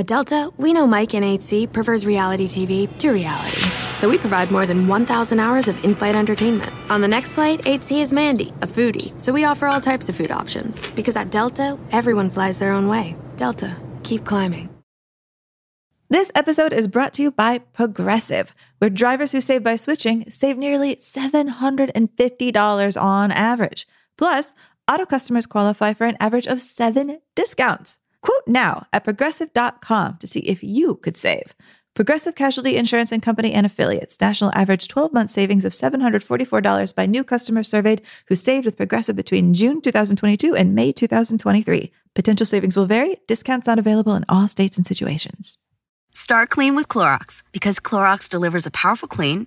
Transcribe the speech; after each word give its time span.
At 0.00 0.06
Delta, 0.06 0.50
we 0.56 0.72
know 0.72 0.86
Mike 0.86 1.12
in 1.12 1.22
8C 1.22 1.70
prefers 1.70 2.06
reality 2.06 2.46
TV 2.46 2.88
to 3.00 3.10
reality. 3.10 3.60
So 3.92 4.08
we 4.08 4.16
provide 4.16 4.50
more 4.50 4.64
than 4.64 4.88
1,000 4.88 5.38
hours 5.38 5.68
of 5.68 5.84
in 5.84 5.94
flight 5.94 6.14
entertainment. 6.14 6.72
On 6.90 7.02
the 7.02 7.06
next 7.06 7.34
flight, 7.34 7.60
8C 7.64 8.00
is 8.00 8.10
Mandy, 8.10 8.48
a 8.62 8.66
foodie. 8.66 9.12
So 9.20 9.30
we 9.30 9.44
offer 9.44 9.66
all 9.66 9.78
types 9.78 10.08
of 10.08 10.16
food 10.16 10.30
options. 10.30 10.78
Because 10.94 11.16
at 11.16 11.30
Delta, 11.30 11.78
everyone 11.92 12.30
flies 12.30 12.58
their 12.58 12.72
own 12.72 12.88
way. 12.88 13.14
Delta, 13.36 13.76
keep 14.02 14.24
climbing. 14.24 14.70
This 16.08 16.32
episode 16.34 16.72
is 16.72 16.88
brought 16.88 17.12
to 17.14 17.22
you 17.22 17.30
by 17.30 17.58
Progressive, 17.58 18.54
where 18.78 18.88
drivers 18.88 19.32
who 19.32 19.42
save 19.42 19.62
by 19.62 19.76
switching 19.76 20.30
save 20.30 20.56
nearly 20.56 20.96
$750 20.96 23.02
on 23.02 23.32
average. 23.32 23.86
Plus, 24.16 24.54
auto 24.90 25.04
customers 25.04 25.44
qualify 25.44 25.92
for 25.92 26.06
an 26.06 26.16
average 26.18 26.46
of 26.46 26.62
seven 26.62 27.20
discounts. 27.34 27.98
Quote 28.22 28.46
now 28.46 28.86
at 28.92 29.04
progressive.com 29.04 30.18
to 30.18 30.26
see 30.26 30.40
if 30.40 30.62
you 30.62 30.96
could 30.96 31.16
save. 31.16 31.54
Progressive 31.94 32.34
Casualty 32.34 32.76
Insurance 32.76 33.10
and 33.10 33.22
Company 33.22 33.52
and 33.52 33.66
Affiliates. 33.66 34.20
National 34.20 34.52
average 34.54 34.88
12 34.88 35.12
month 35.12 35.30
savings 35.30 35.64
of 35.64 35.72
$744 35.72 36.94
by 36.94 37.06
new 37.06 37.24
customers 37.24 37.68
surveyed 37.68 38.02
who 38.28 38.36
saved 38.36 38.64
with 38.64 38.76
Progressive 38.76 39.16
between 39.16 39.54
June 39.54 39.80
2022 39.80 40.54
and 40.54 40.74
May 40.74 40.92
2023. 40.92 41.92
Potential 42.14 42.46
savings 42.46 42.76
will 42.76 42.86
vary. 42.86 43.16
Discounts 43.26 43.66
not 43.66 43.78
available 43.78 44.14
in 44.14 44.24
all 44.28 44.46
states 44.48 44.76
and 44.76 44.86
situations. 44.86 45.58
Start 46.12 46.50
clean 46.50 46.74
with 46.74 46.88
Clorox 46.88 47.42
because 47.52 47.80
Clorox 47.80 48.28
delivers 48.28 48.66
a 48.66 48.70
powerful 48.70 49.08
clean 49.08 49.46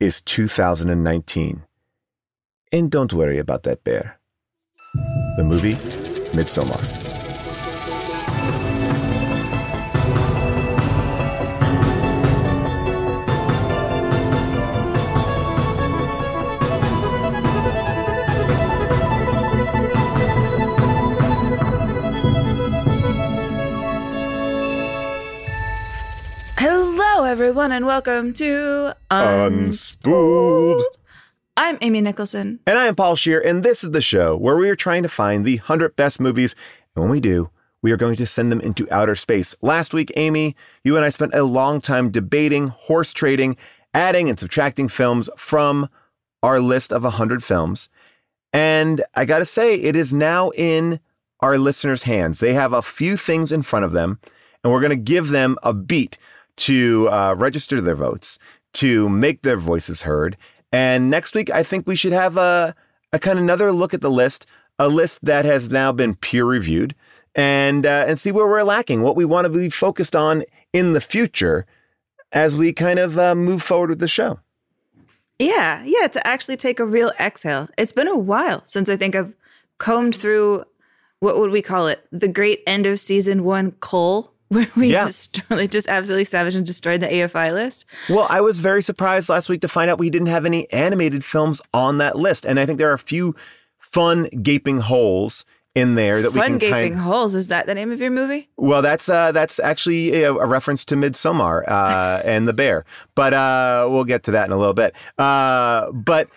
is 0.00 0.22
2019. 0.22 1.62
And 2.72 2.90
don't 2.90 3.12
worry 3.12 3.38
about 3.38 3.64
that 3.64 3.84
bear. 3.84 4.18
The 5.36 5.44
movie, 5.44 5.74
Midsommar. 6.32 7.09
Everyone, 27.30 27.70
and 27.70 27.86
welcome 27.86 28.32
to 28.32 28.92
Unspooled. 29.08 30.82
I'm 31.56 31.78
Amy 31.80 32.00
Nicholson. 32.00 32.58
And 32.66 32.76
I 32.76 32.86
am 32.86 32.96
Paul 32.96 33.14
Scheer, 33.14 33.38
and 33.40 33.62
this 33.62 33.84
is 33.84 33.92
the 33.92 34.00
show 34.00 34.36
where 34.36 34.56
we 34.56 34.68
are 34.68 34.74
trying 34.74 35.04
to 35.04 35.08
find 35.08 35.44
the 35.44 35.58
100 35.58 35.94
best 35.94 36.18
movies. 36.18 36.56
And 36.96 37.04
when 37.04 37.10
we 37.12 37.20
do, 37.20 37.48
we 37.82 37.92
are 37.92 37.96
going 37.96 38.16
to 38.16 38.26
send 38.26 38.50
them 38.50 38.60
into 38.60 38.92
outer 38.92 39.14
space. 39.14 39.54
Last 39.62 39.94
week, 39.94 40.10
Amy, 40.16 40.56
you 40.82 40.96
and 40.96 41.04
I 41.04 41.10
spent 41.10 41.32
a 41.32 41.44
long 41.44 41.80
time 41.80 42.10
debating, 42.10 42.66
horse 42.66 43.12
trading, 43.12 43.56
adding 43.94 44.28
and 44.28 44.36
subtracting 44.36 44.88
films 44.88 45.30
from 45.36 45.88
our 46.42 46.58
list 46.58 46.92
of 46.92 47.04
100 47.04 47.44
films. 47.44 47.88
And 48.52 49.04
I 49.14 49.24
got 49.24 49.38
to 49.38 49.44
say, 49.44 49.76
it 49.76 49.94
is 49.94 50.12
now 50.12 50.50
in 50.50 50.98
our 51.38 51.58
listeners' 51.58 52.02
hands. 52.02 52.40
They 52.40 52.54
have 52.54 52.72
a 52.72 52.82
few 52.82 53.16
things 53.16 53.52
in 53.52 53.62
front 53.62 53.84
of 53.84 53.92
them, 53.92 54.18
and 54.64 54.72
we're 54.72 54.80
going 54.80 54.90
to 54.90 54.96
give 54.96 55.28
them 55.28 55.56
a 55.62 55.72
beat 55.72 56.18
to 56.60 57.08
uh, 57.10 57.34
register 57.36 57.80
their 57.80 57.94
votes, 57.94 58.38
to 58.74 59.08
make 59.08 59.42
their 59.42 59.56
voices 59.56 60.02
heard. 60.02 60.36
And 60.72 61.10
next 61.10 61.34
week, 61.34 61.50
I 61.50 61.62
think 61.62 61.86
we 61.86 61.96
should 61.96 62.12
have 62.12 62.36
a, 62.36 62.74
a 63.12 63.18
kind 63.18 63.38
of 63.38 63.44
another 63.44 63.72
look 63.72 63.94
at 63.94 64.02
the 64.02 64.10
list, 64.10 64.46
a 64.78 64.88
list 64.88 65.24
that 65.24 65.44
has 65.44 65.70
now 65.70 65.90
been 65.90 66.14
peer 66.14 66.44
reviewed, 66.44 66.94
and 67.34 67.86
uh, 67.86 68.04
and 68.06 68.20
see 68.20 68.30
where 68.30 68.46
we're 68.46 68.62
lacking, 68.62 69.02
what 69.02 69.16
we 69.16 69.24
want 69.24 69.46
to 69.46 69.48
be 69.48 69.70
focused 69.70 70.14
on 70.14 70.44
in 70.72 70.92
the 70.92 71.00
future 71.00 71.64
as 72.32 72.56
we 72.56 72.72
kind 72.72 72.98
of 72.98 73.18
uh, 73.18 73.34
move 73.34 73.62
forward 73.62 73.90
with 73.90 73.98
the 73.98 74.08
show. 74.08 74.38
Yeah, 75.38 75.82
yeah, 75.84 76.06
to 76.08 76.24
actually 76.26 76.58
take 76.58 76.78
a 76.78 76.84
real 76.84 77.12
exhale. 77.18 77.68
It's 77.78 77.92
been 77.92 78.08
a 78.08 78.18
while 78.18 78.62
since 78.66 78.90
I 78.90 78.96
think 78.96 79.16
I've 79.16 79.34
combed 79.78 80.14
through 80.14 80.64
what 81.20 81.38
would 81.38 81.50
we 81.50 81.62
call 81.62 81.86
it? 81.86 82.06
The 82.10 82.28
great 82.28 82.62
end 82.66 82.86
of 82.86 83.00
season 83.00 83.44
one 83.44 83.72
coal 83.72 84.32
where 84.54 84.68
we 84.76 84.88
Yeah. 84.92 85.06
just 85.06 85.42
like 85.50 85.70
just 85.70 85.88
absolutely 85.88 86.24
savage 86.26 86.54
and 86.54 86.66
destroyed 86.66 87.00
the 87.00 87.06
AFI 87.08 87.52
list. 87.54 87.86
Well, 88.08 88.26
I 88.28 88.40
was 88.40 88.58
very 88.60 88.82
surprised 88.82 89.28
last 89.28 89.48
week 89.48 89.60
to 89.62 89.68
find 89.68 89.90
out 89.90 89.98
we 89.98 90.10
didn't 90.10 90.28
have 90.28 90.44
any 90.44 90.70
animated 90.72 91.24
films 91.24 91.60
on 91.72 91.98
that 91.98 92.16
list, 92.16 92.44
and 92.44 92.60
I 92.60 92.66
think 92.66 92.78
there 92.78 92.90
are 92.90 92.94
a 92.94 92.98
few 92.98 93.34
fun 93.78 94.24
gaping 94.42 94.78
holes 94.78 95.44
in 95.76 95.94
there 95.94 96.20
that 96.20 96.32
Fun 96.32 96.40
we 96.40 96.46
can 96.48 96.58
gaping 96.58 96.92
kind. 96.94 97.04
holes. 97.04 97.36
Is 97.36 97.46
that 97.48 97.66
the 97.66 97.74
name 97.76 97.92
of 97.92 98.00
your 98.00 98.10
movie? 98.10 98.48
Well, 98.56 98.82
that's 98.82 99.08
uh, 99.08 99.30
that's 99.30 99.60
actually 99.60 100.22
a, 100.24 100.32
a 100.32 100.46
reference 100.46 100.84
to 100.86 100.96
Midsommar 100.96 101.62
uh, 101.68 102.20
and 102.24 102.48
the 102.48 102.52
bear, 102.52 102.84
but 103.14 103.32
uh, 103.32 103.86
we'll 103.88 104.04
get 104.04 104.24
to 104.24 104.32
that 104.32 104.46
in 104.46 104.52
a 104.52 104.58
little 104.58 104.74
bit. 104.74 104.94
Uh, 105.16 105.92
but 105.92 106.28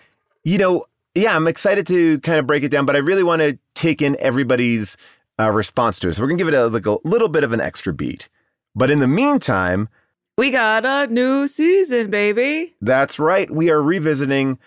you 0.44 0.56
know, 0.58 0.86
yeah, 1.16 1.34
I'm 1.34 1.48
excited 1.48 1.84
to 1.88 2.20
kind 2.20 2.38
of 2.38 2.46
break 2.46 2.62
it 2.62 2.68
down, 2.68 2.86
but 2.86 2.94
I 2.94 3.00
really 3.00 3.24
want 3.24 3.42
to 3.42 3.58
take 3.74 4.00
in 4.02 4.16
everybody's 4.20 4.96
uh, 5.38 5.50
response 5.50 5.98
to 6.00 6.08
it. 6.08 6.14
So 6.14 6.22
we're 6.22 6.28
gonna 6.28 6.38
give 6.38 6.48
it 6.48 6.54
a, 6.54 6.66
like 6.68 6.86
a 6.86 6.98
little 7.04 7.28
bit 7.28 7.44
of 7.44 7.52
an 7.52 7.60
extra 7.60 7.92
beat. 7.92 8.28
But 8.74 8.90
in 8.90 8.98
the 8.98 9.08
meantime, 9.08 9.88
We 10.36 10.50
got 10.50 10.84
a 10.84 11.06
new 11.12 11.46
season, 11.46 12.10
baby. 12.10 12.74
That's 12.80 13.18
right. 13.20 13.48
We 13.50 13.70
are 13.70 13.80
revisiting 13.82 14.58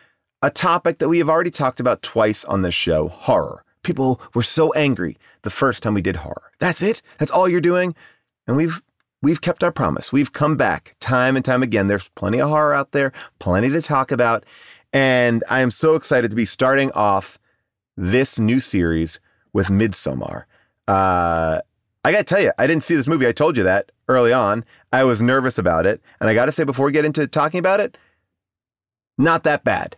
a 0.42 0.50
topic 0.50 1.00
that 1.00 1.10
we 1.10 1.18
have 1.18 1.30
already 1.30 1.52
talked 1.52 1.80
about 1.80 2.02
twice 2.04 2.46
on 2.46 2.62
this 2.62 2.74
show 2.76 3.10
horror. 3.10 3.64
People 3.84 4.22
were 4.34 4.44
so 4.44 4.72
angry 4.74 5.18
the 5.44 5.50
first 5.50 5.84
time 5.84 5.94
we 5.94 6.02
did 6.02 6.18
horror. 6.18 6.52
That's 6.60 6.82
it? 6.82 7.02
That's 7.18 7.32
all 7.32 7.50
you're 7.50 7.60
doing? 7.62 7.96
And 8.48 8.56
we've 8.56 8.82
we've 9.22 9.42
kept 9.42 9.64
our 9.64 9.72
promise. 9.72 10.14
We've 10.14 10.32
come 10.32 10.56
back 10.56 10.96
time 11.00 11.36
and 11.36 11.44
time 11.44 11.64
again. 11.64 11.88
There's 11.88 12.10
plenty 12.10 12.40
of 12.40 12.50
horror 12.50 12.74
out 12.74 12.92
there, 12.92 13.12
plenty 13.40 13.70
to 13.70 13.82
talk 13.82 14.12
about. 14.12 14.46
And 14.94 15.44
I 15.50 15.60
am 15.62 15.72
so 15.72 15.96
excited 15.96 16.30
to 16.30 16.36
be 16.36 16.46
starting 16.46 16.92
off 16.92 17.40
this 17.98 18.40
new 18.40 18.60
series 18.62 19.20
with 19.54 19.68
Midsommar. 19.68 20.44
Uh, 20.88 21.60
I 22.06 22.12
got 22.12 22.20
to 22.20 22.24
tell 22.24 22.42
you, 22.42 22.52
I 22.58 22.68
didn't 22.68 22.84
see 22.84 22.96
this 22.96 23.08
movie. 23.08 23.28
I 23.28 23.32
told 23.32 23.58
you 23.58 23.64
that 23.64 23.92
early 24.08 24.32
on. 24.32 24.64
I 24.94 25.04
was 25.04 25.22
nervous 25.22 25.58
about 25.58 25.86
it. 25.86 26.02
And 26.22 26.30
I 26.30 26.34
got 26.34 26.46
to 26.46 26.52
say, 26.52 26.64
before 26.64 26.86
we 26.86 26.92
get 26.94 27.04
into 27.06 27.28
talking 27.28 27.60
about 27.60 27.80
it, 27.80 27.98
not 29.18 29.44
that 29.44 29.64
bad. 29.64 29.98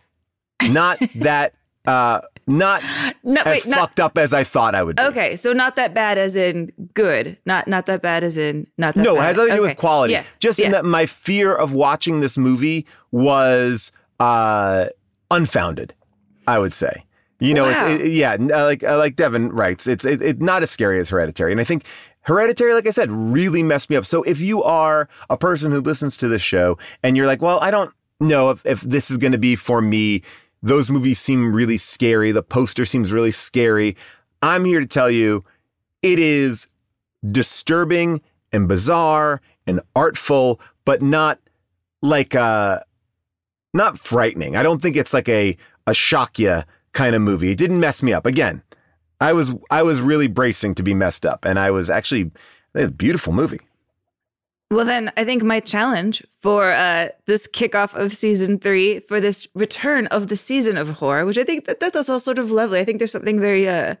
Not 0.70 0.98
that, 1.16 1.54
uh, 1.86 2.22
not 2.46 2.82
No, 3.22 3.42
as 3.42 3.66
not 3.66 3.78
fucked 3.78 4.00
up 4.00 4.18
as 4.18 4.32
I 4.32 4.42
thought 4.42 4.74
I 4.74 4.82
would 4.82 4.96
be. 4.96 5.02
okay. 5.04 5.36
So 5.36 5.52
not 5.52 5.76
that 5.76 5.94
bad, 5.94 6.18
as 6.18 6.34
in 6.34 6.72
good. 6.94 7.38
Not 7.46 7.68
not 7.68 7.86
that 7.86 8.02
bad, 8.02 8.24
as 8.24 8.36
in 8.36 8.66
not 8.76 8.96
that. 8.96 9.02
No, 9.04 9.16
it 9.16 9.20
has 9.20 9.36
nothing 9.36 9.50
to 9.50 9.56
do 9.56 9.62
Okay. 9.62 9.70
with 9.70 9.78
quality. 9.78 10.14
Yeah. 10.14 10.24
Just 10.40 10.58
in 10.58 10.72
that 10.72 10.84
my 10.84 11.06
fear 11.06 11.54
of 11.54 11.72
watching 11.74 12.18
this 12.20 12.36
movie 12.36 12.86
was 13.12 13.92
uh, 14.18 14.86
unfounded, 15.30 15.94
I 16.48 16.58
would 16.58 16.74
say. 16.74 17.04
You 17.40 17.54
know, 17.54 17.64
Wow. 17.64 17.86
it's, 17.88 18.04
it, 18.04 18.12
yeah, 18.12 18.34
uh, 18.34 18.64
like 18.64 18.82
uh, 18.84 18.98
like 18.98 19.16
Devin 19.16 19.50
writes, 19.50 19.86
it's 19.86 20.04
it, 20.04 20.20
it's 20.20 20.40
not 20.40 20.62
as 20.62 20.70
scary 20.70 21.00
as 21.00 21.08
Hereditary, 21.08 21.52
and 21.52 21.60
I 21.60 21.64
think 21.64 21.84
Hereditary, 22.22 22.74
like 22.74 22.86
I 22.86 22.90
said, 22.90 23.10
really 23.10 23.62
messed 23.62 23.88
me 23.88 23.96
up. 23.96 24.04
So 24.04 24.22
if 24.24 24.40
you 24.40 24.62
are 24.62 25.08
a 25.30 25.38
person 25.38 25.72
who 25.72 25.80
listens 25.80 26.16
to 26.18 26.28
this 26.28 26.42
show 26.42 26.76
and 27.02 27.16
you're 27.16 27.26
like, 27.26 27.40
well, 27.40 27.58
I 27.62 27.70
don't 27.70 27.92
know 28.20 28.50
if 28.50 28.64
if 28.66 28.82
this 28.82 29.10
is 29.10 29.16
going 29.16 29.32
to 29.32 29.38
be 29.38 29.56
for 29.56 29.80
me. 29.80 30.22
Those 30.62 30.90
movies 30.90 31.18
seem 31.18 31.54
really 31.54 31.78
scary. 31.78 32.32
The 32.32 32.42
poster 32.42 32.84
seems 32.84 33.10
really 33.10 33.30
scary. 33.30 33.96
I'm 34.42 34.66
here 34.66 34.80
to 34.80 34.86
tell 34.86 35.10
you, 35.10 35.42
it 36.02 36.18
is 36.18 36.66
disturbing 37.30 38.20
and 38.52 38.68
bizarre 38.68 39.40
and 39.66 39.80
artful, 39.96 40.60
but 40.84 41.00
not 41.02 41.38
like 42.02 42.34
uh 42.34 42.80
not 43.72 43.98
frightening. 43.98 44.56
I 44.56 44.62
don't 44.62 44.82
think 44.82 44.96
it's 44.96 45.14
like 45.14 45.28
a 45.28 45.56
a 45.86 45.94
shock 45.94 46.38
you 46.38 46.62
kind 46.92 47.14
of 47.14 47.22
movie. 47.22 47.50
It 47.50 47.58
didn't 47.58 47.80
mess 47.80 48.02
me 48.02 48.12
up. 48.12 48.26
Again, 48.26 48.62
I 49.20 49.32
was 49.32 49.54
I 49.70 49.82
was 49.82 50.00
really 50.00 50.26
bracing 50.26 50.74
to 50.76 50.82
be 50.82 50.94
messed 50.94 51.26
up, 51.26 51.44
and 51.44 51.58
I 51.58 51.70
was 51.70 51.90
actually 51.90 52.30
it's 52.74 52.88
a 52.88 52.92
beautiful 52.92 53.32
movie. 53.32 53.60
Well, 54.70 54.84
then 54.84 55.10
I 55.16 55.24
think 55.24 55.42
my 55.42 55.58
challenge 55.58 56.22
for 56.36 56.70
uh, 56.70 57.08
this 57.26 57.48
kickoff 57.48 57.92
of 57.94 58.14
season 58.14 58.58
three, 58.60 59.00
for 59.00 59.20
this 59.20 59.48
return 59.54 60.06
of 60.08 60.28
the 60.28 60.36
season 60.36 60.76
of 60.76 60.88
horror, 60.90 61.26
which 61.26 61.38
I 61.38 61.42
think 61.42 61.64
that, 61.64 61.80
that 61.80 61.92
that's 61.92 62.08
all 62.08 62.20
sort 62.20 62.38
of 62.38 62.52
lovely. 62.52 62.78
I 62.78 62.84
think 62.84 62.98
there's 62.98 63.10
something 63.10 63.40
very 63.40 63.68
uh, 63.68 63.96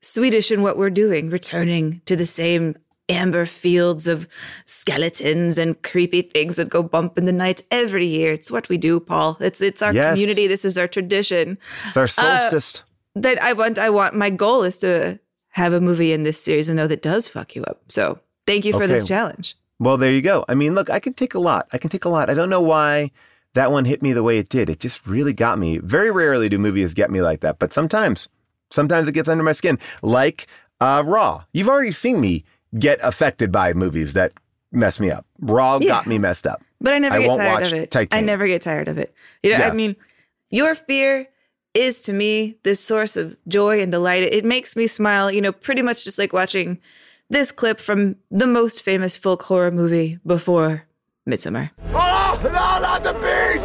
Swedish 0.00 0.50
in 0.50 0.62
what 0.62 0.78
we're 0.78 0.88
doing, 0.88 1.28
returning 1.28 2.00
to 2.06 2.16
the 2.16 2.24
same 2.24 2.76
amber 3.08 3.46
fields 3.46 4.06
of 4.06 4.26
skeletons 4.66 5.58
and 5.58 5.80
creepy 5.82 6.22
things 6.22 6.56
that 6.56 6.68
go 6.68 6.82
bump 6.82 7.16
in 7.18 7.24
the 7.24 7.32
night 7.32 7.62
every 7.70 8.06
year. 8.06 8.32
It's 8.32 8.50
what 8.50 8.68
we 8.68 8.76
do, 8.76 9.00
Paul. 9.00 9.36
It's 9.40 9.60
it's 9.60 9.82
our 9.82 9.92
Yes. 9.92 10.12
community. 10.12 10.46
This 10.46 10.64
is 10.64 10.76
our 10.76 10.88
tradition. 10.88 11.58
It's 11.88 11.96
our 11.96 12.06
solstice. 12.08 12.82
That 13.14 13.42
I 13.42 13.52
want 13.52 13.78
I 13.78 13.90
want 13.90 14.14
my 14.14 14.30
goal 14.30 14.62
is 14.62 14.78
to 14.78 15.18
have 15.50 15.72
a 15.72 15.80
movie 15.80 16.12
in 16.12 16.22
this 16.22 16.40
series 16.40 16.68
and 16.68 16.76
know 16.76 16.86
that 16.86 17.02
does 17.02 17.28
fuck 17.28 17.56
you 17.56 17.62
up. 17.64 17.80
So 17.88 18.18
thank 18.46 18.64
you 18.64 18.72
for 18.72 18.86
this 18.86 19.06
challenge. 19.08 19.56
Well, 19.78 19.96
there 19.96 20.12
you 20.12 20.22
go. 20.22 20.44
I 20.48 20.54
mean, 20.54 20.74
look, 20.74 20.90
I 20.90 21.00
can 21.00 21.14
take 21.14 21.34
a 21.34 21.38
lot. 21.38 21.68
I 21.72 21.78
can 21.78 21.90
take 21.90 22.04
a 22.04 22.08
lot. 22.08 22.28
I 22.30 22.34
don't 22.34 22.50
know 22.50 22.60
why 22.60 23.10
that 23.54 23.72
one 23.72 23.84
hit 23.84 24.02
me 24.02 24.12
the 24.12 24.22
way 24.22 24.38
it 24.38 24.48
did. 24.48 24.68
It 24.68 24.80
just 24.80 25.06
really 25.06 25.32
got 25.32 25.58
me. 25.58 25.78
Very 25.78 26.10
rarely 26.10 26.48
do 26.48 26.58
movies 26.58 26.92
get 26.94 27.10
me 27.10 27.22
like 27.22 27.40
that, 27.40 27.58
but 27.58 27.72
sometimes, 27.72 28.28
sometimes 28.70 29.08
it 29.08 29.12
gets 29.12 29.28
under 29.28 29.44
my 29.44 29.52
skin. 29.52 29.78
Like 30.02 30.46
uh, 30.80 31.02
Raw. 31.06 31.44
You've 31.52 31.68
already 31.68 31.92
seen 31.92 32.20
me 32.20 32.44
get 32.78 32.98
affected 33.02 33.50
by 33.52 33.72
movies 33.72 34.12
that 34.14 34.32
mess 34.72 34.98
me 35.00 35.10
up. 35.10 35.24
Raw 35.40 35.78
Yeah. 35.80 35.88
got 35.88 36.06
me 36.06 36.18
messed 36.18 36.46
up. 36.46 36.62
But 36.80 36.92
I 36.94 36.98
never 36.98 37.16
I 37.16 37.20
get 37.20 37.28
won't 37.28 37.40
tired 37.40 37.52
watch 37.62 37.72
of 37.72 37.78
it. 37.78 37.96
I 38.12 38.20
never 38.20 38.46
get 38.46 38.62
tired 38.62 38.88
of 38.88 38.98
it. 38.98 39.14
You 39.42 39.50
know, 39.52 39.58
Yeah. 39.58 39.68
I 39.68 39.72
mean, 39.72 39.96
your 40.50 40.74
fear 40.74 41.28
is 41.74 42.02
to 42.02 42.12
me 42.12 42.56
this 42.62 42.80
source 42.80 43.16
of 43.16 43.36
joy 43.48 43.80
and 43.80 43.90
delight. 43.92 44.22
It 44.24 44.44
makes 44.44 44.76
me 44.76 44.86
smile, 44.86 45.30
you 45.30 45.40
know, 45.40 45.52
pretty 45.52 45.82
much 45.82 46.04
just 46.04 46.18
like 46.18 46.32
watching 46.32 46.78
this 47.30 47.50
clip 47.52 47.80
from 47.80 48.16
the 48.30 48.46
most 48.46 48.82
famous 48.82 49.16
folk 49.16 49.42
horror 49.42 49.70
movie 49.70 50.18
before 50.26 50.84
Midsommar. 51.28 51.70
Oh, 51.92 52.38
no, 52.44 52.50
not 52.50 53.02
the 53.02 53.12
bees! 53.14 53.62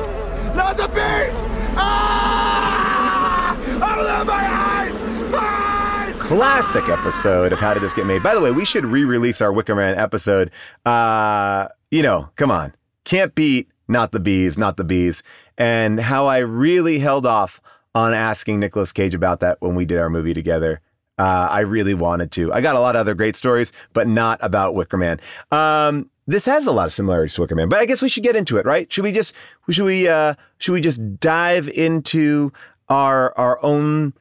Not 0.56 0.78
the 0.78 0.88
bees! 0.88 1.42
Ah! 1.78 3.56
Open 3.58 4.28
my 4.28 4.34
eyes! 4.34 4.96
Eyes! 5.34 6.18
Classic 6.32 6.88
episode 6.88 7.52
of 7.52 7.60
How 7.60 7.74
Did 7.74 7.84
This 7.84 7.94
Get 7.94 8.06
Made? 8.06 8.24
By 8.24 8.34
the 8.34 8.40
way, 8.40 8.52
we 8.52 8.64
should 8.64 8.86
re-release 8.86 9.42
our 9.42 9.52
Wicker 9.52 9.76
Man 9.76 9.98
episode. 9.98 10.50
Uh, 10.86 11.68
you 11.90 12.02
know, 12.02 12.30
come 12.38 12.50
on. 12.50 12.74
Can't 13.04 13.36
beat 13.36 13.68
Not 13.90 14.14
the 14.14 14.20
Bees, 14.22 14.58
Not 14.58 14.78
the 14.78 14.86
Bees. 14.86 15.24
And 15.58 16.00
how 16.00 16.28
I 16.28 16.38
really 16.38 17.00
held 17.00 17.26
off 17.26 17.60
on 17.94 18.14
asking 18.14 18.62
Nicolas 18.62 18.94
Cage 18.94 19.14
about 19.14 19.42
that 19.42 19.62
when 19.62 19.76
we 19.76 19.84
did 19.84 19.98
our 19.98 20.10
movie 20.10 20.34
together. 20.34 20.80
Uh, 21.20 21.50
I 21.52 21.60
really 21.60 21.94
wanted 21.94 22.32
to. 22.32 22.54
I 22.54 22.62
got 22.62 22.78
a 22.78 22.80
lot 22.80 22.96
of 22.96 23.02
other 23.02 23.14
great 23.14 23.36
stories, 23.36 23.74
but 23.92 24.08
not 24.08 24.40
about 24.42 24.74
Wicker 24.74 24.96
Man. 24.96 25.20
Um, 25.52 26.10
this 26.28 26.46
has 26.46 26.66
a 26.66 26.72
lot 26.72 26.86
of 26.86 26.94
similarities 26.94 27.34
to 27.34 27.42
Wicker 27.42 27.56
Man, 27.56 27.68
but 27.68 27.82
I 27.82 27.86
guess 27.86 28.02
we 28.02 28.08
should 28.08 28.24
get 28.24 28.38
into 28.38 28.56
it, 28.56 28.66
right? 28.66 28.92
Should 28.92 29.04
we 29.04 29.12
just 29.12 29.36
should 29.70 29.84
we 29.84 30.08
uh, 30.08 30.36
should 30.60 30.72
we 30.72 30.80
just 30.80 31.20
dive 31.20 31.68
into 31.68 32.54
our 32.88 33.38
our 33.38 33.62
own 33.66 34.14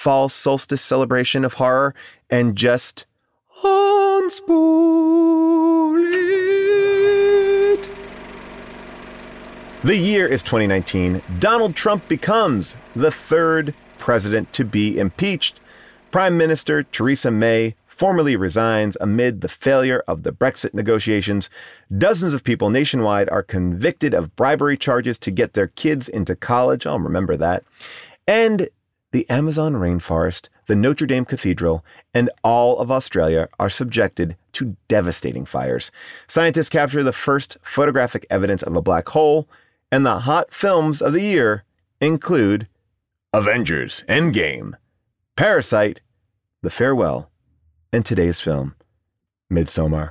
fall 0.00 0.30
solstice 0.30 0.80
celebration 0.80 1.44
of 1.44 1.52
horror 1.54 1.94
and 2.30 2.56
just 2.56 3.04
unspool 3.62 4.90
it. 5.98 7.86
The 9.82 9.96
year 9.98 10.26
is 10.26 10.40
2019. 10.42 11.20
Donald 11.38 11.76
Trump 11.76 12.08
becomes 12.08 12.74
the 12.96 13.10
third 13.10 13.74
president 13.98 14.50
to 14.54 14.64
be 14.64 14.98
impeached. 14.98 15.60
Prime 16.10 16.38
Minister 16.38 16.82
Theresa 16.82 17.30
May 17.30 17.74
formally 17.86 18.36
resigns 18.36 18.96
amid 19.02 19.42
the 19.42 19.48
failure 19.48 20.02
of 20.08 20.22
the 20.22 20.32
Brexit 20.32 20.72
negotiations. 20.72 21.50
Dozens 21.98 22.32
of 22.32 22.42
people 22.42 22.70
nationwide 22.70 23.28
are 23.28 23.42
convicted 23.42 24.14
of 24.14 24.34
bribery 24.34 24.78
charges 24.78 25.18
to 25.18 25.30
get 25.30 25.52
their 25.52 25.68
kids 25.68 26.08
into 26.08 26.34
college. 26.34 26.86
I'll 26.86 26.98
remember 26.98 27.36
that. 27.36 27.64
And 28.26 28.70
the 29.12 29.28
Amazon 29.28 29.74
rainforest, 29.74 30.48
the 30.66 30.76
Notre 30.76 31.06
Dame 31.06 31.24
Cathedral, 31.24 31.84
and 32.14 32.30
all 32.44 32.78
of 32.78 32.90
Australia 32.90 33.48
are 33.58 33.68
subjected 33.68 34.36
to 34.52 34.76
devastating 34.88 35.44
fires. 35.44 35.90
Scientists 36.28 36.68
capture 36.68 37.02
the 37.02 37.12
first 37.12 37.56
photographic 37.62 38.26
evidence 38.30 38.62
of 38.62 38.76
a 38.76 38.82
black 38.82 39.08
hole, 39.08 39.48
and 39.90 40.06
the 40.06 40.20
hot 40.20 40.54
films 40.54 41.02
of 41.02 41.12
the 41.12 41.22
year 41.22 41.64
include 42.00 42.68
Avengers 43.32 44.04
Endgame, 44.08 44.74
Parasite, 45.36 46.00
The 46.62 46.70
Farewell, 46.70 47.30
and 47.92 48.06
today's 48.06 48.40
film, 48.40 48.74
Midsommar. 49.52 50.10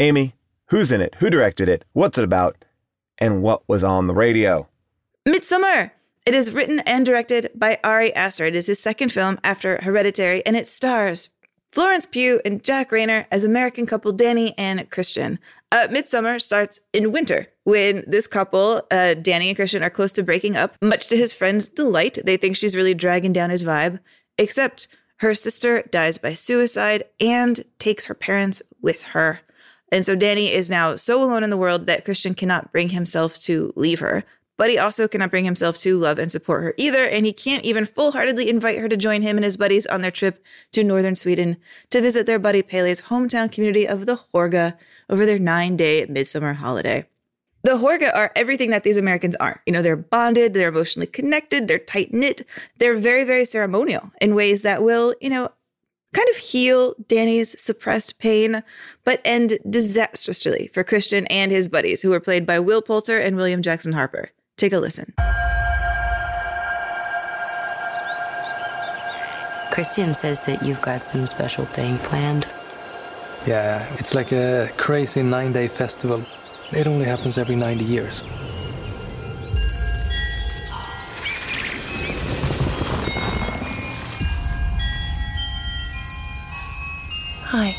Amy, 0.00 0.34
who's 0.66 0.90
in 0.90 1.00
it? 1.00 1.14
Who 1.18 1.30
directed 1.30 1.68
it? 1.68 1.84
What's 1.92 2.18
it 2.18 2.24
about? 2.24 2.64
And 3.18 3.42
what 3.42 3.68
was 3.68 3.84
on 3.84 4.06
the 4.06 4.14
radio? 4.14 4.66
Midsummer! 5.26 5.92
It 6.26 6.34
is 6.34 6.52
written 6.52 6.80
and 6.80 7.04
directed 7.04 7.50
by 7.54 7.78
Ari 7.84 8.14
Aster. 8.14 8.46
It 8.46 8.56
is 8.56 8.66
his 8.66 8.80
second 8.80 9.12
film 9.12 9.38
after 9.44 9.78
Hereditary, 9.82 10.44
and 10.46 10.56
it 10.56 10.66
stars 10.66 11.28
Florence 11.70 12.06
Pugh 12.06 12.40
and 12.46 12.64
Jack 12.64 12.90
Reynor 12.90 13.26
as 13.30 13.44
American 13.44 13.84
couple 13.84 14.10
Danny 14.10 14.54
and 14.56 14.88
Christian. 14.88 15.38
Uh, 15.70 15.86
Midsommar 15.90 16.40
starts 16.40 16.80
in 16.94 17.12
winter 17.12 17.48
when 17.64 18.04
this 18.06 18.26
couple, 18.26 18.86
uh, 18.90 19.12
Danny 19.12 19.48
and 19.48 19.56
Christian, 19.56 19.82
are 19.82 19.90
close 19.90 20.12
to 20.12 20.22
breaking 20.22 20.56
up. 20.56 20.76
Much 20.80 21.08
to 21.08 21.16
his 21.16 21.34
friends' 21.34 21.68
delight, 21.68 22.18
they 22.24 22.38
think 22.38 22.56
she's 22.56 22.76
really 22.76 22.94
dragging 22.94 23.34
down 23.34 23.50
his 23.50 23.64
vibe, 23.64 23.98
except 24.38 24.88
her 25.16 25.34
sister 25.34 25.82
dies 25.90 26.16
by 26.16 26.32
suicide 26.32 27.04
and 27.20 27.64
takes 27.78 28.06
her 28.06 28.14
parents 28.14 28.62
with 28.80 29.02
her. 29.02 29.40
And 29.92 30.06
so 30.06 30.16
Danny 30.16 30.50
is 30.50 30.70
now 30.70 30.96
so 30.96 31.22
alone 31.22 31.44
in 31.44 31.50
the 31.50 31.56
world 31.58 31.86
that 31.86 32.06
Christian 32.06 32.34
cannot 32.34 32.72
bring 32.72 32.90
himself 32.90 33.38
to 33.40 33.72
leave 33.76 34.00
her. 34.00 34.24
But 34.56 34.70
he 34.70 34.78
also 34.78 35.08
cannot 35.08 35.30
bring 35.30 35.44
himself 35.44 35.78
to 35.78 35.98
love 35.98 36.18
and 36.18 36.30
support 36.30 36.62
her 36.62 36.74
either, 36.76 37.04
and 37.04 37.26
he 37.26 37.32
can't 37.32 37.64
even 37.64 37.84
full 37.84 38.12
heartedly 38.12 38.48
invite 38.48 38.78
her 38.78 38.88
to 38.88 38.96
join 38.96 39.22
him 39.22 39.36
and 39.36 39.44
his 39.44 39.56
buddies 39.56 39.86
on 39.86 40.00
their 40.00 40.12
trip 40.12 40.44
to 40.72 40.84
northern 40.84 41.16
Sweden 41.16 41.56
to 41.90 42.00
visit 42.00 42.26
their 42.26 42.38
buddy 42.38 42.62
Pelle's 42.62 43.02
hometown 43.02 43.50
community 43.50 43.86
of 43.86 44.06
the 44.06 44.20
Hårga 44.32 44.76
over 45.10 45.26
their 45.26 45.38
nine 45.38 45.76
day 45.76 46.06
midsummer 46.08 46.52
holiday. 46.52 47.06
The 47.64 47.78
Hårga 47.78 48.14
are 48.14 48.30
everything 48.36 48.70
that 48.70 48.84
these 48.84 48.98
Americans 48.98 49.36
aren't. 49.36 49.60
You 49.64 49.72
know, 49.72 49.80
they're 49.80 49.96
bonded, 49.96 50.52
they're 50.52 50.68
emotionally 50.68 51.06
connected, 51.06 51.66
they're 51.66 51.78
tight 51.78 52.12
knit, 52.12 52.46
they're 52.78 52.96
very, 52.96 53.24
very 53.24 53.46
ceremonial 53.46 54.12
in 54.20 54.34
ways 54.34 54.62
that 54.62 54.82
will, 54.82 55.14
you 55.20 55.30
know, 55.30 55.50
kind 56.12 56.28
of 56.28 56.36
heal 56.36 56.94
Danny's 57.08 57.60
suppressed 57.60 58.18
pain, 58.18 58.62
but 59.02 59.20
end 59.24 59.58
disastrously 59.68 60.70
for 60.72 60.84
Christian 60.84 61.26
and 61.26 61.50
his 61.50 61.68
buddies, 61.68 62.02
who 62.02 62.10
were 62.10 62.20
played 62.20 62.46
by 62.46 62.60
Will 62.60 62.82
Poulter 62.82 63.18
and 63.18 63.34
William 63.34 63.62
Jackson 63.62 63.94
Harper. 63.94 64.30
Take 64.56 64.72
a 64.72 64.78
listen. 64.78 65.12
Christian 69.72 70.14
says 70.14 70.46
that 70.46 70.62
you've 70.62 70.80
got 70.80 71.02
some 71.02 71.26
special 71.26 71.64
thing 71.64 71.98
planned. 71.98 72.46
Yeah, 73.44 73.84
it's 73.98 74.14
like 74.14 74.30
a 74.30 74.70
crazy 74.76 75.22
nine 75.22 75.52
day 75.52 75.66
festival. 75.66 76.22
It 76.72 76.86
only 76.86 77.04
happens 77.04 77.36
every 77.38 77.56
90 77.56 77.84
years. 77.84 78.22
Hi. 87.46 87.74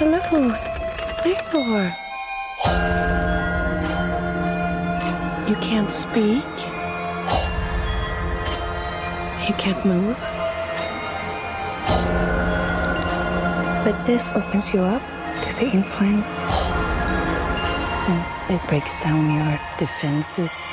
Hello. 0.00 0.20
Theodore. 1.24 1.90
You 5.48 5.56
can't 5.56 5.90
speak. 5.90 6.46
You 9.48 9.54
can't 9.58 9.84
move. 9.84 10.16
But 13.82 14.06
this 14.06 14.30
opens 14.36 14.72
you 14.72 14.82
up 14.82 15.02
to 15.42 15.56
the 15.56 15.68
influence. 15.68 16.44
And 18.06 18.54
it 18.54 18.62
breaks 18.68 19.00
down 19.00 19.34
your 19.34 19.58
defenses. 19.78 20.64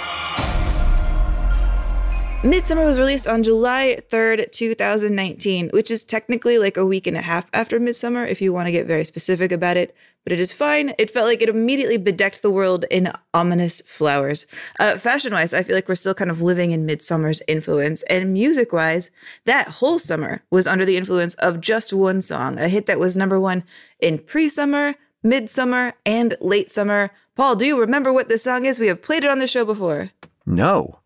Midsommar 2.46 2.86
was 2.86 3.00
released 3.00 3.28
on 3.28 3.42
July 3.42 3.98
3rd, 4.12 4.52
2019, 4.52 5.70
which 5.70 5.90
is 5.90 6.04
technically 6.04 6.60
like 6.60 6.78
a 6.78 6.86
week 6.86 7.08
and 7.08 7.18
a 7.18 7.22
half 7.24 7.48
after 7.54 7.80
Midsummer 7.80 8.24
if 8.24 8.40
you 8.40 8.54
want 8.54 8.68
to 8.68 8.72
get 8.72 8.86
very 8.86 9.04
specific 9.04 9.52
about 9.52 9.78
it, 9.78 9.96
but 10.24 10.32
it 10.32 10.40
is 10.40 10.54
fine. 10.54 10.94
It 11.00 11.10
felt 11.10 11.26
like 11.26 11.42
it 11.42 11.50
immediately 11.50 11.98
bedecked 11.98 12.44
the 12.44 12.52
world 12.52 12.86
in 12.92 13.12
ominous 13.34 13.82
flowers. 13.88 14.46
Uh, 14.80 14.96
fashion 14.96 15.34
wise, 15.34 15.56
I 15.56 15.64
feel 15.64 15.76
like 15.76 15.90
we're 15.90 15.96
still 15.96 16.14
kind 16.14 16.30
of 16.30 16.40
living 16.40 16.70
in 16.70 16.86
Midsommar's 16.86 17.42
influence, 17.48 18.04
and 18.04 18.32
music 18.32 18.72
wise, 18.72 19.10
that 19.46 19.68
whole 19.68 19.98
summer 19.98 20.44
was 20.52 20.68
under 20.68 20.86
the 20.86 20.98
influence 20.98 21.34
of 21.36 21.60
just 21.60 21.94
one 21.94 22.22
song, 22.22 22.60
a 22.60 22.70
hit 22.70 22.86
that 22.86 23.00
was 23.00 23.18
number 23.18 23.40
one 23.40 23.64
in 24.00 24.20
pre 24.20 24.50
summer, 24.50 24.94
midsummer, 25.24 25.94
and 26.06 26.38
late 26.40 26.72
summer. 26.72 27.10
Paul, 27.36 27.56
do 27.56 27.66
you 27.66 27.80
remember 27.80 28.14
what 28.14 28.30
this 28.30 28.44
song 28.44 28.66
is? 28.66 28.80
We 28.80 28.86
have 28.86 29.02
played 29.02 29.24
it 29.24 29.32
on 29.32 29.40
the 29.40 29.48
show 29.48 29.66
before. 29.66 30.12
No. 30.46 31.00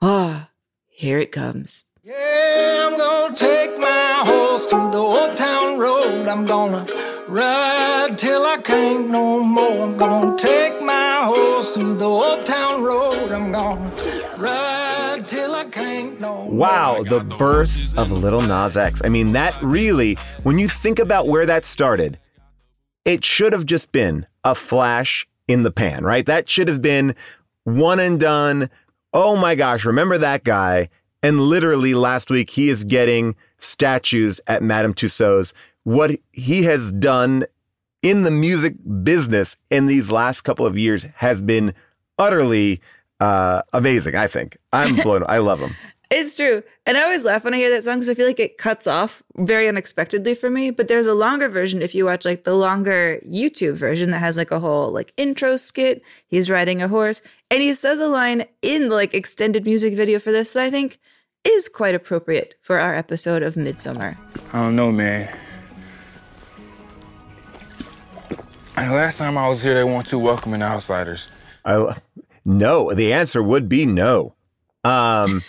Ah, 0.00 0.50
here 0.94 1.18
it 1.18 1.32
comes. 1.32 1.84
Yeah, 2.04 2.86
I'm 2.88 2.96
gonna 2.96 3.34
take 3.34 3.76
my 3.78 4.22
horse 4.24 4.66
to 4.68 4.76
the 4.76 4.98
old 4.98 5.36
town 5.36 5.78
road. 5.78 6.28
I'm 6.28 6.46
gonna 6.46 6.86
ride 7.26 8.16
till 8.16 8.46
I 8.46 8.58
can't 8.58 9.10
no 9.10 9.42
more. 9.42 9.82
I'm 9.82 9.96
gonna 9.96 10.36
take 10.38 10.80
my 10.80 11.22
horse 11.24 11.72
to 11.74 11.94
the 11.94 12.04
old 12.04 12.44
town 12.44 12.84
road. 12.84 13.32
I'm 13.32 13.50
gonna 13.50 13.90
ride 14.38 15.26
till 15.26 15.54
I 15.54 15.64
can't. 15.64 16.20
no 16.20 16.44
Wow, 16.44 17.02
the 17.02 17.20
birth 17.20 17.98
of 17.98 18.12
Lil 18.12 18.42
Nas 18.42 18.76
X. 18.76 19.02
I 19.04 19.08
mean, 19.08 19.32
that 19.32 19.60
really, 19.62 20.16
when 20.44 20.58
you 20.58 20.68
think 20.68 21.00
about 21.00 21.26
where 21.26 21.44
that 21.44 21.64
started, 21.64 22.20
it 23.04 23.24
should 23.24 23.52
have 23.52 23.66
just 23.66 23.90
been 23.90 24.26
a 24.44 24.54
flash 24.54 25.26
in 25.48 25.64
the 25.64 25.72
pan, 25.72 26.04
right? 26.04 26.24
That 26.24 26.48
should 26.48 26.68
have 26.68 26.80
been 26.82 27.16
one 27.64 27.98
and 27.98 28.20
done. 28.20 28.70
Oh 29.14 29.36
my 29.36 29.54
gosh, 29.54 29.84
remember 29.84 30.18
that 30.18 30.42
guy? 30.42 30.88
And 31.22 31.40
literally 31.40 31.94
last 31.94 32.30
week, 32.30 32.50
he 32.50 32.68
is 32.68 32.82
getting 32.84 33.36
statues 33.60 34.40
at 34.48 34.62
Madame 34.62 34.92
Tussauds. 34.92 35.52
What 35.84 36.18
he 36.32 36.64
has 36.64 36.90
done 36.90 37.46
in 38.02 38.22
the 38.22 38.30
music 38.30 38.74
business 39.04 39.56
in 39.70 39.86
these 39.86 40.10
last 40.10 40.42
couple 40.42 40.66
of 40.66 40.76
years 40.76 41.06
has 41.14 41.40
been 41.40 41.72
utterly 42.18 42.80
uh, 43.20 43.62
amazing. 43.72 44.16
I 44.16 44.26
think 44.26 44.58
I'm 44.72 44.96
blown. 44.96 45.24
I 45.28 45.38
love 45.38 45.60
him. 45.60 45.76
It's 46.16 46.36
true. 46.36 46.62
And 46.86 46.96
I 46.96 47.02
always 47.02 47.24
laugh 47.24 47.42
when 47.42 47.54
I 47.54 47.56
hear 47.56 47.70
that 47.70 47.82
song 47.82 47.96
because 47.96 48.08
I 48.08 48.14
feel 48.14 48.28
like 48.28 48.38
it 48.38 48.56
cuts 48.56 48.86
off 48.86 49.20
very 49.34 49.66
unexpectedly 49.66 50.36
for 50.36 50.48
me. 50.48 50.70
But 50.70 50.86
there's 50.86 51.08
a 51.08 51.12
longer 51.14 51.48
version 51.48 51.82
if 51.82 51.92
you 51.92 52.04
watch 52.04 52.24
like 52.24 52.44
the 52.44 52.54
longer 52.54 53.20
YouTube 53.28 53.74
version 53.74 54.12
that 54.12 54.20
has 54.20 54.36
like 54.36 54.52
a 54.52 54.60
whole 54.60 54.92
like 54.92 55.12
intro 55.16 55.56
skit. 55.56 56.02
He's 56.28 56.48
riding 56.48 56.80
a 56.80 56.86
horse 56.86 57.20
and 57.50 57.62
he 57.62 57.74
says 57.74 57.98
a 57.98 58.06
line 58.06 58.44
in 58.62 58.90
the 58.90 58.94
like 58.94 59.12
extended 59.12 59.64
music 59.64 59.94
video 59.94 60.20
for 60.20 60.30
this 60.30 60.52
that 60.52 60.62
I 60.62 60.70
think 60.70 61.00
is 61.42 61.68
quite 61.68 61.96
appropriate 61.96 62.54
for 62.62 62.78
our 62.78 62.94
episode 62.94 63.42
of 63.42 63.56
Midsommar. 63.56 64.16
I 64.52 64.62
don't 64.62 64.76
know, 64.76 64.92
man. 64.92 65.36
And 68.76 68.92
last 68.92 69.18
time 69.18 69.36
I 69.36 69.48
was 69.48 69.64
here, 69.64 69.74
they 69.74 69.82
weren't 69.82 70.06
too 70.06 70.20
welcoming 70.20 70.60
to 70.60 70.66
outsiders. 70.66 71.28
I 71.64 71.96
no. 72.44 72.94
The 72.94 73.12
answer 73.12 73.42
would 73.42 73.68
be 73.68 73.84
no. 73.84 74.34
Um, 74.84 75.42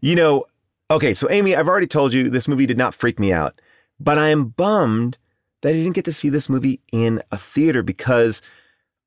you 0.00 0.14
know, 0.14 0.44
okay. 0.90 1.14
So 1.14 1.30
Amy, 1.30 1.54
I've 1.54 1.68
already 1.68 1.86
told 1.86 2.12
you 2.12 2.30
this 2.30 2.48
movie 2.48 2.66
did 2.66 2.78
not 2.78 2.94
freak 2.94 3.18
me 3.18 3.32
out, 3.32 3.60
but 4.00 4.18
I 4.18 4.28
am 4.28 4.46
bummed 4.48 5.18
that 5.62 5.70
I 5.70 5.72
didn't 5.72 5.94
get 5.94 6.04
to 6.06 6.12
see 6.12 6.28
this 6.28 6.48
movie 6.48 6.80
in 6.92 7.22
a 7.32 7.38
theater 7.38 7.82
because 7.82 8.42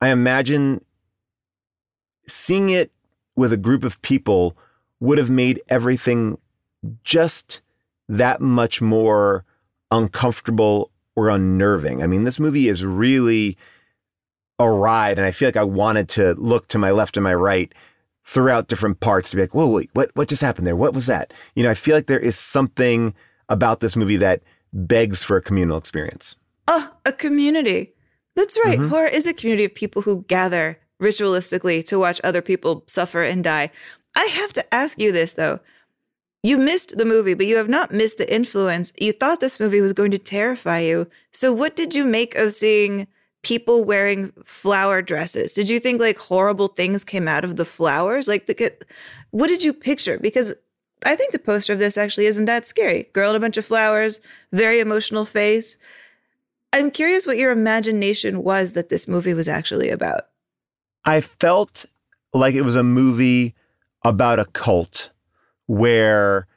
I 0.02 0.10
imagine 0.10 0.84
seeing 2.28 2.70
it 2.70 2.92
with 3.36 3.54
a 3.54 3.58
group 3.58 3.84
of 3.84 4.02
people 4.02 4.58
would 5.00 5.18
have 5.18 5.30
made 5.30 5.62
everything 5.70 6.38
just 7.04 7.62
that 8.08 8.42
much 8.42 8.82
more 8.82 9.46
uncomfortable 9.92 10.92
or 11.16 11.30
unnerving. 11.30 12.02
I 12.04 12.08
mean, 12.08 12.24
this 12.24 12.40
movie 12.40 12.68
is 12.68 12.84
really 12.84 13.58
a 14.58 14.70
ride, 14.70 15.18
and 15.18 15.26
I 15.26 15.32
feel 15.32 15.48
like 15.48 15.58
I 15.58 15.64
wanted 15.64 16.10
to 16.10 16.34
look 16.34 16.68
to 16.70 16.78
my 16.78 16.92
left 16.92 17.18
and 17.18 17.24
my 17.24 17.34
right 17.34 17.74
throughout 18.30 18.68
different 18.68 19.00
parts 19.00 19.32
to 19.32 19.36
be 19.36 19.42
like, 19.42 19.56
whoa, 19.56 19.68
wait, 19.68 19.90
what 19.94 20.12
what 20.14 20.28
just 20.28 20.42
happened 20.42 20.68
there? 20.68 20.76
What 20.76 20.94
was 20.94 21.08
that? 21.08 21.34
You 21.56 21.64
know, 21.64 21.72
I 21.72 21.74
feel 21.74 21.96
like 21.96 22.06
there 22.06 22.20
is 22.20 22.38
something 22.38 23.16
about 23.50 23.80
this 23.80 23.96
movie 23.96 24.18
that 24.18 24.44
begs 24.72 25.24
for 25.24 25.38
a 25.38 25.42
communal 25.42 25.80
experience. 25.80 26.36
Oh, 26.68 26.92
a 27.06 27.12
community. 27.12 27.92
That's 28.36 28.60
right. 28.64 28.78
Mm-hmm. 28.78 28.90
Horror 28.90 29.08
is 29.08 29.26
a 29.26 29.34
community 29.34 29.66
of 29.66 29.74
people 29.74 30.04
who 30.04 30.24
gather 30.28 30.80
ritualistically 31.02 31.84
to 31.86 31.98
watch 31.98 32.22
other 32.24 32.44
people 32.44 32.84
suffer 32.86 33.24
and 33.24 33.44
die. 33.44 33.72
I 34.16 34.26
have 34.26 34.54
to 34.54 34.74
ask 34.74 35.00
you 35.00 35.12
this 35.12 35.34
though. 35.34 35.60
You 36.44 36.60
missed 36.60 36.98
the 36.98 37.06
movie, 37.06 37.34
but 37.34 37.48
you 37.48 37.58
have 37.58 37.68
not 37.68 37.92
missed 37.92 38.20
the 38.20 38.32
influence. 38.32 38.94
You 39.02 39.12
thought 39.12 39.40
this 39.40 39.60
movie 39.60 39.82
was 39.82 39.92
going 39.92 40.12
to 40.12 40.20
terrify 40.20 40.80
you. 40.80 41.08
So, 41.34 41.52
what 41.52 41.76
did 41.76 41.96
you 41.96 42.06
make 42.06 42.36
of 42.36 42.54
seeing 42.54 43.08
people 43.42 43.84
wearing 43.84 44.32
flower 44.44 45.02
dresses? 45.02 45.54
Did 45.54 45.70
you 45.70 45.80
think 45.80 46.00
like 46.00 46.18
horrible 46.18 46.68
things 46.68 47.04
came 47.04 47.28
out 47.28 47.44
of 47.44 47.56
the 47.56 47.66
flowers? 47.66 48.28
Like, 48.28 48.48
the, 48.48 48.74
what 49.32 49.48
did 49.48 49.64
you 49.64 49.74
picture? 49.74 50.18
Because 50.20 50.54
I 51.06 51.16
think 51.16 51.32
the 51.32 51.40
poster 51.40 51.74
of 51.74 51.80
this 51.80 51.98
actually 51.98 52.26
isn't 52.26 52.46
that 52.46 52.66
scary. 52.66 53.04
Girl 53.14 53.30
in 53.30 53.36
a 53.36 53.40
bunch 53.40 53.58
of 53.58 53.66
flowers, 53.66 54.20
very 54.52 54.80
emotional 54.80 55.26
face. 55.26 55.78
I'm 56.74 56.92
curious 56.92 57.26
what 57.26 57.38
your 57.38 57.52
imagination 57.52 58.44
was 58.44 58.74
that 58.74 58.90
this 58.90 59.08
movie 59.08 59.34
was 59.34 59.48
actually 59.48 59.90
about. 59.90 60.28
I 61.06 61.22
felt 61.22 61.86
like 62.34 62.54
it 62.54 62.62
was 62.62 62.76
a 62.76 62.84
movie 62.84 63.56
about 64.04 64.40
a 64.40 64.46
cult 64.46 65.12
where 65.68 66.48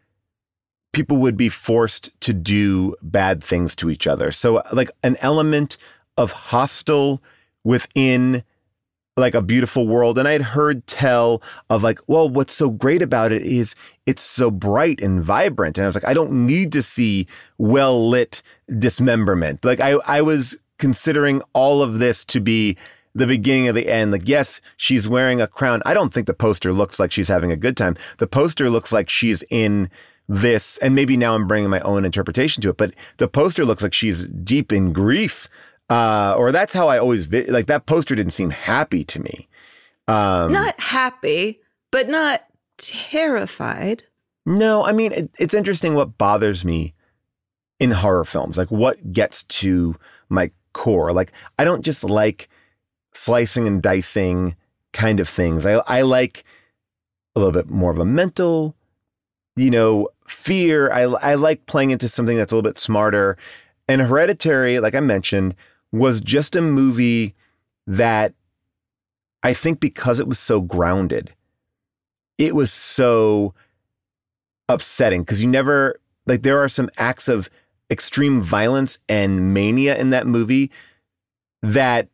people 0.92 1.16
would 1.16 1.36
be 1.36 1.48
forced 1.48 2.10
to 2.20 2.34
do 2.34 2.94
bad 3.00 3.42
things 3.42 3.74
to 3.76 3.88
each 3.90 4.06
other. 4.06 4.30
So, 4.30 4.62
like 4.72 4.90
an 5.02 5.16
element 5.20 5.78
of 6.16 6.32
Hostel 6.32 7.22
within 7.64 8.42
like 9.16 9.34
a 9.34 9.42
beautiful 9.42 9.86
world. 9.86 10.18
And 10.18 10.26
I'd 10.26 10.42
heard 10.42 10.86
tell 10.86 11.42
of 11.68 11.82
like, 11.82 11.98
well, 12.06 12.28
what's 12.28 12.54
so 12.54 12.70
great 12.70 13.02
about 13.02 13.30
it 13.30 13.42
is 13.42 13.74
it's 14.06 14.22
so 14.22 14.50
bright 14.50 15.00
and 15.00 15.22
vibrant. 15.22 15.76
And 15.76 15.84
I 15.84 15.86
was 15.86 15.94
like, 15.94 16.06
I 16.06 16.14
don't 16.14 16.46
need 16.46 16.72
to 16.72 16.82
see 16.82 17.26
well 17.58 18.08
lit 18.08 18.42
dismemberment. 18.78 19.64
Like 19.64 19.80
I, 19.80 19.92
I 20.06 20.22
was 20.22 20.56
considering 20.78 21.42
all 21.52 21.82
of 21.82 21.98
this 21.98 22.24
to 22.26 22.40
be 22.40 22.76
the 23.14 23.26
beginning 23.26 23.68
of 23.68 23.74
the 23.74 23.88
end. 23.88 24.12
Like, 24.12 24.26
yes, 24.26 24.60
she's 24.76 25.08
wearing 25.08 25.40
a 25.40 25.46
crown. 25.46 25.82
I 25.84 25.94
don't 25.94 26.12
think 26.12 26.26
the 26.26 26.34
poster 26.34 26.72
looks 26.72 26.98
like 26.98 27.12
she's 27.12 27.28
having 27.28 27.52
a 27.52 27.56
good 27.56 27.76
time. 27.76 27.96
The 28.18 28.26
poster 28.26 28.70
looks 28.70 28.92
like 28.92 29.10
she's 29.10 29.44
in 29.50 29.90
this, 30.28 30.78
and 30.78 30.94
maybe 30.94 31.16
now 31.16 31.34
I'm 31.34 31.46
bringing 31.46 31.68
my 31.68 31.80
own 31.80 32.04
interpretation 32.04 32.62
to 32.62 32.70
it, 32.70 32.76
but 32.76 32.94
the 33.18 33.28
poster 33.28 33.64
looks 33.64 33.82
like 33.82 33.92
she's 33.92 34.26
deep 34.28 34.72
in 34.72 34.92
grief. 34.92 35.48
Uh, 35.92 36.34
or 36.38 36.52
that's 36.52 36.72
how 36.72 36.88
I 36.88 36.96
always 36.96 37.26
vi- 37.26 37.44
like 37.44 37.66
that 37.66 37.84
poster 37.84 38.14
didn't 38.14 38.32
seem 38.32 38.48
happy 38.48 39.04
to 39.04 39.20
me. 39.20 39.46
Um, 40.08 40.50
not 40.50 40.80
happy, 40.80 41.60
but 41.90 42.08
not 42.08 42.46
terrified. 42.78 44.04
No, 44.46 44.86
I 44.86 44.92
mean, 44.92 45.12
it, 45.12 45.30
it's 45.38 45.52
interesting 45.52 45.94
what 45.94 46.16
bothers 46.16 46.64
me 46.64 46.94
in 47.78 47.90
horror 47.90 48.24
films. 48.24 48.56
Like, 48.56 48.70
what 48.70 49.12
gets 49.12 49.42
to 49.44 49.94
my 50.30 50.50
core? 50.72 51.12
Like, 51.12 51.30
I 51.58 51.64
don't 51.64 51.84
just 51.84 52.04
like 52.04 52.48
slicing 53.12 53.66
and 53.66 53.82
dicing 53.82 54.56
kind 54.94 55.20
of 55.20 55.28
things. 55.28 55.66
I, 55.66 55.82
I 55.86 56.00
like 56.00 56.42
a 57.36 57.38
little 57.38 57.52
bit 57.52 57.68
more 57.68 57.90
of 57.90 57.98
a 57.98 58.06
mental, 58.06 58.74
you 59.56 59.70
know, 59.70 60.08
fear. 60.26 60.90
I, 60.90 61.02
I 61.02 61.34
like 61.34 61.66
playing 61.66 61.90
into 61.90 62.08
something 62.08 62.38
that's 62.38 62.50
a 62.50 62.56
little 62.56 62.70
bit 62.70 62.78
smarter. 62.78 63.36
And 63.88 64.00
Hereditary, 64.00 64.80
like 64.80 64.94
I 64.94 65.00
mentioned, 65.00 65.54
was 65.92 66.20
just 66.20 66.56
a 66.56 66.62
movie 66.62 67.34
that 67.86 68.34
I 69.42 69.54
think 69.54 69.80
because 69.80 70.18
it 70.18 70.26
was 70.26 70.38
so 70.38 70.60
grounded, 70.60 71.34
it 72.38 72.54
was 72.54 72.72
so 72.72 73.54
upsetting 74.68 75.22
because 75.22 75.42
you 75.42 75.48
never, 75.48 76.00
like, 76.26 76.42
there 76.42 76.58
are 76.58 76.68
some 76.68 76.90
acts 76.96 77.28
of 77.28 77.50
extreme 77.90 78.40
violence 78.40 78.98
and 79.08 79.52
mania 79.52 79.96
in 79.98 80.10
that 80.10 80.26
movie 80.26 80.70
that 81.62 82.08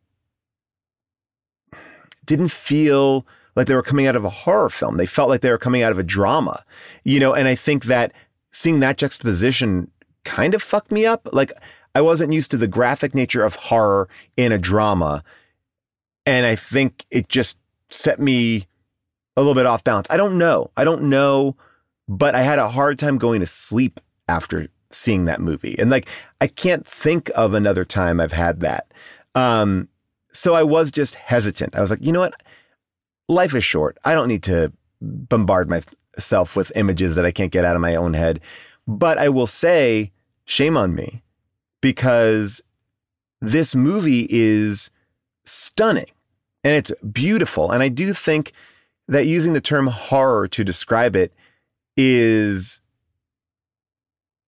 didn't 2.24 2.48
feel 2.48 3.26
like 3.54 3.66
they 3.66 3.74
were 3.74 3.82
coming 3.82 4.06
out 4.06 4.16
of 4.16 4.24
a 4.24 4.30
horror 4.30 4.68
film. 4.68 4.96
They 4.96 5.06
felt 5.06 5.28
like 5.28 5.40
they 5.40 5.50
were 5.50 5.58
coming 5.58 5.82
out 5.82 5.92
of 5.92 5.98
a 5.98 6.02
drama, 6.02 6.64
you 7.04 7.20
know, 7.20 7.32
and 7.34 7.48
I 7.48 7.54
think 7.54 7.84
that 7.84 8.12
seeing 8.50 8.80
that 8.80 8.98
juxtaposition 8.98 9.90
kind 10.24 10.54
of 10.54 10.62
fucked 10.62 10.92
me 10.92 11.06
up. 11.06 11.28
Like 11.32 11.52
I 11.94 12.00
wasn't 12.00 12.32
used 12.32 12.50
to 12.52 12.56
the 12.56 12.68
graphic 12.68 13.14
nature 13.14 13.44
of 13.44 13.54
horror 13.56 14.08
in 14.36 14.52
a 14.52 14.58
drama. 14.58 15.22
And 16.26 16.46
I 16.46 16.54
think 16.54 17.06
it 17.10 17.28
just 17.28 17.56
set 17.90 18.20
me 18.20 18.66
a 19.36 19.40
little 19.40 19.54
bit 19.54 19.66
off 19.66 19.84
balance. 19.84 20.06
I 20.10 20.16
don't 20.16 20.36
know. 20.36 20.70
I 20.76 20.84
don't 20.84 21.04
know, 21.04 21.56
but 22.08 22.34
I 22.34 22.42
had 22.42 22.58
a 22.58 22.68
hard 22.68 22.98
time 22.98 23.18
going 23.18 23.40
to 23.40 23.46
sleep 23.46 24.00
after 24.28 24.68
seeing 24.90 25.26
that 25.26 25.40
movie. 25.40 25.76
And 25.78 25.90
like 25.90 26.08
I 26.40 26.46
can't 26.46 26.86
think 26.86 27.30
of 27.34 27.54
another 27.54 27.84
time 27.84 28.20
I've 28.20 28.32
had 28.32 28.60
that. 28.60 28.92
Um 29.34 29.88
so 30.32 30.54
I 30.54 30.62
was 30.62 30.90
just 30.90 31.14
hesitant. 31.14 31.74
I 31.74 31.80
was 31.80 31.90
like, 31.90 32.02
you 32.02 32.12
know 32.12 32.20
what? 32.20 32.40
Life 33.28 33.54
is 33.54 33.64
short. 33.64 33.98
I 34.04 34.14
don't 34.14 34.28
need 34.28 34.42
to 34.44 34.72
bombard 35.00 35.68
myself 35.68 36.56
with 36.56 36.72
images 36.74 37.16
that 37.16 37.26
I 37.26 37.30
can't 37.30 37.52
get 37.52 37.64
out 37.64 37.76
of 37.76 37.82
my 37.82 37.94
own 37.94 38.14
head. 38.14 38.40
But 38.86 39.18
I 39.18 39.28
will 39.28 39.46
say, 39.46 40.12
shame 40.44 40.76
on 40.76 40.94
me, 40.94 41.22
because 41.80 42.62
this 43.40 43.74
movie 43.74 44.26
is 44.30 44.90
stunning 45.44 46.10
and 46.64 46.74
it's 46.74 46.92
beautiful. 47.12 47.70
And 47.70 47.82
I 47.82 47.88
do 47.88 48.12
think 48.12 48.52
that 49.06 49.26
using 49.26 49.52
the 49.52 49.60
term 49.60 49.86
horror 49.86 50.48
to 50.48 50.64
describe 50.64 51.16
it 51.16 51.32
is 51.96 52.80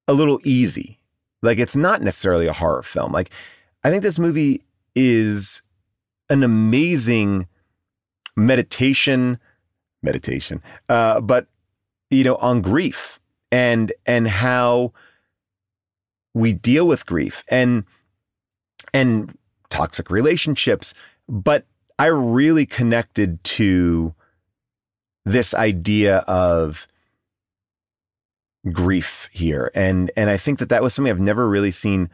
a 0.07 0.13
little 0.13 0.41
easy. 0.45 0.99
Like 1.43 1.59
it's 1.59 1.77
not 1.77 2.03
necessarily 2.03 2.47
a 2.47 2.53
horror 2.53 2.83
film. 2.83 3.13
Like 3.13 3.31
I 3.85 3.91
think 3.91 4.03
this 4.03 4.19
movie 4.19 4.63
is 4.95 5.63
an 6.29 6.43
amazing 6.43 7.47
meditation, 8.37 9.39
meditation, 10.03 10.63
uh, 10.89 11.21
but 11.21 11.47
you 12.11 12.25
know, 12.25 12.37
on 12.37 12.61
grief 12.61 13.21
and 13.51 13.93
and 14.05 14.29
how 14.29 14.93
we 16.35 16.53
deal 16.53 16.87
with 16.87 17.07
grief 17.07 17.45
and 17.49 17.85
and 18.93 19.37
toxic 19.69 20.11
relationships. 20.11 20.95
But 21.29 21.65
I 21.99 22.07
really 22.07 22.67
connected 22.67 23.43
to 23.45 24.15
this 25.25 25.55
idea 25.55 26.19
of 26.19 26.87
grief 28.73 29.29
here, 29.33 29.71
and 29.75 30.11
and 30.17 30.31
I 30.31 30.37
think 30.37 30.59
that 30.59 30.69
that 30.69 30.83
was 30.83 30.95
something 30.95 31.11
I've 31.11 31.21
never 31.21 31.49
really 31.49 31.71
seen 31.71 32.11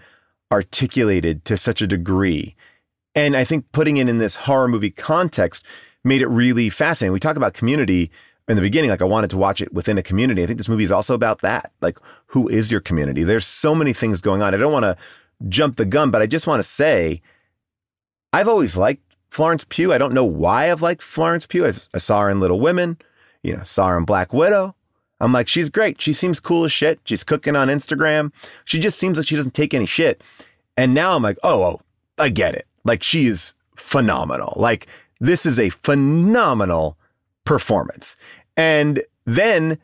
articulated 0.52 1.44
to 1.46 1.56
such 1.56 1.82
a 1.82 1.86
degree. 1.86 2.54
And 3.14 3.36
I 3.36 3.44
think 3.44 3.72
putting 3.72 3.96
it 3.96 4.08
in 4.08 4.18
this 4.18 4.36
horror 4.36 4.68
movie 4.68 4.90
context 4.90 5.64
made 6.04 6.22
it 6.22 6.28
really 6.28 6.70
fascinating. 6.70 7.12
We 7.12 7.20
talk 7.20 7.36
about 7.36 7.54
community 7.54 8.10
in 8.48 8.56
the 8.56 8.62
beginning, 8.62 8.90
like 8.90 9.02
I 9.02 9.06
wanted 9.06 9.30
to 9.30 9.36
watch 9.36 9.60
it 9.60 9.72
within 9.72 9.98
a 9.98 10.02
community. 10.02 10.42
I 10.42 10.46
think 10.46 10.58
this 10.58 10.68
movie 10.68 10.84
is 10.84 10.92
also 10.92 11.14
about 11.14 11.40
that. 11.40 11.72
Like, 11.80 11.98
who 12.26 12.48
is 12.48 12.70
your 12.70 12.80
community? 12.80 13.24
There's 13.24 13.46
so 13.46 13.74
many 13.74 13.92
things 13.92 14.20
going 14.20 14.42
on. 14.42 14.54
I 14.54 14.58
don't 14.58 14.72
want 14.72 14.84
to 14.84 14.96
jump 15.48 15.76
the 15.76 15.84
gun, 15.84 16.10
but 16.10 16.22
I 16.22 16.26
just 16.26 16.46
want 16.46 16.60
to 16.60 16.68
say 16.68 17.22
I've 18.32 18.48
always 18.48 18.76
liked 18.76 19.02
Florence 19.30 19.66
Pugh. 19.68 19.92
I 19.92 19.98
don't 19.98 20.14
know 20.14 20.24
why 20.24 20.70
I've 20.70 20.82
liked 20.82 21.02
Florence 21.02 21.46
Pugh. 21.46 21.66
I, 21.66 21.72
I 21.92 21.98
saw 21.98 22.20
her 22.20 22.30
in 22.30 22.40
Little 22.40 22.60
Women, 22.60 22.98
you 23.42 23.56
know, 23.56 23.62
saw 23.64 23.88
her 23.88 23.98
in 23.98 24.04
Black 24.04 24.32
Widow. 24.32 24.74
I'm 25.20 25.32
like, 25.32 25.48
she's 25.48 25.70
great. 25.70 26.00
She 26.00 26.12
seems 26.12 26.40
cool 26.40 26.64
as 26.64 26.72
shit. 26.72 27.00
She's 27.04 27.24
cooking 27.24 27.56
on 27.56 27.68
Instagram. 27.68 28.32
She 28.64 28.78
just 28.78 28.98
seems 28.98 29.16
like 29.16 29.26
she 29.26 29.36
doesn't 29.36 29.54
take 29.54 29.72
any 29.72 29.86
shit. 29.86 30.22
And 30.76 30.92
now 30.92 31.16
I'm 31.16 31.22
like, 31.22 31.38
oh, 31.42 31.64
oh, 31.64 31.80
I 32.18 32.28
get 32.28 32.54
it. 32.54 32.66
Like 32.84 33.02
she 33.02 33.26
is 33.26 33.54
phenomenal. 33.76 34.52
Like 34.56 34.86
this 35.20 35.46
is 35.46 35.58
a 35.58 35.70
phenomenal 35.70 36.98
performance. 37.46 38.18
And 38.56 39.02
then 39.24 39.78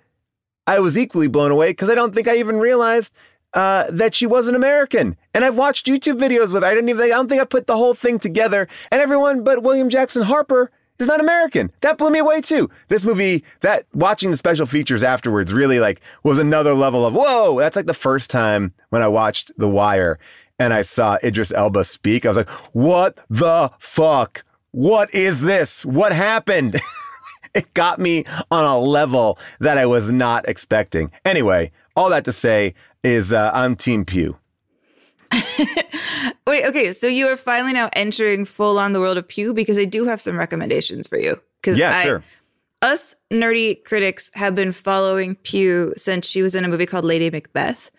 I 0.67 0.81
was 0.81 0.99
equally 0.99 1.29
blown 1.29 1.51
away 1.51 1.71
because 1.71 1.89
I 1.89 1.95
don't 1.95 2.15
think 2.15 2.29
I 2.29 2.37
even 2.37 2.59
realized 2.59 3.15
uh, 3.55 3.87
that 3.91 4.15
she 4.15 4.27
was 4.27 4.49
an 4.49 4.55
American. 4.55 5.17
And 5.35 5.45
I've 5.45 5.57
watched 5.57 5.87
YouTube 5.87 6.19
videos 6.19 6.53
with 6.53 6.63
her. 6.63 6.69
I 6.69 6.75
didn't 6.75 6.91
even, 6.91 7.05
I 7.05 7.09
don't 7.09 7.29
think 7.29 7.41
I 7.41 7.47
put 7.47 7.67
the 7.67 7.77
whole 7.77 7.95
thing 7.95 8.19
together. 8.19 8.69
And 8.91 9.01
everyone 9.01 9.43
but 9.43 9.63
William 9.63 9.89
Jackson 9.89 10.23
Harper 10.23 10.71
is 10.99 11.09
not 11.09 11.21
American. 11.21 11.73
That 11.81 11.99
blew 11.99 12.11
me 12.11 12.21
away 12.21 12.41
too. 12.41 12.71
This 12.89 13.05
movie, 13.05 13.45
that 13.61 13.87
watching 13.93 14.31
the 14.31 14.37
special 14.37 14.67
features 14.67 15.03
afterwards 15.03 15.53
really 15.53 15.81
like 15.81 16.01
was 16.23 16.39
another 16.39 16.75
level 16.75 17.05
of 17.05 17.15
whoa. 17.15 17.59
That's 17.59 17.77
like 17.77 17.87
the 17.87 17.95
first 17.95 18.31
time 18.31 18.73
when 18.91 19.03
I 19.03 19.09
watched 19.09 19.53
The 19.57 19.69
Wire 19.69 20.19
and 20.59 20.73
I 20.73 20.83
saw 20.83 21.19
Idris 21.25 21.53
Elba 21.53 21.85
speak. 21.85 22.25
I 22.25 22.29
was 22.29 22.37
like, 22.37 22.51
what 22.73 23.19
the 23.29 23.71
fuck? 23.79 24.45
What 24.71 25.13
is 25.13 25.43
this? 25.43 25.85
What 25.85 26.13
happened? 26.13 26.81
it 27.55 27.73
got 27.75 27.99
me 27.99 28.25
on 28.51 28.65
a 28.65 28.79
level 28.79 29.39
that 29.61 29.79
I 29.79 29.87
was 29.87 30.11
not 30.11 30.49
expecting. 30.49 31.11
Anyway, 31.25 31.73
all 31.97 32.11
that 32.11 32.25
to 32.25 32.33
say 32.33 32.75
is 33.03 33.33
uh, 33.33 33.51
I'm 33.53 33.77
Team 33.77 34.05
Pugh. 34.05 34.37
Wait, 36.47 36.65
okay, 36.67 36.93
so 36.93 37.07
you 37.07 37.27
are 37.27 37.37
finally 37.37 37.73
now 37.73 37.89
entering 37.95 38.45
full 38.45 38.79
on 38.79 38.93
the 38.93 39.01
world 39.01 39.17
of 39.17 39.27
Pugh 39.27 39.55
because 39.55 39.79
I 39.79 39.85
do 39.85 40.05
have 40.05 40.21
some 40.21 40.39
recommendations 40.39 41.09
for 41.09 41.19
you. 41.19 41.41
Because 41.61 41.79
yeah, 41.79 41.97
I, 41.97 42.05
sure. 42.05 42.25
Us 42.83 43.15
nerdy 43.33 43.83
critics 43.85 44.31
have 44.35 44.55
been 44.55 44.73
following 44.73 45.37
Pugh 45.37 45.95
since 45.97 46.27
she 46.27 46.43
was 46.43 46.55
in 46.55 46.65
a 46.65 46.69
movie 46.69 46.87
called 46.87 47.05
Lady 47.05 47.31
Macbeth, 47.31 47.91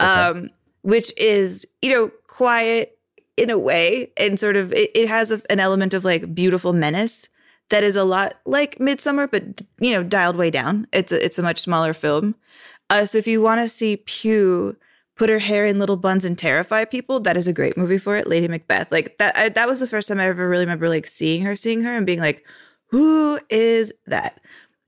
okay. 0.00 0.10
um, 0.10 0.50
which 0.82 1.12
is 1.16 1.66
you 1.80 1.92
know 1.92 2.10
quiet 2.26 2.98
in 3.36 3.50
a 3.50 3.58
way, 3.58 4.10
and 4.18 4.38
sort 4.38 4.56
of 4.56 4.72
it, 4.72 4.90
it 4.94 5.08
has 5.08 5.30
a, 5.30 5.40
an 5.48 5.60
element 5.60 5.94
of 5.94 6.04
like 6.04 6.34
beautiful 6.34 6.72
menace 6.72 7.28
that 7.72 7.82
is 7.82 7.96
a 7.96 8.04
lot 8.04 8.34
like 8.44 8.76
Midsommar, 8.76 9.30
but 9.30 9.62
you 9.80 9.92
know 9.92 10.02
dialed 10.02 10.36
way 10.36 10.50
down. 10.50 10.86
It's 10.92 11.10
a, 11.10 11.24
it's 11.24 11.38
a 11.38 11.42
much 11.42 11.58
smaller 11.58 11.94
film. 11.94 12.34
Uh, 12.90 13.06
so 13.06 13.16
if 13.16 13.26
you 13.26 13.40
want 13.40 13.62
to 13.62 13.68
see 13.68 13.96
Pugh 13.96 14.76
put 15.16 15.30
her 15.30 15.38
hair 15.38 15.64
in 15.64 15.78
little 15.78 15.96
buns 15.96 16.26
and 16.26 16.36
terrify 16.36 16.84
people, 16.84 17.18
that 17.20 17.36
is 17.36 17.48
a 17.48 17.52
great 17.52 17.78
movie 17.78 17.96
for 17.96 18.14
it. 18.16 18.26
Lady 18.26 18.46
Macbeth, 18.46 18.92
like 18.92 19.16
that. 19.16 19.36
I, 19.38 19.48
that 19.48 19.66
was 19.66 19.80
the 19.80 19.86
first 19.86 20.08
time 20.08 20.20
I 20.20 20.26
ever 20.26 20.46
really 20.46 20.64
remember 20.66 20.90
like 20.90 21.06
seeing 21.06 21.42
her, 21.42 21.56
seeing 21.56 21.80
her, 21.80 21.96
and 21.96 22.04
being 22.04 22.20
like, 22.20 22.46
"Who 22.88 23.40
is 23.48 23.90
that?" 24.06 24.38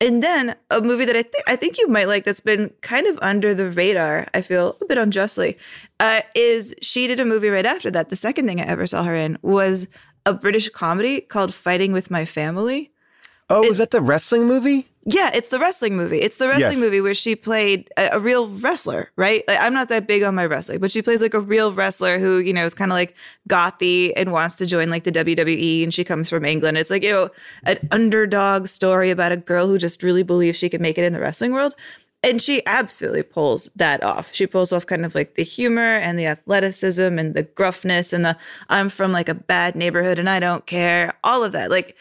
And 0.02 0.22
then 0.22 0.54
a 0.70 0.82
movie 0.82 1.06
that 1.06 1.16
I 1.16 1.22
think 1.22 1.44
I 1.48 1.56
think 1.56 1.78
you 1.78 1.88
might 1.88 2.06
like 2.08 2.24
that's 2.24 2.40
been 2.40 2.70
kind 2.82 3.06
of 3.06 3.18
under 3.22 3.54
the 3.54 3.70
radar. 3.70 4.26
I 4.34 4.42
feel 4.42 4.76
a 4.82 4.84
bit 4.84 4.98
unjustly. 4.98 5.56
Uh, 6.00 6.20
is 6.34 6.74
she 6.82 7.06
did 7.06 7.18
a 7.18 7.24
movie 7.24 7.48
right 7.48 7.64
after 7.64 7.90
that? 7.92 8.10
The 8.10 8.16
second 8.16 8.46
thing 8.46 8.60
I 8.60 8.64
ever 8.64 8.86
saw 8.86 9.04
her 9.04 9.14
in 9.14 9.38
was 9.40 9.88
a 10.26 10.34
British 10.34 10.68
comedy 10.68 11.20
called 11.20 11.54
Fighting 11.54 11.92
with 11.92 12.10
My 12.10 12.24
Family. 12.24 12.90
Oh, 13.50 13.62
it, 13.62 13.72
is 13.72 13.78
that 13.78 13.90
the 13.90 14.00
wrestling 14.00 14.46
movie? 14.46 14.88
Yeah, 15.06 15.30
it's 15.34 15.50
the 15.50 15.58
wrestling 15.58 15.98
movie. 15.98 16.18
It's 16.18 16.38
the 16.38 16.48
wrestling 16.48 16.78
yes. 16.78 16.80
movie 16.80 17.02
where 17.02 17.12
she 17.12 17.36
played 17.36 17.90
a, 17.98 18.16
a, 18.16 18.18
real 18.18 18.48
wrestler, 18.48 19.10
right? 19.16 19.44
Like, 19.46 19.60
I'm 19.60 19.74
not 19.74 19.88
that 19.88 20.08
big 20.08 20.22
on 20.22 20.34
my 20.34 20.46
wrestling, 20.46 20.80
but 20.80 20.90
she 20.90 21.02
plays 21.02 21.20
like 21.20 21.34
a 21.34 21.40
real 21.40 21.74
wrestler 21.74 22.18
who, 22.18 22.38
you 22.38 22.54
know, 22.54 22.64
is 22.64 22.72
kind 22.72 22.90
of 22.90 22.96
like 22.96 23.14
gothy 23.46 24.14
and 24.16 24.32
wants 24.32 24.56
to 24.56 24.66
join 24.66 24.88
like 24.88 25.04
the 25.04 25.12
WWE 25.12 25.82
and 25.82 25.92
she 25.92 26.04
comes 26.04 26.30
from 26.30 26.46
England. 26.46 26.78
It's 26.78 26.90
like, 26.90 27.04
you 27.04 27.10
know, 27.10 27.28
an 27.64 27.86
underdog 27.90 28.66
story 28.66 29.10
about 29.10 29.30
a 29.30 29.36
girl 29.36 29.66
who 29.66 29.76
just 29.76 30.02
really 30.02 30.22
believes 30.22 30.56
she 30.56 30.70
can 30.70 30.80
make 30.80 30.96
it 30.96 31.04
in 31.04 31.12
the 31.12 31.20
wrestling 31.20 31.52
world. 31.52 31.74
And 32.24 32.40
she 32.40 32.64
absolutely 32.66 33.22
pulls 33.22 33.70
that 33.76 34.02
off. 34.02 34.34
She 34.34 34.46
pulls 34.46 34.72
off 34.72 34.86
kind 34.86 35.04
of 35.04 35.14
like 35.14 35.34
the 35.34 35.44
humor 35.44 35.96
and 35.96 36.18
the 36.18 36.26
athleticism 36.26 37.18
and 37.18 37.34
the 37.34 37.44
gruffness 37.44 38.12
and 38.12 38.24
the 38.24 38.36
I'm 38.70 38.88
from 38.88 39.12
like 39.12 39.28
a 39.28 39.34
bad 39.34 39.76
neighborhood 39.76 40.18
and 40.18 40.28
I 40.28 40.40
don't 40.40 40.64
care. 40.64 41.14
All 41.22 41.44
of 41.44 41.52
that. 41.52 41.70
Like, 41.70 41.96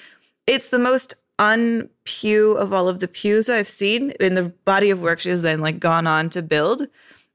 it's 0.48 0.70
the 0.70 0.80
most 0.80 1.14
unpew 1.40 2.56
of 2.56 2.72
all 2.72 2.88
of 2.88 3.00
the 3.00 3.08
Pughs 3.08 3.50
I've 3.50 3.68
seen 3.68 4.12
in 4.20 4.36
the 4.36 4.50
body 4.66 4.90
of 4.90 5.02
work 5.02 5.20
she 5.20 5.30
has 5.30 5.42
then 5.42 5.60
like 5.62 5.80
gone 5.80 6.08
on 6.08 6.30
to 6.32 6.42
build. 6.42 6.88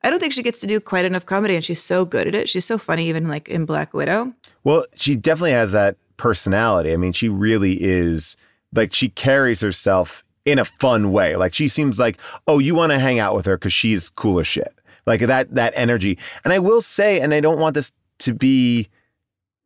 I 0.02 0.10
don't 0.10 0.20
think 0.20 0.32
she 0.32 0.42
gets 0.42 0.60
to 0.60 0.66
do 0.66 0.80
quite 0.80 1.04
enough 1.04 1.26
comedy, 1.26 1.56
and 1.56 1.64
she's 1.64 1.82
so 1.82 2.04
good 2.04 2.28
at 2.28 2.34
it. 2.34 2.48
She's 2.48 2.64
so 2.64 2.78
funny, 2.78 3.08
even 3.08 3.26
like 3.26 3.48
in 3.48 3.64
Black 3.64 3.92
Widow. 3.92 4.32
Well, 4.62 4.86
she 4.94 5.16
definitely 5.16 5.52
has 5.52 5.72
that 5.72 5.96
personality. 6.16 6.92
I 6.92 6.96
mean, 6.96 7.12
she 7.12 7.28
really 7.28 7.82
is 7.82 8.36
like 8.72 8.94
she 8.94 9.08
carries 9.08 9.60
herself 9.60 10.24
in 10.48 10.58
a 10.58 10.64
fun 10.64 11.12
way. 11.12 11.36
Like 11.36 11.52
she 11.52 11.68
seems 11.68 11.98
like, 11.98 12.16
oh, 12.46 12.58
you 12.58 12.74
want 12.74 12.90
to 12.92 12.98
hang 12.98 13.18
out 13.18 13.34
with 13.34 13.44
her 13.44 13.58
because 13.58 13.72
she's 13.72 14.08
cool 14.08 14.40
as 14.40 14.46
shit. 14.46 14.74
Like 15.04 15.20
that 15.20 15.54
that 15.54 15.74
energy. 15.76 16.18
And 16.42 16.54
I 16.54 16.58
will 16.58 16.80
say, 16.80 17.20
and 17.20 17.34
I 17.34 17.40
don't 17.40 17.60
want 17.60 17.74
this 17.74 17.92
to 18.20 18.32
be, 18.32 18.88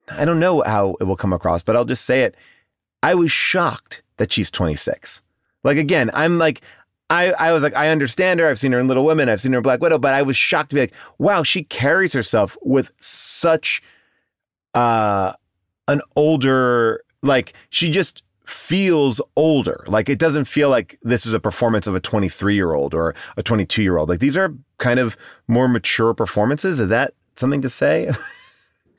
I 0.08 0.24
don't 0.24 0.40
know 0.40 0.62
how 0.66 0.96
it 1.00 1.04
will 1.04 1.16
come 1.16 1.32
across, 1.32 1.62
but 1.62 1.76
I'll 1.76 1.84
just 1.84 2.04
say 2.04 2.22
it. 2.22 2.34
I 3.00 3.14
was 3.14 3.30
shocked 3.30 4.02
that 4.16 4.32
she's 4.32 4.50
26. 4.50 5.22
Like 5.62 5.76
again, 5.76 6.10
I'm 6.14 6.38
like, 6.38 6.62
I, 7.08 7.32
I 7.32 7.52
was 7.52 7.62
like, 7.62 7.76
I 7.76 7.90
understand 7.90 8.40
her. 8.40 8.48
I've 8.48 8.58
seen 8.58 8.72
her 8.72 8.80
in 8.80 8.88
Little 8.88 9.04
Women. 9.04 9.28
I've 9.28 9.40
seen 9.40 9.52
her 9.52 9.58
in 9.58 9.62
Black 9.62 9.80
Widow, 9.80 9.98
but 9.98 10.14
I 10.14 10.22
was 10.22 10.36
shocked 10.36 10.70
to 10.70 10.74
be 10.76 10.80
like, 10.80 10.94
wow, 11.18 11.44
she 11.44 11.62
carries 11.62 12.12
herself 12.12 12.56
with 12.62 12.90
such 12.98 13.82
uh 14.74 15.34
an 15.86 16.00
older, 16.16 17.04
like 17.22 17.52
she 17.70 17.90
just 17.90 18.24
feels 18.44 19.20
older. 19.36 19.84
Like 19.86 20.08
it 20.08 20.18
doesn't 20.18 20.46
feel 20.46 20.68
like 20.68 20.98
this 21.02 21.26
is 21.26 21.34
a 21.34 21.40
performance 21.40 21.86
of 21.86 21.94
a 21.94 22.00
23 22.00 22.54
year 22.54 22.72
old 22.74 22.94
or 22.94 23.14
a 23.36 23.42
22 23.42 23.82
year 23.82 23.98
old. 23.98 24.08
Like 24.08 24.20
these 24.20 24.36
are 24.36 24.54
kind 24.78 24.98
of 24.98 25.16
more 25.48 25.68
mature 25.68 26.14
performances. 26.14 26.80
Is 26.80 26.88
that 26.88 27.14
something 27.36 27.62
to 27.62 27.68
say? 27.68 28.10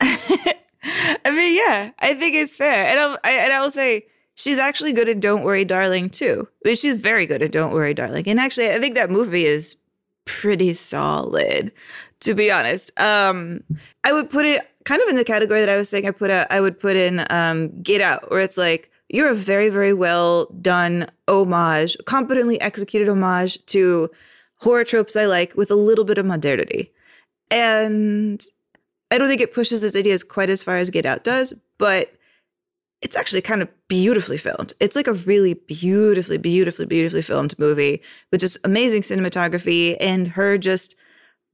I 0.00 1.30
mean, 1.30 1.56
yeah, 1.56 1.90
I 1.98 2.14
think 2.14 2.34
it's 2.34 2.56
fair. 2.56 2.86
And 2.86 3.00
I'll, 3.00 3.18
I, 3.24 3.32
and 3.32 3.52
I 3.52 3.60
will 3.60 3.70
say, 3.70 4.06
she's 4.34 4.58
actually 4.58 4.92
good 4.92 5.08
at 5.08 5.20
Don't 5.20 5.42
Worry, 5.42 5.64
Darling, 5.64 6.10
too. 6.10 6.48
I 6.64 6.68
mean, 6.68 6.76
she's 6.76 6.96
very 6.96 7.26
good 7.26 7.42
at 7.42 7.52
Don't 7.52 7.72
Worry, 7.72 7.94
Darling. 7.94 8.28
And 8.28 8.40
actually, 8.40 8.70
I 8.70 8.78
think 8.78 8.94
that 8.94 9.10
movie 9.10 9.44
is 9.44 9.76
pretty 10.24 10.72
solid, 10.72 11.72
to 12.20 12.34
be 12.34 12.50
honest. 12.50 12.98
Um, 13.00 13.62
I 14.02 14.12
would 14.12 14.30
put 14.30 14.46
it 14.46 14.68
kind 14.84 15.00
of 15.02 15.08
in 15.08 15.16
the 15.16 15.24
category 15.24 15.60
that 15.60 15.68
I 15.68 15.76
was 15.76 15.88
saying 15.88 16.06
I 16.06 16.10
put 16.10 16.30
out, 16.30 16.46
I 16.50 16.60
would 16.60 16.78
put 16.78 16.96
in 16.96 17.24
um, 17.30 17.80
Get 17.82 18.00
Out, 18.00 18.30
where 18.30 18.40
it's 18.40 18.56
like, 18.56 18.90
you're 19.14 19.30
a 19.30 19.34
very, 19.34 19.68
very 19.68 19.92
well 19.92 20.46
done 20.60 21.08
homage, 21.28 21.96
competently 22.04 22.60
executed 22.60 23.08
homage 23.08 23.64
to 23.66 24.10
horror 24.56 24.84
tropes 24.84 25.14
I 25.14 25.26
like 25.26 25.54
with 25.54 25.70
a 25.70 25.76
little 25.76 26.04
bit 26.04 26.18
of 26.18 26.26
modernity. 26.26 26.92
And 27.50 28.44
I 29.12 29.18
don't 29.18 29.28
think 29.28 29.40
it 29.40 29.54
pushes 29.54 29.84
its 29.84 29.94
ideas 29.94 30.24
quite 30.24 30.50
as 30.50 30.64
far 30.64 30.78
as 30.78 30.90
Get 30.90 31.06
Out 31.06 31.22
does, 31.22 31.52
but 31.78 32.12
it's 33.02 33.16
actually 33.16 33.42
kind 33.42 33.62
of 33.62 33.68
beautifully 33.86 34.36
filmed. 34.36 34.72
It's 34.80 34.96
like 34.96 35.06
a 35.06 35.12
really 35.12 35.54
beautifully, 35.54 36.38
beautifully, 36.38 36.86
beautifully 36.86 37.22
filmed 37.22 37.56
movie 37.56 38.02
with 38.32 38.40
just 38.40 38.58
amazing 38.64 39.02
cinematography 39.02 39.96
and 40.00 40.26
her 40.26 40.58
just 40.58 40.96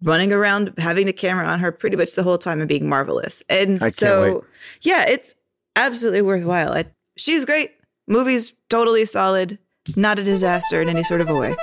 running 0.03 0.33
around 0.33 0.73
having 0.79 1.05
the 1.05 1.13
camera 1.13 1.47
on 1.47 1.59
her 1.59 1.73
pretty 1.73 1.97
much 1.97 2.15
the 2.15 2.23
whole 2.23 2.39
time 2.39 2.61
and 2.61 2.69
being 2.69 2.89
marvelous. 2.89 3.43
And 3.51 3.83
so, 3.93 4.47
yeah, 4.81 5.05
it's 5.07 5.35
absolutely 5.77 6.23
worthwhile. 6.23 6.73
I, 6.73 6.87
she's 7.21 7.45
great. 7.45 7.73
Movie's 8.09 8.53
totally 8.69 9.05
solid, 9.05 9.59
not 9.95 10.19
a 10.19 10.25
disaster 10.25 10.81
in 10.83 10.89
any 10.89 11.03
sort 11.03 11.21
of 11.21 11.29
a 11.29 11.35
way. 11.35 11.55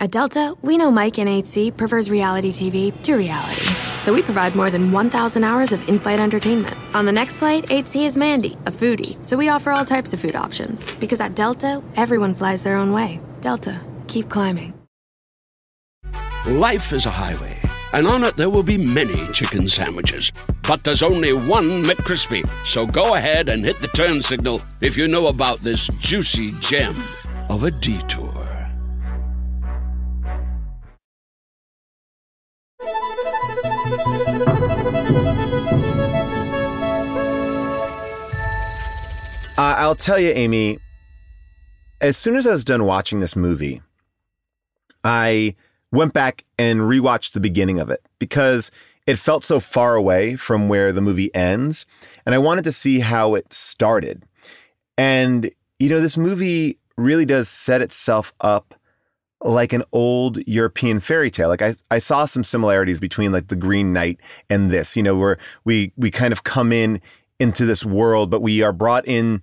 At 0.00 0.12
Delta, 0.12 0.54
we 0.62 0.78
know 0.78 0.92
Mike 0.92 1.18
in 1.18 1.26
8C 1.26 1.76
prefers 1.76 2.08
reality 2.08 2.50
TV 2.50 3.02
to 3.02 3.16
reality. 3.16 3.66
So 3.98 4.14
we 4.14 4.22
provide 4.22 4.54
more 4.54 4.70
than 4.70 4.92
1,000 4.92 5.42
hours 5.42 5.72
of 5.72 5.86
in 5.88 5.98
flight 5.98 6.20
entertainment. 6.20 6.76
On 6.94 7.04
the 7.04 7.10
next 7.10 7.38
flight, 7.38 7.66
8C 7.66 8.06
is 8.06 8.16
Mandy, 8.16 8.52
a 8.64 8.70
foodie. 8.70 9.24
So 9.26 9.36
we 9.36 9.48
offer 9.48 9.72
all 9.72 9.84
types 9.84 10.12
of 10.12 10.20
food 10.20 10.36
options. 10.36 10.84
Because 11.00 11.20
at 11.20 11.34
Delta, 11.34 11.82
everyone 11.96 12.32
flies 12.32 12.62
their 12.62 12.76
own 12.76 12.92
way. 12.92 13.20
Delta, 13.40 13.80
keep 14.06 14.28
climbing. 14.28 14.77
Life 16.48 16.94
is 16.94 17.04
a 17.04 17.10
highway, 17.10 17.60
and 17.92 18.06
on 18.06 18.24
it 18.24 18.36
there 18.36 18.48
will 18.48 18.62
be 18.62 18.78
many 18.78 19.30
chicken 19.32 19.68
sandwiches. 19.68 20.32
But 20.62 20.82
there's 20.82 21.02
only 21.02 21.34
one 21.34 21.84
McCrispy. 21.84 22.48
So 22.64 22.86
go 22.86 23.16
ahead 23.16 23.50
and 23.50 23.62
hit 23.62 23.80
the 23.80 23.88
turn 23.88 24.22
signal 24.22 24.62
if 24.80 24.96
you 24.96 25.08
know 25.08 25.26
about 25.26 25.58
this 25.58 25.88
juicy 26.00 26.52
gem 26.60 26.96
of 27.50 27.64
a 27.64 27.70
detour. 27.70 28.32
Uh, 39.58 39.74
I'll 39.76 39.94
tell 39.94 40.18
you, 40.18 40.30
Amy, 40.30 40.78
as 42.00 42.16
soon 42.16 42.36
as 42.36 42.46
I 42.46 42.52
was 42.52 42.64
done 42.64 42.86
watching 42.86 43.20
this 43.20 43.36
movie, 43.36 43.82
I 45.04 45.54
went 45.92 46.12
back 46.12 46.44
and 46.58 46.80
rewatched 46.80 47.32
the 47.32 47.40
beginning 47.40 47.78
of 47.78 47.90
it 47.90 48.02
because 48.18 48.70
it 49.06 49.18
felt 49.18 49.44
so 49.44 49.58
far 49.58 49.94
away 49.94 50.36
from 50.36 50.68
where 50.68 50.92
the 50.92 51.00
movie 51.00 51.34
ends. 51.34 51.86
And 52.26 52.34
I 52.34 52.38
wanted 52.38 52.64
to 52.64 52.72
see 52.72 53.00
how 53.00 53.34
it 53.34 53.52
started. 53.52 54.24
And, 54.98 55.50
you 55.78 55.88
know, 55.88 56.00
this 56.00 56.18
movie 56.18 56.78
really 56.96 57.24
does 57.24 57.48
set 57.48 57.80
itself 57.80 58.34
up 58.40 58.74
like 59.42 59.72
an 59.72 59.84
old 59.92 60.38
European 60.46 61.00
fairy 61.00 61.30
tale. 61.30 61.48
Like 61.48 61.62
I, 61.62 61.74
I 61.90 62.00
saw 62.00 62.24
some 62.24 62.44
similarities 62.44 62.98
between 62.98 63.32
like 63.32 63.48
the 63.48 63.56
Green 63.56 63.92
Knight 63.92 64.18
and 64.50 64.70
this, 64.70 64.96
you 64.96 65.02
know, 65.02 65.16
where 65.16 65.38
we 65.64 65.92
we 65.96 66.10
kind 66.10 66.32
of 66.32 66.44
come 66.44 66.72
in 66.72 67.00
into 67.38 67.64
this 67.64 67.84
world, 67.84 68.30
but 68.30 68.42
we 68.42 68.62
are 68.62 68.72
brought 68.72 69.06
in 69.06 69.42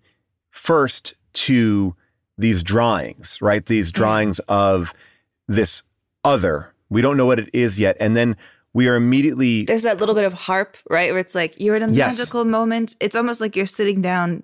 first 0.51 1.15
to 1.33 1.95
these 2.37 2.61
drawings, 2.61 3.41
right? 3.41 3.65
These 3.65 3.91
mm-hmm. 3.91 4.01
drawings 4.01 4.39
of 4.39 4.93
this 5.47 5.83
other. 6.25 6.73
We 6.89 7.01
don't 7.01 7.17
know 7.17 7.25
what 7.25 7.39
it 7.39 7.49
is 7.53 7.79
yet. 7.79 7.95
And 7.99 8.15
then 8.17 8.35
we 8.73 8.87
are 8.87 8.95
immediately 8.95 9.63
There's 9.63 9.83
that 9.83 9.99
little 9.99 10.15
bit 10.15 10.25
of 10.25 10.33
harp, 10.33 10.75
right? 10.89 11.11
Where 11.11 11.19
it's 11.19 11.35
like 11.35 11.55
you're 11.59 11.75
in 11.75 11.83
a 11.83 11.91
Yes. 11.91 12.17
magical 12.17 12.43
moment. 12.43 12.95
It's 12.99 13.15
almost 13.15 13.39
like 13.39 13.55
you're 13.55 13.65
sitting 13.65 14.01
down 14.01 14.43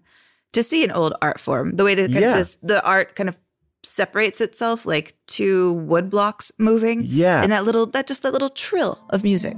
to 0.54 0.64
see 0.64 0.84
an 0.84 0.92
old 0.92 1.14
art 1.22 1.40
form. 1.40 1.76
The 1.76 1.84
way 1.84 1.96
that 1.96 2.10
Yeah. 2.12 2.36
this 2.38 2.56
the 2.58 2.84
art 2.86 3.16
kind 3.16 3.28
of 3.30 3.38
separates 3.84 4.40
itself 4.42 4.86
like 4.86 5.16
two 5.28 5.74
wood 5.74 6.10
blocks 6.10 6.52
moving. 6.58 7.02
Yeah. 7.04 7.42
And 7.42 7.52
that 7.52 7.64
little 7.66 7.86
that 7.88 8.08
just 8.08 8.22
that 8.24 8.32
little 8.34 8.50
trill 8.50 9.00
of 9.10 9.24
music. 9.24 9.58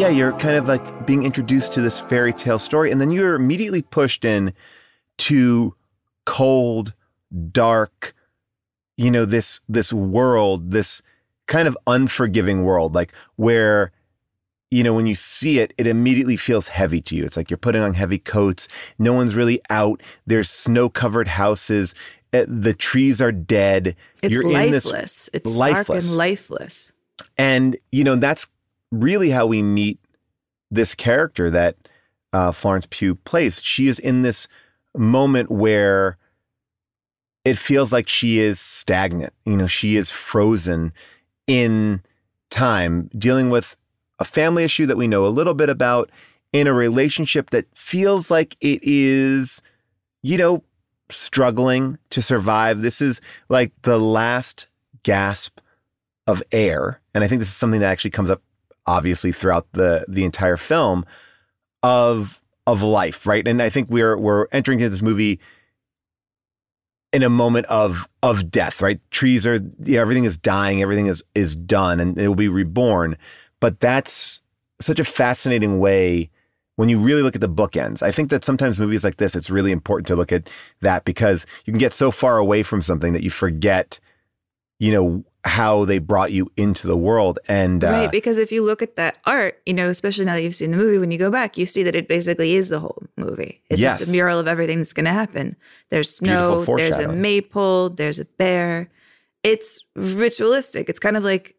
Yeah, 0.00 0.08
you're 0.08 0.32
kind 0.32 0.56
of 0.56 0.66
like 0.66 1.06
being 1.06 1.24
introduced 1.24 1.74
to 1.74 1.82
this 1.82 2.00
fairy 2.00 2.32
tale 2.32 2.58
story, 2.58 2.90
and 2.90 3.02
then 3.02 3.10
you're 3.10 3.34
immediately 3.34 3.82
pushed 3.82 4.24
in 4.24 4.54
to 5.18 5.74
cold, 6.24 6.94
dark, 7.52 8.14
you 8.96 9.10
know, 9.10 9.26
this 9.26 9.60
this 9.68 9.92
world, 9.92 10.70
this 10.70 11.02
kind 11.46 11.68
of 11.68 11.76
unforgiving 11.86 12.64
world, 12.64 12.94
like 12.94 13.12
where 13.36 13.92
you 14.70 14.84
know, 14.84 14.94
when 14.94 15.06
you 15.06 15.16
see 15.16 15.58
it, 15.58 15.74
it 15.76 15.86
immediately 15.86 16.36
feels 16.36 16.68
heavy 16.68 17.00
to 17.02 17.16
you. 17.16 17.24
It's 17.24 17.36
like 17.36 17.50
you're 17.50 17.58
putting 17.58 17.82
on 17.82 17.94
heavy 17.94 18.18
coats. 18.18 18.68
No 18.98 19.12
one's 19.12 19.34
really 19.34 19.60
out. 19.68 20.00
There's 20.26 20.48
snow 20.48 20.88
covered 20.88 21.26
houses. 21.28 21.94
Uh, 22.32 22.44
The 22.46 22.72
trees 22.72 23.20
are 23.20 23.32
dead. 23.32 23.96
It's 24.22 24.32
you're 24.32 24.48
lifeless. 24.48 24.86
in 24.86 24.92
this 24.92 25.30
it's 25.32 25.58
lifeless. 25.58 26.04
stark 26.04 26.10
and 26.12 26.16
lifeless. 26.16 26.92
And, 27.36 27.76
you 27.90 28.04
know, 28.04 28.14
that's 28.14 28.48
really 28.90 29.30
how 29.30 29.46
we 29.46 29.62
meet 29.62 29.98
this 30.70 30.94
character 30.94 31.50
that 31.50 31.76
uh, 32.32 32.52
Florence 32.52 32.86
Pugh 32.90 33.14
plays. 33.14 33.62
She 33.62 33.88
is 33.88 33.98
in 33.98 34.22
this 34.22 34.48
moment 34.96 35.50
where 35.50 36.16
it 37.44 37.58
feels 37.58 37.92
like 37.92 38.08
she 38.08 38.40
is 38.40 38.60
stagnant. 38.60 39.32
You 39.44 39.56
know, 39.56 39.66
she 39.66 39.96
is 39.96 40.10
frozen 40.10 40.92
in 41.46 42.02
time, 42.50 43.10
dealing 43.16 43.50
with 43.50 43.76
a 44.18 44.24
family 44.24 44.64
issue 44.64 44.86
that 44.86 44.96
we 44.96 45.08
know 45.08 45.26
a 45.26 45.28
little 45.28 45.54
bit 45.54 45.68
about, 45.68 46.10
in 46.52 46.66
a 46.66 46.72
relationship 46.72 47.50
that 47.50 47.66
feels 47.76 48.30
like 48.30 48.56
it 48.60 48.80
is, 48.82 49.62
you 50.22 50.36
know, 50.36 50.62
struggling 51.10 51.98
to 52.10 52.20
survive. 52.20 52.82
This 52.82 53.00
is 53.00 53.20
like 53.48 53.72
the 53.82 53.98
last 53.98 54.66
gasp 55.02 55.60
of 56.26 56.42
air. 56.52 57.00
And 57.14 57.24
I 57.24 57.28
think 57.28 57.38
this 57.38 57.48
is 57.48 57.56
something 57.56 57.80
that 57.80 57.90
actually 57.90 58.10
comes 58.10 58.30
up 58.30 58.42
obviously 58.86 59.32
throughout 59.32 59.66
the 59.72 60.04
the 60.08 60.24
entire 60.24 60.56
film 60.56 61.04
of 61.82 62.40
of 62.66 62.82
life, 62.82 63.26
right? 63.26 63.46
And 63.46 63.62
I 63.62 63.68
think 63.68 63.88
we're 63.90 64.16
we're 64.16 64.46
entering 64.52 64.80
into 64.80 64.90
this 64.90 65.02
movie 65.02 65.40
in 67.12 67.22
a 67.22 67.30
moment 67.30 67.66
of 67.66 68.08
of 68.22 68.50
death, 68.50 68.80
right? 68.80 69.00
Trees 69.10 69.46
are 69.46 69.54
you 69.54 69.96
know, 69.96 70.00
everything 70.00 70.24
is 70.24 70.38
dying, 70.38 70.82
everything 70.82 71.06
is 71.06 71.24
is 71.34 71.56
done 71.56 72.00
and 72.00 72.18
it 72.18 72.28
will 72.28 72.34
be 72.34 72.48
reborn. 72.48 73.16
But 73.60 73.80
that's 73.80 74.42
such 74.80 74.98
a 74.98 75.04
fascinating 75.04 75.78
way 75.78 76.30
when 76.76 76.88
you 76.88 76.98
really 76.98 77.22
look 77.22 77.34
at 77.34 77.42
the 77.42 77.48
bookends. 77.48 78.02
I 78.02 78.10
think 78.10 78.30
that 78.30 78.44
sometimes 78.44 78.80
movies 78.80 79.04
like 79.04 79.16
this, 79.16 79.36
it's 79.36 79.50
really 79.50 79.72
important 79.72 80.06
to 80.06 80.16
look 80.16 80.32
at 80.32 80.48
that 80.80 81.04
because 81.04 81.46
you 81.66 81.72
can 81.72 81.78
get 81.78 81.92
so 81.92 82.10
far 82.10 82.38
away 82.38 82.62
from 82.62 82.80
something 82.80 83.12
that 83.12 83.22
you 83.22 83.30
forget, 83.30 84.00
you 84.78 84.92
know, 84.92 85.24
how 85.44 85.84
they 85.84 85.98
brought 85.98 86.32
you 86.32 86.50
into 86.56 86.86
the 86.86 86.96
world. 86.96 87.38
And 87.48 87.82
uh, 87.82 87.90
right, 87.90 88.10
because 88.10 88.38
if 88.38 88.52
you 88.52 88.62
look 88.62 88.82
at 88.82 88.96
that 88.96 89.18
art, 89.24 89.60
you 89.64 89.72
know, 89.72 89.88
especially 89.88 90.24
now 90.26 90.34
that 90.34 90.42
you've 90.42 90.54
seen 90.54 90.70
the 90.70 90.76
movie, 90.76 90.98
when 90.98 91.10
you 91.10 91.18
go 91.18 91.30
back, 91.30 91.56
you 91.56 91.66
see 91.66 91.82
that 91.82 91.96
it 91.96 92.08
basically 92.08 92.54
is 92.54 92.68
the 92.68 92.80
whole 92.80 93.02
movie. 93.16 93.62
It's 93.70 93.80
just 93.80 94.08
a 94.08 94.12
mural 94.12 94.38
of 94.38 94.48
everything 94.48 94.78
that's 94.78 94.92
going 94.92 95.06
to 95.06 95.12
happen. 95.12 95.56
There's 95.90 96.14
snow, 96.14 96.64
there's 96.64 96.98
a 96.98 97.08
maypole, 97.08 97.90
there's 97.90 98.18
a 98.18 98.24
bear. 98.24 98.90
It's 99.42 99.84
ritualistic. 99.96 100.90
It's 100.90 100.98
kind 100.98 101.16
of 101.16 101.24
like 101.24 101.56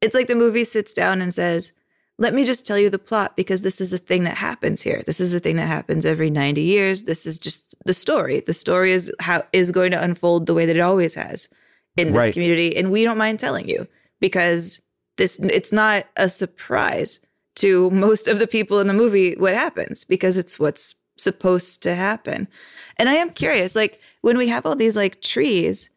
it's 0.00 0.14
like 0.14 0.28
the 0.28 0.36
movie 0.36 0.64
sits 0.64 0.94
down 0.94 1.20
and 1.20 1.34
says, 1.34 1.72
"Let 2.18 2.34
me 2.34 2.44
just 2.44 2.64
tell 2.64 2.78
you 2.78 2.90
the 2.90 2.98
plot 3.00 3.36
because 3.36 3.62
this 3.62 3.80
is 3.80 3.92
a 3.92 3.98
thing 3.98 4.22
that 4.24 4.36
happens 4.36 4.82
here. 4.82 5.02
This 5.04 5.20
is 5.20 5.34
a 5.34 5.40
thing 5.40 5.56
that 5.56 5.66
happens 5.66 6.06
every 6.06 6.30
90 6.30 6.60
years. 6.60 7.02
This 7.04 7.26
is 7.26 7.38
just 7.38 7.74
the 7.84 7.94
story. 7.94 8.40
The 8.40 8.54
story 8.54 8.92
is 8.92 9.12
how 9.18 9.42
is 9.52 9.72
going 9.72 9.90
to 9.90 10.02
unfold 10.02 10.46
the 10.46 10.54
way 10.54 10.66
that 10.66 10.76
it 10.76 10.80
always 10.80 11.16
has 11.16 11.48
in 11.96 12.08
this 12.08 12.16
Right. 12.16 12.32
community 12.32 12.76
and 12.76 12.90
we 12.90 13.04
don't 13.04 13.18
mind 13.18 13.38
telling 13.38 13.68
you 13.68 13.86
because 14.20 14.80
this 15.18 15.38
it's 15.40 15.72
not 15.72 16.06
a 16.16 16.28
surprise 16.28 17.20
to 17.56 17.90
most 17.90 18.28
of 18.28 18.38
the 18.38 18.46
people 18.46 18.80
in 18.80 18.86
the 18.86 18.94
movie 18.94 19.34
what 19.34 19.54
happens 19.54 20.04
because 20.04 20.38
it's 20.38 20.58
what's 20.58 20.94
supposed 21.18 21.82
to 21.82 21.94
happen. 21.94 22.48
And 22.96 23.08
I 23.08 23.14
am 23.14 23.30
curious 23.30 23.76
like 23.76 24.00
when 24.22 24.38
we 24.38 24.48
have 24.48 24.64
all 24.64 24.74
these 24.74 24.96
like 24.96 25.20
trees 25.20 25.90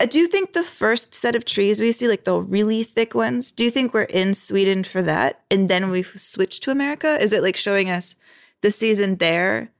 uh, 0.00 0.06
do 0.06 0.18
you 0.18 0.26
think 0.26 0.52
the 0.52 0.62
first 0.64 1.14
set 1.14 1.36
of 1.36 1.44
trees 1.44 1.80
we 1.80 1.92
see, 1.92 2.08
like 2.08 2.24
the 2.24 2.40
really 2.40 2.82
thick 2.82 3.14
ones, 3.14 3.52
do 3.52 3.62
you 3.64 3.70
think 3.70 3.94
we're 3.94 4.02
in 4.02 4.34
Sweden 4.34 4.82
for 4.82 5.02
that? 5.02 5.42
And 5.50 5.68
then 5.68 5.90
we've 5.90 6.12
switched 6.16 6.64
to 6.64 6.72
America? 6.72 7.16
Is 7.22 7.32
it 7.32 7.42
like 7.42 7.56
showing 7.56 7.90
us 7.90 8.16
the 8.62 8.72
season 8.72 9.16
there 9.16 9.70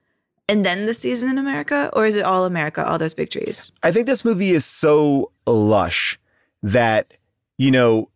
and 0.47 0.65
then 0.65 0.85
the 0.85 0.93
season 0.93 1.29
in 1.29 1.37
America? 1.37 1.89
Or 1.93 2.05
is 2.05 2.15
it 2.15 2.23
all 2.23 2.45
America, 2.45 2.85
all 2.85 2.97
those 2.97 3.13
big 3.13 3.29
trees? 3.29 3.71
I 3.83 3.91
think 3.91 4.07
this 4.07 4.25
movie 4.25 4.51
is 4.51 4.65
so 4.65 5.31
lush 5.45 6.19
that, 6.61 7.13
you 7.57 7.71
know, 7.71 8.09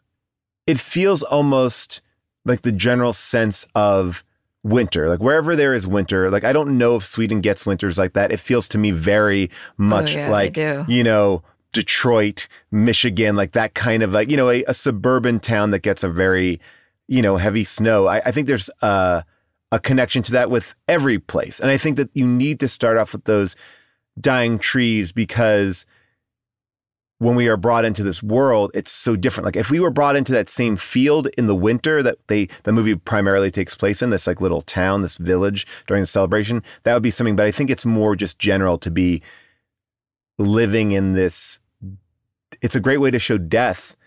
it 0.67 0.79
feels 0.79 1.23
almost 1.23 2.01
like 2.45 2.61
the 2.61 2.71
general 2.71 3.13
sense 3.13 3.67
of 3.75 4.23
winter. 4.63 5.09
Like 5.09 5.19
wherever 5.19 5.55
there 5.55 5.73
is 5.73 5.87
winter, 5.87 6.29
like 6.29 6.43
I 6.43 6.53
don't 6.53 6.77
know 6.77 6.95
if 6.95 7.05
Sweden 7.05 7.41
gets 7.41 7.65
winters 7.65 7.97
like 7.97 8.13
that. 8.13 8.31
It 8.31 8.39
feels 8.39 8.67
to 8.69 8.77
me 8.77 8.91
very 8.91 9.49
much 9.77 10.15
yeah, 10.15 10.29
like, 10.29 10.57
you 10.57 11.03
know, 11.03 11.43
Detroit, 11.71 12.47
Michigan, 12.71 13.35
like 13.35 13.51
that 13.51 13.73
kind 13.73 14.03
of 14.03 14.11
like, 14.11 14.29
you 14.29 14.37
know, 14.37 14.49
a, 14.49 14.63
a 14.65 14.73
suburban 14.73 15.39
town 15.39 15.71
that 15.71 15.79
gets 15.79 16.03
a 16.03 16.09
very, 16.09 16.59
you 17.07 17.21
know, 17.21 17.37
heavy 17.37 17.63
snow. 17.63 18.07
I, 18.07 18.21
I 18.25 18.31
think 18.31 18.47
there's 18.47 18.69
uh, 18.81 19.21
a 19.71 19.79
connection 19.79 20.23
to 20.23 20.31
that 20.31 20.49
with 20.49 20.73
every 20.87 21.19
place. 21.19 21.59
And 21.59 21.69
I 21.69 21.77
think 21.77 21.97
that 21.97 22.09
you 22.13 22.25
need 22.25 22.59
to 22.59 22.67
start 22.67 22.97
off 22.97 23.13
with 23.13 23.25
those 23.25 23.55
dying 24.19 24.59
trees 24.59 25.11
because 25.11 25.85
when 27.19 27.35
we 27.35 27.49
are 27.49 27.57
brought 27.57 27.85
into 27.85 28.01
this 28.01 28.23
world, 28.23 28.71
it's 28.73 28.91
so 28.91 29.15
different. 29.15 29.45
Like 29.45 29.57
if 29.57 29.69
we 29.69 29.79
were 29.79 29.91
brought 29.91 30.15
into 30.15 30.31
that 30.31 30.49
same 30.49 30.77
field 30.77 31.27
in 31.37 31.47
the 31.47 31.55
winter 31.55 32.01
that 32.01 32.17
they 32.27 32.47
the 32.63 32.71
movie 32.71 32.95
primarily 32.95 33.51
takes 33.51 33.75
place 33.75 34.01
in, 34.01 34.09
this 34.09 34.25
like 34.25 34.41
little 34.41 34.61
town, 34.61 35.01
this 35.01 35.17
village 35.17 35.67
during 35.85 36.01
the 36.01 36.07
celebration, 36.07 36.63
that 36.83 36.93
would 36.93 37.03
be 37.03 37.11
something. 37.11 37.35
But 37.35 37.45
I 37.45 37.51
think 37.51 37.69
it's 37.69 37.85
more 37.85 38.15
just 38.15 38.39
general 38.39 38.77
to 38.79 38.89
be 38.89 39.21
living 40.37 40.93
in 40.93 41.13
this. 41.13 41.59
It's 42.61 42.75
a 42.75 42.79
great 42.79 42.97
way 42.97 43.11
to 43.11 43.19
show 43.19 43.37
death. 43.37 43.97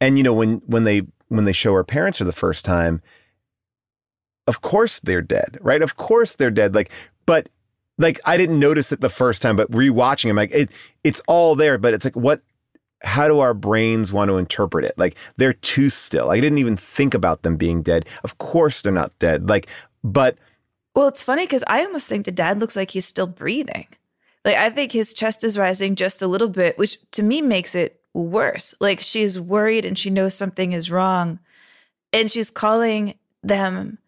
And 0.00 0.18
you 0.18 0.22
know, 0.22 0.34
when 0.34 0.62
when 0.66 0.84
they 0.84 1.02
when 1.28 1.46
they 1.46 1.52
show 1.52 1.72
her 1.74 1.84
parents 1.84 2.18
for 2.18 2.24
the 2.24 2.32
first 2.32 2.62
time, 2.64 3.00
of 4.50 4.62
course 4.62 4.98
they're 4.98 5.22
dead, 5.22 5.58
right? 5.60 5.80
Of 5.80 5.96
course 5.96 6.34
they're 6.34 6.50
dead. 6.50 6.74
Like, 6.74 6.90
but 7.24 7.48
like 7.98 8.18
I 8.24 8.36
didn't 8.36 8.58
notice 8.58 8.90
it 8.90 9.00
the 9.00 9.08
first 9.08 9.42
time, 9.42 9.54
but 9.54 9.70
rewatching, 9.70 10.28
I'm 10.28 10.34
like, 10.34 10.50
it 10.50 10.72
it's 11.04 11.22
all 11.28 11.54
there, 11.54 11.78
but 11.78 11.94
it's 11.94 12.04
like 12.04 12.16
what 12.16 12.42
how 13.02 13.28
do 13.28 13.38
our 13.38 13.54
brains 13.54 14.12
want 14.12 14.28
to 14.28 14.38
interpret 14.38 14.84
it? 14.84 14.98
Like 14.98 15.14
they're 15.36 15.52
too 15.52 15.88
still. 15.88 16.32
I 16.32 16.40
didn't 16.40 16.58
even 16.58 16.76
think 16.76 17.14
about 17.14 17.42
them 17.42 17.56
being 17.56 17.80
dead. 17.80 18.06
Of 18.24 18.38
course 18.38 18.80
they're 18.80 18.92
not 18.92 19.16
dead. 19.20 19.48
Like, 19.48 19.68
but 20.02 20.36
Well, 20.96 21.06
it's 21.06 21.22
funny 21.22 21.44
because 21.44 21.62
I 21.68 21.84
almost 21.84 22.08
think 22.08 22.24
the 22.24 22.32
dad 22.32 22.58
looks 22.58 22.74
like 22.74 22.90
he's 22.90 23.06
still 23.06 23.28
breathing. 23.28 23.86
Like 24.44 24.56
I 24.56 24.68
think 24.68 24.90
his 24.90 25.14
chest 25.14 25.44
is 25.44 25.56
rising 25.56 25.94
just 25.94 26.22
a 26.22 26.26
little 26.26 26.48
bit, 26.48 26.76
which 26.76 26.98
to 27.12 27.22
me 27.22 27.40
makes 27.40 27.76
it 27.76 28.00
worse. 28.14 28.74
Like 28.80 28.98
she's 28.98 29.38
worried 29.38 29.84
and 29.84 29.96
she 29.96 30.10
knows 30.10 30.34
something 30.34 30.72
is 30.72 30.90
wrong 30.90 31.38
and 32.12 32.28
she's 32.28 32.50
calling 32.50 33.14
them 33.44 33.98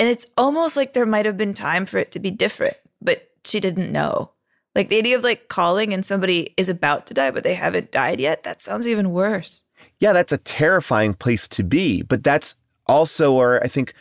and 0.00 0.08
it's 0.08 0.26
almost 0.36 0.76
like 0.76 0.94
there 0.94 1.06
might 1.06 1.26
have 1.26 1.36
been 1.36 1.54
time 1.54 1.86
for 1.86 1.98
it 1.98 2.10
to 2.12 2.18
be 2.18 2.30
different, 2.30 2.76
but 3.02 3.30
she 3.44 3.60
didn't 3.60 3.92
know. 3.92 4.32
Like 4.74 4.88
the 4.88 4.96
idea 4.96 5.16
of 5.16 5.22
like 5.22 5.48
calling 5.48 5.92
and 5.92 6.04
somebody 6.06 6.54
is 6.56 6.68
about 6.68 7.06
to 7.06 7.14
die 7.14 7.30
but 7.30 7.44
they 7.44 7.54
haven't 7.54 7.92
died 7.92 8.18
yet, 8.18 8.42
that 8.44 8.62
sounds 8.62 8.88
even 8.88 9.10
worse. 9.10 9.64
Yeah, 9.98 10.14
that's 10.14 10.32
a 10.32 10.38
terrifying 10.38 11.12
place 11.12 11.46
to 11.48 11.62
be, 11.62 12.02
but 12.02 12.24
that's 12.24 12.56
also 12.86 13.34
where 13.34 13.62
I 13.62 13.68
think 13.68 13.92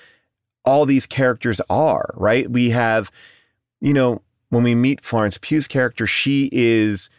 all 0.63 0.85
these 0.85 1.05
characters 1.05 1.59
are, 1.69 2.13
right? 2.15 2.49
We 2.49 2.69
have 2.69 3.11
you 3.81 3.93
know, 3.93 4.21
when 4.49 4.63
we 4.63 4.75
meet 4.75 5.05
Florence 5.05 5.37
Pugh's 5.37 5.67
character, 5.67 6.07
she 6.07 6.49
is 6.51 7.09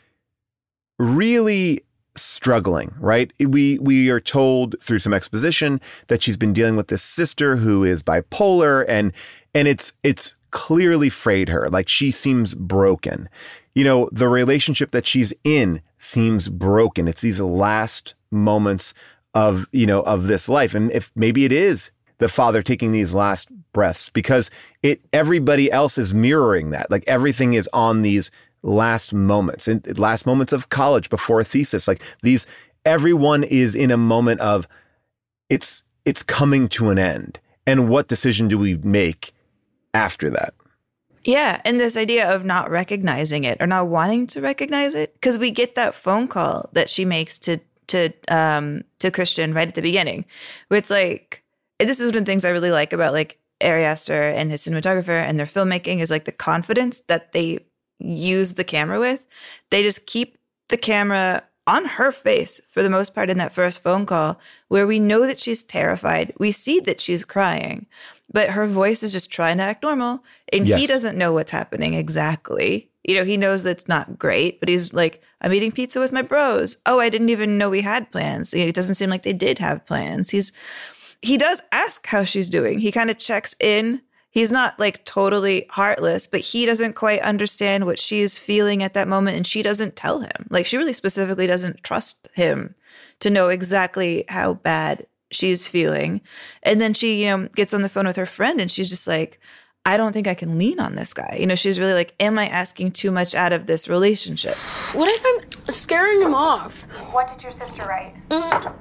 really 0.98 1.84
struggling, 2.16 2.94
right? 2.98 3.32
We 3.38 3.78
we 3.78 4.10
are 4.10 4.20
told 4.20 4.76
through 4.82 4.98
some 4.98 5.14
exposition 5.14 5.80
that 6.08 6.22
she's 6.22 6.36
been 6.36 6.52
dealing 6.52 6.76
with 6.76 6.88
this 6.88 7.02
sister 7.02 7.56
who 7.56 7.84
is 7.84 8.02
bipolar 8.02 8.84
and 8.88 9.12
and 9.54 9.68
it's 9.68 9.92
it's 10.02 10.34
clearly 10.50 11.08
frayed 11.08 11.48
her. 11.48 11.68
Like 11.68 11.88
she 11.88 12.10
seems 12.10 12.54
broken. 12.54 13.28
You 13.74 13.84
know, 13.84 14.08
the 14.12 14.28
relationship 14.28 14.90
that 14.90 15.06
she's 15.06 15.32
in 15.44 15.80
seems 15.98 16.48
broken. 16.48 17.06
It's 17.06 17.22
these 17.22 17.40
last 17.40 18.14
moments 18.30 18.94
of, 19.34 19.66
you 19.72 19.86
know, 19.86 20.02
of 20.02 20.26
this 20.26 20.48
life. 20.48 20.74
And 20.74 20.90
if 20.90 21.12
maybe 21.14 21.44
it 21.44 21.52
is 21.52 21.92
the 22.18 22.28
father 22.28 22.62
taking 22.62 22.92
these 22.92 23.14
last 23.14 23.48
breaths 23.72 24.10
because 24.10 24.50
it 24.82 25.00
everybody 25.12 25.70
else 25.70 25.98
is 25.98 26.12
mirroring 26.12 26.70
that. 26.70 26.90
Like 26.90 27.04
everything 27.06 27.54
is 27.54 27.68
on 27.72 28.02
these 28.02 28.30
last 28.62 29.12
moments 29.12 29.68
and 29.68 29.98
last 29.98 30.26
moments 30.26 30.52
of 30.52 30.68
college 30.68 31.08
before 31.10 31.40
a 31.40 31.44
thesis. 31.44 31.88
Like 31.88 32.02
these 32.22 32.46
everyone 32.84 33.44
is 33.44 33.74
in 33.74 33.90
a 33.90 33.96
moment 33.96 34.40
of 34.40 34.68
it's 35.48 35.84
it's 36.04 36.22
coming 36.22 36.68
to 36.70 36.90
an 36.90 36.98
end. 36.98 37.38
And 37.66 37.88
what 37.88 38.08
decision 38.08 38.48
do 38.48 38.58
we 38.58 38.76
make 38.76 39.32
after 39.94 40.30
that? 40.30 40.54
Yeah, 41.24 41.60
and 41.64 41.78
this 41.78 41.96
idea 41.96 42.34
of 42.34 42.44
not 42.44 42.70
recognizing 42.70 43.44
it 43.44 43.58
or 43.60 43.66
not 43.66 43.88
wanting 43.88 44.26
to 44.28 44.40
recognize 44.40 44.94
it 44.94 45.12
because 45.14 45.38
we 45.38 45.50
get 45.50 45.74
that 45.74 45.94
phone 45.94 46.28
call 46.28 46.70
that 46.72 46.88
she 46.88 47.04
makes 47.04 47.38
to 47.40 47.58
to 47.88 48.10
um 48.28 48.82
to 49.00 49.10
Christian 49.10 49.52
right 49.52 49.68
at 49.68 49.74
the 49.74 49.82
beginning, 49.82 50.24
where 50.68 50.78
it's 50.78 50.90
like 50.90 51.44
this 51.78 52.00
is 52.00 52.06
one 52.06 52.16
of 52.16 52.24
the 52.24 52.30
things 52.30 52.44
I 52.44 52.50
really 52.50 52.70
like 52.70 52.92
about 52.92 53.12
like 53.12 53.38
Ari 53.62 53.84
Aster 53.84 54.30
and 54.30 54.50
his 54.50 54.62
cinematographer 54.62 55.08
and 55.08 55.38
their 55.38 55.46
filmmaking 55.46 55.98
is 55.98 56.10
like 56.10 56.24
the 56.24 56.32
confidence 56.32 57.00
that 57.08 57.32
they 57.32 57.58
use 58.00 58.54
the 58.54 58.64
camera 58.64 58.98
with. 58.98 59.22
They 59.70 59.82
just 59.82 60.06
keep 60.06 60.38
the 60.68 60.76
camera 60.76 61.44
on 61.66 61.84
her 61.84 62.10
face 62.10 62.60
for 62.68 62.82
the 62.82 62.90
most 62.90 63.14
part 63.14 63.30
in 63.30 63.38
that 63.38 63.52
first 63.52 63.82
phone 63.82 64.06
call, 64.06 64.40
where 64.68 64.86
we 64.86 64.98
know 64.98 65.26
that 65.26 65.38
she's 65.38 65.62
terrified. 65.62 66.32
We 66.38 66.50
see 66.50 66.80
that 66.80 67.00
she's 67.00 67.24
crying, 67.24 67.86
but 68.32 68.50
her 68.50 68.66
voice 68.66 69.02
is 69.02 69.12
just 69.12 69.30
trying 69.30 69.58
to 69.58 69.64
act 69.64 69.82
normal. 69.82 70.24
And 70.52 70.66
yes. 70.66 70.80
he 70.80 70.86
doesn't 70.86 71.18
know 71.18 71.32
what's 71.32 71.52
happening 71.52 71.94
exactly. 71.94 72.90
You 73.04 73.16
know, 73.16 73.24
he 73.24 73.36
knows 73.36 73.62
that's 73.62 73.88
not 73.88 74.18
great, 74.18 74.60
but 74.60 74.68
he's 74.68 74.92
like, 74.92 75.22
I'm 75.40 75.52
eating 75.52 75.72
pizza 75.72 76.00
with 76.00 76.12
my 76.12 76.22
bros. 76.22 76.76
Oh, 76.86 77.00
I 77.00 77.08
didn't 77.08 77.30
even 77.30 77.56
know 77.56 77.70
we 77.70 77.80
had 77.80 78.10
plans. 78.10 78.52
It 78.52 78.74
doesn't 78.74 78.96
seem 78.96 79.10
like 79.10 79.22
they 79.22 79.32
did 79.32 79.58
have 79.58 79.86
plans. 79.86 80.30
He's 80.30 80.52
he 81.22 81.36
does 81.36 81.62
ask 81.70 82.06
how 82.06 82.24
she's 82.24 82.50
doing. 82.50 82.80
He 82.80 82.92
kind 82.92 83.10
of 83.10 83.18
checks 83.18 83.54
in. 83.60 84.00
He's 84.30 84.52
not 84.52 84.78
like 84.78 85.04
totally 85.04 85.66
heartless, 85.70 86.26
but 86.26 86.40
he 86.40 86.64
doesn't 86.64 86.94
quite 86.94 87.20
understand 87.22 87.84
what 87.84 87.98
she's 87.98 88.38
feeling 88.38 88.82
at 88.82 88.94
that 88.94 89.08
moment. 89.08 89.36
And 89.36 89.46
she 89.46 89.62
doesn't 89.62 89.96
tell 89.96 90.20
him. 90.20 90.46
Like, 90.50 90.66
she 90.66 90.76
really 90.76 90.92
specifically 90.92 91.46
doesn't 91.46 91.82
trust 91.82 92.28
him 92.34 92.74
to 93.20 93.30
know 93.30 93.48
exactly 93.48 94.24
how 94.28 94.54
bad 94.54 95.06
she's 95.32 95.66
feeling. 95.66 96.20
And 96.62 96.80
then 96.80 96.94
she, 96.94 97.24
you 97.24 97.26
know, 97.26 97.48
gets 97.56 97.74
on 97.74 97.82
the 97.82 97.88
phone 97.88 98.06
with 98.06 98.16
her 98.16 98.26
friend 98.26 98.60
and 98.60 98.70
she's 98.70 98.90
just 98.90 99.08
like, 99.08 99.40
I 99.86 99.96
don't 99.96 100.12
think 100.12 100.28
I 100.28 100.34
can 100.34 100.58
lean 100.58 100.78
on 100.78 100.94
this 100.94 101.14
guy. 101.14 101.36
You 101.40 101.46
know, 101.46 101.54
she's 101.54 101.80
really 101.80 101.94
like, 101.94 102.14
Am 102.20 102.38
I 102.38 102.46
asking 102.46 102.92
too 102.92 103.10
much 103.10 103.34
out 103.34 103.52
of 103.52 103.66
this 103.66 103.88
relationship? 103.88 104.54
What 104.94 105.08
if 105.08 105.24
I'm 105.26 105.72
scaring 105.72 106.20
him 106.20 106.34
off? 106.34 106.82
What 107.12 107.26
did 107.28 107.42
your 107.42 107.52
sister 107.52 107.82
write? 107.88 108.14
Mm 108.28 108.74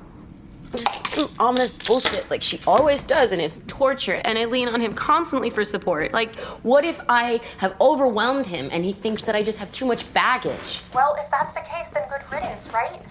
just 0.71 1.07
some 1.07 1.29
ominous 1.39 1.71
bullshit 1.71 2.29
like 2.29 2.43
she 2.43 2.59
always 2.67 3.03
does 3.03 3.31
and 3.31 3.41
it's 3.41 3.59
torture 3.67 4.21
and 4.23 4.37
i 4.37 4.45
lean 4.45 4.67
on 4.67 4.79
him 4.79 4.93
constantly 4.93 5.49
for 5.49 5.63
support. 5.63 6.13
Like 6.13 6.35
what 6.63 6.85
if 6.85 7.01
i 7.09 7.41
have 7.57 7.75
overwhelmed 7.81 8.47
him 8.47 8.69
and 8.71 8.85
he 8.85 8.93
thinks 8.93 9.23
that 9.25 9.35
i 9.35 9.43
just 9.43 9.57
have 9.59 9.71
too 9.71 9.85
much 9.85 10.11
baggage? 10.13 10.81
Well 10.93 11.15
if 11.19 11.29
that's 11.31 11.51
the 11.53 11.61
case 11.61 11.89
then 11.89 12.07
good 12.09 12.21
riddance 12.31 12.71
right? 12.73 13.01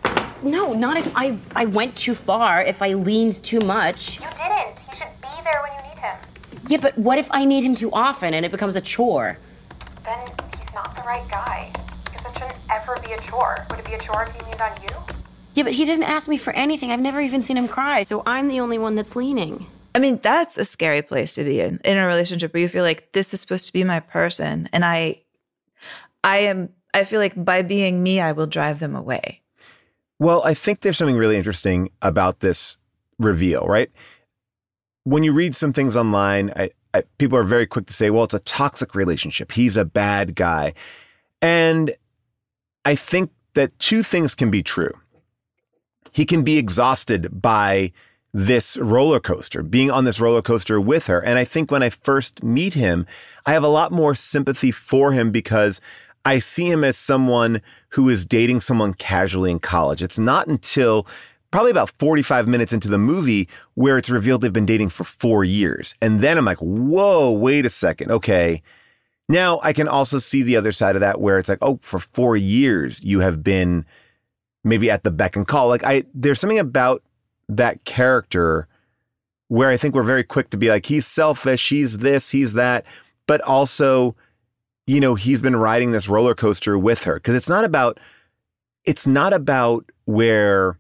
No 0.43 0.73
not 0.73 0.97
if 0.97 1.13
i 1.17 1.37
i 1.55 1.65
went 1.65 1.97
too 1.97 2.15
far 2.15 2.63
if 2.63 2.83
i 2.83 2.93
leaned 2.93 3.43
too 3.43 3.61
much. 3.61 4.21
You 4.21 4.27
didn't. 4.37 4.81
He 4.81 4.97
should 4.97 5.09
be 5.21 5.29
there 5.43 5.61
when 5.63 5.73
you 5.77 5.89
need 5.89 5.99
him. 5.99 6.17
Yeah 6.69 6.79
but 6.81 6.97
what 6.97 7.19
if 7.19 7.29
i 7.33 7.45
need 7.45 7.65
him 7.65 7.75
too 7.75 7.91
often 7.93 8.35
and 8.35 8.47
it 8.47 8.53
becomes 8.53 8.77
a 8.77 8.81
chore? 8.81 9.39
Then 10.05 10.25
he's 10.59 10.73
not 10.75 10.95
the 10.95 11.03
right 11.03 11.29
guy 11.31 11.73
because 12.05 12.25
it 12.25 12.39
shouldn't 12.39 12.61
ever 12.71 12.95
be 13.05 13.13
a 13.13 13.19
chore. 13.19 13.67
Would 13.71 13.81
it 13.81 13.85
be 13.85 13.95
a 13.95 13.99
chore 13.99 14.23
if 14.23 14.35
he 14.35 14.45
leaned 14.47 14.63
on 14.63 14.73
you 14.83 15.18
yeah, 15.59 15.65
but 15.65 15.73
he 15.73 15.85
doesn't 15.85 16.05
ask 16.05 16.29
me 16.29 16.37
for 16.37 16.53
anything. 16.53 16.93
I've 16.93 17.01
never 17.01 17.21
even 17.21 17.43
seen 17.43 17.57
him 17.57 17.67
cry, 17.67 18.05
so 18.05 18.23
I'm 18.25 18.47
the 18.47 18.61
only 18.61 18.79
one 18.79 18.95
that's 18.95 19.17
leaning. 19.17 19.67
I 19.93 19.99
mean, 19.99 20.21
that's 20.23 20.57
a 20.57 20.65
scary 20.65 21.03
place 21.03 21.35
to 21.35 21.43
be 21.43 21.59
in 21.59 21.81
in 21.85 21.97
a 21.97 22.07
relationship 22.07 22.55
where 22.55 22.61
you 22.61 22.69
feel 22.69 22.85
like 22.85 23.11
this 23.11 23.35
is 23.35 23.41
supposed 23.41 23.67
to 23.67 23.73
be 23.73 23.83
my 23.83 23.99
person 23.99 24.69
and 24.73 24.85
I 24.85 25.21
I 26.23 26.39
am 26.39 26.69
I 26.95 27.03
feel 27.03 27.19
like 27.19 27.45
by 27.45 27.63
being 27.63 28.05
me 28.05 28.21
I 28.21 28.31
will 28.31 28.47
drive 28.47 28.79
them 28.79 28.95
away. 28.95 29.43
Well, 30.21 30.43
I 30.45 30.55
think 30.55 30.81
there's 30.81 30.97
something 30.97 31.17
really 31.17 31.37
interesting 31.37 31.91
about 32.03 32.39
this 32.39 32.77
reveal, 33.19 33.67
right? 33.67 33.91
When 35.03 35.25
you 35.25 35.33
read 35.33 35.57
some 35.57 35.73
things 35.73 35.97
online, 35.97 36.53
I, 36.55 36.71
I, 36.95 37.03
people 37.19 37.37
are 37.37 37.45
very 37.45 37.67
quick 37.67 37.87
to 37.87 37.93
say, 37.93 38.11
well, 38.11 38.25
it's 38.25 38.35
a 38.35 38.41
toxic 38.41 38.95
relationship. 38.95 39.51
He's 39.51 39.77
a 39.77 39.85
bad 39.85 40.37
guy. 40.37 40.75
And 41.43 41.97
I 42.85 42.95
think 42.95 43.33
that 43.55 43.77
two 43.81 44.05
things 44.05 44.37
can 44.37 44.53
be 44.53 44.63
true 44.63 44.93
he 46.19 46.27
can 46.27 46.43
be 46.43 46.59
exhausted 46.59 47.41
by 47.41 47.93
this 48.35 48.77
roller 48.79 49.21
coaster, 49.21 49.63
being 49.63 49.89
on 49.89 50.03
this 50.03 50.19
roller 50.19 50.43
coaster 50.43 50.81
with 50.81 51.07
her. 51.07 51.21
And 51.21 51.39
I 51.39 51.45
think 51.45 51.71
when 51.71 51.81
I 51.81 51.91
first 51.91 52.43
meet 52.43 52.75
him, 52.75 53.07
I 53.47 53.53
have 53.53 53.63
a 53.63 53.69
lot 53.69 53.93
more 53.93 54.17
sympathy 54.17 54.73
for 54.73 55.13
him 55.13 55.31
because 55.31 55.81
I 56.25 56.41
see 56.41 56.69
him 56.69 56.83
as 56.83 56.97
someone 56.97 57.63
who 57.91 58.09
is 58.09 58.27
dating 58.27 58.63
someone 58.63 58.95
casually 58.95 59.53
in 59.53 59.61
college. 59.61 60.03
It's 60.03 60.19
not 60.19 60.49
until 60.49 61.07
probably 61.53 61.71
about 61.71 61.93
45 62.01 62.49
minutes 62.49 62.73
into 62.73 62.89
the 62.89 62.99
movie 62.99 63.49
where 63.75 63.97
it's 63.97 64.11
revealed 64.11 64.41
they've 64.41 64.53
been 64.53 64.67
dating 64.67 64.89
for 64.89 65.05
four 65.05 65.45
years. 65.45 65.95
And 66.03 66.21
then 66.21 66.37
I'm 66.37 66.45
like, 66.45 66.59
whoa, 66.59 67.31
wait 67.31 67.65
a 67.65 67.71
second. 67.71 68.11
Okay. 68.11 68.61
Now 69.29 69.61
I 69.63 69.73
can 69.73 69.87
also 69.87 70.19
see 70.19 70.43
the 70.43 70.57
other 70.57 70.73
side 70.73 70.97
of 70.97 71.01
that 71.01 71.21
where 71.21 71.39
it's 71.39 71.49
like, 71.49 71.63
oh, 71.63 71.79
for 71.81 72.01
four 72.01 72.37
years 72.37 73.05
you 73.05 73.21
have 73.21 73.45
been 73.45 73.87
maybe 74.65 74.91
at 74.91 75.05
the 75.05 75.11
beck 75.11 75.37
and 75.37 75.47
call. 75.47 75.69
Like 75.69 75.85
I 75.85 76.05
there's 76.15 76.41
something 76.41 76.59
about 76.59 77.03
that 77.49 77.85
character 77.85 78.69
where 79.49 79.71
I 79.71 79.77
think 79.77 79.95
we're 79.95 80.03
very 80.03 80.25
quick 80.25 80.51
to 80.51 80.59
be 80.59 80.69
like, 80.69 80.87
he's 80.87 81.07
selfish, 81.07 81.71
he's 81.71 81.99
this, 81.99 82.31
he's 82.31 82.53
that, 82.53 82.85
but 83.27 83.41
also, 83.43 84.15
you 84.87 85.01
know, 85.01 85.15
he's 85.15 85.41
been 85.41 85.57
riding 85.57 85.91
this 85.91 86.09
roller 86.09 86.35
coaster 86.35 86.79
with 86.79 87.05
her. 87.05 87.19
Cause 87.19 87.35
it's 87.35 87.49
not 87.49 87.65
about 87.65 87.99
it's 88.85 89.07
not 89.07 89.33
about 89.33 89.91
where 90.05 90.79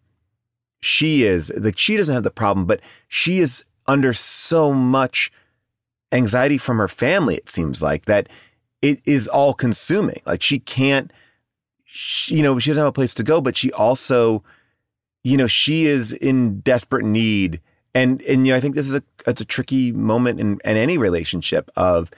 she 0.81 1.25
is. 1.25 1.51
Like 1.57 1.79
she 1.79 1.97
doesn't 1.97 2.14
have 2.14 2.25
the 2.25 2.31
problem, 2.31 2.67
but 2.67 2.81
she 3.09 3.41
is 3.41 3.64
under 3.87 4.12
so 4.12 4.73
much 4.73 5.33
anxiety 6.12 6.59
from 6.59 6.79
her 6.79 6.88
family, 6.88 7.37
it 7.37 7.51
seems 7.51 7.83
like, 7.83 8.07
that 8.07 8.29
it 8.81 9.01
is 9.05 9.29
all 9.29 9.55
consuming. 9.55 10.23
Like 10.25 10.43
she 10.43 10.59
can't 10.59 11.11
she, 11.90 12.37
you 12.37 12.42
know, 12.42 12.59
she 12.59 12.70
doesn't 12.70 12.83
have 12.83 12.88
a 12.88 12.92
place 12.92 13.14
to 13.14 13.22
go, 13.22 13.40
but 13.40 13.57
she 13.57 13.72
also, 13.72 14.44
you 15.24 15.37
know, 15.37 15.46
she 15.46 15.87
is 15.87 16.12
in 16.12 16.61
desperate 16.61 17.05
need. 17.05 17.61
And 17.94 18.20
and 18.22 18.46
you 18.46 18.53
know, 18.53 18.57
I 18.57 18.61
think 18.61 18.74
this 18.74 18.87
is 18.87 18.94
a 18.94 19.03
it's 19.27 19.40
a 19.40 19.46
tricky 19.46 19.90
moment 19.90 20.38
in, 20.38 20.61
in 20.64 20.77
any 20.77 20.98
relationship 20.98 21.70
of 21.74 22.11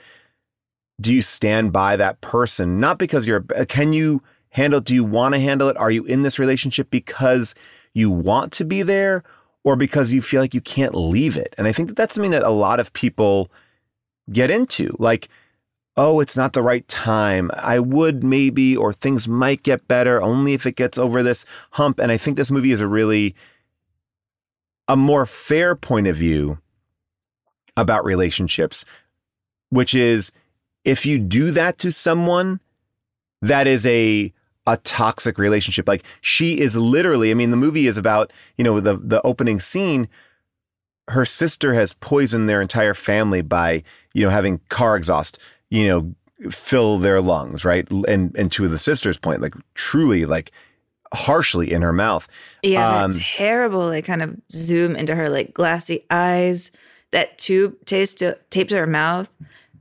do 0.99 1.13
you 1.13 1.21
stand 1.21 1.71
by 1.71 1.95
that 1.95 2.19
person? 2.19 2.79
Not 2.79 2.99
because 2.99 3.25
you're 3.25 3.45
uh, 3.55 3.65
can 3.67 3.93
you 3.93 4.21
handle 4.49 4.81
do 4.81 4.93
you 4.93 5.05
want 5.05 5.33
to 5.33 5.39
handle 5.39 5.69
it? 5.69 5.77
Are 5.77 5.89
you 5.89 6.03
in 6.03 6.21
this 6.21 6.37
relationship 6.37 6.91
because 6.91 7.55
you 7.93 8.11
want 8.11 8.51
to 8.53 8.65
be 8.65 8.83
there 8.83 9.23
or 9.63 9.77
because 9.77 10.11
you 10.11 10.21
feel 10.21 10.41
like 10.41 10.53
you 10.53 10.61
can't 10.61 10.93
leave 10.93 11.37
it? 11.37 11.55
And 11.57 11.65
I 11.65 11.71
think 11.71 11.87
that 11.87 11.95
that's 11.95 12.13
something 12.13 12.31
that 12.31 12.43
a 12.43 12.49
lot 12.49 12.81
of 12.81 12.91
people 12.91 13.49
get 14.31 14.51
into. 14.51 14.93
Like 14.99 15.29
oh, 15.97 16.19
it's 16.19 16.37
not 16.37 16.53
the 16.53 16.61
right 16.61 16.87
time. 16.87 17.51
I 17.53 17.79
would 17.79 18.23
maybe, 18.23 18.75
or 18.77 18.93
things 18.93 19.27
might 19.27 19.63
get 19.63 19.87
better 19.87 20.21
only 20.21 20.53
if 20.53 20.65
it 20.65 20.75
gets 20.75 20.97
over 20.97 21.21
this 21.21 21.45
hump. 21.71 21.99
And 21.99 22.11
I 22.11 22.17
think 22.17 22.37
this 22.37 22.51
movie 22.51 22.71
is 22.71 22.81
a 22.81 22.87
really 22.87 23.35
a 24.87 24.95
more 24.95 25.25
fair 25.25 25.75
point 25.75 26.07
of 26.07 26.15
view 26.15 26.59
about 27.77 28.05
relationships, 28.05 28.83
which 29.69 29.93
is 29.93 30.31
if 30.83 31.05
you 31.05 31.19
do 31.19 31.51
that 31.51 31.77
to 31.79 31.91
someone, 31.91 32.59
that 33.41 33.67
is 33.67 33.85
a 33.85 34.33
a 34.67 34.77
toxic 34.77 35.37
relationship. 35.37 35.87
Like 35.87 36.03
she 36.21 36.59
is 36.59 36.77
literally, 36.77 37.31
I 37.31 37.33
mean, 37.33 37.51
the 37.51 37.57
movie 37.57 37.87
is 37.87 37.97
about, 37.97 38.31
you 38.57 38.63
know, 38.63 38.79
the 38.79 38.97
the 38.97 39.21
opening 39.23 39.59
scene, 39.59 40.07
her 41.09 41.25
sister 41.25 41.73
has 41.73 41.93
poisoned 41.93 42.47
their 42.47 42.61
entire 42.61 42.93
family 42.93 43.41
by, 43.41 43.83
you 44.13 44.23
know, 44.23 44.29
having 44.29 44.59
car 44.69 44.95
exhaust, 44.95 45.39
you 45.71 45.87
know, 45.87 46.51
fill 46.51 46.99
their 46.99 47.21
lungs, 47.21 47.65
right? 47.65 47.89
And 48.07 48.35
and 48.37 48.51
to 48.51 48.67
the 48.67 48.77
sister's 48.77 49.17
point, 49.17 49.41
like 49.41 49.55
truly 49.73 50.25
like 50.25 50.51
harshly 51.13 51.71
in 51.71 51.81
her 51.81 51.93
mouth. 51.93 52.27
Yeah, 52.63 53.03
Um, 53.03 53.11
that 53.11 53.21
terrible, 53.21 53.87
like 53.87 54.05
kind 54.05 54.21
of 54.21 54.35
zoom 54.51 54.95
into 54.95 55.15
her 55.15 55.29
like 55.29 55.53
glassy 55.53 56.05
eyes, 56.09 56.71
that 57.11 57.37
tube 57.37 57.83
taped 57.85 58.19
to, 58.19 58.37
taped 58.49 58.69
to 58.69 58.77
her 58.77 58.87
mouth. 58.87 59.33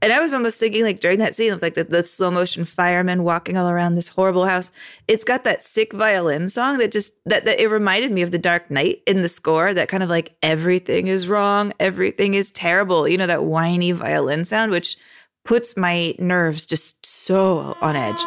And 0.03 0.15
I 0.15 0.21
was 0.21 0.33
almost 0.33 0.59
thinking, 0.59 0.83
like 0.83 1.01
during 1.01 1.19
that 1.19 1.37
scene 1.37 1.53
of 1.53 1.61
like 1.61 1.75
the, 1.75 1.85
the 1.85 2.05
slow 2.05 2.31
motion 2.31 2.65
firemen 2.65 3.23
walking 3.23 3.59
all 3.59 3.69
around 3.69 3.95
this 3.95 4.09
horrible 4.09 4.47
house, 4.47 4.73
it's 5.07 5.25
got 5.25 5.45
that 5.45 5.63
sick 5.63 5.93
violin 5.93 6.49
song 6.49 6.79
that 6.79 6.91
just 6.91 7.13
that, 7.27 7.45
that 7.45 7.61
it 7.61 7.69
reminded 7.69 8.11
me 8.11 8.23
of 8.23 8.31
the 8.31 8.39
Dark 8.39 8.71
Knight 8.71 9.03
in 9.07 9.21
the 9.21 9.29
score. 9.29 9.75
That 9.75 9.89
kind 9.89 10.03
of 10.03 10.09
like 10.09 10.35
everything 10.43 11.09
is 11.09 11.29
wrong, 11.29 11.75
everything 11.79 12.35
is 12.35 12.51
terrible. 12.51 13.07
You 13.07 13.19
know 13.19 13.27
that 13.27 13.45
whiny 13.45 13.93
violin 13.93 14.47
sound, 14.47 14.73
which 14.73 14.97
puts 15.45 15.77
my 15.77 16.15
nerves 16.19 16.67
just 16.67 17.05
so 17.05 17.77
on 17.81 17.97
edge. 17.97 18.25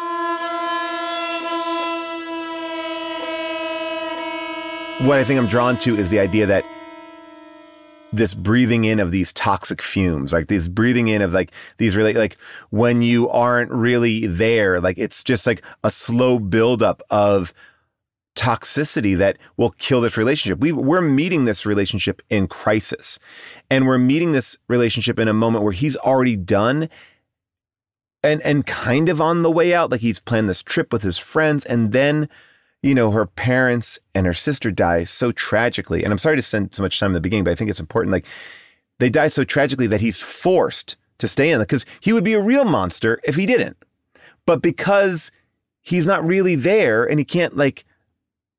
what 5.00 5.18
I 5.18 5.24
think 5.24 5.38
I'm 5.38 5.48
drawn 5.48 5.76
to 5.78 5.96
is 5.98 6.10
the 6.10 6.20
idea 6.20 6.46
that 6.46 6.64
this 8.12 8.32
breathing 8.32 8.84
in 8.84 9.00
of 9.00 9.10
these 9.10 9.32
toxic 9.32 9.82
fumes, 9.82 10.32
like 10.32 10.46
this 10.46 10.68
breathing 10.68 11.08
in 11.08 11.20
of 11.20 11.32
like 11.32 11.50
these 11.78 11.96
really 11.96 12.14
like 12.14 12.36
when 12.70 13.02
you 13.02 13.28
aren't 13.28 13.72
really 13.72 14.26
there, 14.26 14.80
like 14.80 14.96
it's 14.96 15.22
just 15.24 15.46
like 15.46 15.62
a 15.82 15.90
slow 15.90 16.38
buildup 16.38 17.02
of 17.10 17.52
toxicity 18.34 19.16
that 19.16 19.38
will 19.56 19.70
kill 19.70 20.00
this 20.00 20.16
relationship. 20.16 20.58
We 20.58 20.72
we're 20.72 21.00
meeting 21.00 21.44
this 21.44 21.64
relationship 21.64 22.22
in 22.30 22.48
crisis. 22.48 23.18
And 23.70 23.86
we're 23.86 23.98
meeting 23.98 24.32
this 24.32 24.58
relationship 24.68 25.18
in 25.18 25.28
a 25.28 25.32
moment 25.32 25.64
where 25.64 25.72
he's 25.72 25.96
already 25.96 26.36
done 26.36 26.88
and 28.22 28.40
and 28.42 28.66
kind 28.66 29.08
of 29.08 29.20
on 29.20 29.42
the 29.42 29.50
way 29.50 29.74
out. 29.74 29.90
Like 29.90 30.00
he's 30.00 30.20
planned 30.20 30.48
this 30.48 30.62
trip 30.62 30.92
with 30.92 31.02
his 31.02 31.18
friends, 31.18 31.64
and 31.64 31.92
then 31.92 32.28
you 32.82 32.94
know, 32.94 33.10
her 33.12 33.24
parents 33.24 33.98
and 34.14 34.26
her 34.26 34.34
sister 34.34 34.70
die 34.70 35.04
so 35.04 35.32
tragically. 35.32 36.04
And 36.04 36.12
I'm 36.12 36.18
sorry 36.18 36.36
to 36.36 36.42
spend 36.42 36.74
so 36.74 36.82
much 36.82 37.00
time 37.00 37.10
in 37.10 37.14
the 37.14 37.20
beginning, 37.20 37.44
but 37.44 37.52
I 37.52 37.54
think 37.54 37.70
it's 37.70 37.80
important. 37.80 38.12
Like 38.12 38.26
they 38.98 39.08
die 39.08 39.28
so 39.28 39.42
tragically 39.42 39.86
that 39.86 40.02
he's 40.02 40.20
forced 40.20 40.96
to 41.18 41.26
stay 41.26 41.50
in 41.50 41.60
because 41.60 41.86
he 42.00 42.12
would 42.12 42.24
be 42.24 42.34
a 42.34 42.42
real 42.42 42.64
monster 42.66 43.20
if 43.24 43.36
he 43.36 43.46
didn't. 43.46 43.78
But 44.44 44.60
because 44.60 45.30
he's 45.80 46.06
not 46.06 46.26
really 46.26 46.56
there 46.56 47.04
and 47.04 47.18
he 47.18 47.24
can't 47.24 47.56
like 47.56 47.86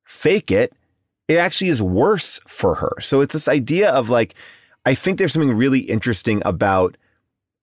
fake 0.06 0.52
it, 0.52 0.74
it 1.28 1.38
actually 1.38 1.70
is 1.70 1.82
worse 1.82 2.40
for 2.48 2.76
her. 2.76 2.94
So 3.02 3.22
it's 3.22 3.34
this 3.34 3.48
idea 3.48 3.90
of 3.90 4.10
like, 4.10 4.36
I 4.86 4.94
think 4.94 5.18
there's 5.18 5.34
something 5.34 5.56
really 5.56 5.80
interesting 5.80 6.42
about, 6.46 6.98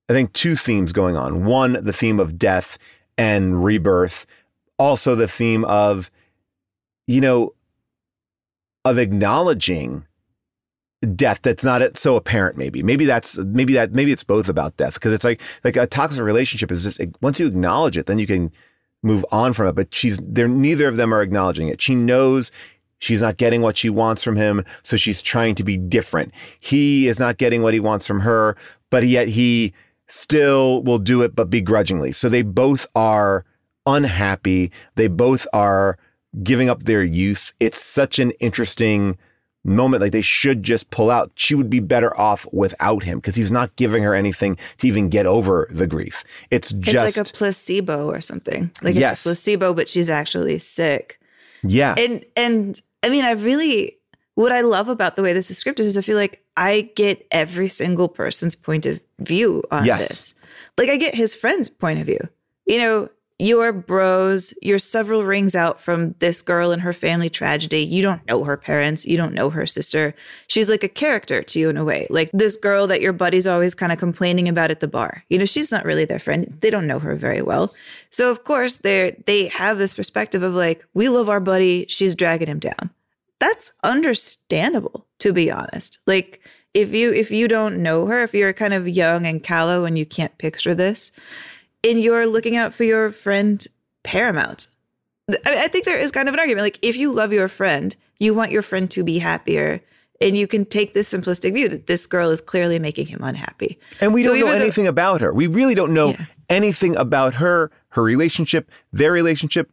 I 0.09 0.13
think, 0.13 0.33
two 0.33 0.57
themes 0.57 0.93
going 0.93 1.17
on. 1.17 1.45
One, 1.45 1.85
the 1.85 1.93
theme 1.93 2.19
of 2.19 2.39
death 2.39 2.79
and 3.17 3.65
rebirth, 3.65 4.27
also 4.79 5.15
the 5.15 5.29
theme 5.29 5.65
of, 5.65 6.11
you 7.07 7.21
know, 7.21 7.55
of 8.85 8.99
acknowledging 8.99 10.05
death 11.15 11.41
that's 11.43 11.65
not 11.65 11.97
so 11.97 12.15
apparent 12.15 12.57
maybe 12.57 12.81
maybe 12.81 13.05
that's 13.05 13.37
maybe 13.39 13.73
that 13.73 13.93
maybe 13.93 14.13
it's 14.13 14.23
both 14.23 14.49
about 14.49 14.77
death 14.77 14.95
because 14.95 15.13
it's 15.13 15.25
like 15.25 15.41
like 15.65 15.77
a 15.77 15.85
toxic 15.85 16.23
relationship 16.23 16.71
is 16.71 16.85
just 16.85 17.01
once 17.21 17.41
you 17.41 17.47
acknowledge 17.49 17.97
it 17.97 18.07
then 18.07 18.19
you 18.19 18.27
can 18.27 18.53
move 19.03 19.25
on 19.31 19.53
from 19.53 19.67
it 19.67 19.75
but 19.75 19.95
she's 19.95 20.19
there 20.23 20.49
neither 20.49 20.89
of 20.89 20.97
them 20.97 21.13
are 21.13 21.23
acknowledging 21.23 21.69
it. 21.69 21.81
She 21.81 21.95
knows 21.95 22.51
she's 22.99 23.23
not 23.23 23.37
getting 23.37 23.63
what 23.63 23.77
she 23.77 23.91
wants 23.91 24.23
from 24.23 24.37
him 24.37 24.65
so 24.83 24.97
she's 24.97 25.23
trying 25.23 25.55
to 25.57 25.65
be 25.65 25.77
different. 25.77 26.33
He 26.61 27.09
is 27.09 27.19
not 27.19 27.39
getting 27.39 27.63
what 27.63 27.75
he 27.75 27.81
wants 27.81 28.07
from 28.07 28.21
her 28.21 28.57
but 28.91 29.07
yet 29.07 29.29
he 29.29 29.73
still 30.09 30.83
will 30.83 30.99
do 30.99 31.23
it 31.23 31.35
but 31.35 31.51
begrudgingly. 31.51 32.13
So 32.13 32.29
they 32.29 32.43
both 32.43 32.87
are 32.95 33.45
unhappy. 33.87 34.71
They 34.97 35.09
both 35.09 35.47
are 35.53 35.99
giving 36.43 36.69
up 36.69 36.85
their 36.85 37.03
youth. 37.03 37.53
It's 37.61 37.83
such 37.83 38.19
an 38.19 38.31
interesting 38.33 39.19
moment 39.65 40.01
like 40.03 40.11
they 40.13 40.21
should 40.21 40.63
just 40.65 40.91
pull 40.91 41.09
out 41.11 41.31
she 41.37 41.55
would 41.55 41.71
be 41.71 41.79
better 41.79 42.19
off 42.19 42.47
without 42.53 43.05
him 43.05 43.19
because 43.19 43.37
he's 43.37 43.53
not 43.53 43.75
giving 43.77 44.03
her 44.03 44.13
anything 44.15 44.57
to 44.79 44.89
even 44.89 45.09
get 45.09 45.25
over 45.25 45.69
the 45.71 45.87
grief 45.87 46.25
it's 46.51 46.73
just 46.73 47.07
it's 47.07 47.17
like 47.17 47.27
a 47.27 47.31
placebo 47.33 48.11
or 48.11 48.21
something. 48.21 48.71
Like 48.83 48.95
Yes. 48.97 49.13
it's 49.13 49.27
a 49.27 49.29
placebo, 49.29 49.73
but 49.75 49.89
she's 49.89 50.11
actually 50.11 50.59
sick. 50.59 51.21
yeah 51.63 51.95
And 51.97 52.25
and 52.37 52.81
I 53.05 53.09
mean, 53.11 53.25
I 53.25 53.33
really 53.33 53.99
what 54.35 54.51
I 54.51 54.63
love 54.63 54.89
about 54.89 55.15
the 55.17 55.23
way 55.23 55.33
this 55.33 55.51
is 55.51 55.63
scripted 55.63 55.81
is 55.81 55.97
I 55.97 56.01
feel 56.03 56.17
like 56.17 56.43
I 56.57 56.91
get 56.97 57.27
every 57.31 57.69
single 57.69 58.09
person's 58.09 58.57
point 58.57 58.87
of 58.87 59.01
view 59.21 59.63
on 59.71 59.85
Yes. 59.85 60.09
this. 60.09 60.35
Like 60.79 60.89
I 60.89 60.97
get 60.97 61.15
his 61.15 61.35
friend's 61.35 61.69
point 61.71 62.01
of 62.01 62.07
view. 62.07 62.19
You 62.67 62.79
know, 62.79 63.09
you're 63.39 63.73
bros, 63.73 64.55
you're 64.63 64.79
several 64.79 65.25
rings 65.25 65.55
out 65.55 65.81
from 65.81 66.15
this 66.21 66.43
girl 66.43 66.71
and 66.71 66.83
her 66.83 66.93
family 66.93 67.29
tragedy. 67.29 67.81
You 67.81 68.03
don't 68.03 68.25
know 68.27 68.45
her 68.45 68.57
parents, 68.57 69.05
you 69.05 69.17
don't 69.17 69.35
know 69.35 69.51
her 69.51 69.67
sister. 69.67 70.15
She's 70.47 70.71
like 70.71 70.85
a 70.85 70.89
character 70.89 71.43
to 71.43 71.59
you 71.59 71.69
in 71.69 71.77
a 71.77 71.85
way. 71.85 72.07
Like 72.11 72.31
this 72.33 72.57
girl 72.57 72.87
that 72.87 73.01
your 73.01 73.13
buddy's 73.13 73.47
always 73.47 73.75
kind 73.75 73.93
of 73.93 73.99
complaining 73.99 74.49
about 74.49 74.71
at 74.71 74.81
the 74.81 74.89
bar. 74.89 75.25
You 75.29 75.39
know, 75.39 75.45
she's 75.45 75.73
not 75.73 75.85
really 75.85 76.05
their 76.05 76.19
friend. 76.19 76.57
They 76.61 76.71
don't 76.71 76.87
know 76.87 76.99
her 76.99 77.17
very 77.17 77.43
well. 77.43 77.75
So 78.11 78.31
of 78.31 78.45
course 78.45 78.79
they 78.79 79.23
they 79.27 79.49
have 79.49 79.79
this 79.79 79.95
perspective 79.95 80.43
of 80.43 80.55
like, 80.55 80.85
we 80.95 81.09
love 81.09 81.29
our 81.29 81.41
buddy, 81.41 81.87
she's 81.89 82.15
dragging 82.15 82.49
him 82.49 82.59
down. 82.59 82.91
That's 83.39 83.73
understandable, 83.83 85.07
to 85.19 85.33
be 85.33 85.51
honest. 85.51 85.99
Like 86.07 86.41
if 86.75 86.95
you 86.95 87.13
if 87.13 87.31
you 87.31 87.49
don't 87.49 87.83
know 87.83 88.07
her, 88.07 88.23
if 88.23 88.35
you're 88.35 88.53
kind 88.53 88.73
of 88.73 88.89
young 88.89 89.27
and 89.27 89.43
callow 89.43 89.85
and 89.85 89.99
you 89.99 90.07
can't 90.07 90.37
picture 90.39 90.75
this, 90.75 91.13
and 91.85 92.01
you're 92.01 92.27
looking 92.27 92.57
out 92.57 92.73
for 92.75 92.85
your 92.85 93.11
friend 93.11 93.67
paramount. 94.03 94.69
I, 95.31 95.65
I 95.65 95.69
think 95.69 95.85
there 95.85 95.99
is 95.99 96.11
kind 96.11 96.29
of 96.29 96.35
an 96.35 96.41
argument. 96.41 96.65
Like 96.65 96.79
if 96.83 96.97
you 96.97 97.13
love 97.13 97.33
your 97.33 97.49
friend, 97.49 97.95
you 98.19 98.35
want 98.35 98.51
your 98.53 98.63
friend 98.63 98.91
to 98.93 99.03
be 99.05 99.19
happier. 99.19 99.81
And 100.21 100.37
you 100.37 100.47
can 100.47 100.65
take 100.65 100.95
this 100.95 101.13
simplistic 101.13 101.53
view 101.53 101.69
that 101.69 101.89
this 101.89 102.07
girl 102.07 102.31
is 102.31 102.41
clearly 102.41 102.79
making 102.79 103.07
him 103.07 103.21
unhappy. 103.25 103.81
And 104.01 104.15
we 104.15 104.23
So 104.23 104.31
don't 104.31 104.41
know 104.41 104.47
though- 104.47 104.53
anything 104.63 104.87
about 104.87 105.21
her. 105.21 105.33
We 105.35 105.49
really 105.49 105.75
don't 105.75 105.93
know 105.93 106.15
anything 106.49 106.95
about 106.97 107.35
her, 107.35 107.73
her 107.91 108.03
relationship, 108.05 108.71
their 108.93 109.11
relationship. 109.11 109.71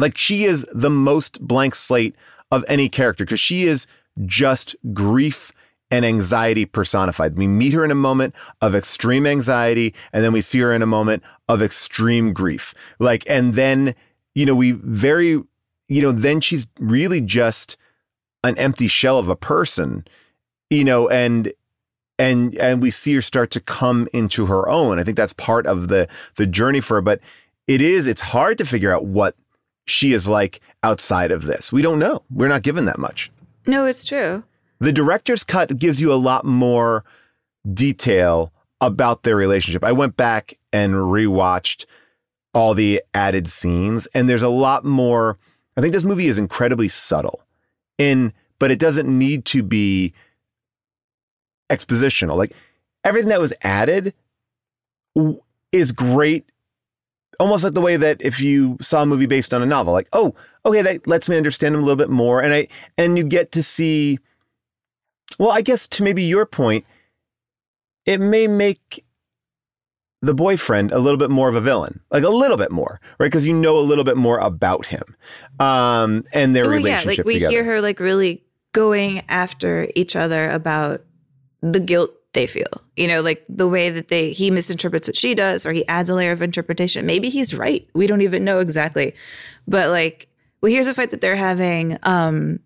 Like 0.00 0.18
she 0.18 0.44
is 0.46 0.66
the 0.74 0.90
most 0.90 1.40
blank 1.46 1.76
slate 1.76 2.16
of 2.50 2.64
any 2.66 2.88
character 2.88 3.24
because 3.24 3.38
she 3.38 3.64
is 3.66 3.86
just 4.26 4.74
grief 4.92 5.52
and 5.92 6.06
anxiety 6.06 6.64
personified. 6.64 7.36
We 7.36 7.46
meet 7.46 7.74
her 7.74 7.84
in 7.84 7.90
a 7.90 7.94
moment 7.94 8.34
of 8.62 8.74
extreme 8.74 9.26
anxiety 9.26 9.94
and 10.12 10.24
then 10.24 10.32
we 10.32 10.40
see 10.40 10.58
her 10.60 10.72
in 10.72 10.80
a 10.80 10.86
moment 10.86 11.22
of 11.50 11.60
extreme 11.60 12.32
grief. 12.32 12.74
Like, 12.98 13.24
and 13.28 13.54
then, 13.54 13.94
you 14.34 14.46
know, 14.46 14.54
we 14.54 14.72
very, 14.72 15.42
you 15.88 16.02
know, 16.02 16.10
then 16.10 16.40
she's 16.40 16.66
really 16.78 17.20
just 17.20 17.76
an 18.42 18.56
empty 18.56 18.86
shell 18.86 19.18
of 19.18 19.28
a 19.28 19.36
person, 19.36 20.06
you 20.70 20.82
know, 20.82 21.10
and 21.10 21.52
and 22.18 22.54
and 22.56 22.80
we 22.80 22.90
see 22.90 23.14
her 23.14 23.22
start 23.22 23.50
to 23.50 23.60
come 23.60 24.08
into 24.14 24.46
her 24.46 24.66
own. 24.70 24.98
I 24.98 25.04
think 25.04 25.18
that's 25.18 25.34
part 25.34 25.66
of 25.66 25.88
the 25.88 26.08
the 26.36 26.46
journey 26.46 26.80
for 26.80 26.94
her. 26.94 27.00
But 27.02 27.20
it 27.66 27.82
is 27.82 28.06
it's 28.06 28.22
hard 28.22 28.56
to 28.58 28.64
figure 28.64 28.94
out 28.94 29.04
what 29.04 29.36
she 29.86 30.14
is 30.14 30.26
like 30.26 30.60
outside 30.82 31.30
of 31.30 31.42
this. 31.42 31.70
We 31.70 31.82
don't 31.82 31.98
know. 31.98 32.22
We're 32.30 32.48
not 32.48 32.62
given 32.62 32.86
that 32.86 32.98
much. 32.98 33.30
No, 33.66 33.84
it's 33.84 34.04
true. 34.04 34.44
The 34.82 34.92
director's 34.92 35.44
cut 35.44 35.78
gives 35.78 36.02
you 36.02 36.12
a 36.12 36.18
lot 36.18 36.44
more 36.44 37.04
detail 37.72 38.52
about 38.80 39.22
their 39.22 39.36
relationship. 39.36 39.84
I 39.84 39.92
went 39.92 40.16
back 40.16 40.58
and 40.72 40.94
rewatched 40.94 41.86
all 42.52 42.74
the 42.74 43.00
added 43.14 43.48
scenes, 43.48 44.08
and 44.12 44.28
there's 44.28 44.42
a 44.42 44.48
lot 44.48 44.84
more. 44.84 45.38
I 45.76 45.80
think 45.82 45.92
this 45.92 46.02
movie 46.02 46.26
is 46.26 46.36
incredibly 46.36 46.88
subtle 46.88 47.44
in, 47.96 48.32
but 48.58 48.72
it 48.72 48.80
doesn't 48.80 49.06
need 49.06 49.44
to 49.44 49.62
be 49.62 50.14
expositional. 51.70 52.36
Like 52.36 52.52
everything 53.04 53.28
that 53.28 53.40
was 53.40 53.52
added 53.62 54.14
is 55.70 55.92
great. 55.92 56.50
Almost 57.38 57.62
like 57.62 57.74
the 57.74 57.80
way 57.80 57.96
that 57.96 58.20
if 58.20 58.40
you 58.40 58.78
saw 58.80 59.02
a 59.02 59.06
movie 59.06 59.26
based 59.26 59.54
on 59.54 59.62
a 59.62 59.66
novel, 59.66 59.92
like, 59.92 60.08
oh, 60.12 60.34
okay, 60.66 60.82
that 60.82 61.06
lets 61.06 61.28
me 61.28 61.36
understand 61.36 61.76
him 61.76 61.82
a 61.82 61.84
little 61.84 61.94
bit 61.94 62.10
more. 62.10 62.42
And 62.42 62.52
I 62.52 62.66
and 62.98 63.16
you 63.16 63.22
get 63.22 63.52
to 63.52 63.62
see 63.62 64.18
well, 65.38 65.50
I 65.50 65.62
guess 65.62 65.86
to 65.88 66.02
maybe 66.02 66.22
your 66.22 66.46
point, 66.46 66.84
it 68.06 68.18
may 68.20 68.46
make 68.46 69.04
the 70.20 70.34
boyfriend 70.34 70.92
a 70.92 70.98
little 70.98 71.18
bit 71.18 71.30
more 71.30 71.48
of 71.48 71.54
a 71.56 71.60
villain, 71.60 72.00
like 72.10 72.22
a 72.22 72.28
little 72.28 72.56
bit 72.56 72.70
more, 72.70 73.00
right? 73.18 73.26
Because 73.26 73.46
you 73.46 73.52
know 73.52 73.76
a 73.76 73.80
little 73.80 74.04
bit 74.04 74.16
more 74.16 74.38
about 74.38 74.86
him 74.86 75.16
um, 75.58 76.24
and 76.32 76.54
their 76.54 76.64
Well, 76.64 76.72
relationship 76.76 77.16
yeah, 77.18 77.22
like 77.22 77.26
we 77.26 77.34
together. 77.34 77.50
hear 77.50 77.64
her 77.64 77.80
like 77.80 77.98
really 77.98 78.44
going 78.72 79.22
after 79.28 79.88
each 79.96 80.14
other 80.16 80.48
about 80.48 81.02
the 81.60 81.80
guilt 81.80 82.10
they 82.34 82.46
feel. 82.46 82.66
You 82.96 83.08
know, 83.08 83.20
like 83.20 83.44
the 83.48 83.68
way 83.68 83.90
that 83.90 84.08
they 84.08 84.32
he 84.32 84.50
misinterprets 84.50 85.08
what 85.08 85.16
she 85.16 85.34
does 85.34 85.66
or 85.66 85.72
he 85.72 85.86
adds 85.88 86.08
a 86.08 86.14
layer 86.14 86.32
of 86.32 86.40
interpretation. 86.40 87.04
Maybe 87.04 87.28
he's 87.28 87.52
right. 87.54 87.86
We 87.94 88.06
don't 88.06 88.22
even 88.22 88.44
know 88.44 88.60
exactly. 88.60 89.14
But 89.66 89.90
like 89.90 90.28
well 90.60 90.70
here's 90.72 90.86
a 90.86 90.94
fight 90.94 91.10
that 91.10 91.20
they're 91.20 91.36
having 91.36 91.98
um 92.04 92.60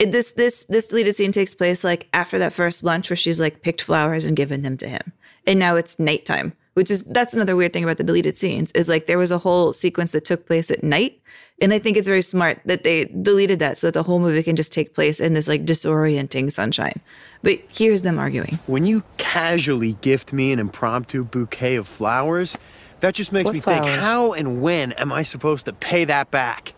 it, 0.00 0.12
this 0.12 0.32
this 0.32 0.64
this 0.64 0.86
deleted 0.86 1.14
scene 1.14 1.30
takes 1.30 1.54
place 1.54 1.84
like 1.84 2.08
after 2.12 2.38
that 2.38 2.52
first 2.52 2.82
lunch 2.82 3.10
where 3.10 3.16
she's 3.16 3.38
like 3.38 3.62
picked 3.62 3.82
flowers 3.82 4.24
and 4.24 4.36
given 4.36 4.62
them 4.62 4.76
to 4.78 4.88
him. 4.88 5.12
And 5.46 5.58
now 5.58 5.76
it's 5.76 5.98
nighttime, 5.98 6.52
which 6.74 6.90
is 6.90 7.04
that's 7.04 7.34
another 7.34 7.54
weird 7.54 7.72
thing 7.72 7.84
about 7.84 7.98
the 7.98 8.04
deleted 8.04 8.36
scenes 8.36 8.72
is 8.72 8.88
like 8.88 9.06
there 9.06 9.18
was 9.18 9.30
a 9.30 9.38
whole 9.38 9.72
sequence 9.72 10.10
that 10.12 10.24
took 10.24 10.46
place 10.46 10.70
at 10.70 10.82
night 10.82 11.20
and 11.60 11.74
I 11.74 11.78
think 11.78 11.98
it's 11.98 12.08
very 12.08 12.22
smart 12.22 12.60
that 12.64 12.84
they 12.84 13.04
deleted 13.04 13.58
that 13.58 13.76
so 13.76 13.88
that 13.88 13.94
the 13.94 14.02
whole 14.02 14.18
movie 14.18 14.42
can 14.42 14.56
just 14.56 14.72
take 14.72 14.94
place 14.94 15.20
in 15.20 15.34
this 15.34 15.46
like 15.46 15.66
disorienting 15.66 16.50
sunshine. 16.50 17.00
But 17.42 17.58
here's 17.68 18.02
them 18.02 18.18
arguing. 18.18 18.58
When 18.66 18.86
you 18.86 19.02
casually 19.18 19.92
gift 20.00 20.32
me 20.32 20.52
an 20.52 20.58
impromptu 20.58 21.22
bouquet 21.24 21.76
of 21.76 21.86
flowers, 21.86 22.56
that 23.00 23.14
just 23.14 23.32
makes 23.32 23.46
What 23.46 23.54
me 23.54 23.60
think 23.60 23.84
how 23.84 24.32
and 24.32 24.62
when 24.62 24.92
am 24.92 25.12
I 25.12 25.20
supposed 25.22 25.66
to 25.66 25.74
pay 25.74 26.04
that 26.06 26.30
back? 26.30 26.72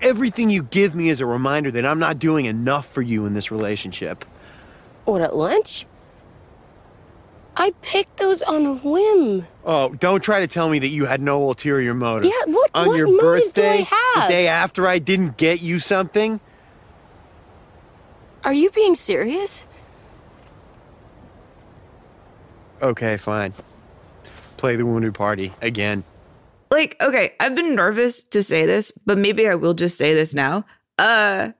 Everything 0.00 0.48
you 0.50 0.62
give 0.62 0.94
me 0.94 1.08
is 1.08 1.20
a 1.20 1.26
reminder 1.26 1.70
that 1.72 1.84
I'm 1.84 1.98
not 1.98 2.18
doing 2.18 2.46
enough 2.46 2.86
for 2.86 3.02
you 3.02 3.26
in 3.26 3.34
this 3.34 3.50
relationship. 3.50 4.24
What, 5.04 5.20
at 5.22 5.34
lunch? 5.34 5.86
I 7.56 7.72
picked 7.82 8.18
those 8.18 8.40
on 8.42 8.64
a 8.66 8.74
whim. 8.74 9.46
Oh, 9.64 9.88
don't 9.94 10.22
try 10.22 10.38
to 10.40 10.46
tell 10.46 10.70
me 10.70 10.78
that 10.78 10.88
you 10.88 11.06
had 11.06 11.20
no 11.20 11.42
ulterior 11.42 11.92
motive. 11.94 12.30
Yeah, 12.32 12.52
what- 12.52 12.70
On 12.74 12.86
what 12.86 12.96
your 12.96 13.08
motives 13.08 13.50
do 13.52 13.62
I 13.62 13.78
birthday, 13.78 13.86
have? 14.14 14.28
the 14.28 14.32
day 14.32 14.46
after 14.46 14.86
I 14.86 14.98
didn't 15.00 15.36
get 15.36 15.60
you 15.60 15.80
something? 15.80 16.38
Are 18.44 18.52
you 18.52 18.70
being 18.70 18.94
serious? 18.94 19.64
Okay, 22.80 23.16
fine. 23.16 23.52
Play 24.56 24.76
the 24.76 24.86
wounded 24.86 25.14
party 25.14 25.52
again. 25.60 26.04
Like 26.70 26.96
okay 27.00 27.34
i've 27.40 27.54
been 27.54 27.74
nervous 27.74 28.22
to 28.22 28.42
say 28.42 28.66
this 28.66 28.92
but 29.06 29.18
maybe 29.18 29.48
i 29.48 29.54
will 29.54 29.74
just 29.74 29.96
say 29.96 30.14
this 30.14 30.34
now. 30.34 30.64
Uh 30.98 31.50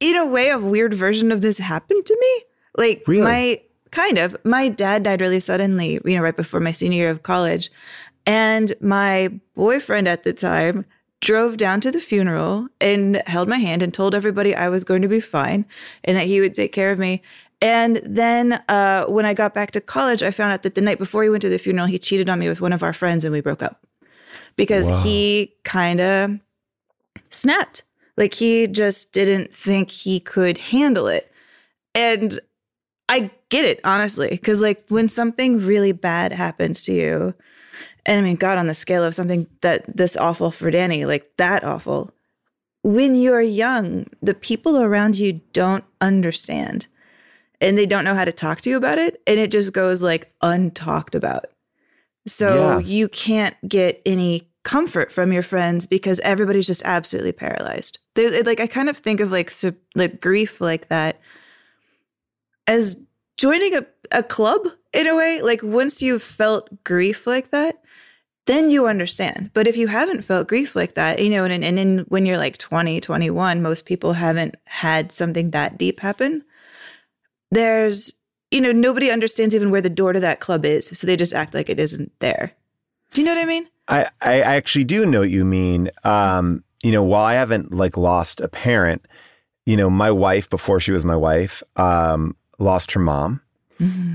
in 0.00 0.16
a 0.16 0.26
way 0.26 0.50
a 0.50 0.58
weird 0.58 0.92
version 0.92 1.30
of 1.32 1.40
this 1.40 1.58
happened 1.58 2.04
to 2.04 2.18
me. 2.20 2.44
Like 2.76 3.04
Really? 3.06 3.22
my 3.22 3.60
kind 3.90 4.18
of. 4.18 4.36
My 4.44 4.68
dad 4.68 5.02
died 5.04 5.20
really 5.20 5.40
suddenly 5.40 6.00
you 6.04 6.16
know 6.16 6.22
right 6.22 6.36
before 6.36 6.60
my 6.60 6.72
senior 6.72 6.98
year 6.98 7.10
of 7.10 7.22
college. 7.22 7.70
And 8.26 8.72
my 8.80 9.28
boyfriend 9.54 10.08
at 10.08 10.24
the 10.24 10.32
time 10.32 10.84
drove 11.20 11.56
down 11.56 11.80
to 11.80 11.90
the 11.90 12.00
funeral 12.00 12.68
and 12.80 13.22
held 13.26 13.48
my 13.48 13.56
hand 13.56 13.82
and 13.82 13.94
told 13.94 14.14
everybody 14.14 14.54
i 14.54 14.68
was 14.68 14.84
going 14.84 15.00
to 15.00 15.08
be 15.08 15.20
fine 15.20 15.64
and 16.04 16.18
that 16.18 16.26
he 16.26 16.38
would 16.38 16.54
take 16.54 16.70
care 16.70 16.90
of 16.92 16.98
me 16.98 17.22
and 17.64 17.96
then 18.04 18.62
uh, 18.68 19.06
when 19.06 19.24
I 19.24 19.32
got 19.32 19.54
back 19.54 19.70
to 19.70 19.80
college, 19.80 20.22
I 20.22 20.30
found 20.32 20.52
out 20.52 20.64
that 20.64 20.74
the 20.74 20.82
night 20.82 20.98
before 20.98 21.22
he 21.22 21.30
went 21.30 21.40
to 21.42 21.48
the 21.48 21.58
funeral, 21.58 21.86
he 21.86 21.98
cheated 21.98 22.28
on 22.28 22.38
me 22.38 22.46
with 22.46 22.60
one 22.60 22.74
of 22.74 22.82
our 22.82 22.92
friends 22.92 23.24
and 23.24 23.32
we 23.32 23.40
broke 23.40 23.62
up 23.62 23.86
because 24.54 24.86
Wow. 24.86 24.98
he 24.98 25.54
kind 25.64 25.98
of 25.98 26.38
snapped. 27.30 27.84
Like 28.18 28.34
he 28.34 28.66
just 28.66 29.14
didn't 29.14 29.50
think 29.50 29.90
he 29.90 30.20
could 30.20 30.58
handle 30.58 31.06
it. 31.06 31.32
And 31.94 32.38
I 33.08 33.30
get 33.48 33.64
it, 33.64 33.80
honestly, 33.82 34.28
because 34.28 34.60
like 34.60 34.84
when 34.88 35.08
something 35.08 35.64
really 35.64 35.92
bad 35.92 36.32
happens 36.32 36.84
to 36.84 36.92
you, 36.92 37.34
and 38.04 38.20
I 38.20 38.22
mean, 38.22 38.36
God, 38.36 38.58
on 38.58 38.66
the 38.66 38.74
scale 38.74 39.02
of 39.02 39.14
something 39.14 39.46
that 39.62 39.84
this 39.96 40.18
awful 40.18 40.50
for 40.50 40.70
Dani, 40.70 41.06
like 41.06 41.30
that 41.38 41.64
awful, 41.64 42.12
when 42.82 43.14
you're 43.16 43.40
young, 43.40 44.06
the 44.20 44.34
people 44.34 44.78
around 44.78 45.16
you 45.16 45.40
don't 45.54 45.84
understand 46.02 46.88
and 47.64 47.76
they 47.78 47.86
don't 47.86 48.04
know 48.04 48.14
how 48.14 48.24
to 48.24 48.32
talk 48.32 48.60
to 48.60 48.70
you 48.70 48.76
about 48.76 48.98
it. 48.98 49.20
And 49.26 49.40
it 49.40 49.50
just 49.50 49.72
goes 49.72 50.02
like 50.02 50.32
untalked 50.42 51.14
about. 51.14 51.46
So 52.26 52.54
Yeah. 52.54 52.78
you 52.78 53.08
can't 53.08 53.56
get 53.68 54.00
any 54.06 54.48
comfort 54.62 55.10
from 55.12 55.32
your 55.32 55.42
friends 55.42 55.86
because 55.86 56.20
everybody's 56.20 56.66
just 56.66 56.82
absolutely 56.84 57.32
paralyzed. 57.32 57.98
There's 58.14 58.44
like 58.46 58.60
I 58.60 58.66
kind 58.66 58.88
of 58.88 58.96
think 58.98 59.20
of 59.20 59.30
like 59.32 59.52
like 59.94 60.20
grief 60.20 60.60
like 60.60 60.88
that 60.88 61.20
as 62.66 62.96
joining 63.36 63.74
a, 63.74 63.84
a 64.12 64.22
club 64.22 64.66
in 64.92 65.06
a 65.06 65.14
way. 65.14 65.42
Like 65.42 65.62
once 65.62 66.00
you've 66.02 66.22
felt 66.22 66.82
grief 66.84 67.26
like 67.26 67.50
that, 67.50 67.82
then 68.46 68.70
you 68.70 68.86
understand. 68.86 69.50
But 69.54 69.66
if 69.66 69.76
you 69.76 69.86
haven't 69.88 70.22
felt 70.22 70.48
grief 70.48 70.76
like 70.76 70.94
that, 70.94 71.18
you 71.18 71.30
know, 71.30 71.44
and, 71.44 71.64
and 71.64 71.78
in, 71.78 71.98
when 72.08 72.26
you're 72.26 72.38
like 72.38 72.58
20, 72.58 73.00
21, 73.00 73.62
most 73.62 73.86
people 73.86 74.12
haven't 74.14 74.54
had 74.66 75.12
something 75.12 75.50
that 75.50 75.78
deep 75.78 76.00
happen. 76.00 76.44
There's, 77.54 78.12
you 78.50 78.60
know, 78.60 78.72
nobody 78.72 79.10
understands 79.10 79.54
even 79.54 79.70
where 79.70 79.80
the 79.80 79.90
door 79.90 80.12
to 80.12 80.20
that 80.20 80.40
club 80.40 80.64
is. 80.64 80.86
So 80.86 81.06
they 81.06 81.16
just 81.16 81.32
act 81.32 81.54
like 81.54 81.70
it 81.70 81.78
isn't 81.78 82.12
there. 82.18 82.52
Do 83.12 83.20
you 83.20 83.26
know 83.26 83.34
what 83.34 83.42
I 83.42 83.46
mean? 83.46 83.68
I, 83.86 84.08
I 84.20 84.40
actually 84.40 84.84
do 84.84 85.06
know 85.06 85.20
what 85.20 85.30
you 85.30 85.44
mean. 85.44 85.90
Um, 86.02 86.64
you 86.82 86.90
know, 86.90 87.02
while 87.02 87.24
I 87.24 87.34
haven't 87.34 87.72
like 87.72 87.96
lost 87.96 88.40
a 88.40 88.48
parent, 88.48 89.06
you 89.66 89.76
know, 89.76 89.88
my 89.88 90.10
wife 90.10 90.50
before 90.50 90.80
she 90.80 90.92
was 90.92 91.04
my 91.04 91.16
wife, 91.16 91.62
um, 91.76 92.36
lost 92.58 92.92
her 92.92 93.00
mom, 93.00 93.40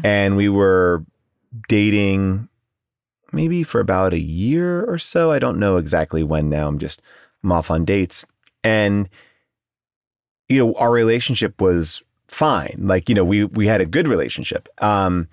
and 0.04 0.36
we 0.36 0.50
were 0.50 1.06
dating 1.68 2.48
maybe 3.32 3.64
for 3.64 3.80
about 3.80 4.14
a 4.14 4.20
year 4.20 4.84
or 4.86 4.98
so. 4.98 5.32
I 5.32 5.40
don't 5.40 5.60
know 5.60 5.78
exactly 5.78 6.24
when 6.24 6.50
now. 6.50 6.68
I'm 6.68 6.78
just 6.78 7.02
I'm 7.44 7.52
off 7.52 7.72
on 7.72 7.86
dates, 7.86 8.26
and 8.64 9.10
you 10.48 10.58
know, 10.58 10.74
our 10.76 10.92
relationship 10.92 11.62
was 11.62 12.04
fine. 12.30 12.78
Like 12.80 13.10
you 13.10 13.16
know, 13.16 13.26
we 13.26 13.44
we 13.46 13.68
had 13.68 13.82
a 13.82 13.86
good 13.86 14.08
relationship. 14.08 14.70
Um, 14.82 15.28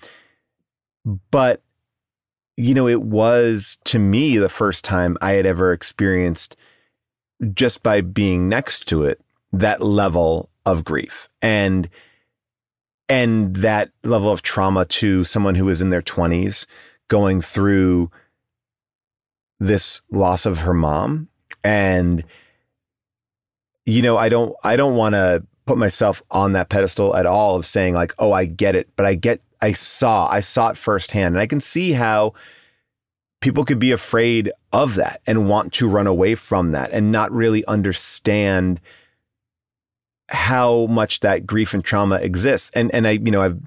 but 1.30 1.62
you 2.57 2.74
know, 2.74 2.88
it 2.88 3.03
was 3.03 3.78
to 3.84 3.99
me 3.99 4.38
the 4.38 4.49
first 4.49 4.84
time 4.84 5.16
I 5.20 5.32
had 5.32 5.47
ever 5.47 5.72
experienced 5.72 6.57
just 7.53 7.82
by 7.82 8.01
being 8.01 8.49
next 8.49 8.88
to 8.88 9.05
it 9.05 9.20
that 9.53 9.82
level 9.82 10.51
of 10.64 10.84
grief 10.84 11.28
and 11.42 11.88
and 13.09 13.55
that 13.57 13.90
level 14.03 14.32
of 14.32 14.42
trauma 14.42 14.84
to 14.84 15.22
someone 15.22 15.55
who 15.55 15.68
is 15.68 15.80
in 15.80 15.90
their 15.90 16.03
20s 16.03 16.66
going 17.09 17.40
through 17.40 18.11
this 19.61 20.01
loss 20.11 20.44
of 20.44 20.61
her 20.61 20.74
mom 20.74 21.28
and 21.62 22.24
you 23.84 24.03
know 24.03 24.18
i 24.18 24.28
don't 24.28 24.55
i 24.64 24.76
don't 24.76 24.97
want 24.97 25.14
to 25.14 25.42
put 25.66 25.78
myself 25.78 26.22
on 26.30 26.52
that 26.52 26.68
pedestal 26.68 27.14
at 27.16 27.26
all 27.26 27.56
of 27.56 27.66
saying 27.66 27.94
like 27.94 28.14
oh 28.18 28.32
i 28.32 28.44
get 28.44 28.76
it 28.76 28.88
but 28.96 29.04
i 29.04 29.14
get 29.14 29.40
i 29.60 29.72
saw 29.72 30.28
i 30.30 30.40
saw 30.40 30.68
it 30.68 30.78
firsthand 30.78 31.34
and 31.34 31.42
i 31.42 31.46
can 31.46 31.60
see 31.60 31.92
how 31.92 32.32
people 33.40 33.64
could 33.64 33.78
be 33.78 33.92
afraid 33.92 34.50
of 34.72 34.94
that 34.94 35.20
and 35.26 35.48
want 35.48 35.72
to 35.72 35.88
run 35.88 36.06
away 36.06 36.34
from 36.34 36.72
that 36.72 36.90
and 36.92 37.12
not 37.12 37.30
really 37.32 37.64
understand 37.66 38.80
how 40.28 40.86
much 40.86 41.20
that 41.20 41.46
grief 41.46 41.74
and 41.74 41.84
trauma 41.84 42.16
exists. 42.16 42.70
And 42.74 42.92
and 42.94 43.06
I, 43.06 43.12
you 43.12 43.30
know, 43.30 43.42
I've 43.42 43.60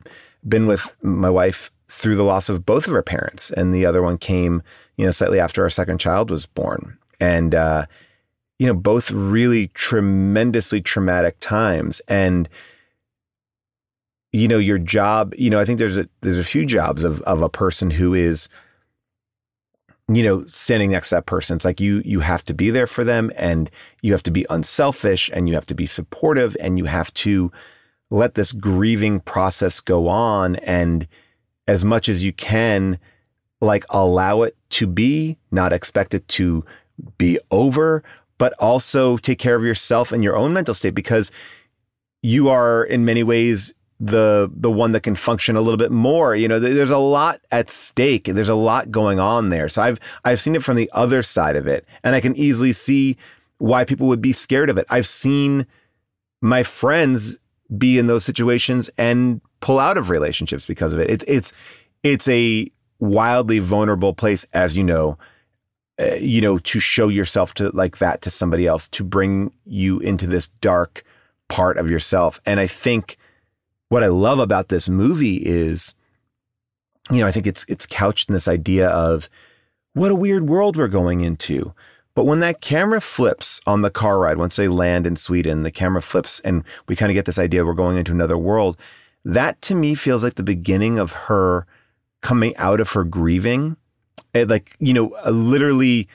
been 0.48 0.68
with 0.68 0.92
my 1.02 1.30
wife 1.30 1.72
through 1.90 2.16
the 2.16 2.24
loss 2.24 2.50
of 2.50 2.66
both 2.66 2.88
of 2.88 2.94
her 2.94 3.02
parents, 3.02 3.52
and 3.52 3.74
the 3.74 3.86
other 3.86 4.02
one 4.02 4.18
came, 4.18 4.62
you 4.98 5.06
know, 5.06 5.12
slightly 5.12 5.40
after 5.40 5.64
our 5.64 5.70
second 5.70 6.00
child 6.00 6.30
was 6.30 6.46
born. 6.46 6.98
And 7.20 7.56
uh, 7.56 7.86
you 8.60 8.68
know, 8.68 8.74
both 8.74 9.10
really 9.10 9.70
tremendously 9.70 10.82
traumatic 10.82 11.38
times. 11.40 12.02
And 12.08 12.48
you 14.32 14.48
know, 14.48 14.60
your 14.60 14.78
job, 14.78 15.34
you 15.38 15.50
know, 15.50 15.60
I 15.60 15.66
think 15.66 15.80
there's 15.80 15.98
a 15.98 16.08
there's 16.22 16.38
a 16.38 16.44
few 16.44 16.66
jobs 16.66 17.04
of 17.04 17.22
of 17.22 17.42
a 17.42 17.50
person 17.50 17.90
who 17.90 18.14
is 18.14 18.48
you 20.12 20.24
know 20.24 20.46
standing 20.46 20.92
next 20.92 21.10
to 21.10 21.16
that 21.16 21.28
person 21.28 21.56
it's 21.56 21.66
like 21.66 21.80
you 21.80 22.02
you 22.04 22.20
have 22.20 22.44
to 22.44 22.54
be 22.54 22.72
there 22.72 22.88
for 22.88 23.04
them 23.04 23.32
and 23.36 23.70
you 24.02 24.12
have 24.12 24.24
to 24.24 24.32
be 24.32 24.46
unselfish 24.50 25.30
and 25.34 25.48
you 25.48 25.54
have 25.54 25.68
to 25.68 25.76
be 25.76 25.86
supportive 25.86 26.58
and 26.60 26.78
you 26.80 26.86
have 26.86 27.14
to 27.14 27.52
let 28.10 28.34
this 28.34 28.52
grieving 28.52 29.20
process 29.20 29.80
go 29.80 30.08
on 30.08 30.56
and 30.58 31.08
as 31.68 31.86
much 31.86 32.10
as 32.10 32.24
you 32.24 32.34
can 32.34 32.98
like 33.62 33.86
allow 33.92 34.42
it 34.42 34.58
to 34.72 34.88
be 34.88 35.38
not 35.52 35.72
expect 35.72 36.16
it 36.16 36.28
to 36.28 36.66
be 37.20 37.40
over 37.52 38.04
but 38.40 38.54
also 38.54 39.18
take 39.18 39.38
care 39.38 39.56
of 39.56 39.64
yourself 39.64 40.12
and 40.12 40.24
your 40.24 40.36
own 40.36 40.52
mental 40.54 40.74
state 40.74 40.96
because 40.96 41.32
you 42.24 42.50
are 42.50 42.84
in 42.84 43.06
many 43.06 43.22
ways 43.22 43.76
the 44.00 44.50
the 44.56 44.72
one 44.72 44.94
that 44.94 45.04
can 45.04 45.14
function 45.14 45.56
a 45.56 45.62
little 45.62 45.78
bit 45.78 45.92
more. 45.92 46.36
You 46.36 46.48
know 46.48 46.58
there's 46.58 46.90
a 46.90 46.98
lot 46.98 47.42
at 47.52 47.70
stake 47.70 48.26
there's 48.26 48.50
a 48.50 48.56
lot 48.56 48.90
going 48.90 49.20
on 49.20 49.50
there. 49.50 49.70
So 49.70 49.84
i've 49.84 50.00
i've 50.26 50.40
seen 50.40 50.56
it 50.56 50.64
from 50.64 50.78
the 50.78 50.90
other 50.94 51.22
side 51.22 51.56
of 51.56 51.68
it 51.68 51.86
and 52.04 52.16
i 52.16 52.22
can 52.22 52.36
easily 52.36 52.74
see 52.74 53.18
why 53.60 53.84
people 53.84 54.08
would 54.08 54.22
be 54.22 54.32
scared 54.32 54.70
of 54.70 54.78
it. 54.78 54.88
I've 54.90 55.06
seen 55.06 55.68
my 56.42 56.64
friends 56.64 57.38
be 57.78 58.00
in 58.00 58.08
those 58.08 58.26
situations 58.26 58.90
and 58.98 59.42
pull 59.60 59.80
out 59.80 59.98
of 59.98 60.10
relationships 60.10 60.66
because 60.66 60.94
of 60.94 61.00
it. 61.00 61.10
It's 61.10 61.26
it's 61.28 61.54
it's 62.02 62.28
a 62.30 62.72
wildly 63.00 63.60
vulnerable 63.60 64.14
place 64.14 64.46
as 64.54 64.78
you 64.78 64.84
know 64.84 65.18
uh, 66.00 66.16
you 66.16 66.42
know 66.42 66.58
to 66.60 66.80
show 66.80 67.08
yourself 67.08 67.54
to 67.54 67.70
like 67.70 67.98
that 67.98 68.22
to 68.22 68.30
somebody 68.30 68.66
else 68.68 68.88
to 68.88 69.04
bring 69.04 69.52
you 69.66 70.00
into 70.00 70.28
this 70.28 70.48
dark 70.62 71.04
part 71.48 71.78
of 71.78 71.90
yourself 71.90 72.40
and 72.46 72.60
i 72.60 72.68
think 72.68 73.18
what 73.90 74.04
I 74.04 74.08
love 74.08 74.40
about 74.40 74.70
this 74.70 74.88
movie 74.88 75.38
is, 75.38 75.94
you 77.12 77.18
know, 77.18 77.28
I 77.28 77.32
think 77.32 77.48
it's 77.48 77.66
it's 77.68 77.86
couched 77.86 78.30
in 78.30 78.34
this 78.34 78.48
idea 78.48 78.88
of 78.88 79.30
what 79.94 80.12
a 80.12 80.16
weird 80.16 80.48
world 80.48 80.78
we're 80.78 80.88
going 80.88 81.22
into. 81.22 81.74
But 82.16 82.26
when 82.26 82.40
that 82.40 82.62
camera 82.62 83.02
flips 83.02 83.62
on 83.66 83.82
the 83.82 83.90
car 83.90 84.20
ride, 84.20 84.38
once 84.38 84.56
they 84.56 84.68
land 84.68 85.08
in 85.08 85.16
Sweden, 85.16 85.64
the 85.64 85.72
camera 85.72 86.02
flips 86.02 86.40
and 86.42 86.64
we 86.88 86.96
kind 86.96 87.12
of 87.12 87.16
get 87.16 87.26
this 87.26 87.40
idea 87.40 87.66
we're 87.66 87.74
going 87.74 87.98
into 87.98 88.12
another 88.12 88.38
world. 88.38 88.78
That 89.26 89.62
to 89.64 89.76
me 89.76 89.96
feels 89.96 90.24
like 90.24 90.36
the 90.36 90.44
beginning 90.44 91.00
of 91.00 91.12
her 91.12 91.66
coming 92.22 92.56
out 92.58 92.80
of 92.80 92.92
her 92.92 93.04
grieving. 93.04 93.78
It, 94.34 94.48
like, 94.48 94.76
you 94.80 94.94
know, 94.94 95.16
uh, 95.26 95.32
literally 95.32 96.08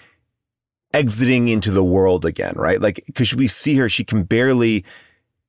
exiting 0.92 1.48
into 1.48 1.70
the 1.70 1.84
world 1.84 2.24
again, 2.24 2.54
right? 2.56 2.80
Like, 2.80 3.02
because 3.06 3.34
we 3.34 3.48
see 3.48 3.76
her, 3.76 3.88
she 3.88 4.04
can 4.04 4.22
barely, 4.22 4.84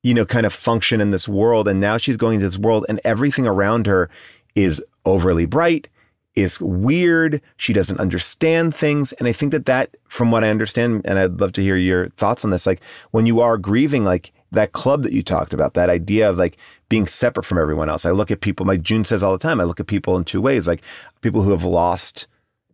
you 0.02 0.12
know, 0.12 0.26
kind 0.26 0.44
of 0.44 0.52
function 0.52 1.00
in 1.00 1.12
this 1.12 1.28
world. 1.28 1.68
And 1.68 1.80
now 1.80 1.96
she's 1.96 2.16
going 2.16 2.34
into 2.36 2.46
this 2.46 2.58
world 2.58 2.84
and 2.88 3.00
everything 3.04 3.46
around 3.46 3.86
her 3.86 4.10
is 4.54 4.82
overly 5.04 5.46
bright, 5.46 5.88
is 6.34 6.60
weird. 6.60 7.40
She 7.56 7.72
doesn't 7.72 8.00
understand 8.00 8.74
things. 8.74 9.12
And 9.14 9.28
I 9.28 9.32
think 9.32 9.52
that 9.52 9.66
that, 9.66 9.96
from 10.08 10.30
what 10.30 10.42
I 10.42 10.50
understand, 10.50 11.02
and 11.04 11.18
I'd 11.18 11.40
love 11.40 11.52
to 11.52 11.62
hear 11.62 11.76
your 11.76 12.08
thoughts 12.10 12.44
on 12.44 12.50
this, 12.50 12.66
like 12.66 12.80
when 13.12 13.26
you 13.26 13.40
are 13.40 13.56
grieving, 13.56 14.04
like 14.04 14.32
that 14.52 14.72
club 14.72 15.02
that 15.04 15.12
you 15.12 15.22
talked 15.22 15.54
about, 15.54 15.74
that 15.74 15.90
idea 15.90 16.28
of 16.28 16.38
like 16.38 16.56
being 16.88 17.06
separate 17.06 17.44
from 17.44 17.58
everyone 17.58 17.88
else. 17.88 18.04
I 18.04 18.10
look 18.10 18.30
at 18.30 18.40
people, 18.40 18.66
my 18.66 18.76
June 18.76 19.04
says 19.04 19.22
all 19.22 19.32
the 19.32 19.38
time, 19.38 19.60
I 19.60 19.64
look 19.64 19.80
at 19.80 19.86
people 19.86 20.16
in 20.16 20.24
two 20.24 20.40
ways, 20.40 20.66
like 20.66 20.82
people 21.20 21.42
who 21.42 21.50
have 21.50 21.64
lost 21.64 22.26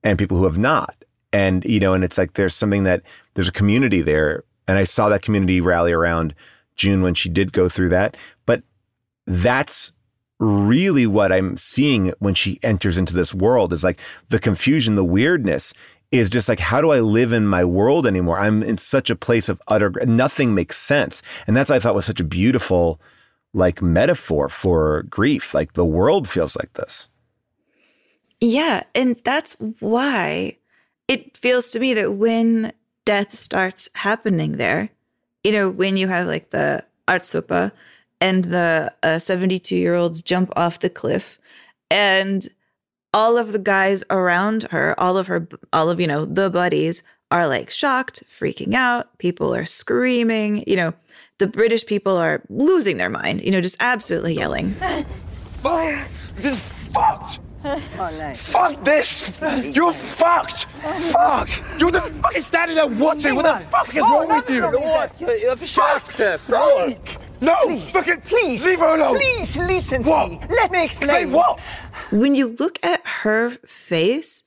and 0.03 0.18
people 0.18 0.38
who 0.38 0.44
have 0.44 0.59
not. 0.59 0.96
And, 1.32 1.64
you 1.64 1.80
know, 1.80 1.94
and 1.94 2.05
it's 2.05 2.18
like 2.18 2.34
there's 2.34 2.55
something 2.55 2.84
that 2.84 3.03
there's 3.34 3.48
a 3.48 3.53
community 3.53 4.03
there. 4.03 4.44
And 4.68 4.78
I 4.78 4.84
saw 4.84 5.09
that 5.09 5.22
community 5.22 5.61
rally 5.61 5.92
around 5.92 6.34
June 6.76 7.03
when 7.03 7.14
she 7.14 7.28
did 7.28 7.53
go 7.53 7.68
through 7.68 7.88
that. 7.90 8.16
But 8.46 8.62
that's 9.26 9.92
really 10.38 11.07
what 11.07 11.30
I'm 11.32 11.57
seeing 11.57 12.12
when 12.18 12.34
she 12.34 12.59
enters 12.62 12.98
into 12.98 13.14
this 13.14 13.32
world 13.32 13.72
is 13.72 13.84
like 13.84 13.98
the 14.28 14.40
confusion, 14.40 14.96
the 14.96 15.05
weirdness 15.05 15.72
is 16.11 16.28
just 16.28 16.48
like, 16.48 16.59
how 16.59 16.80
do 16.80 16.90
I 16.90 17.00
live 17.00 17.32
in 17.32 17.46
my 17.46 17.64
world 17.64 18.07
anymore? 18.07 18.38
I'm 18.38 18.62
in 18.62 18.76
such 18.76 19.09
a 19.09 19.16
place 19.16 19.48
of 19.48 19.62
utter, 19.68 19.90
nothing 20.05 20.55
makes 20.55 20.76
sense. 20.76 21.22
And 21.46 21.57
that's 21.57 21.70
what 21.70 21.76
I 21.76 21.78
thought 21.78 21.94
was 21.94 22.05
such 22.05 22.20
a 22.20 22.24
beautiful, 22.24 23.00
like, 23.55 23.80
metaphor 23.80 24.48
for 24.50 25.05
grief. 25.05 25.55
Like, 25.55 25.72
the 25.72 25.86
world 25.86 26.28
feels 26.28 26.55
like 26.57 26.72
this. 26.74 27.09
Yeah. 28.43 28.82
And 28.95 29.16
that's 29.22 29.55
why 29.78 30.59
it 31.07 31.36
feels 31.36 31.70
to 31.70 31.80
me 31.80 31.95
that 31.95 32.14
when 32.14 32.72
death 33.05 33.38
starts 33.38 33.88
happening 33.95 34.57
there, 34.57 34.90
you 35.45 35.53
know, 35.53 35.70
when 35.70 35.97
you 35.97 36.09
have 36.09 36.26
like 36.26 36.51
the 36.51 36.84
ättestupa 37.07 37.70
and 38.20 38.45
the 38.47 38.93
72 39.20 39.74
uh, 39.74 39.78
year 39.78 39.95
olds 39.95 40.22
jump 40.22 40.53
off 40.57 40.80
the 40.80 40.90
cliff 40.90 41.38
and 41.88 42.49
all 43.14 43.38
of 43.38 43.53
the 43.53 43.61
guys 43.61 44.03
around 44.11 44.64
her, 44.64 44.99
all 44.99 45.16
of 45.16 45.28
her, 45.28 45.47
all 45.72 45.88
of, 45.88 46.01
you 46.01 46.09
know, 46.09 46.24
the 46.24 46.51
buddies 46.51 47.05
are 47.30 47.47
like 47.47 47.70
shocked, 47.70 48.24
freaking 48.28 48.74
out. 48.74 49.16
People 49.18 49.55
are 49.55 49.64
screaming. 49.64 50.64
You 50.66 50.76
know, 50.76 50.95
the 51.38 51.47
British 51.47 51.86
people 51.86 52.16
are 52.16 52.43
losing 52.49 52.97
their 52.97 53.11
mind, 53.11 53.40
you 53.43 53.53
know, 53.53 53.61
just 53.61 53.76
absolutely 53.78 54.34
yelling. 54.34 54.72
Fire! 55.62 56.09
This 56.34 56.47
is 56.47 56.59
fucked! 56.93 57.38
Oh, 57.64 57.80
nice. 58.18 58.52
Fuck 58.52 58.84
this! 58.84 59.40
You're 59.74 59.92
fucked! 59.92 60.64
Fuck! 61.12 61.48
You're 61.78 61.92
the 61.92 62.00
fucking 62.00 62.42
standing 62.42 62.76
there 62.76 62.88
watching! 62.88 63.34
What 63.34 63.44
the 63.44 63.66
fuck 63.66 63.94
is 63.94 64.02
oh, 64.04 64.26
wrong 64.26 64.36
with 64.36 64.50
you? 64.50 64.62
What? 64.62 65.20
You're 65.20 65.56
fucked! 65.56 66.20
Freak! 66.40 67.18
No! 67.40 67.56
Please, 67.64 67.92
fucking 67.92 68.20
please! 68.22 68.66
Leave 68.66 68.80
her 68.80 68.94
alone! 68.96 69.16
Please 69.16 69.56
listen 69.56 70.02
what? 70.02 70.24
to 70.24 70.30
me! 70.30 70.40
Let 70.50 70.72
me 70.72 70.84
explain! 70.84 71.10
Explain 71.10 71.32
what? 71.32 71.60
When 72.10 72.34
you 72.34 72.56
look 72.58 72.78
at 72.82 73.00
her 73.04 73.50
face, 73.50 74.44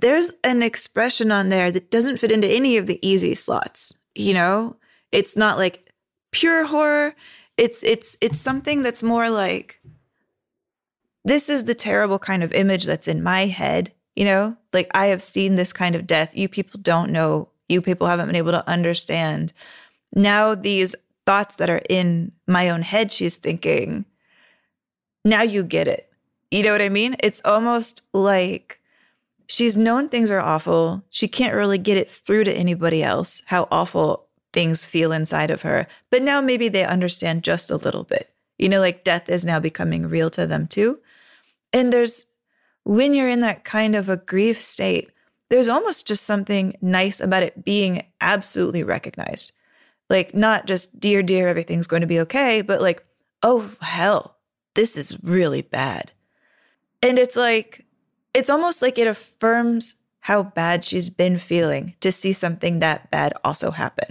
there's 0.00 0.34
an 0.44 0.62
expression 0.62 1.30
on 1.32 1.48
there 1.48 1.70
that 1.72 1.90
doesn't 1.90 2.18
fit 2.18 2.32
into 2.32 2.48
any 2.48 2.76
of 2.76 2.86
the 2.86 3.04
easy 3.06 3.34
slots. 3.34 3.94
You 4.14 4.34
know? 4.34 4.76
It's 5.12 5.36
not 5.36 5.58
like 5.58 5.92
pure 6.32 6.64
horror. 6.64 7.14
It's 7.56 7.82
it's 7.82 8.18
it's 8.20 8.38
something 8.38 8.82
that's 8.82 9.02
more 9.02 9.30
like 9.30 9.80
this 11.26 11.48
is 11.48 11.64
the 11.64 11.74
terrible 11.74 12.20
kind 12.20 12.42
of 12.44 12.52
image 12.52 12.84
that's 12.84 13.08
in 13.08 13.22
my 13.22 13.46
head, 13.46 13.92
you 14.14 14.24
know? 14.24 14.56
Like 14.72 14.88
I 14.94 15.06
have 15.06 15.22
seen 15.22 15.56
this 15.56 15.72
kind 15.72 15.96
of 15.96 16.06
death. 16.06 16.36
You 16.36 16.48
people 16.48 16.80
don't 16.80 17.10
know. 17.10 17.48
You 17.68 17.82
people 17.82 18.06
haven't 18.06 18.28
been 18.28 18.36
able 18.36 18.52
to 18.52 18.68
understand. 18.68 19.52
Now 20.14 20.54
these 20.54 20.94
thoughts 21.26 21.56
that 21.56 21.68
are 21.68 21.82
in 21.90 22.30
my 22.46 22.70
own 22.70 22.82
head 22.82 23.10
she's 23.10 23.36
thinking, 23.36 24.04
now 25.24 25.42
you 25.42 25.64
get 25.64 25.88
it. 25.88 26.08
You 26.52 26.62
know 26.62 26.70
what 26.70 26.80
I 26.80 26.88
mean? 26.88 27.16
It's 27.18 27.42
almost 27.44 28.02
like 28.12 28.80
she's 29.48 29.76
known 29.76 30.08
things 30.08 30.30
are 30.30 30.40
awful. 30.40 31.02
She 31.10 31.26
can't 31.26 31.56
really 31.56 31.78
get 31.78 31.96
it 31.96 32.06
through 32.06 32.44
to 32.44 32.52
anybody 32.52 33.02
else 33.02 33.42
how 33.46 33.66
awful 33.72 34.28
things 34.52 34.84
feel 34.84 35.10
inside 35.10 35.50
of 35.50 35.62
her. 35.62 35.88
But 36.12 36.22
now 36.22 36.40
maybe 36.40 36.68
they 36.68 36.84
understand 36.84 37.42
just 37.42 37.68
a 37.68 37.76
little 37.76 38.04
bit. 38.04 38.30
You 38.58 38.68
know, 38.68 38.78
like 38.78 39.02
death 39.02 39.28
is 39.28 39.44
now 39.44 39.58
becoming 39.58 40.08
real 40.08 40.30
to 40.30 40.46
them 40.46 40.68
too. 40.68 41.00
And 41.72 41.92
there's, 41.92 42.26
when 42.84 43.14
you're 43.14 43.28
in 43.28 43.40
that 43.40 43.64
kind 43.64 43.96
of 43.96 44.08
a 44.08 44.16
grief 44.16 44.60
state, 44.60 45.10
there's 45.48 45.68
almost 45.68 46.06
just 46.06 46.24
something 46.24 46.76
nice 46.80 47.20
about 47.20 47.42
it 47.42 47.64
being 47.64 48.04
absolutely 48.20 48.82
recognized. 48.82 49.52
Like, 50.08 50.34
not 50.34 50.66
just, 50.66 50.98
dear, 50.98 51.22
dear, 51.22 51.48
everything's 51.48 51.86
going 51.86 52.00
to 52.00 52.06
be 52.06 52.20
okay, 52.20 52.62
but 52.62 52.80
like, 52.80 53.04
oh, 53.42 53.70
hell, 53.80 54.36
this 54.74 54.96
is 54.96 55.22
really 55.22 55.62
bad. 55.62 56.12
And 57.02 57.18
it's 57.18 57.36
like, 57.36 57.84
it's 58.34 58.50
almost 58.50 58.82
like 58.82 58.98
it 58.98 59.06
affirms 59.06 59.96
how 60.20 60.42
bad 60.42 60.84
she's 60.84 61.08
been 61.08 61.38
feeling 61.38 61.94
to 62.00 62.10
see 62.10 62.32
something 62.32 62.80
that 62.80 63.10
bad 63.10 63.32
also 63.44 63.70
happen. 63.70 64.08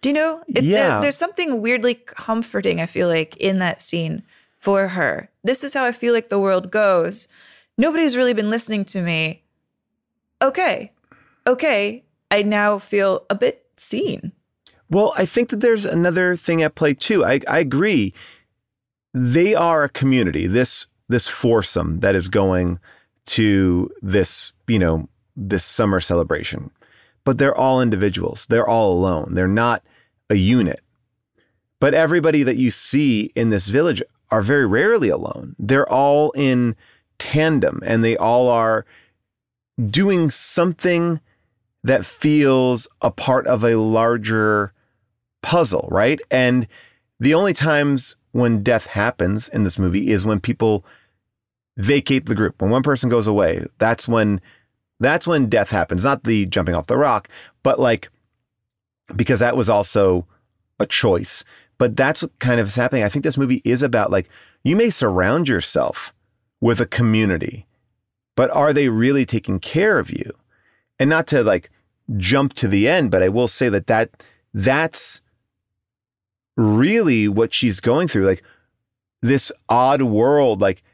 Do 0.00 0.08
you 0.08 0.14
know? 0.14 0.42
It, 0.48 0.64
yeah. 0.64 1.00
there's 1.00 1.16
something 1.16 1.60
weirdly 1.60 1.94
comforting, 1.94 2.80
I 2.80 2.86
feel 2.86 3.08
like, 3.08 3.36
in 3.36 3.58
that 3.60 3.82
scene 3.82 4.22
for 4.62 4.88
her. 4.88 5.28
This 5.42 5.64
is 5.64 5.74
how 5.74 5.84
I 5.84 5.90
feel 5.92 6.14
like 6.14 6.28
the 6.28 6.38
world 6.38 6.70
goes. 6.70 7.26
Nobody's 7.76 8.16
really 8.16 8.32
been 8.32 8.48
listening 8.48 8.84
to 8.86 9.02
me. 9.02 9.42
Okay. 10.40 10.92
Okay. 11.46 12.04
I 12.30 12.42
now 12.42 12.78
feel 12.78 13.26
a 13.28 13.34
bit 13.34 13.66
seen. 13.76 14.32
Well, 14.88 15.12
I 15.16 15.26
think 15.26 15.48
that 15.48 15.60
there's 15.60 15.84
another 15.84 16.36
thing 16.36 16.62
at 16.62 16.76
play 16.76 16.94
too. 16.94 17.24
I, 17.24 17.40
I 17.48 17.58
agree. 17.58 18.14
They 19.12 19.54
are 19.54 19.82
a 19.82 19.88
community. 19.88 20.46
This 20.46 20.86
this 21.08 21.28
foursome 21.28 22.00
that 22.00 22.14
is 22.14 22.28
going 22.28 22.78
to 23.26 23.90
this, 24.00 24.52
you 24.68 24.78
know, 24.78 25.08
this 25.36 25.64
summer 25.64 25.98
celebration. 26.00 26.70
But 27.24 27.38
they're 27.38 27.56
all 27.56 27.82
individuals. 27.82 28.46
They're 28.48 28.68
all 28.68 28.92
alone. 28.92 29.34
They're 29.34 29.48
not 29.48 29.82
a 30.30 30.36
unit. 30.36 30.80
But 31.80 31.94
everybody 31.94 32.44
that 32.44 32.56
you 32.56 32.70
see 32.70 33.32
in 33.34 33.50
this 33.50 33.68
village 33.68 34.02
are 34.32 34.42
very 34.42 34.66
rarely 34.66 35.10
alone. 35.10 35.54
They're 35.58 35.88
all 35.88 36.30
in 36.32 36.74
tandem 37.18 37.80
and 37.84 38.02
they 38.02 38.16
all 38.16 38.48
are 38.48 38.86
doing 39.90 40.30
something 40.30 41.20
that 41.84 42.06
feels 42.06 42.88
a 43.02 43.10
part 43.10 43.46
of 43.46 43.62
a 43.62 43.76
larger 43.76 44.72
puzzle, 45.42 45.86
right? 45.90 46.18
And 46.30 46.66
the 47.20 47.34
only 47.34 47.52
times 47.52 48.16
when 48.32 48.62
death 48.62 48.86
happens 48.86 49.48
in 49.48 49.64
this 49.64 49.78
movie 49.78 50.10
is 50.10 50.24
when 50.24 50.40
people 50.40 50.84
vacate 51.76 52.24
the 52.24 52.34
group. 52.34 52.62
When 52.62 52.70
one 52.70 52.82
person 52.82 53.10
goes 53.10 53.26
away, 53.26 53.66
that's 53.78 54.08
when 54.08 54.40
that's 54.98 55.26
when 55.26 55.50
death 55.50 55.70
happens. 55.70 56.04
Not 56.04 56.24
the 56.24 56.46
jumping 56.46 56.74
off 56.74 56.86
the 56.86 56.96
rock, 56.96 57.28
but 57.62 57.78
like 57.78 58.08
because 59.14 59.40
that 59.40 59.56
was 59.58 59.68
also 59.68 60.26
a 60.78 60.86
choice. 60.86 61.44
But 61.82 61.96
that's 61.96 62.22
what 62.22 62.38
kind 62.38 62.60
of 62.60 62.68
is 62.68 62.76
happening. 62.76 63.02
I 63.02 63.08
think 63.08 63.24
this 63.24 63.36
movie 63.36 63.60
is 63.64 63.82
about 63.82 64.12
like 64.12 64.28
you 64.62 64.76
may 64.76 64.88
surround 64.88 65.48
yourself 65.48 66.14
with 66.60 66.80
a 66.80 66.86
community, 66.86 67.66
but 68.36 68.52
are 68.52 68.72
they 68.72 68.88
really 68.88 69.26
taking 69.26 69.58
care 69.58 69.98
of 69.98 70.08
you? 70.08 70.30
And 71.00 71.10
not 71.10 71.26
to 71.26 71.42
like 71.42 71.72
jump 72.18 72.54
to 72.54 72.68
the 72.68 72.86
end, 72.86 73.10
but 73.10 73.20
I 73.20 73.30
will 73.30 73.48
say 73.48 73.68
that 73.68 73.88
that 73.88 74.10
that's 74.54 75.22
really 76.56 77.26
what 77.26 77.52
she's 77.52 77.80
going 77.80 78.06
through. 78.06 78.26
Like 78.26 78.44
this 79.20 79.50
odd 79.68 80.02
world, 80.02 80.60
like 80.60 80.84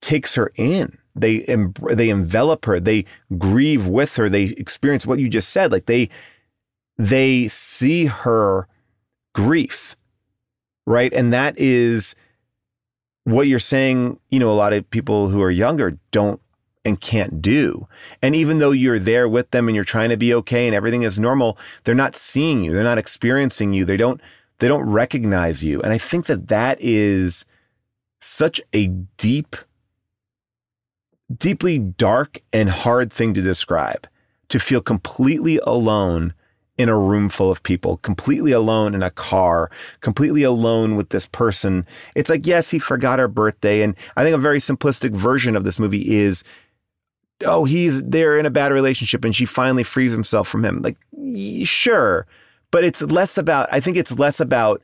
takes 0.00 0.36
her 0.36 0.52
in. 0.56 0.96
They 1.14 1.42
em- 1.42 1.74
they 1.92 2.08
envelop 2.08 2.64
her. 2.64 2.80
They 2.80 3.04
grieve 3.36 3.86
with 3.86 4.16
her. 4.16 4.30
They 4.30 4.44
experience 4.44 5.06
what 5.06 5.18
you 5.18 5.28
just 5.28 5.50
said. 5.50 5.70
Like 5.70 5.84
they 5.84 6.08
they 6.96 7.46
see 7.48 8.06
her 8.06 8.66
grief, 9.34 9.96
right? 10.86 11.12
And 11.12 11.32
that 11.32 11.58
is 11.58 12.14
what 13.24 13.46
you're 13.46 13.58
saying. 13.58 14.18
You 14.30 14.38
know, 14.38 14.52
a 14.52 14.54
lot 14.54 14.72
of 14.72 14.88
people 14.90 15.28
who 15.28 15.42
are 15.42 15.50
younger 15.50 15.98
don't 16.10 16.40
and 16.84 17.00
can't 17.00 17.42
do. 17.42 17.86
And 18.22 18.34
even 18.34 18.58
though 18.58 18.70
you're 18.70 18.98
there 18.98 19.28
with 19.28 19.50
them 19.50 19.68
and 19.68 19.74
you're 19.74 19.84
trying 19.84 20.08
to 20.10 20.16
be 20.16 20.32
okay 20.34 20.66
and 20.66 20.74
everything 20.74 21.02
is 21.02 21.18
normal, 21.18 21.58
they're 21.84 21.94
not 21.94 22.16
seeing 22.16 22.64
you. 22.64 22.72
They're 22.72 22.82
not 22.82 22.98
experiencing 22.98 23.72
you. 23.72 23.84
They 23.84 23.96
don't 23.96 24.20
they 24.58 24.68
don't 24.68 24.88
recognize 24.88 25.64
you. 25.64 25.80
And 25.80 25.92
I 25.92 25.98
think 25.98 26.26
that 26.26 26.48
that 26.48 26.78
is 26.80 27.46
such 28.20 28.60
a 28.74 28.88
deep, 29.16 29.56
deeply 31.34 31.78
dark 31.78 32.40
and 32.52 32.68
hard 32.68 33.10
thing 33.12 33.32
to 33.34 33.42
describe 33.42 34.06
to 34.50 34.58
feel 34.58 34.82
completely 34.82 35.58
alone 35.62 36.34
in 36.80 36.88
a 36.88 36.98
room 36.98 37.28
full 37.28 37.50
of 37.50 37.62
people, 37.62 37.98
completely 37.98 38.52
alone 38.52 38.94
in 38.94 39.02
a 39.02 39.10
car, 39.10 39.70
completely 40.00 40.42
alone 40.42 40.96
with 40.96 41.10
this 41.10 41.26
person. 41.26 41.86
It's 42.14 42.30
like, 42.30 42.46
yes, 42.46 42.70
he 42.70 42.78
forgot 42.78 43.18
her 43.18 43.28
birthday. 43.28 43.82
And 43.82 43.94
I 44.16 44.24
think 44.24 44.34
a 44.34 44.38
very 44.38 44.58
simplistic 44.58 45.10
version 45.12 45.56
of 45.56 45.64
this 45.64 45.78
movie 45.78 46.16
is 46.16 46.42
oh, 47.46 47.64
he's 47.64 48.02
they're 48.02 48.38
in 48.38 48.44
a 48.44 48.50
bad 48.50 48.70
relationship 48.70 49.24
and 49.24 49.34
she 49.34 49.46
finally 49.46 49.82
frees 49.82 50.12
himself 50.12 50.46
from 50.46 50.62
him. 50.64 50.82
Like, 50.82 50.96
sure. 51.66 52.26
But 52.70 52.84
it's 52.84 53.00
less 53.02 53.38
about, 53.38 53.68
I 53.72 53.80
think 53.80 53.96
it's 53.96 54.18
less 54.18 54.40
about 54.40 54.82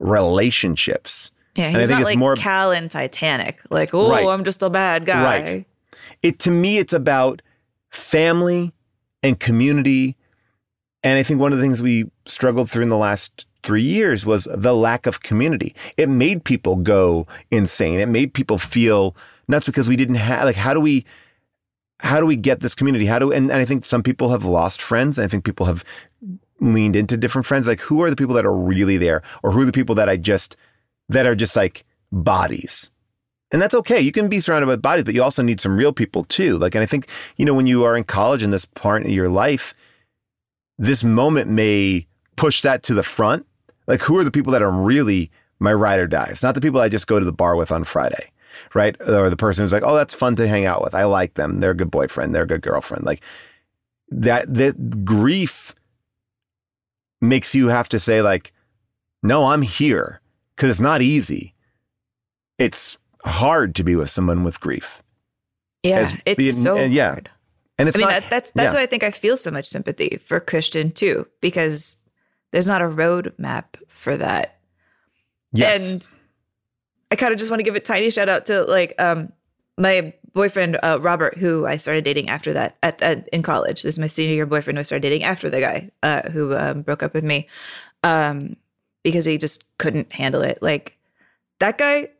relationships. 0.00 1.30
Yeah, 1.56 1.68
And 1.68 1.76
I 1.76 1.80
he's 1.80 1.88
think 1.88 1.96
not 2.00 2.02
it's 2.02 2.10
like 2.10 2.18
more- 2.18 2.36
Cal 2.36 2.72
in 2.72 2.88
Titanic. 2.88 3.60
Like, 3.70 3.94
oh, 3.94 4.10
Right. 4.10 4.26
I'm 4.26 4.44
just 4.44 4.62
a 4.62 4.70
bad 4.70 5.04
guy. 5.06 5.24
Right. 5.24 5.64
It 6.22 6.38
to 6.40 6.50
me, 6.50 6.78
it's 6.78 6.92
about 6.92 7.42
family 7.90 8.72
and 9.22 9.38
community. 9.38 10.16
And 11.04 11.18
I 11.18 11.22
think 11.22 11.38
one 11.38 11.52
of 11.52 11.58
the 11.58 11.62
things 11.62 11.82
we 11.82 12.10
struggled 12.26 12.70
through 12.70 12.82
in 12.82 12.88
the 12.88 12.96
last 12.96 13.46
three 13.62 13.82
years 13.82 14.24
was 14.24 14.48
the 14.50 14.74
lack 14.74 15.06
of 15.06 15.22
community. 15.22 15.74
It 15.98 16.08
made 16.08 16.44
people 16.44 16.76
go 16.76 17.26
insane. 17.50 18.00
It 18.00 18.06
made 18.06 18.32
people 18.32 18.58
feel 18.58 19.14
nuts 19.46 19.66
because 19.66 19.88
we 19.88 19.96
didn't 19.96 20.16
have 20.16 20.44
like 20.44 20.56
how 20.56 20.72
do 20.72 20.80
we 20.80 21.04
how 22.00 22.20
do 22.20 22.26
we 22.26 22.36
get 22.36 22.60
this 22.60 22.74
community? 22.74 23.04
How 23.04 23.18
do 23.18 23.30
and, 23.30 23.50
and 23.50 23.60
I 23.60 23.66
think 23.66 23.84
some 23.84 24.02
people 24.02 24.30
have 24.30 24.46
lost 24.46 24.80
friends. 24.80 25.18
I 25.18 25.28
think 25.28 25.44
people 25.44 25.66
have 25.66 25.84
leaned 26.60 26.96
into 26.96 27.18
different 27.18 27.46
friends. 27.46 27.66
Like 27.66 27.80
who 27.80 28.02
are 28.02 28.10
the 28.10 28.16
people 28.16 28.34
that 28.34 28.46
are 28.46 28.56
really 28.56 28.96
there, 28.96 29.22
or 29.42 29.52
who 29.52 29.60
are 29.60 29.66
the 29.66 29.72
people 29.72 29.94
that 29.96 30.08
I 30.08 30.16
just 30.16 30.56
that 31.10 31.26
are 31.26 31.34
just 31.34 31.54
like 31.54 31.84
bodies? 32.10 32.90
And 33.50 33.60
that's 33.60 33.74
okay. 33.74 34.00
You 34.00 34.10
can 34.10 34.28
be 34.28 34.40
surrounded 34.40 34.66
by 34.66 34.76
bodies, 34.76 35.04
but 35.04 35.14
you 35.14 35.22
also 35.22 35.42
need 35.42 35.60
some 35.60 35.76
real 35.76 35.92
people 35.92 36.24
too. 36.24 36.58
Like, 36.58 36.74
and 36.74 36.82
I 36.82 36.86
think, 36.86 37.06
you 37.36 37.44
know, 37.44 37.54
when 37.54 37.68
you 37.68 37.84
are 37.84 37.96
in 37.96 38.02
college 38.02 38.42
in 38.42 38.50
this 38.50 38.64
part 38.64 39.04
of 39.04 39.10
your 39.10 39.28
life, 39.28 39.74
this 40.78 41.04
moment 41.04 41.50
may 41.50 42.06
push 42.36 42.62
that 42.62 42.82
to 42.84 42.94
the 42.94 43.02
front. 43.02 43.46
Like, 43.86 44.00
who 44.02 44.16
are 44.18 44.24
the 44.24 44.30
people 44.30 44.52
that 44.52 44.62
are 44.62 44.70
really 44.70 45.30
my 45.60 45.72
ride 45.72 46.00
or 46.00 46.06
dies? 46.06 46.42
Not 46.42 46.54
the 46.54 46.60
people 46.60 46.80
I 46.80 46.88
just 46.88 47.06
go 47.06 47.18
to 47.18 47.24
the 47.24 47.32
bar 47.32 47.54
with 47.56 47.70
on 47.70 47.84
Friday, 47.84 48.30
right? 48.74 48.96
Or 49.00 49.28
the 49.30 49.36
person 49.36 49.62
who's 49.62 49.72
like, 49.72 49.82
oh, 49.84 49.94
that's 49.94 50.14
fun 50.14 50.36
to 50.36 50.48
hang 50.48 50.64
out 50.64 50.82
with. 50.82 50.94
I 50.94 51.04
like 51.04 51.34
them. 51.34 51.60
They're 51.60 51.70
a 51.72 51.76
good 51.76 51.90
boyfriend. 51.90 52.34
They're 52.34 52.44
a 52.44 52.46
good 52.46 52.62
girlfriend. 52.62 53.04
Like, 53.04 53.20
that, 54.10 54.52
that 54.54 55.04
grief 55.04 55.74
makes 57.20 57.54
you 57.54 57.68
have 57.68 57.88
to 57.90 57.98
say, 57.98 58.22
like, 58.22 58.52
no, 59.22 59.46
I'm 59.46 59.62
here 59.62 60.20
because 60.56 60.70
it's 60.70 60.80
not 60.80 61.02
easy. 61.02 61.54
It's 62.58 62.98
hard 63.24 63.74
to 63.76 63.84
be 63.84 63.96
with 63.96 64.10
someone 64.10 64.44
with 64.44 64.60
grief. 64.60 65.02
Yeah, 65.82 65.98
As 66.00 66.16
it's 66.24 66.38
being- 66.38 66.52
so 66.52 66.76
and 66.76 66.92
yeah. 66.92 67.10
hard. 67.12 67.30
And 67.78 67.88
it's 67.88 67.96
I 67.96 68.00
mean, 68.00 68.08
not, 68.08 68.22
that, 68.22 68.30
that's 68.30 68.50
that's 68.52 68.72
yeah. 68.72 68.78
why 68.78 68.82
I 68.84 68.86
think 68.86 69.02
I 69.02 69.10
feel 69.10 69.36
so 69.36 69.50
much 69.50 69.66
sympathy 69.66 70.18
for 70.24 70.38
Christian 70.40 70.90
too, 70.92 71.26
because 71.40 71.96
there's 72.52 72.68
not 72.68 72.82
a 72.82 72.88
roadmap 72.88 73.64
for 73.88 74.16
that. 74.16 74.58
Yes. 75.52 75.92
And 75.92 76.08
I 77.10 77.16
kind 77.16 77.32
of 77.32 77.38
just 77.38 77.50
want 77.50 77.60
to 77.60 77.64
give 77.64 77.74
a 77.74 77.80
tiny 77.80 78.10
shout 78.10 78.28
out 78.28 78.46
to 78.46 78.62
like 78.64 78.94
um 79.00 79.32
my 79.76 80.12
boyfriend 80.34 80.78
uh, 80.82 80.98
Robert, 81.00 81.36
who 81.36 81.66
I 81.66 81.76
started 81.76 82.04
dating 82.04 82.28
after 82.28 82.52
that 82.52 82.76
at, 82.82 83.00
at 83.02 83.28
in 83.28 83.42
college. 83.42 83.82
This 83.82 83.94
is 83.94 83.98
my 83.98 84.06
senior 84.06 84.34
year 84.34 84.46
boyfriend 84.46 84.76
who 84.76 84.80
I 84.80 84.84
started 84.84 85.02
dating 85.02 85.24
after 85.24 85.50
the 85.50 85.60
guy 85.60 85.90
uh, 86.02 86.28
who 86.30 86.56
um, 86.56 86.82
broke 86.82 87.02
up 87.02 87.14
with 87.14 87.24
me, 87.24 87.48
um, 88.02 88.56
because 89.02 89.24
he 89.24 89.38
just 89.38 89.64
couldn't 89.78 90.12
handle 90.12 90.42
it. 90.42 90.58
Like 90.62 90.96
that 91.60 91.78
guy, 91.78 92.10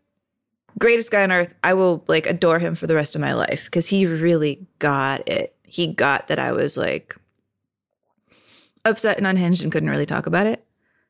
greatest 0.79 1.11
guy 1.11 1.23
on 1.23 1.33
earth. 1.33 1.55
I 1.63 1.75
will 1.75 2.05
like 2.09 2.27
adore 2.27 2.59
him 2.59 2.75
for 2.75 2.87
the 2.87 2.95
rest 2.95 3.15
of 3.15 3.21
my 3.21 3.35
life 3.35 3.65
because 3.67 3.87
he 3.87 4.07
really 4.07 4.67
got 4.79 5.29
it. 5.29 5.55
He 5.63 5.87
got 5.87 6.29
that 6.29 6.39
I 6.39 6.53
was 6.53 6.77
like 6.77 7.17
upset 8.85 9.19
and 9.19 9.27
unhinged 9.27 9.63
and 9.63 9.73
couldn't 9.73 9.91
really 9.91 10.07
talk 10.07 10.27
about 10.27 10.47
it. 10.47 10.65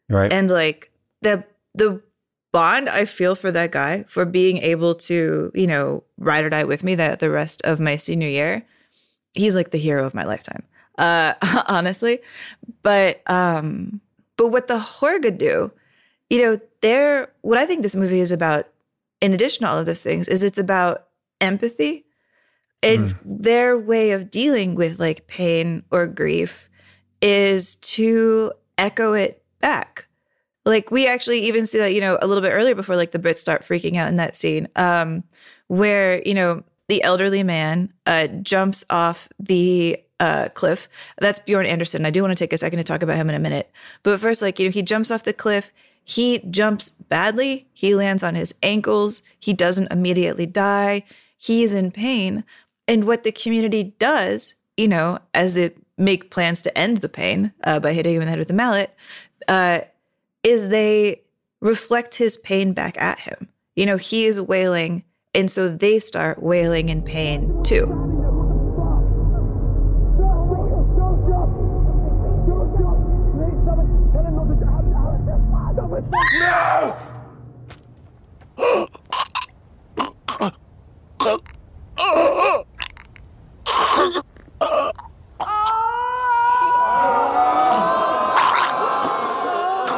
Right. 0.09 0.33
And 0.33 0.51
like 0.51 0.91
the 1.23 1.45
the 1.75 2.03
bond 2.53 2.89
I 2.89 3.05
feel 3.05 3.35
for 3.35 3.51
that 3.51 3.73
guy 3.73 4.05
for 4.05 4.25
being 4.25 4.59
able 4.59 4.95
to, 4.95 5.51
you 5.55 5.67
know, 5.67 6.05
ride 6.19 6.45
or 6.45 6.51
die 6.51 6.65
with 6.65 6.85
me 6.85 6.95
that 6.95 7.19
the 7.19 7.31
rest 7.31 7.63
of 7.63 7.81
my 7.81 7.97
senior 7.97 8.29
year, 8.29 8.65
he's 9.35 9.57
like 9.57 9.71
the 9.71 9.79
hero 9.79 10.07
of 10.07 10.15
my 10.15 10.25
lifetime. 10.25 10.63
Uh 10.99 11.35
honestly. 11.69 12.21
But 12.83 13.23
um 13.31 14.01
but 14.37 14.49
what 14.49 14.69
the 14.69 14.79
Hårga 14.79 15.37
do, 15.37 15.73
you 16.31 16.43
know, 16.43 16.59
they're 16.81 17.31
what 17.43 17.59
I 17.59 17.67
think 17.67 17.83
this 17.83 17.97
movie 17.97 18.21
is 18.21 18.33
about, 18.33 18.67
in 19.25 19.33
addition 19.33 19.65
to 19.65 19.71
all 19.71 19.79
of 19.79 19.87
those 19.87 20.03
things, 20.03 20.29
is 20.29 20.43
it's 20.43 20.59
about 20.59 21.09
empathy 21.41 22.05
and 22.83 23.17
their 23.25 23.79
way 23.79 24.13
of 24.13 24.31
dealing 24.31 24.75
with 24.75 25.01
like 25.01 25.27
pain 25.27 25.83
or 25.91 26.07
grief 26.07 26.69
is 27.23 27.77
to 27.77 28.53
echo 28.77 29.15
it 29.15 29.43
back. 29.61 30.07
Like 30.67 30.91
we 30.91 31.07
actually 31.07 31.41
even 31.41 31.67
see 31.67 31.79
that, 31.79 31.95
you 31.95 32.01
know, 32.01 32.19
a 32.21 32.27
little 32.27 32.43
bit 32.43 32.51
earlier 32.51 32.75
before 32.75 32.97
like 32.97 33.13
the 33.13 33.19
Brits 33.19 33.39
start 33.39 33.63
freaking 33.63 33.97
out 33.97 34.09
in 34.09 34.17
that 34.17 34.37
scene, 34.37 34.69
um, 34.77 35.25
where, 35.69 36.23
you 36.27 36.35
know, 36.35 36.63
the 36.89 37.03
elderly 37.03 37.43
man 37.43 37.93
uh 38.05 38.27
jumps 38.27 38.85
off 38.91 39.29
the 39.39 39.99
uh 40.21 40.51
cliff. 40.55 40.89
That's 41.19 41.41
Björn 41.41 41.67
Andrésen. 41.67 42.05
I 42.05 42.11
do 42.11 42.21
want 42.21 42.33
to 42.33 42.43
take 42.43 42.53
a 42.53 42.59
second 42.59 42.77
to 42.77 42.85
talk 42.85 43.03
about 43.03 43.17
him 43.17 43.31
in 43.31 43.35
a 43.35 43.39
minute. 43.39 43.71
But 44.03 44.21
first, 44.21 44.43
like, 44.43 44.59
you 44.59 44.67
know, 44.67 44.73
he 44.73 44.83
jumps 44.83 45.11
off 45.11 45.25
the 45.25 45.33
cliff. 45.33 45.73
He 46.05 46.39
jumps 46.51 46.91
badly. 46.91 47.67
He 47.73 47.95
lands 47.95 48.23
on 48.23 48.35
his 48.35 48.55
ankles. 48.63 49.23
He 49.41 49.53
doesn't 49.53 49.93
immediately 49.93 50.47
die. 50.47 51.05
He 51.39 51.63
is 51.63 51.73
in 51.73 51.91
pain. 51.91 52.45
And 52.87 53.07
what 53.07 53.25
the 53.25 53.33
community 53.33 53.95
does, 53.99 54.57
you 54.77 54.89
know, 54.89 55.19
as 55.33 55.55
they 55.55 55.75
make 55.97 56.31
plans 56.31 56.61
to 56.63 56.79
end 56.79 56.99
the 56.99 57.09
pain 57.09 57.53
uh, 57.65 57.81
by 57.81 57.93
hitting 57.93 58.15
him 58.15 58.23
in 58.23 58.27
the 58.27 58.31
head 58.31 58.39
with 58.39 58.51
a 58.51 58.55
mallet, 58.55 58.95
uh, 59.49 59.81
is 60.43 60.69
they 60.69 61.23
reflect 61.61 62.17
his 62.17 62.37
pain 62.37 62.73
back 62.73 63.01
at 63.01 63.21
him. 63.21 63.49
You 63.75 63.87
know, 63.87 63.97
he 63.97 64.27
is 64.27 64.41
wailing, 64.41 65.05
and 65.35 65.51
so 65.51 65.69
they 65.69 65.99
start 65.99 66.43
wailing 66.43 66.91
in 66.91 67.03
pain 67.03 67.63
too. 67.63 68.04
No! 76.11 76.97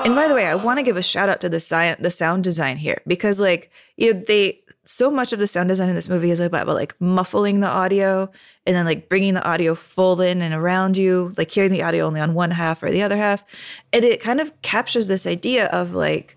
And 0.05 0.15
by 0.15 0.29
the 0.29 0.35
way, 0.35 0.47
I 0.47 0.55
want 0.55 0.79
to 0.79 0.85
give 0.85 0.97
a 0.97 1.03
shout 1.03 1.29
out 1.29 1.41
to 1.41 1.49
the 1.49 1.59
science, 1.59 2.01
the 2.01 2.11
sound 2.11 2.45
design 2.45 2.77
here 2.77 3.03
because, 3.07 3.41
like, 3.41 3.73
you 3.97 4.15
know, 4.15 4.23
they 4.27 4.61
so 4.87 5.11
much 5.11 5.33
of 5.33 5.39
the 5.39 5.47
sound 5.47 5.69
design 5.69 5.89
in 5.89 5.95
this 5.95 6.09
movie 6.09 6.31
is 6.31 6.41
about, 6.41 6.63
about 6.63 6.77
like 6.77 6.95
muffling 7.01 7.61
the 7.61 7.67
audio 7.67 8.31
and 8.67 8.77
then 8.77 8.85
like 8.85 9.09
bringing 9.09 9.35
the 9.35 9.47
audio 9.47 9.75
full 9.75 10.21
in 10.21 10.41
and 10.41 10.55
around 10.55 10.97
you, 10.97 11.35
like 11.37 11.51
hearing 11.51 11.73
the 11.73 11.83
audio 11.83 12.07
only 12.07 12.21
on 12.21 12.35
one 12.35 12.53
half 12.53 12.83
or 12.83 12.91
the 12.91 13.03
other 13.03 13.17
half, 13.17 13.45
and 13.93 14.05
it 14.05 14.21
kind 14.21 14.41
of 14.41 14.63
captures 14.63 15.09
this 15.09 15.27
idea 15.27 15.67
of 15.67 15.95
like, 15.95 16.37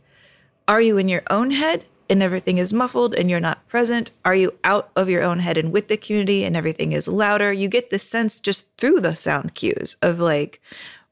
are 0.68 0.82
you 0.82 0.98
in 0.98 1.08
your 1.08 1.24
own 1.30 1.52
head 1.52 1.86
and 2.10 2.24
everything 2.24 2.58
is 2.58 2.74
muffled 2.74 3.14
and 3.14 3.30
you're 3.30 3.40
not 3.40 3.68
present? 3.68 4.12
Are 4.26 4.36
you 4.36 4.58
out 4.64 4.90
of 4.96 5.10
your 5.10 5.24
own 5.24 5.40
head 5.40 5.58
and 5.58 5.72
with 5.72 5.88
the 5.88 5.98
community 5.98 6.44
and 6.44 6.58
everything 6.58 6.92
is 6.92 7.08
louder? 7.08 7.54
You 7.54 7.68
get 7.68 7.92
this 7.92 8.10
sense 8.10 8.40
just 8.40 8.76
through 8.78 9.02
the 9.02 9.16
sound 9.16 9.54
cues 9.54 9.96
of 10.02 10.20
like 10.20 10.60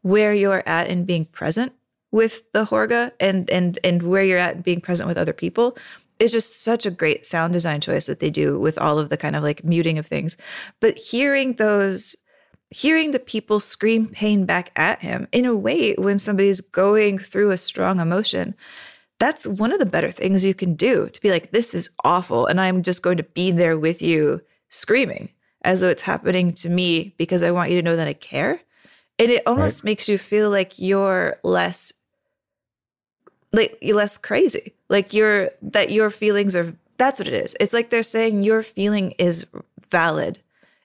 where 0.02 0.34
you're 0.34 0.64
at 0.66 0.88
and 0.88 1.06
being 1.06 1.26
present 1.26 1.74
with 2.12 2.52
the 2.54 2.66
Hårga 2.66 3.12
and 3.20 3.50
and 3.50 3.78
and 3.84 4.02
where 4.02 4.24
you're 4.24 4.38
at 4.38 4.64
being 4.64 4.82
present 4.82 5.08
with 5.08 5.18
other 5.18 5.34
people 5.34 5.78
is 6.20 6.32
just 6.32 6.64
such 6.64 6.86
a 6.86 6.92
great 6.92 7.26
sound 7.26 7.54
design 7.54 7.82
choice 7.82 8.06
that 8.08 8.20
they 8.20 8.30
do 8.30 8.60
with 8.60 8.78
all 8.78 9.00
of 9.00 9.10
the 9.10 9.18
kind 9.18 9.36
of 9.36 9.44
like 9.44 9.64
muting 9.64 9.98
of 9.98 10.06
things. 10.06 10.38
But 10.80 10.98
hearing 10.98 11.54
those 11.54 12.16
hearing 12.70 13.12
the 13.12 13.20
people 13.20 13.60
scream 13.60 14.08
pain 14.08 14.46
back 14.46 14.72
at 14.76 15.02
him 15.02 15.28
in 15.32 15.46
a 15.46 15.56
way 15.56 15.94
when 15.94 16.20
somebody's 16.20 16.62
going 16.62 17.18
through 17.18 17.52
a 17.52 17.58
strong 17.58 18.00
emotion 18.00 18.54
that's 19.20 19.48
one 19.48 19.72
of 19.72 19.80
the 19.80 19.86
better 19.86 20.12
things 20.12 20.44
you 20.44 20.54
can 20.54 20.76
do 20.76 21.08
to 21.10 21.22
be 21.22 21.32
like 21.32 21.52
this 21.52 21.74
is 21.74 21.90
awful 22.04 22.46
and 22.46 22.60
i'm 22.60 22.84
just 22.84 23.02
going 23.02 23.18
to 23.18 23.24
be 23.24 23.52
there 23.52 23.78
with 23.78 24.02
you 24.02 24.42
screaming 24.70 25.30
as 25.62 25.80
though 25.80 25.90
it's 25.90 26.02
happening 26.02 26.52
to 26.52 26.70
me 26.70 27.16
because 27.18 27.42
i 27.42 27.52
want 27.52 27.70
you 27.70 27.78
to 27.78 27.86
know 27.86 27.96
that 27.96 28.08
i 28.08 28.14
care 28.14 28.60
and 29.20 29.32
it 29.32 29.44
almost 29.48 29.84
makes 29.84 30.08
you 30.08 30.18
feel 30.18 30.50
like 30.50 30.78
you're 30.78 31.38
less 31.44 31.92
like 33.54 33.78
less 33.82 34.18
crazy. 34.18 34.74
Like 34.90 35.14
you're 35.14 35.52
that 35.62 35.92
your 35.92 36.10
feelings 36.10 36.56
are 36.56 36.74
that's 36.98 37.20
what 37.20 37.28
it 37.28 37.34
is. 37.34 37.56
It's 37.60 37.74
like 37.74 37.90
they're 37.90 38.04
saying 38.04 38.44
your 38.44 38.64
feeling 38.64 39.12
is 39.20 39.46
valid 39.90 40.40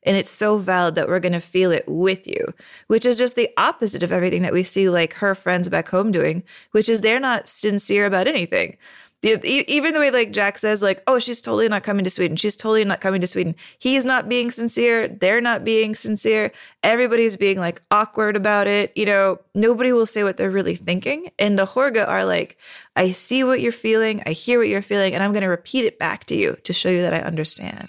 and 0.04 0.16
it's 0.16 0.30
so 0.30 0.58
valid 0.58 0.94
that 0.96 1.08
we're 1.08 1.20
going 1.20 1.32
to 1.32 1.40
feel 1.40 1.70
it 1.70 1.84
with 1.86 2.26
you 2.26 2.52
which 2.88 3.06
is 3.06 3.18
just 3.18 3.36
the 3.36 3.50
opposite 3.56 4.02
of 4.02 4.12
everything 4.12 4.42
that 4.42 4.52
we 4.52 4.62
see 4.62 4.88
like 4.88 5.14
her 5.14 5.34
friends 5.34 5.68
back 5.68 5.88
home 5.88 6.12
doing 6.12 6.42
which 6.72 6.88
is 6.88 7.00
they're 7.00 7.20
not 7.20 7.48
sincere 7.48 8.06
about 8.06 8.26
anything 8.26 8.76
Even 9.22 9.94
the 9.94 10.00
way 10.00 10.10
like 10.10 10.32
Jack 10.32 10.58
says, 10.58 10.82
like, 10.82 11.02
oh, 11.06 11.20
she's 11.20 11.40
totally 11.40 11.68
not 11.68 11.84
coming 11.84 12.02
to 12.02 12.10
Sweden. 12.10 12.36
She's 12.36 12.56
totally 12.56 12.84
not 12.84 13.00
coming 13.00 13.20
to 13.20 13.26
Sweden. 13.26 13.54
He's 13.78 14.04
not 14.04 14.28
being 14.28 14.50
sincere. 14.50 15.06
They're 15.06 15.40
not 15.40 15.62
being 15.62 15.94
sincere. 15.94 16.50
Everybody's 16.82 17.36
being 17.36 17.60
like 17.60 17.80
awkward 17.92 18.34
about 18.34 18.66
it. 18.66 18.90
You 18.96 19.06
know, 19.06 19.38
nobody 19.54 19.92
will 19.92 20.06
say 20.06 20.24
what 20.24 20.36
they're 20.36 20.50
really 20.50 20.74
thinking. 20.74 21.30
And 21.38 21.56
the 21.56 21.66
Hårga 21.66 22.08
are 22.08 22.24
like, 22.24 22.58
I 22.96 23.12
see 23.12 23.44
what 23.44 23.60
you're 23.60 23.70
feeling. 23.70 24.22
I 24.26 24.32
hear 24.32 24.58
what 24.58 24.68
you're 24.68 24.82
feeling. 24.82 25.14
And 25.14 25.22
I'm 25.22 25.32
going 25.32 25.42
to 25.42 25.48
repeat 25.48 25.84
it 25.84 26.00
back 26.00 26.24
to 26.26 26.36
you 26.36 26.56
to 26.64 26.72
show 26.72 26.90
you 26.90 27.02
that 27.02 27.14
I 27.14 27.20
understand. 27.20 27.88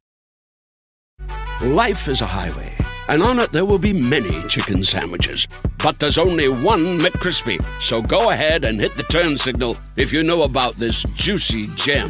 Life 1.61 2.07
is 2.07 2.21
a 2.21 2.25
highway, 2.25 2.75
and 3.07 3.21
on 3.21 3.37
it 3.37 3.51
there 3.51 3.65
will 3.65 3.77
be 3.77 3.93
many 3.93 4.41
chicken 4.47 4.83
sandwiches. 4.83 5.47
But 5.83 5.99
there's 5.99 6.17
only 6.17 6.49
one 6.49 6.97
McCrispy. 6.97 7.63
So 7.79 8.01
go 8.01 8.31
ahead 8.31 8.63
and 8.65 8.79
hit 8.79 8.95
the 8.95 9.03
turn 9.03 9.37
signal 9.37 9.77
if 9.95 10.11
you 10.11 10.23
know 10.23 10.41
about 10.41 10.73
this 10.73 11.03
juicy 11.13 11.67
gem 11.75 12.09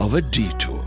of 0.00 0.14
a 0.14 0.22
detour. 0.22 0.82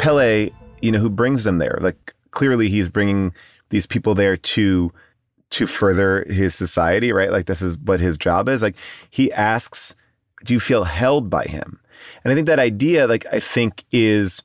Pelle, 0.00 0.50
you 0.82 0.90
know, 0.90 0.98
who 0.98 1.08
brings 1.08 1.44
them 1.44 1.58
there. 1.58 1.78
Like 1.80 2.14
clearly 2.32 2.68
he's 2.68 2.88
bringing 2.88 3.32
these 3.70 3.86
people 3.86 4.16
there 4.16 4.36
to 4.36 4.92
to 5.54 5.66
further 5.66 6.24
his 6.28 6.54
society, 6.54 7.12
right? 7.12 7.30
Like 7.30 7.46
this 7.46 7.62
is 7.62 7.78
what 7.78 8.00
his 8.00 8.18
job 8.18 8.48
is. 8.48 8.62
Like 8.62 8.76
he 9.10 9.32
asks, 9.32 9.94
do 10.44 10.52
you 10.52 10.60
feel 10.60 10.84
held 10.84 11.30
by 11.30 11.44
him? 11.44 11.80
And 12.22 12.32
I 12.32 12.34
think 12.34 12.46
that 12.46 12.58
idea, 12.58 13.06
like 13.06 13.26
I 13.32 13.40
think 13.40 13.84
is 13.92 14.42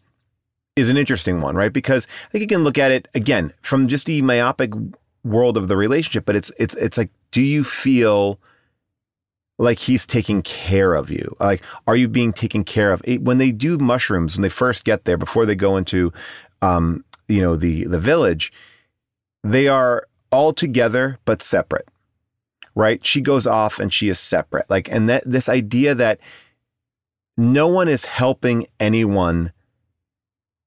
is 0.75 0.89
an 0.89 0.97
interesting 0.97 1.41
one, 1.41 1.55
right? 1.55 1.73
Because 1.73 2.07
I 2.27 2.31
think 2.31 2.41
you 2.43 2.47
can 2.47 2.63
look 2.63 2.77
at 2.77 2.91
it 2.91 3.07
again 3.13 3.53
from 3.61 3.87
just 3.87 4.05
the 4.05 4.21
myopic 4.21 4.71
world 5.23 5.57
of 5.57 5.67
the 5.67 5.75
relationship, 5.75 6.25
but 6.25 6.35
it's 6.35 6.51
it's 6.57 6.75
it's 6.75 6.97
like, 6.97 7.09
do 7.31 7.41
you 7.41 7.63
feel 7.63 8.39
like 9.57 9.77
he's 9.77 10.07
taking 10.07 10.41
care 10.41 10.95
of 10.95 11.11
you? 11.11 11.35
Like, 11.39 11.61
are 11.85 11.95
you 11.95 12.07
being 12.07 12.31
taken 12.31 12.63
care 12.63 12.93
of? 12.93 13.01
When 13.19 13.39
they 13.39 13.51
do 13.51 13.77
mushrooms, 13.77 14.35
when 14.35 14.43
they 14.43 14.49
first 14.49 14.85
get 14.85 15.03
there, 15.03 15.17
before 15.17 15.45
they 15.45 15.55
go 15.55 15.75
into, 15.75 16.13
um, 16.61 17.03
you 17.27 17.41
know, 17.41 17.55
the 17.57 17.85
the 17.85 17.99
village, 17.99 18.53
they 19.43 19.67
are 19.67 20.07
all 20.31 20.53
together 20.53 21.19
but 21.25 21.41
separate, 21.41 21.87
right? 22.75 23.05
She 23.05 23.21
goes 23.21 23.47
off 23.47 23.79
and 23.79 23.93
she 23.93 24.09
is 24.09 24.19
separate. 24.19 24.69
Like, 24.69 24.89
and 24.91 25.09
that 25.09 25.23
this 25.25 25.49
idea 25.49 25.95
that 25.95 26.19
no 27.37 27.67
one 27.67 27.87
is 27.87 28.05
helping 28.05 28.67
anyone, 28.79 29.51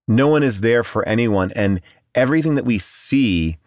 no 0.08 0.28
one 0.28 0.42
is 0.42 0.60
there 0.60 0.84
for 0.84 1.06
anyone, 1.08 1.52
and 1.52 1.80
everything 2.14 2.54
that 2.54 2.64
we 2.64 2.78
see 2.78 3.58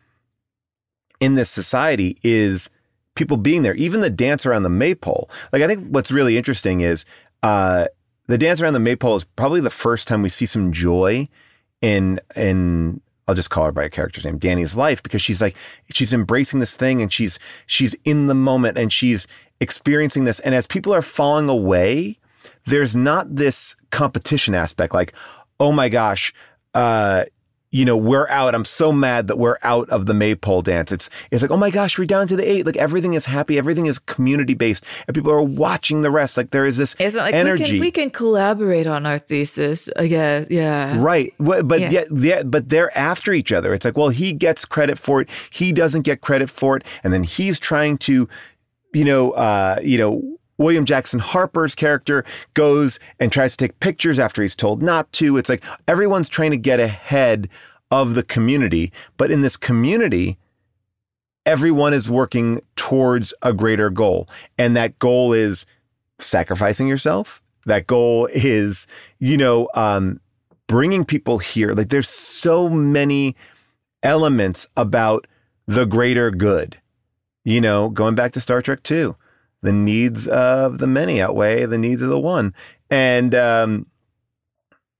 in 1.19 1.35
this 1.35 1.49
society 1.49 2.17
is 2.23 2.69
people 3.15 3.37
being 3.37 3.61
there. 3.61 3.75
Even 3.75 4.01
the 4.01 4.09
dance 4.09 4.45
around 4.45 4.63
the 4.63 4.69
maypole. 4.69 5.29
Like 5.53 5.61
I 5.61 5.67
think 5.67 5.87
what's 5.89 6.11
really 6.11 6.37
interesting 6.37 6.81
is 6.81 7.05
uh, 7.43 7.85
the 8.27 8.37
dance 8.37 8.61
around 8.61 8.73
the 8.73 8.79
maypole 8.79 9.15
is 9.15 9.23
probably 9.23 9.61
the 9.61 9.69
first 9.69 10.07
time 10.07 10.21
we 10.21 10.29
see 10.29 10.45
some 10.45 10.71
joy 10.71 11.27
in 11.81 12.19
in 12.35 13.01
I'll 13.27 13.35
just 13.35 13.49
call 13.49 13.65
her 13.65 13.71
by 13.71 13.85
a 13.85 13.89
character's 13.89 14.25
name, 14.25 14.37
Dani's 14.37 14.77
life, 14.77 15.01
because 15.01 15.21
she's 15.21 15.41
like 15.41 15.55
she's 15.91 16.13
embracing 16.13 16.59
this 16.59 16.75
thing 16.75 17.01
and 17.01 17.11
she's 17.11 17.39
she's 17.65 17.95
in 18.05 18.27
the 18.27 18.35
moment 18.35 18.77
and 18.77 18.91
she's 18.91 19.27
experiencing 19.59 20.25
this. 20.25 20.39
And 20.41 20.53
as 20.53 20.67
people 20.67 20.93
are 20.93 21.01
falling 21.01 21.49
away, 21.49 22.19
there's 22.65 22.95
not 22.95 23.35
this 23.35 23.75
competition 23.91 24.53
aspect 24.53 24.93
like, 24.93 25.13
oh 25.59 25.71
my 25.71 25.89
gosh, 25.89 26.33
uh, 26.73 27.25
you 27.75 27.83
know, 27.83 27.97
we're 27.97 28.25
out. 28.29 28.55
I'm 28.55 28.63
so 28.63 28.93
mad 28.93 29.27
that 29.27 29.37
we're 29.37 29.57
out 29.61 29.89
of 29.89 30.05
the 30.05 30.13
maypole 30.13 30.61
dance. 30.61 30.93
It's 30.93 31.09
it's 31.29 31.41
like, 31.41 31.51
oh 31.51 31.57
my 31.57 31.69
gosh, 31.69 31.99
we're 31.99 32.05
down 32.05 32.25
to 32.29 32.37
the 32.37 32.49
eight. 32.49 32.65
Like 32.65 32.77
everything 32.77 33.15
is 33.15 33.25
happy, 33.25 33.57
everything 33.57 33.85
is 33.85 33.99
community 33.99 34.53
based, 34.53 34.85
and 35.07 35.13
people 35.13 35.29
are 35.29 35.41
watching 35.41 36.01
the 36.01 36.09
rest. 36.09 36.37
Like 36.37 36.51
there 36.51 36.65
is 36.65 36.77
this 36.77 36.95
It's 36.99 37.17
not 37.17 37.23
like 37.23 37.33
energy. 37.33 37.63
we 37.63 37.69
can 37.71 37.79
we 37.81 37.91
can 37.91 38.09
collaborate 38.11 38.87
on 38.87 39.05
our 39.05 39.19
thesis. 39.19 39.89
I 39.97 40.07
guess. 40.07 40.47
Yeah. 40.49 40.97
Right. 41.01 41.33
But 41.37 41.81
Yeah. 41.81 41.89
yet, 41.89 42.07
yeah, 42.15 42.43
but 42.43 42.69
they're 42.69 42.97
after 42.97 43.33
each 43.33 43.51
other. 43.51 43.73
It's 43.73 43.83
like, 43.83 43.97
well, 43.97 44.07
he 44.09 44.31
gets 44.31 44.63
credit 44.63 44.97
for 44.97 45.19
it. 45.19 45.27
He 45.49 45.73
doesn't 45.73 46.03
get 46.03 46.21
credit 46.21 46.49
for 46.49 46.77
it. 46.77 46.83
And 47.03 47.11
then 47.11 47.23
he's 47.25 47.59
trying 47.59 47.97
to, 48.07 48.29
you 48.93 49.03
know, 49.03 49.31
uh, 49.31 49.79
you 49.83 49.97
know, 49.97 50.21
William 50.57 50.85
Jackson 50.85 51.19
Harper's 51.19 51.75
character 51.75 52.23
goes 52.53 52.99
and 53.19 53.31
tries 53.31 53.51
to 53.51 53.67
take 53.67 53.79
pictures 53.79 54.19
after 54.19 54.41
he's 54.41 54.55
told 54.55 54.81
not 54.81 55.11
to. 55.13 55.37
It's 55.37 55.49
like 55.49 55.63
everyone's 55.87 56.29
trying 56.29 56.51
to 56.51 56.57
get 56.57 56.79
ahead 56.79 57.49
of 57.91 58.15
the 58.15 58.23
community. 58.23 58.91
But 59.17 59.31
in 59.31 59.41
this 59.41 59.57
community, 59.57 60.37
everyone 61.45 61.93
is 61.93 62.09
working 62.09 62.61
towards 62.75 63.33
a 63.41 63.53
greater 63.53 63.89
goal. 63.89 64.27
And 64.57 64.75
that 64.75 64.97
goal 64.99 65.33
is 65.33 65.65
sacrificing 66.19 66.87
yourself. 66.87 67.41
That 67.65 67.87
goal 67.87 68.27
is, 68.31 68.87
you 69.19 69.37
know, 69.37 69.69
um, 69.73 70.19
bringing 70.67 71.05
people 71.05 71.37
here. 71.37 71.73
Like 71.73 71.89
there's 71.89 72.09
so 72.09 72.69
many 72.69 73.35
elements 74.03 74.67
about 74.77 75.27
the 75.67 75.85
greater 75.85 76.31
good. 76.31 76.77
You 77.43 77.61
know, 77.61 77.89
going 77.89 78.15
back 78.15 78.31
to 78.33 78.41
Star 78.41 78.61
Trek 78.61 78.81
2, 78.83 79.15
the 79.61 79.71
needs 79.71 80.27
of 80.27 80.77
the 80.77 80.87
many 80.87 81.21
outweigh 81.21 81.65
the 81.65 81.77
needs 81.77 82.01
of 82.01 82.09
the 82.09 82.19
one. 82.19 82.53
And, 82.89 83.33
um, 83.33 83.87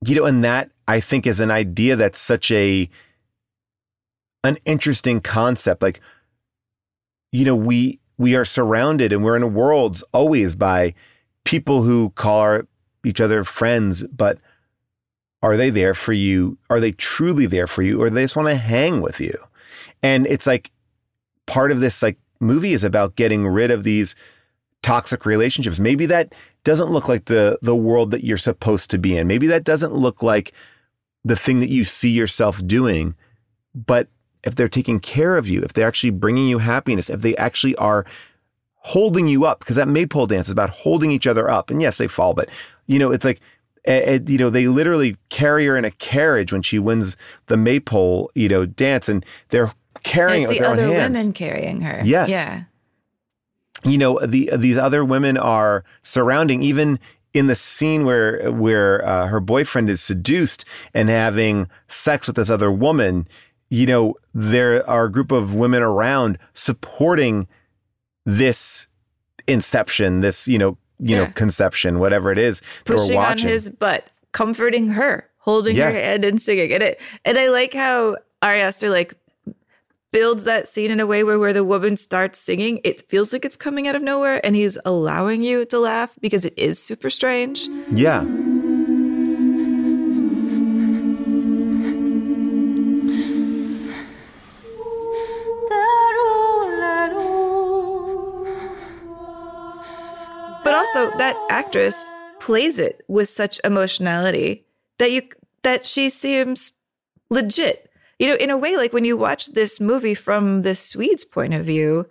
you 0.05 0.15
know, 0.15 0.25
and 0.25 0.43
that 0.43 0.71
I 0.87 0.99
think 0.99 1.27
is 1.27 1.39
an 1.39 1.51
idea 1.51 1.95
that's 1.95 2.19
such 2.19 2.51
a, 2.51 2.89
an 4.43 4.57
interesting 4.65 5.21
concept. 5.21 5.81
Like, 5.81 6.01
you 7.31 7.45
know, 7.45 7.55
we, 7.55 7.99
we 8.17 8.35
are 8.35 8.45
surrounded 8.45 9.11
and 9.11 9.23
we're 9.23 9.35
in 9.35 9.53
worlds 9.53 10.03
always 10.13 10.55
by 10.55 10.93
people 11.43 11.83
who 11.83 12.11
call 12.11 12.39
our, 12.39 12.67
each 13.03 13.21
other 13.21 13.43
friends, 13.43 14.03
but 14.03 14.39
are 15.43 15.57
they 15.57 15.69
there 15.69 15.93
for 15.93 16.13
you? 16.13 16.57
Are 16.69 16.79
they 16.79 16.91
truly 16.91 17.45
there 17.45 17.67
for 17.67 17.83
you? 17.83 18.01
Or 18.01 18.09
they 18.09 18.23
just 18.23 18.35
want 18.35 18.47
to 18.47 18.55
hang 18.55 19.01
with 19.01 19.19
you? 19.19 19.37
And 20.01 20.25
it's 20.27 20.47
like 20.47 20.71
part 21.45 21.71
of 21.71 21.81
this 21.81 22.01
like 22.01 22.17
movie 22.39 22.73
is 22.73 22.83
about 22.83 23.15
getting 23.15 23.47
rid 23.47 23.69
of 23.69 23.83
these 23.83 24.15
toxic 24.85 25.25
relationships. 25.25 25.79
Maybe 25.79 26.05
that 26.05 26.35
doesn't 26.63 26.91
look 26.91 27.09
like 27.09 27.25
the 27.25 27.57
the 27.63 27.75
world 27.75 28.11
that 28.11 28.23
you're 28.23 28.37
supposed 28.37 28.91
to 28.91 28.99
be 28.99 29.17
in. 29.17 29.27
Maybe 29.27 29.47
that 29.47 29.63
doesn't 29.63 29.95
look 29.95 30.21
like 30.21 30.53
the 31.23 31.35
thing 31.35 31.59
that 31.59 31.69
you 31.69 31.83
see 31.83 32.11
yourself 32.11 32.65
doing. 32.67 33.15
But 33.73 34.09
if 34.43 34.53
they're 34.53 34.69
taking 34.69 34.99
care 34.99 35.37
of 35.37 35.47
you, 35.47 35.63
if 35.63 35.73
they're 35.73 35.87
actually 35.87 36.11
bringing 36.11 36.47
you 36.47 36.59
happiness, 36.59 37.09
if 37.09 37.21
they 37.21 37.35
actually 37.37 37.75
are 37.77 38.05
holding 38.75 39.27
you 39.27 39.43
up, 39.43 39.57
because 39.57 39.75
that 39.75 39.87
maypole 39.87 40.27
dance 40.27 40.49
is 40.49 40.51
about 40.51 40.69
holding 40.69 41.09
each 41.09 41.25
other 41.25 41.49
up. 41.49 41.71
And 41.71 41.81
yes, 41.81 41.97
they 41.97 42.07
fall, 42.07 42.35
but 42.35 42.47
you 42.85 42.99
know, 42.99 43.11
it's 43.11 43.25
like 43.25 43.41
eh, 43.85 44.19
you 44.27 44.37
know, 44.37 44.51
they 44.51 44.67
literally 44.67 45.17
carry 45.29 45.65
her 45.65 45.75
in 45.75 45.83
a 45.83 45.91
carriage 45.91 46.53
when 46.53 46.61
she 46.61 46.77
wins 46.77 47.17
the 47.47 47.57
maypole, 47.57 48.29
you 48.35 48.47
know, 48.47 48.67
dance, 48.67 49.09
and 49.09 49.25
they're 49.49 49.73
carrying 50.03 50.43
it's 50.43 50.51
it 50.51 50.53
with 50.53 50.57
the 50.59 50.63
their 50.63 50.71
own 50.73 50.79
other 50.79 50.93
hands 50.95 51.17
women 51.17 51.33
carrying 51.33 51.81
her. 51.81 52.03
Yes. 52.05 52.29
Yeah. 52.29 52.65
You 53.83 53.97
know 53.97 54.19
the 54.25 54.49
these 54.55 54.77
other 54.77 55.03
women 55.03 55.37
are 55.37 55.83
surrounding 56.01 56.63
even 56.63 56.99
in 57.33 57.47
the 57.47 57.55
scene 57.55 58.05
where 58.05 58.51
where 58.51 59.05
uh, 59.05 59.27
her 59.27 59.39
boyfriend 59.39 59.89
is 59.89 60.01
seduced 60.01 60.65
and 60.93 61.09
having 61.09 61.69
sex 61.87 62.27
with 62.27 62.35
this 62.35 62.49
other 62.49 62.71
woman 62.71 63.27
you 63.69 63.85
know 63.85 64.15
there 64.33 64.87
are 64.89 65.05
a 65.05 65.11
group 65.11 65.31
of 65.31 65.53
women 65.53 65.83
around 65.83 66.37
supporting 66.53 67.47
this 68.25 68.87
inception 69.47 70.21
this 70.21 70.47
you 70.47 70.57
know 70.57 70.77
you 70.99 71.15
know 71.15 71.27
conception 71.27 71.99
whatever 71.99 72.31
it 72.31 72.37
is 72.37 72.61
pushing 72.85 73.17
on 73.17 73.37
his 73.37 73.69
butt, 73.69 74.09
comforting 74.31 74.89
her, 74.89 75.29
holding 75.37 75.75
her 75.75 75.91
hand 75.91 76.23
and 76.23 76.41
singing. 76.41 76.73
And 76.73 76.83
it 76.83 77.01
and 77.23 77.37
I 77.37 77.49
like 77.49 77.73
how 77.73 78.17
Ari 78.41 78.61
Aster 78.61 78.89
like 78.89 79.13
builds 80.15 80.45
that 80.45 80.65
scene 80.65 80.91
in 80.91 81.01
a 81.01 81.05
way 81.05 81.25
where 81.25 81.37
where 81.37 81.51
the 81.51 81.61
woman 81.61 81.97
starts 81.97 82.39
singing, 82.39 82.79
it 82.85 83.01
feels 83.09 83.33
like 83.33 83.43
it's 83.43 83.57
coming 83.57 83.85
out 83.85 83.97
of 83.97 84.01
nowhere 84.01 84.39
and 84.45 84.55
he's 84.55 84.77
allowing 84.85 85.43
you 85.43 85.65
to 85.65 85.77
laugh 85.77 86.15
because 86.21 86.45
it 86.45 86.57
is 86.57 86.81
super 86.81 87.09
strange. 87.09 87.67
Yeah. 87.91 88.21
But 100.63 100.73
also 100.73 101.11
that 101.17 101.35
actress 101.49 102.07
plays 102.39 102.79
it 102.79 103.03
with 103.09 103.27
such 103.27 103.59
emotionality 103.65 104.63
that 104.97 105.11
you 105.11 105.23
that 105.63 105.85
she 105.85 106.09
seems 106.09 106.71
legit. 107.29 107.91
You 108.19 108.29
know, 108.29 108.35
in 108.35 108.49
a 108.49 108.57
way 108.57 108.77
like 108.77 108.93
when 108.93 109.05
you 109.05 109.17
watch 109.17 109.47
this 109.47 109.79
movie 109.79 110.15
from 110.15 110.61
the 110.61 110.75
Swede's 110.75 111.25
point 111.25 111.53
of 111.53 111.65
view, 111.65 112.07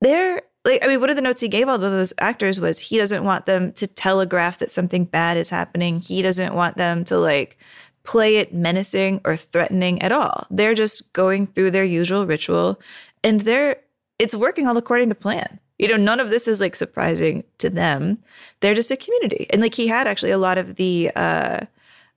they're 0.00 0.42
like 0.64 0.84
I 0.84 0.88
mean, 0.88 1.00
one 1.00 1.10
of 1.10 1.16
the 1.16 1.22
notes 1.22 1.40
he 1.40 1.48
gave 1.48 1.68
all 1.68 1.76
of 1.76 1.80
those 1.80 2.12
actors 2.18 2.60
was 2.60 2.78
he 2.78 2.98
doesn't 2.98 3.24
want 3.24 3.46
them 3.46 3.72
to 3.74 3.86
telegraph 3.86 4.58
that 4.58 4.70
something 4.70 5.04
bad 5.04 5.36
is 5.36 5.48
happening. 5.48 6.00
He 6.00 6.22
doesn't 6.22 6.54
want 6.54 6.76
them 6.76 7.04
to 7.04 7.18
like 7.18 7.56
play 8.02 8.36
it 8.36 8.54
menacing 8.54 9.20
or 9.24 9.36
threatening 9.36 10.00
at 10.02 10.12
all. 10.12 10.46
They're 10.50 10.74
just 10.74 11.12
going 11.12 11.48
through 11.48 11.72
their 11.72 11.84
usual 11.84 12.26
ritual 12.26 12.80
and 13.24 13.40
they're 13.40 13.76
it's 14.18 14.34
working 14.34 14.66
all 14.66 14.76
according 14.76 15.08
to 15.10 15.14
plan. 15.14 15.60
You 15.78 15.88
know, 15.88 15.96
none 15.96 16.20
of 16.20 16.30
this 16.30 16.48
is 16.48 16.60
like 16.60 16.74
surprising 16.74 17.44
to 17.58 17.68
them. 17.68 18.18
They're 18.60 18.74
just 18.74 18.90
a 18.90 18.96
community. 18.96 19.46
And 19.50 19.60
like 19.60 19.74
he 19.74 19.88
had 19.88 20.06
actually 20.06 20.30
a 20.30 20.38
lot 20.38 20.58
of 20.58 20.76
the 20.76 21.10
uh 21.16 21.66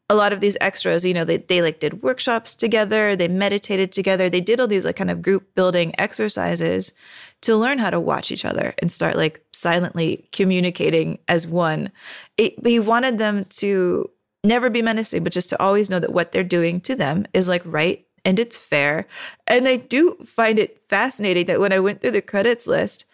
a 0.10 0.16
lot 0.16 0.34
of 0.34 0.42
these 0.42 0.58
extras, 0.60 1.06
you 1.06 1.14
know, 1.14 1.24
they 1.24 1.38
they 1.38 1.62
like 1.62 1.80
did 1.80 2.02
workshops 2.02 2.56
together, 2.56 3.16
they 3.16 3.28
meditated 3.28 3.92
together, 3.92 4.30
they 4.30 4.42
did 4.42 4.60
all 4.60 4.68
these 4.68 4.86
like 4.86 4.96
kind 4.96 5.12
of 5.12 5.22
group 5.22 5.54
building 5.56 5.94
exercises 6.00 6.94
to 7.42 7.56
learn 7.56 7.78
how 7.78 7.90
to 7.90 8.00
watch 8.00 8.32
each 8.32 8.44
other 8.44 8.74
and 8.80 8.92
start 8.92 9.16
like 9.16 9.44
silently 9.54 10.28
communicating 10.32 11.20
as 11.28 11.48
one. 11.48 11.92
It, 12.38 12.56
he 12.66 12.80
wanted 12.80 13.18
them 13.18 13.46
to 13.46 14.10
never 14.44 14.70
be 14.70 14.82
menacing, 14.82 15.24
but 15.24 15.34
just 15.34 15.50
to 15.50 15.62
always 15.62 15.90
know 15.90 16.00
that 16.00 16.14
what 16.14 16.32
they're 16.32 16.44
doing 16.44 16.82
to 16.82 16.96
them 16.96 17.26
is 17.34 17.48
like 17.48 17.62
right 17.66 18.06
and 18.26 18.40
it's 18.40 18.58
fair. 18.58 19.08
And 19.48 19.68
I 19.68 19.78
do 19.78 20.16
find 20.26 20.60
it 20.60 20.84
fascinating 20.90 21.46
that 21.46 21.60
when 21.60 21.72
I 21.72 21.80
went 21.80 22.02
through 22.02 22.12
the 22.12 22.22
credits 22.22 22.68
list, 22.68 23.06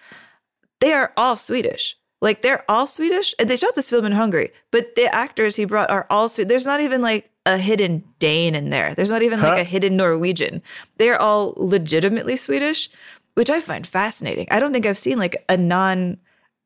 they 0.80 0.94
are 0.94 1.14
all 1.18 1.36
Swedish. 1.36 1.98
Like 2.26 2.42
they're 2.42 2.66
all 2.68 2.88
Swedish. 2.88 3.36
And 3.38 3.48
they 3.48 3.56
shot 3.56 3.76
this 3.76 3.92
film 3.92 4.04
in 4.04 4.12
Hungary, 4.12 4.50
but 4.72 4.96
the 4.96 5.14
actors 5.14 5.56
he 5.56 5.66
brought 5.66 5.92
are 5.92 6.08
all 6.10 6.28
Swedish. 6.28 6.50
There's 6.50 6.66
not 6.66 6.82
even 6.82 7.04
like 7.04 7.30
a 7.46 7.56
hidden 7.56 8.04
Dane 8.18 8.56
in 8.56 8.72
there. 8.72 8.96
There's 8.96 9.12
not 9.12 9.22
even 9.22 9.40
like 9.40 9.60
a 9.60 9.64
hidden 9.64 9.96
Norwegian. 9.96 10.64
They're 10.98 11.22
all 11.22 11.54
legitimately 11.56 12.38
Swedish, 12.38 12.90
which 13.36 13.52
I 13.52 13.60
find 13.62 13.86
fascinating. 13.86 14.48
I 14.50 14.60
don't 14.60 14.74
think 14.74 14.88
I've 14.88 14.98
seen 14.98 15.20
like 15.20 15.46
a 15.50 15.56
non 15.56 16.18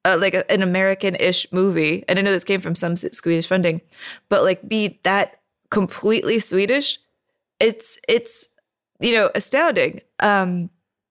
uh, 0.05 0.16
like 0.18 0.34
a, 0.34 0.49
an 0.49 0.64
American-ish 0.64 1.51
movie, 1.51 2.05
and 2.07 2.18
I 2.18 2.22
know 2.22 2.32
this 2.32 2.45
came 2.45 2.62
from 2.62 2.76
some 2.76 2.95
Swedish 2.95 3.45
funding, 3.45 3.82
but 4.30 4.43
like 4.43 4.66
be 4.66 5.01
that 5.03 5.41
completely 5.72 6.39
Swedish, 6.39 6.99
it's 7.60 7.99
it's 8.07 8.47
you 9.01 9.12
know 9.12 9.30
astounding. 9.36 9.99
Um, 10.22 10.70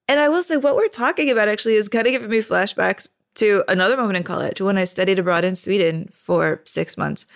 and 0.09 0.18
I 0.18 0.30
will 0.30 0.42
say, 0.42 0.57
what 0.57 0.74
we're 0.74 0.88
talking 0.88 1.28
about 1.28 1.49
actually 1.49 1.74
is 1.74 1.86
kind 1.86 2.07
of 2.07 2.12
giving 2.12 2.30
me 2.30 2.38
flashbacks 2.38 3.11
to 3.39 3.64
another 3.68 3.97
moment 3.97 4.16
in 4.16 4.22
college 4.22 4.61
when 4.61 4.78
I 4.78 4.84
studied 4.84 5.18
abroad 5.18 5.45
in 5.45 5.57
Sweden 5.57 6.09
for 6.12 6.61
six 6.64 6.97
months. 6.97 7.26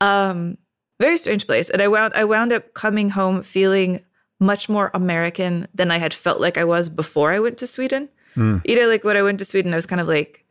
Um, 0.00 0.58
very 1.00 1.16
strange 1.16 1.46
place, 1.46 1.70
and 1.70 1.82
I 1.82 1.88
wound 1.88 2.14
I 2.14 2.24
wound 2.24 2.52
up 2.52 2.74
coming 2.74 3.10
home 3.10 3.42
feeling 3.42 4.04
much 4.40 4.68
more 4.68 4.90
American 4.94 5.66
than 5.74 5.90
I 5.90 5.98
had 5.98 6.12
felt 6.12 6.40
like 6.40 6.58
I 6.58 6.64
was 6.64 6.88
before 6.88 7.32
I 7.32 7.40
went 7.40 7.58
to 7.58 7.66
Sweden. 7.66 8.08
Mm. 8.36 8.60
You 8.64 8.80
know, 8.80 8.88
like 8.88 9.04
when 9.04 9.16
I 9.16 9.22
went 9.22 9.38
to 9.38 9.44
Sweden, 9.44 9.72
I 9.72 9.76
was 9.76 9.86
kind 9.86 10.00
of 10.00 10.08
like 10.08 10.44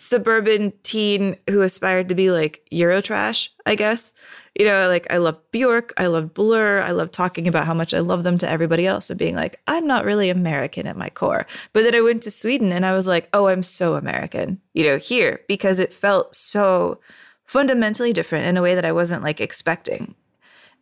suburban 0.00 0.72
teen 0.82 1.36
who 1.50 1.60
aspired 1.60 2.08
to 2.08 2.14
be 2.14 2.30
like 2.30 2.66
Eurotrash, 2.72 3.50
I 3.66 3.74
guess. 3.74 4.14
You 4.58 4.64
know, 4.64 4.88
like 4.88 5.06
I 5.12 5.18
love 5.18 5.38
Bjork, 5.52 5.92
I 5.98 6.06
love 6.06 6.32
Blur, 6.32 6.80
I 6.80 6.90
love 6.92 7.12
talking 7.12 7.46
about 7.46 7.66
how 7.66 7.74
much 7.74 7.92
I 7.92 8.00
love 8.00 8.22
them 8.22 8.38
to 8.38 8.48
everybody 8.48 8.86
else 8.86 9.10
and 9.10 9.18
being 9.18 9.34
like, 9.34 9.60
I'm 9.66 9.86
not 9.86 10.06
really 10.06 10.30
American 10.30 10.86
at 10.86 10.96
my 10.96 11.10
core. 11.10 11.46
But 11.74 11.82
then 11.82 11.94
I 11.94 12.00
went 12.00 12.22
to 12.22 12.30
Sweden 12.30 12.72
and 12.72 12.86
I 12.86 12.94
was 12.94 13.06
like, 13.06 13.28
oh, 13.34 13.48
I'm 13.48 13.62
so 13.62 13.94
American, 13.94 14.60
you 14.72 14.84
know, 14.84 14.96
here 14.96 15.42
because 15.48 15.78
it 15.78 15.92
felt 15.92 16.34
so 16.34 16.98
fundamentally 17.44 18.14
different 18.14 18.46
in 18.46 18.56
a 18.56 18.62
way 18.62 18.74
that 18.74 18.86
I 18.86 18.92
wasn't 18.92 19.22
like 19.22 19.40
expecting. 19.40 20.14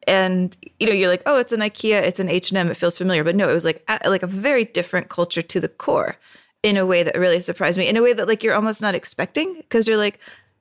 And 0.06 0.56
you 0.78 0.86
know, 0.86 0.94
you're 0.94 1.10
like, 1.10 1.24
oh, 1.26 1.38
it's 1.38 1.52
an 1.52 1.60
IKEA, 1.60 2.02
it's 2.02 2.20
an 2.20 2.30
H 2.30 2.50
and 2.50 2.58
M, 2.58 2.70
it 2.70 2.76
feels 2.76 2.96
familiar, 2.96 3.24
but 3.24 3.34
no, 3.34 3.48
it 3.48 3.54
was 3.54 3.64
like 3.64 3.84
like 4.06 4.22
a 4.22 4.28
very 4.28 4.64
different 4.64 5.08
culture 5.08 5.42
to 5.42 5.60
the 5.60 5.68
core 5.68 6.16
in 6.62 6.76
a 6.76 6.86
way 6.86 7.02
that 7.02 7.16
really 7.16 7.40
surprised 7.40 7.78
me. 7.78 7.88
In 7.88 7.96
a 7.96 8.02
way 8.02 8.12
that 8.12 8.28
like 8.28 8.42
you're 8.42 8.54
almost 8.54 8.82
not 8.82 8.94
expecting 8.94 9.54
because 9.54 9.86
you're 9.86 9.96
like 9.96 10.18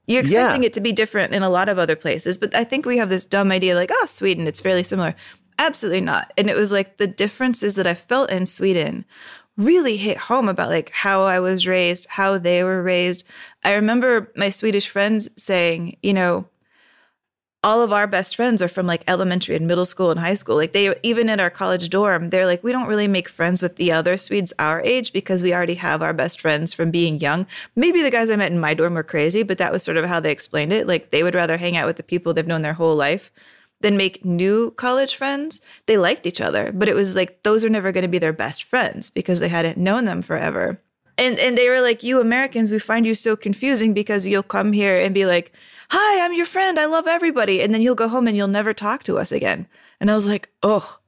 you're 0.08 0.24
Yeah. 0.24 0.40
expecting 0.42 0.64
it 0.64 0.74
to 0.74 0.82
be 0.82 0.94
different 0.94 1.34
in 1.34 1.44
a 1.44 1.50
lot 1.50 1.68
of 1.70 1.78
other 1.78 1.96
places. 1.96 2.38
But 2.38 2.56
I 2.56 2.64
think 2.64 2.86
we 2.86 2.98
have 2.98 3.10
this 3.10 3.26
dumb 3.26 3.52
idea 3.52 3.76
like, 3.76 3.92
oh, 3.92 4.06
Sweden, 4.08 4.48
it's 4.48 4.62
fairly 4.62 4.84
similar. 4.84 5.16
Absolutely 5.60 6.02
not. 6.02 6.32
And 6.38 6.50
it 6.50 6.56
was 6.56 6.72
like 6.72 6.98
the 6.98 7.08
differences 7.08 7.76
that 7.76 7.88
I 7.88 7.94
felt 7.94 8.32
in 8.32 8.46
Sweden 8.46 9.04
really 9.58 9.98
hit 9.98 10.18
home 10.18 10.48
about 10.48 10.70
like 10.70 10.92
how 10.92 11.24
I 11.24 11.40
was 11.40 11.68
raised, 11.68 12.06
how 12.10 12.38
they 12.38 12.64
were 12.64 12.82
raised. 12.84 13.26
I 13.66 13.74
remember 13.74 14.32
my 14.36 14.50
Swedish 14.52 14.88
friends 14.88 15.30
saying, 15.36 15.98
you 16.04 16.14
know, 16.14 16.48
all 17.68 17.82
of 17.82 17.92
our 17.92 18.08
best 18.08 18.38
friends 18.38 18.62
are 18.62 18.70
from 18.70 18.88
like 18.88 19.04
elementary 19.10 19.54
and 19.54 19.68
middle 19.68 19.86
school 19.86 20.10
and 20.10 20.22
high 20.22 20.36
school. 20.36 20.56
Like 20.56 20.72
they 20.72 20.98
even 21.04 21.28
in 21.28 21.42
our 21.42 21.50
college 21.50 21.90
dorm, 21.90 22.30
they're 22.30 22.46
like, 22.46 22.64
we 22.64 22.72
don't 22.72 22.88
really 22.88 23.10
make 23.10 23.28
friends 23.28 23.62
with 23.62 23.76
the 23.76 23.92
other 23.92 24.16
Swedes 24.16 24.54
our 24.58 24.82
age 24.86 25.12
because 25.12 25.44
we 25.44 25.54
already 25.54 25.74
have 25.74 26.02
our 26.02 26.14
best 26.14 26.40
friends 26.40 26.74
from 26.74 26.92
being 26.92 27.20
young. 27.20 27.46
Maybe 27.76 28.02
the 28.02 28.10
guys 28.10 28.30
I 28.30 28.38
met 28.38 28.54
in 28.54 28.60
my 28.62 28.74
dorm 28.74 28.94
were 28.94 29.04
crazy, 29.04 29.44
but 29.44 29.58
that 29.58 29.74
was 29.74 29.84
sort 29.84 29.98
of 29.98 30.06
how 30.06 30.22
they 30.22 30.32
explained 30.32 30.72
it. 30.72 30.88
Like 30.88 31.12
they 31.12 31.24
would 31.24 31.36
rather 31.36 31.58
hang 31.58 31.76
out 31.76 31.88
with 31.88 31.98
the 31.98 32.04
people 32.04 32.34
they've 32.34 32.48
known 32.48 32.62
their 32.62 32.72
whole 32.72 32.96
life 32.96 33.34
than 33.82 33.98
make 33.98 34.24
new 34.24 34.72
college 34.72 35.16
friends. 35.16 35.60
They 35.88 35.98
liked 35.98 36.26
each 36.26 36.40
other, 36.40 36.72
but 36.74 36.88
it 36.88 36.96
was 36.96 37.16
like 37.16 37.44
those 37.44 37.66
are 37.66 37.70
never 37.70 37.92
going 37.92 38.04
to 38.04 38.08
be 38.08 38.18
their 38.18 38.32
best 38.32 38.64
friends 38.64 39.10
because 39.10 39.42
they 39.42 39.50
hadn't 39.50 39.78
known 39.78 40.06
them 40.06 40.22
forever. 40.22 40.80
And 41.18 41.38
and 41.38 41.58
they 41.58 41.68
were 41.68 41.82
like, 41.82 42.02
"You 42.02 42.22
Americans, 42.22 42.72
we 42.72 42.80
find 42.80 43.06
you 43.06 43.14
so 43.14 43.36
confusing 43.36 43.94
because 43.94 44.26
you'll 44.26 44.42
come 44.42 44.72
here 44.72 44.98
and 44.98 45.14
be 45.14 45.26
like, 45.26 45.52
"Hi, 45.90 46.26
I'm 46.26 46.34
your 46.34 46.46
friend. 46.46 46.80
I 46.80 46.86
love 46.86 47.08
everybody." 47.08 47.62
And 47.62 47.74
then 47.74 47.82
you'll 47.82 47.96
go 47.96 48.08
home 48.08 48.28
and 48.28 48.36
you'll 48.36 48.48
never 48.48 48.74
talk 48.74 49.04
to 49.04 49.18
us 49.18 49.32
again. 49.32 49.68
And 50.00 50.12
I 50.12 50.16
was 50.16 50.28
like, 50.28 50.50
"Oh, 50.64 51.00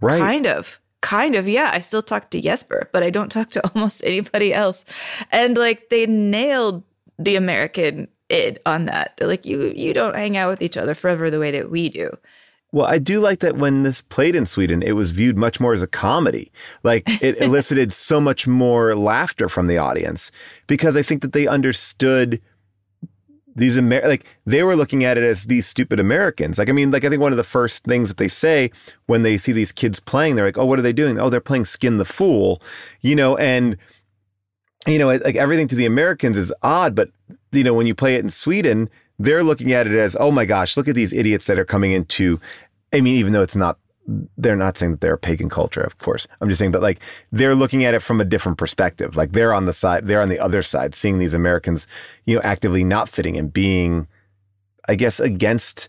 Right. 0.00 0.18
kind 0.18 0.46
of." 0.46 0.80
Kind 1.00 1.34
of, 1.34 1.46
yeah. 1.46 1.70
I 1.70 1.82
still 1.82 2.02
talk 2.02 2.30
to 2.30 2.40
Jesper, 2.40 2.88
but 2.90 3.02
I 3.02 3.10
don't 3.10 3.28
talk 3.36 3.50
to 3.50 3.70
almost 3.74 4.02
anybody 4.04 4.54
else. 4.54 4.86
And 5.30 5.54
like 5.56 5.90
they 5.90 6.06
nailed 6.06 6.82
the 7.18 7.36
American 7.36 8.08
id 8.30 8.58
on 8.64 8.86
that. 8.86 9.14
They're 9.16 9.28
like, 9.28 9.44
you 9.44 9.70
you 9.76 9.92
don't 9.92 10.16
hang 10.16 10.36
out 10.38 10.48
with 10.48 10.62
each 10.62 10.78
other 10.78 10.94
forever 10.94 11.30
the 11.30 11.38
way 11.38 11.50
that 11.50 11.70
we 11.70 11.90
do. 11.90 12.10
Well, 12.72 12.86
I 12.86 12.98
do 12.98 13.20
like 13.20 13.38
that 13.40 13.56
when 13.56 13.84
this 13.84 14.00
played 14.00 14.34
in 14.34 14.46
Sweden, 14.46 14.82
it 14.82 14.92
was 14.92 15.10
viewed 15.12 15.36
much 15.36 15.60
more 15.60 15.74
as 15.74 15.82
a 15.82 15.86
comedy. 15.86 16.50
Like 16.82 17.04
it 17.22 17.36
elicited 17.40 17.92
so 17.92 18.20
much 18.20 18.46
more 18.48 18.96
laughter 18.96 19.48
from 19.48 19.68
the 19.68 19.78
audience 19.78 20.32
because 20.66 20.96
I 20.96 21.02
think 21.02 21.22
that 21.22 21.34
they 21.34 21.46
understood 21.46 22.40
these 23.56 23.78
Amer- 23.78 24.06
like 24.06 24.24
they 24.46 24.62
were 24.62 24.76
looking 24.76 25.04
at 25.04 25.16
it 25.16 25.24
as 25.24 25.44
these 25.44 25.66
stupid 25.66 26.00
Americans. 26.00 26.58
Like 26.58 26.68
I 26.68 26.72
mean, 26.72 26.90
like 26.90 27.04
I 27.04 27.08
think 27.08 27.22
one 27.22 27.32
of 27.32 27.36
the 27.38 27.44
first 27.44 27.84
things 27.84 28.08
that 28.08 28.16
they 28.16 28.28
say 28.28 28.70
when 29.06 29.22
they 29.22 29.38
see 29.38 29.52
these 29.52 29.72
kids 29.72 30.00
playing, 30.00 30.36
they're 30.36 30.44
like, 30.44 30.58
"Oh, 30.58 30.64
what 30.64 30.78
are 30.78 30.82
they 30.82 30.92
doing? 30.92 31.18
Oh, 31.18 31.30
they're 31.30 31.40
playing 31.40 31.64
Skin 31.64 31.98
the 31.98 32.04
Fool," 32.04 32.60
you 33.00 33.14
know, 33.14 33.36
and 33.36 33.76
you 34.86 34.98
know, 34.98 35.06
like 35.06 35.36
everything 35.36 35.68
to 35.68 35.74
the 35.74 35.86
Americans 35.86 36.36
is 36.36 36.52
odd, 36.62 36.94
but 36.94 37.10
you 37.52 37.64
know, 37.64 37.74
when 37.74 37.86
you 37.86 37.94
play 37.94 38.16
it 38.16 38.20
in 38.20 38.30
Sweden, 38.30 38.88
they're 39.18 39.44
looking 39.44 39.72
at 39.72 39.86
it 39.86 39.94
as, 39.94 40.16
oh 40.18 40.30
my 40.30 40.44
gosh, 40.44 40.76
look 40.76 40.88
at 40.88 40.94
these 40.94 41.12
idiots 41.12 41.46
that 41.46 41.58
are 41.58 41.64
coming 41.64 41.92
into. 41.92 42.40
I 42.92 43.00
mean, 43.00 43.14
even 43.16 43.32
though 43.32 43.42
it's 43.42 43.56
not, 43.56 43.78
they're 44.36 44.56
not 44.56 44.76
saying 44.76 44.92
that 44.92 45.00
they're 45.00 45.14
a 45.14 45.18
pagan 45.18 45.48
culture, 45.48 45.80
of 45.80 45.96
course. 45.98 46.26
I'm 46.40 46.48
just 46.48 46.58
saying, 46.58 46.72
but 46.72 46.82
like 46.82 47.00
they're 47.32 47.54
looking 47.54 47.84
at 47.84 47.94
it 47.94 48.00
from 48.00 48.20
a 48.20 48.24
different 48.24 48.58
perspective. 48.58 49.16
Like 49.16 49.32
they're 49.32 49.54
on 49.54 49.64
the 49.66 49.72
side, 49.72 50.06
they're 50.06 50.20
on 50.20 50.28
the 50.28 50.38
other 50.38 50.62
side, 50.62 50.94
seeing 50.94 51.18
these 51.18 51.32
Americans, 51.34 51.86
you 52.26 52.34
know, 52.36 52.42
actively 52.42 52.84
not 52.84 53.08
fitting 53.08 53.36
and 53.36 53.52
being, 53.52 54.06
I 54.88 54.94
guess, 54.94 55.20
against 55.20 55.88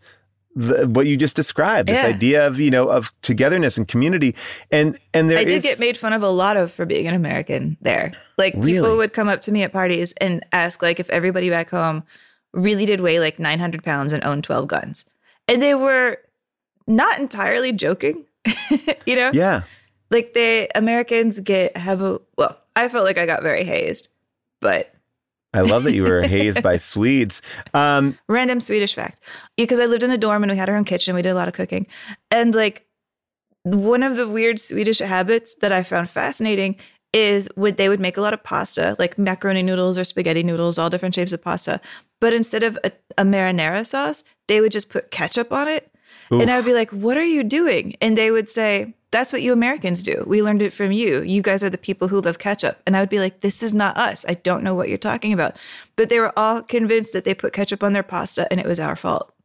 the, 0.55 0.87
what 0.87 1.05
you 1.07 1.17
just 1.17 1.35
described. 1.35 1.89
This 1.89 2.01
Yeah. 2.01 2.07
idea 2.07 2.47
of 2.47 2.57
you 2.61 2.71
know 2.71 2.87
of 2.87 3.11
togetherness 3.21 3.77
and 3.77 3.85
community, 3.85 4.33
and 4.71 4.97
and 5.13 5.29
there 5.29 5.37
I 5.37 5.43
did 5.43 5.57
is- 5.57 5.63
get 5.63 5.81
made 5.81 5.97
fun 5.97 6.13
of 6.13 6.23
a 6.23 6.29
lot 6.29 6.55
of 6.55 6.71
for 6.71 6.85
being 6.85 7.07
an 7.07 7.13
American 7.15 7.75
there. 7.81 8.13
Like 8.37 8.53
Really? 8.55 8.73
people 8.79 8.95
would 8.95 9.11
come 9.11 9.27
up 9.27 9.41
to 9.41 9.51
me 9.51 9.63
at 9.63 9.73
parties 9.73 10.13
and 10.21 10.45
ask 10.53 10.81
like 10.81 11.01
if 11.01 11.09
everybody 11.09 11.49
back 11.49 11.69
home 11.71 12.03
really 12.53 12.85
did 12.85 13.01
weigh 13.01 13.19
like 13.19 13.37
900 13.37 13.83
pounds 13.83 14.13
and 14.13 14.23
own 14.23 14.41
12 14.41 14.65
guns. 14.67 15.05
And 15.49 15.61
they 15.61 15.75
were 15.75 16.19
not 16.87 17.19
entirely 17.19 17.71
joking, 17.71 18.25
you 19.05 19.15
know? 19.15 19.31
Yeah. 19.33 19.63
Like 20.11 20.33
the 20.33 20.69
Americans 20.75 21.39
get 21.39 21.75
have 21.77 22.01
a 22.01 22.21
well, 22.37 22.59
I 22.75 22.87
felt 22.89 23.05
like 23.05 23.17
I 23.17 23.25
got 23.25 23.43
very 23.43 23.63
hazed, 23.63 24.09
but 24.61 24.93
I 25.53 25.61
love 25.61 25.83
that 25.83 25.93
you 25.93 26.03
were 26.03 26.21
hazed 26.27 26.61
by 26.61 26.77
Swedes. 26.77 27.41
Um, 27.73 28.17
random 28.27 28.59
Swedish 28.59 28.93
fact. 28.93 29.21
Because 29.57 29.79
I 29.79 29.85
lived 29.85 30.03
in 30.03 30.11
a 30.11 30.17
dorm 30.17 30.43
and 30.43 30.51
we 30.51 30.57
had 30.57 30.69
our 30.69 30.75
own 30.75 30.83
kitchen, 30.83 31.15
we 31.15 31.21
did 31.21 31.29
a 31.29 31.35
lot 31.35 31.47
of 31.47 31.53
cooking. 31.53 31.87
And 32.29 32.53
like 32.53 32.85
one 33.63 34.03
of 34.03 34.17
the 34.17 34.27
weird 34.27 34.59
Swedish 34.59 34.99
habits 34.99 35.55
that 35.55 35.71
I 35.71 35.81
found 35.81 36.09
fascinating 36.09 36.75
is 37.13 37.49
would 37.55 37.77
they 37.77 37.87
would 37.87 38.01
make 38.01 38.17
a 38.17 38.21
lot 38.21 38.33
of 38.33 38.43
pasta, 38.43 38.95
like 38.99 39.17
macaroni 39.17 39.63
noodles 39.63 39.97
or 39.97 40.03
spaghetti 40.03 40.43
noodles, 40.43 40.77
all 40.77 40.89
different 40.89 41.15
shapes 41.15 41.31
of 41.31 41.41
pasta. 41.41 41.79
But 42.19 42.33
instead 42.33 42.61
of 42.61 42.77
a, 42.83 42.91
a 43.17 43.23
marinara 43.23 43.87
sauce, 43.87 44.25
they 44.47 44.59
would 44.59 44.73
just 44.73 44.89
put 44.89 45.09
ketchup 45.11 45.53
on 45.53 45.69
it. 45.69 45.89
And 46.31 46.49
I 46.49 46.57
would 46.57 46.65
be 46.65 46.73
like, 46.73 46.89
"What 46.91 47.17
are 47.17 47.23
you 47.23 47.43
doing?" 47.43 47.95
And 48.01 48.17
they 48.17 48.31
would 48.31 48.49
say, 48.49 48.93
"That's 49.11 49.31
what 49.31 49.41
you 49.41 49.53
Americans 49.53 50.03
do. 50.03 50.23
We 50.25 50.41
learned 50.41 50.61
it 50.61 50.73
from 50.73 50.91
you. 50.91 51.21
You 51.21 51.41
guys 51.41 51.63
are 51.63 51.69
the 51.69 51.77
people 51.77 52.07
who 52.07 52.21
love 52.21 52.39
ketchup." 52.39 52.81
And 52.85 52.97
I 52.97 52.99
would 52.99 53.09
be 53.09 53.19
like, 53.19 53.41
"This 53.41 53.61
is 53.61 53.73
not 53.73 53.97
us. 53.97 54.25
I 54.27 54.35
don't 54.35 54.63
know 54.63 54.75
what 54.75 54.89
you're 54.89 54.97
talking 54.97 55.33
about." 55.33 55.57
But 55.95 56.09
they 56.09 56.19
were 56.19 56.37
all 56.37 56.61
convinced 56.61 57.13
that 57.13 57.23
they 57.23 57.33
put 57.33 57.53
ketchup 57.53 57.83
on 57.83 57.93
their 57.93 58.03
pasta 58.03 58.47
and 58.51 58.59
it 58.59 58.65
was 58.65 58.79
our 58.79 58.95
fault. 58.95 59.35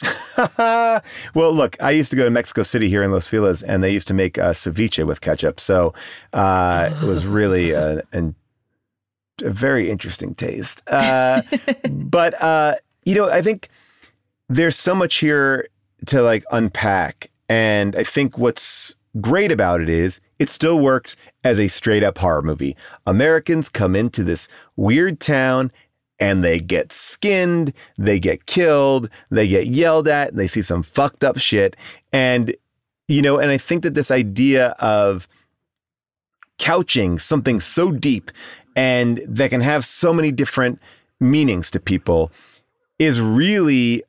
well, 0.46 1.02
look, 1.34 1.76
I 1.80 1.90
used 1.90 2.10
to 2.10 2.16
go 2.16 2.24
to 2.24 2.30
Mexico 2.30 2.62
City 2.62 2.88
here 2.88 3.02
in 3.02 3.10
Los 3.10 3.26
Feliz, 3.26 3.62
and 3.62 3.82
they 3.82 3.90
used 3.90 4.06
to 4.08 4.14
make 4.14 4.38
uh, 4.38 4.52
ceviche 4.52 5.04
with 5.04 5.20
ketchup. 5.20 5.58
So 5.58 5.94
uh, 6.32 6.90
it 7.02 7.06
was 7.06 7.26
really 7.26 7.70
a, 7.72 8.02
a 8.12 8.32
very 9.40 9.90
interesting 9.90 10.34
taste. 10.34 10.82
Uh, 10.86 11.42
but 11.90 12.40
uh, 12.40 12.76
you 13.04 13.14
know, 13.14 13.28
I 13.28 13.42
think 13.42 13.68
there's 14.48 14.76
so 14.76 14.94
much 14.94 15.16
here 15.16 15.68
to 16.08 16.22
like 16.22 16.44
unpack, 16.50 17.30
and 17.48 17.96
I 17.96 18.04
think 18.04 18.38
what's 18.38 18.94
great 19.20 19.50
about 19.50 19.80
it 19.80 19.88
is 19.88 20.20
it 20.38 20.48
still 20.48 20.78
works 20.78 21.16
as 21.44 21.58
a 21.58 21.68
straight 21.68 22.02
up 22.02 22.18
horror 22.18 22.42
movie. 22.42 22.76
Americans 23.06 23.68
come 23.68 23.96
into 23.96 24.22
this 24.22 24.48
weird 24.76 25.20
town 25.20 25.72
and 26.20 26.42
they 26.42 26.60
get 26.60 26.92
skinned, 26.92 27.72
they 27.96 28.18
get 28.18 28.46
killed, 28.46 29.08
they 29.30 29.46
get 29.46 29.68
yelled 29.68 30.08
at, 30.08 30.30
and 30.30 30.38
they 30.38 30.46
see 30.46 30.62
some 30.62 30.82
fucked 30.82 31.24
up 31.24 31.38
shit. 31.38 31.76
And, 32.12 32.54
you 33.06 33.22
know, 33.22 33.38
and 33.38 33.50
I 33.50 33.58
think 33.58 33.82
that 33.84 33.94
this 33.94 34.10
idea 34.10 34.68
of 34.78 35.28
couching 36.58 37.18
something 37.18 37.60
so 37.60 37.92
deep 37.92 38.30
and 38.74 39.20
that 39.26 39.50
can 39.50 39.60
have 39.60 39.84
so 39.84 40.12
many 40.12 40.32
different 40.32 40.80
meanings 41.20 41.70
to 41.70 41.80
people 41.80 42.32
is 42.98 43.20
really 43.20 44.02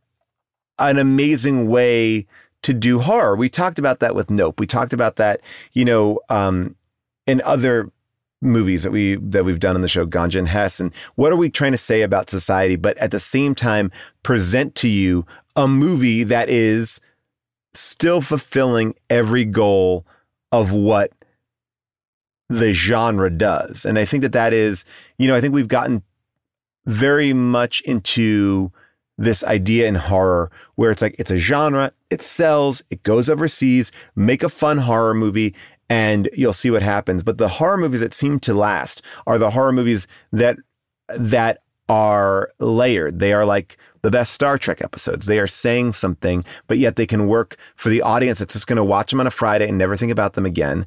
an 0.80 0.97
amazing 0.97 1.67
way 1.67 2.25
to 2.61 2.73
do 2.73 2.99
horror. 2.99 3.36
We 3.36 3.49
talked 3.49 3.80
about 3.80 3.99
that 3.99 4.15
with 4.15 4.30
Nope. 4.30 4.59
We 4.59 4.67
talked 4.67 4.93
about 4.93 5.15
that, 5.17 5.41
you 5.73 5.86
know, 5.86 6.19
um, 6.30 6.75
in 7.25 7.41
other 7.41 7.91
movies 8.41 8.84
that 8.84 8.91
we 8.91 9.15
that 9.15 9.43
we've 9.43 9.59
done 9.59 9.75
on 9.75 9.82
the 9.82 9.88
show 9.88 10.05
Ganja 10.05 10.39
and 10.39 10.47
Hess 10.47 10.80
and 10.80 10.93
what 11.15 11.34
are 11.34 11.38
we 11.38 11.49
trying 11.49 11.73
to 11.73 11.77
say 11.77 12.03
about 12.03 12.30
society 12.30 12.77
but 12.77 12.97
at 12.97 13.11
the 13.11 13.19
same 13.19 13.53
time 13.53 13.91
present 14.23 14.75
to 14.75 14.88
you 14.88 15.25
a 15.57 15.67
movie 15.67 16.23
that 16.23 16.49
is 16.49 17.01
still 17.73 18.21
fulfilling 18.21 18.95
every 19.09 19.43
goal 19.43 20.05
of 20.53 20.71
what 20.71 21.11
the 22.47 22.71
genre 22.71 23.30
does 23.30 23.84
and 23.84 23.99
I 23.99 24.05
think 24.05 24.21
that 24.21 24.32
that 24.32 24.53
is 24.53 24.86
you 25.17 25.27
know 25.27 25.36
I 25.36 25.41
think 25.41 25.53
we've 25.53 25.67
gotten 25.67 26.01
very 26.86 27.34
much 27.34 27.82
into 27.82 28.71
this 29.20 29.43
idea 29.43 29.88
in 29.88 29.95
horror 29.95 30.49
where 30.76 30.91
it's 30.91 31.01
like 31.01 31.15
it's 31.20 31.32
a 31.32 31.38
genre, 31.38 31.91
it 32.09 32.22
sells, 32.22 32.82
it 32.89 33.03
goes 33.03 33.30
overseas, 33.30 33.91
make 34.15 34.43
a 34.43 34.49
fun 34.49 34.78
horror 34.78 35.13
movie 35.13 35.53
and 35.89 36.30
you'll 36.34 36.53
see 36.53 36.72
what 36.72 36.82
happens. 36.82 37.24
But 37.24 37.38
the 37.38 37.49
horror 37.49 37.78
movies 37.78 38.01
that 38.01 38.13
seem 38.13 38.39
to 38.41 38.53
last 38.53 39.01
are 39.28 39.38
the 39.38 39.49
horror 39.49 39.72
movies 39.72 40.07
that 40.32 40.57
that 41.09 41.63
are 41.89 42.51
layered. 42.59 43.20
They 43.20 43.34
are 43.34 43.45
like 43.45 43.78
the 44.03 44.11
best 44.11 44.32
Star 44.32 44.57
Trek 44.57 44.82
episodes. 44.82 45.26
They 45.26 45.39
are 45.39 45.47
saying 45.47 45.93
something, 45.93 46.45
but 46.67 46.78
yet 46.78 46.95
they 46.95 47.07
can 47.07 47.28
work 47.28 47.57
for 47.76 47.89
the 47.89 48.01
audience 48.01 48.39
that's 48.39 48.53
just 48.53 48.67
going 48.67 48.78
to 48.78 48.84
watch 48.84 49.09
them 49.09 49.20
on 49.20 49.28
a 49.28 49.32
Friday 49.32 49.67
and 49.67 49.78
never 49.78 49.97
think 49.97 50.11
about 50.11 50.34
them 50.34 50.45
again. 50.45 50.86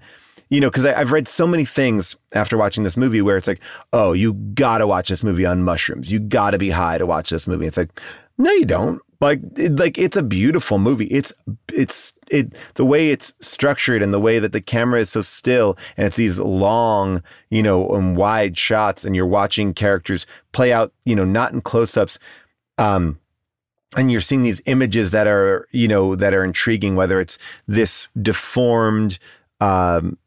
You 0.49 0.61
know, 0.61 0.70
because 0.70 0.85
I've 0.85 1.12
read 1.12 1.28
so 1.28 1.47
many 1.47 1.64
things 1.64 2.14
after 2.33 2.59
watching 2.59 2.85
this 2.85 2.97
movie 2.97 3.22
where 3.22 3.39
it's 3.39 3.49
like, 3.49 3.61
oh, 3.95 4.12
you 4.12 4.35
got 4.35 4.78
to 4.78 4.87
watch 4.87 5.09
this 5.09 5.24
movie 5.24 5.47
on 5.47 5.62
mushrooms. 5.64 6.12
You 6.12 6.20
got 6.20 6.51
to 6.51 6.59
be 6.59 6.70
high 6.70 6.99
to 6.99 7.07
watch 7.07 7.30
this 7.30 7.47
movie. 7.47 7.66
It's 7.66 7.78
like, 7.78 8.01
no, 8.39 8.51
you 8.53 8.64
don't. 8.64 9.01
Like, 9.20 9.41
it, 9.57 9.76
like 9.76 9.99
it's 9.99 10.16
a 10.16 10.22
beautiful 10.22 10.78
movie. 10.78 11.07
It's 11.07 11.33
it's 11.72 12.12
it 12.28 12.55
the 12.74 12.85
way 12.85 13.11
it's 13.11 13.35
structured 13.41 14.03
and 14.03 14.12
the 14.12 14.18
way 14.18 14.41
that 14.41 14.51
the 14.51 14.61
camera 14.61 14.99
is 14.99 15.11
so 15.11 15.22
still 15.22 15.78
and 15.97 16.09
it's 16.09 16.16
these 16.16 16.41
long, 16.41 17.22
you 17.49 17.62
know, 17.62 17.89
and 17.91 18.16
wide 18.16 18.59
shots, 18.59 19.05
and 19.05 19.14
you're 19.14 19.24
watching 19.24 19.74
characters 19.74 20.26
play 20.51 20.72
out, 20.72 20.93
you 21.05 21.14
know, 21.14 21.24
not 21.24 21.53
in 21.53 21.61
close-ups. 21.61 22.18
Um, 22.78 23.20
and 23.97 24.11
you're 24.11 24.20
seeing 24.20 24.43
these 24.43 24.61
images 24.66 25.12
that 25.12 25.28
are, 25.28 25.68
you 25.70 25.87
know, 25.87 26.16
that 26.16 26.35
are 26.35 26.43
intriguing. 26.43 26.97
Whether 26.97 27.20
it's 27.20 27.39
this 27.68 28.09
deformed, 28.20 29.20
um, 29.61 30.18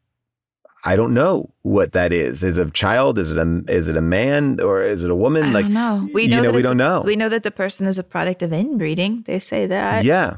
I 0.86 0.94
don't 0.94 1.14
know 1.14 1.50
what 1.62 1.92
that 1.94 2.12
is. 2.12 2.44
Is 2.44 2.58
it 2.58 2.68
a 2.68 2.70
child? 2.70 3.18
Is 3.18 3.32
it 3.32 3.38
a 3.38 3.64
is 3.68 3.88
it 3.88 3.96
a 3.96 4.00
man 4.00 4.60
or 4.60 4.82
is 4.82 5.02
it 5.02 5.10
a 5.10 5.16
woman? 5.16 5.42
I 5.42 5.50
like 5.50 5.64
don't 5.64 5.74
know. 5.74 6.08
We 6.14 6.28
know, 6.28 6.36
know 6.36 6.42
that 6.44 6.54
we 6.54 6.62
don't 6.62 6.76
know. 6.76 7.02
We 7.04 7.16
know 7.16 7.28
that 7.28 7.42
the 7.42 7.50
person 7.50 7.88
is 7.88 7.98
a 7.98 8.04
product 8.04 8.40
of 8.40 8.52
inbreeding. 8.52 9.22
They 9.22 9.40
say 9.40 9.66
that. 9.66 10.04
Yeah. 10.04 10.36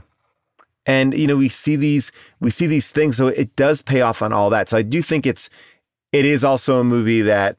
And 0.87 1.13
you 1.13 1.27
know, 1.27 1.37
we 1.37 1.51
see 1.51 1.77
these 1.77 2.13
we 2.41 2.51
see 2.51 2.67
these 2.67 2.91
things 2.91 3.19
so 3.19 3.27
it 3.27 3.55
does 3.57 3.83
pay 3.83 4.01
off 4.01 4.23
on 4.23 4.33
all 4.33 4.49
that. 4.49 4.71
So 4.71 4.79
I 4.79 4.83
do 4.83 5.03
think 5.03 5.27
it's 5.27 5.51
it 6.13 6.25
is 6.25 6.43
also 6.43 6.81
a 6.81 6.85
movie 6.85 7.21
that 7.21 7.59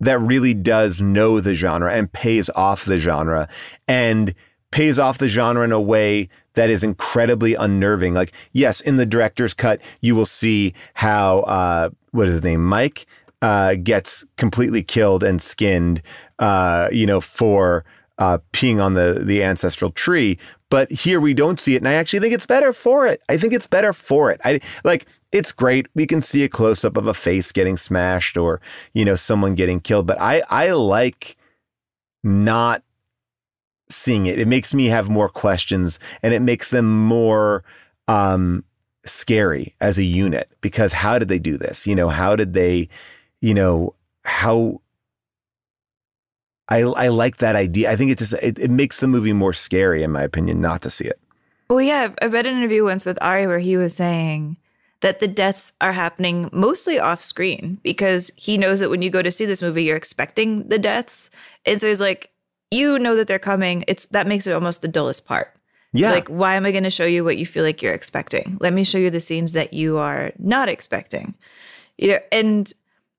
that 0.00 0.18
really 0.18 0.54
does 0.54 1.00
know 1.00 1.38
the 1.40 1.54
genre 1.54 1.92
and 1.92 2.12
pays 2.12 2.50
off 2.50 2.84
the 2.84 2.98
genre 2.98 3.48
and 3.86 4.34
pays 4.72 4.98
off 4.98 5.18
the 5.18 5.28
genre 5.28 5.62
in 5.62 5.70
a 5.70 5.80
way 5.80 6.28
that 6.58 6.70
is 6.70 6.82
incredibly 6.82 7.54
unnerving. 7.54 8.14
Like, 8.14 8.32
yes, 8.52 8.80
in 8.80 8.96
the 8.96 9.06
director's 9.06 9.54
cut, 9.54 9.80
you 10.00 10.16
will 10.16 10.26
see 10.26 10.74
how 10.94 11.40
uh, 11.40 11.90
what 12.10 12.26
is 12.26 12.32
his 12.32 12.42
name, 12.42 12.64
Mike, 12.64 13.06
uh, 13.42 13.74
gets 13.74 14.24
completely 14.36 14.82
killed 14.82 15.22
and 15.22 15.40
skinned, 15.40 16.02
uh, 16.40 16.88
you 16.90 17.06
know, 17.06 17.20
for 17.20 17.84
uh, 18.18 18.38
peeing 18.52 18.82
on 18.82 18.94
the 18.94 19.22
the 19.24 19.40
ancestral 19.42 19.92
tree. 19.92 20.36
But 20.68 20.90
here 20.90 21.20
we 21.20 21.32
don't 21.32 21.60
see 21.60 21.76
it, 21.76 21.78
and 21.78 21.88
I 21.88 21.92
actually 21.92 22.18
think 22.18 22.34
it's 22.34 22.44
better 22.44 22.72
for 22.72 23.06
it. 23.06 23.22
I 23.28 23.38
think 23.38 23.52
it's 23.52 23.68
better 23.68 23.92
for 23.92 24.32
it. 24.32 24.40
I 24.44 24.60
like 24.82 25.06
it's 25.30 25.52
great. 25.52 25.86
We 25.94 26.08
can 26.08 26.20
see 26.20 26.42
a 26.42 26.48
close 26.48 26.84
up 26.84 26.96
of 26.96 27.06
a 27.06 27.14
face 27.14 27.52
getting 27.52 27.76
smashed 27.76 28.36
or 28.36 28.60
you 28.94 29.04
know 29.04 29.14
someone 29.14 29.54
getting 29.54 29.78
killed, 29.78 30.08
but 30.08 30.20
I 30.20 30.42
I 30.50 30.72
like 30.72 31.36
not 32.24 32.82
seeing 33.90 34.26
it. 34.26 34.38
It 34.38 34.48
makes 34.48 34.74
me 34.74 34.86
have 34.86 35.08
more 35.08 35.28
questions, 35.28 35.98
and 36.22 36.34
it 36.34 36.40
makes 36.40 36.70
them 36.70 37.06
more 37.06 37.64
um, 38.06 38.64
scary 39.06 39.74
as 39.80 39.98
a 39.98 40.04
unit 40.04 40.50
because 40.60 40.92
how 40.92 41.18
did 41.18 41.28
they 41.28 41.38
do 41.38 41.56
this? 41.56 41.86
You 41.86 41.94
know, 41.94 42.08
how 42.08 42.36
did 42.36 42.54
they? 42.54 42.88
You 43.40 43.54
know 43.54 43.94
how 44.24 44.80
I 46.68 46.80
I 46.80 47.08
like 47.08 47.38
that 47.38 47.56
idea. 47.56 47.90
I 47.90 47.96
think 47.96 48.10
it 48.10 48.18
just 48.18 48.34
it, 48.34 48.58
it 48.58 48.70
makes 48.70 49.00
the 49.00 49.06
movie 49.06 49.32
more 49.32 49.52
scary, 49.52 50.02
in 50.02 50.12
my 50.12 50.22
opinion, 50.22 50.60
not 50.60 50.82
to 50.82 50.90
see 50.90 51.06
it. 51.06 51.18
Well, 51.70 51.80
yeah, 51.80 52.12
I 52.22 52.26
read 52.26 52.46
an 52.46 52.56
interview 52.56 52.84
once 52.84 53.04
with 53.04 53.18
Ari 53.22 53.46
where 53.46 53.58
he 53.58 53.76
was 53.76 53.94
saying 53.94 54.56
that 55.00 55.20
the 55.20 55.28
deaths 55.28 55.72
are 55.80 55.92
happening 55.92 56.48
mostly 56.52 56.98
off 56.98 57.22
screen 57.22 57.78
because 57.82 58.30
he 58.36 58.56
knows 58.56 58.80
that 58.80 58.90
when 58.90 59.02
you 59.02 59.10
go 59.10 59.22
to 59.22 59.30
see 59.30 59.44
this 59.44 59.62
movie, 59.62 59.84
you're 59.84 59.96
expecting 59.96 60.68
the 60.68 60.78
deaths. 60.78 61.30
And 61.66 61.80
so 61.80 61.86
he's 61.86 62.00
like, 62.00 62.30
you 62.70 62.98
know 62.98 63.16
that 63.16 63.28
they're 63.28 63.38
coming. 63.38 63.84
It's 63.88 64.06
that 64.06 64.26
makes 64.26 64.46
it 64.46 64.52
almost 64.52 64.82
the 64.82 64.88
dullest 64.88 65.24
part. 65.24 65.54
Yeah. 65.92 66.12
Like, 66.12 66.28
why 66.28 66.54
am 66.54 66.66
I 66.66 66.72
going 66.72 66.84
to 66.84 66.90
show 66.90 67.06
you 67.06 67.24
what 67.24 67.38
you 67.38 67.46
feel 67.46 67.64
like 67.64 67.82
you're 67.82 67.94
expecting? 67.94 68.58
Let 68.60 68.74
me 68.74 68.84
show 68.84 68.98
you 68.98 69.08
the 69.08 69.22
scenes 69.22 69.54
that 69.54 69.72
you 69.72 69.96
are 69.96 70.32
not 70.38 70.68
expecting. 70.68 71.34
You 71.96 72.08
know, 72.08 72.18
and 72.30 72.72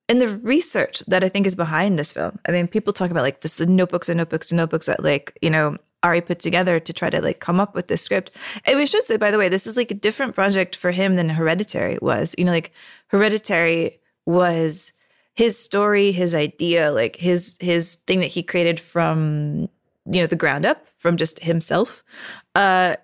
and 0.07 0.21
the 0.21 0.37
research 0.39 0.99
that 1.07 1.23
I 1.23 1.29
think 1.29 1.47
is 1.47 1.55
behind 1.55 1.97
this 1.97 2.11
film. 2.11 2.39
I 2.47 2.51
mean, 2.51 2.67
people 2.67 2.93
talk 2.93 3.11
about 3.11 3.23
like 3.23 3.41
this 3.41 3.55
the 3.55 3.65
notebooks 3.65 4.09
and 4.09 4.17
notebooks 4.17 4.51
and 4.51 4.57
notebooks 4.57 4.85
that 4.85 5.03
like, 5.03 5.37
you 5.41 5.49
know, 5.49 5.77
Ari 6.03 6.21
put 6.21 6.39
together 6.39 6.79
to 6.79 6.93
try 6.93 7.09
to 7.09 7.21
like 7.21 7.39
come 7.39 7.59
up 7.59 7.75
with 7.75 7.87
this 7.87 8.01
script. 8.01 8.31
And 8.65 8.77
we 8.77 8.85
should 8.85 9.05
say, 9.05 9.17
by 9.17 9.31
the 9.31 9.37
way, 9.37 9.49
this 9.49 9.67
is 9.67 9.75
like 9.75 9.91
a 9.91 9.95
different 9.95 10.35
project 10.35 10.75
for 10.75 10.91
him 10.91 11.15
than 11.15 11.29
Hereditary 11.29 11.97
was. 12.01 12.35
You 12.37 12.45
know, 12.45 12.51
like 12.51 12.71
Hereditary 13.07 13.99
was 14.25 14.93
his 15.39 15.57
story, 15.57 16.11
his 16.11 16.35
idea, 16.35 16.91
like 16.91 17.15
his 17.15 17.55
his 17.61 17.95
thing 18.07 18.19
that 18.19 18.25
he 18.27 18.43
created 18.43 18.77
from 18.77 19.69
you 20.11 20.19
know 20.19 20.27
the 20.27 20.35
ground 20.35 20.65
up 20.65 20.85
from 20.97 21.15
just 21.15 21.39
himself. 21.39 22.03
Uh 22.55 22.97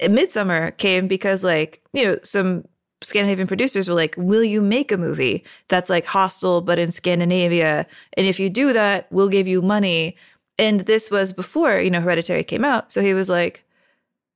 Midsommar 0.00 0.76
came 0.78 1.06
because 1.06 1.44
like, 1.44 1.80
you 1.92 2.04
know, 2.04 2.18
some 2.24 2.64
Scandinavian 3.02 3.46
producers 3.46 3.88
were 3.88 3.94
like, 3.94 4.16
"Will 4.18 4.42
you 4.42 4.60
make 4.60 4.90
a 4.90 4.96
movie 4.96 5.44
that's 5.68 5.88
like 5.88 6.06
Hostel 6.06 6.60
but 6.60 6.80
in 6.80 6.90
Scandinavia? 6.90 7.86
And 8.14 8.26
if 8.26 8.40
you 8.40 8.50
do 8.50 8.72
that, 8.72 9.06
we'll 9.12 9.28
give 9.28 9.46
you 9.46 9.62
money." 9.62 10.16
And 10.58 10.80
this 10.80 11.08
was 11.08 11.32
before, 11.32 11.78
you 11.78 11.90
know, 11.90 12.00
Hereditary 12.00 12.42
came 12.42 12.64
out. 12.64 12.90
So 12.90 13.00
he 13.00 13.14
was 13.14 13.28
like, 13.28 13.64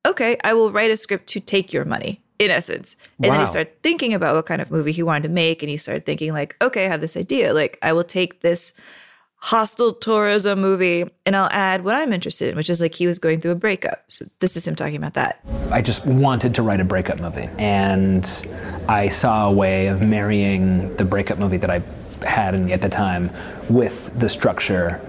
"Okay, 0.06 0.36
I 0.44 0.54
will 0.54 0.70
write 0.70 0.92
a 0.92 0.96
script 0.96 1.26
to 1.30 1.40
take 1.40 1.72
your 1.72 1.84
money." 1.84 2.19
In 2.40 2.50
essence. 2.50 2.96
And 3.22 3.32
then 3.32 3.40
he 3.40 3.46
started 3.46 3.82
thinking 3.82 4.14
about 4.14 4.34
what 4.34 4.46
kind 4.46 4.60
of 4.60 4.70
movie 4.70 4.92
he 4.92 5.02
wanted 5.02 5.24
to 5.24 5.28
make 5.28 5.62
and 5.62 5.70
he 5.70 5.76
started 5.76 6.06
thinking 6.06 6.32
like, 6.32 6.56
"Okay, 6.60 6.86
I 6.86 6.88
have 6.88 7.00
this 7.00 7.16
idea. 7.16 7.52
Like 7.52 7.78
I 7.82 7.92
will 7.92 8.04
take 8.04 8.40
this 8.40 8.72
hostile 9.40 9.92
tourism 9.92 10.60
movie. 10.60 11.04
And 11.26 11.34
I'll 11.34 11.50
add 11.50 11.84
what 11.84 11.94
I'm 11.94 12.12
interested 12.12 12.50
in, 12.50 12.56
which 12.56 12.70
is 12.70 12.80
like 12.80 12.94
he 12.94 13.06
was 13.06 13.18
going 13.18 13.40
through 13.40 13.52
a 13.52 13.56
breakup. 13.56 14.04
So 14.08 14.26
this 14.38 14.56
is 14.56 14.66
him 14.66 14.74
talking 14.74 14.96
about 14.96 15.14
that. 15.14 15.40
I 15.70 15.82
just 15.82 16.06
wanted 16.06 16.54
to 16.54 16.62
write 16.62 16.80
a 16.80 16.84
breakup 16.84 17.18
movie. 17.18 17.48
And 17.58 18.26
I 18.88 19.08
saw 19.08 19.48
a 19.48 19.52
way 19.52 19.88
of 19.88 20.02
marrying 20.02 20.94
the 20.96 21.04
breakup 21.04 21.38
movie 21.38 21.56
that 21.56 21.70
I 21.70 21.82
had 22.24 22.54
at 22.54 22.82
the 22.82 22.88
time 22.88 23.30
with 23.68 24.18
the 24.18 24.28
structure 24.28 25.00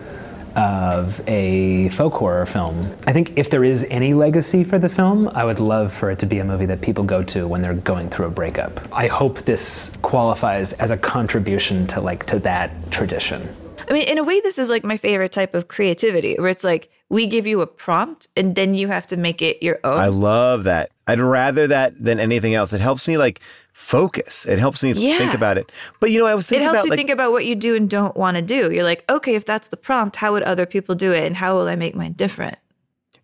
of 0.55 1.21
a 1.27 1.89
folk 1.89 2.13
horror 2.13 2.45
film. 2.45 2.95
I 3.07 3.13
think 3.13 3.33
if 3.35 3.49
there 3.49 3.63
is 3.63 3.85
any 3.89 4.13
legacy 4.13 4.63
for 4.63 4.79
the 4.79 4.89
film, 4.89 5.27
I 5.29 5.43
would 5.43 5.59
love 5.59 5.93
for 5.93 6.09
it 6.09 6.19
to 6.19 6.25
be 6.25 6.39
a 6.39 6.43
movie 6.43 6.65
that 6.67 6.81
people 6.81 7.03
go 7.03 7.23
to 7.23 7.47
when 7.47 7.61
they're 7.61 7.73
going 7.73 8.09
through 8.09 8.27
a 8.27 8.31
breakup. 8.31 8.79
I 8.93 9.07
hope 9.07 9.41
this 9.41 9.95
qualifies 10.01 10.73
as 10.73 10.91
a 10.91 10.97
contribution 10.97 11.87
to 11.87 12.01
like 12.01 12.25
to 12.27 12.39
that 12.39 12.91
tradition. 12.91 13.55
I 13.89 13.93
mean, 13.93 14.07
in 14.07 14.17
a 14.17 14.23
way, 14.23 14.39
this 14.41 14.57
is 14.57 14.69
like 14.69 14.83
my 14.83 14.97
favorite 14.97 15.31
type 15.31 15.55
of 15.55 15.67
creativity, 15.67 16.35
where 16.35 16.49
it's 16.49 16.63
like 16.63 16.89
we 17.09 17.27
give 17.27 17.45
you 17.45 17.61
a 17.61 17.67
prompt 17.67 18.27
and 18.37 18.55
then 18.55 18.73
you 18.73 18.87
have 18.87 19.07
to 19.07 19.17
make 19.17 19.41
it 19.41 19.61
your 19.61 19.79
own. 19.83 19.99
I 19.99 20.07
love 20.07 20.63
that. 20.63 20.91
I'd 21.07 21.19
rather 21.19 21.67
that 21.67 22.01
than 22.01 22.19
anything 22.19 22.53
else. 22.53 22.71
It 22.71 22.79
helps 22.79 23.07
me 23.07 23.17
like 23.17 23.41
focus. 23.73 24.45
It 24.45 24.59
helps 24.59 24.83
me 24.83 24.93
Yeah. 24.93 25.17
think 25.17 25.33
about 25.33 25.57
it. 25.57 25.71
But 25.99 26.11
you 26.11 26.19
know, 26.19 26.25
I 26.25 26.35
was 26.35 26.51
it 26.51 26.61
helps 26.61 26.81
about 26.81 26.85
you 26.85 26.89
like, 26.91 26.97
think 26.97 27.09
about 27.09 27.31
what 27.31 27.45
you 27.45 27.55
do 27.55 27.75
and 27.75 27.89
don't 27.89 28.15
want 28.15 28.37
to 28.37 28.43
do. 28.43 28.71
You're 28.71 28.83
like, 28.83 29.03
okay, 29.09 29.35
if 29.35 29.45
that's 29.45 29.69
the 29.69 29.77
prompt, 29.77 30.17
how 30.17 30.33
would 30.33 30.43
other 30.43 30.65
people 30.65 30.95
do 30.95 31.11
it, 31.13 31.25
and 31.25 31.35
how 31.35 31.55
will 31.55 31.67
I 31.67 31.75
make 31.75 31.95
mine 31.95 32.13
different? 32.13 32.57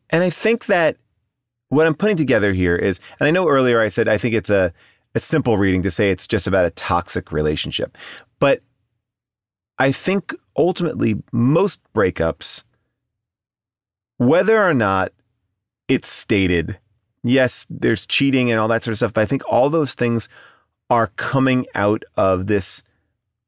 And 0.09 0.23
I 0.23 0.29
think 0.29 0.65
that 0.67 0.97
what 1.69 1.85
I'm 1.85 1.95
putting 1.95 2.17
together 2.17 2.53
here 2.53 2.75
is, 2.75 2.99
and 3.19 3.27
I 3.27 3.31
know 3.31 3.47
earlier 3.47 3.81
I 3.81 3.89
said 3.89 4.07
I 4.07 4.17
think 4.17 4.33
it's 4.33 4.49
a, 4.49 4.73
a 5.15 5.19
simple 5.19 5.57
reading 5.57 5.83
to 5.83 5.91
say 5.91 6.09
it's 6.09 6.27
just 6.27 6.47
about 6.47 6.65
a 6.65 6.71
toxic 6.71 7.31
relationship. 7.31 7.97
But 8.39 8.61
I 9.77 9.91
think 9.91 10.33
ultimately 10.55 11.21
most 11.31 11.79
breakups, 11.93 12.63
whether 14.17 14.63
or 14.63 14.73
not 14.73 15.11
it's 15.87 16.09
stated, 16.09 16.77
yes, 17.29 17.65
there's 17.69 18.05
cheating 18.05 18.51
and 18.51 18.59
all 18.59 18.67
that 18.69 18.83
sort 18.83 18.93
of 18.93 18.97
stuff, 18.97 19.13
but 19.13 19.21
I 19.21 19.25
think 19.25 19.43
all 19.49 19.69
those 19.69 19.93
things 19.93 20.29
are 20.89 21.07
coming 21.15 21.65
out 21.75 22.03
of 22.15 22.47
this 22.47 22.83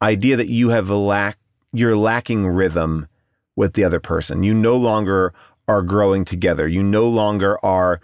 idea 0.01 0.36
that 0.36 0.49
you 0.49 0.69
have 0.69 0.89
lack, 0.89 1.38
you're 1.73 1.95
lacking 1.97 2.47
rhythm 2.47 3.07
with 3.55 3.73
the 3.73 3.84
other 3.84 3.99
person. 3.99 4.43
You 4.43 4.53
no 4.53 4.75
longer 4.75 5.34
are 5.67 5.82
growing 5.82 6.25
together. 6.25 6.67
You 6.67 6.82
no 6.84 7.07
longer 7.07 7.63
are 7.63 8.01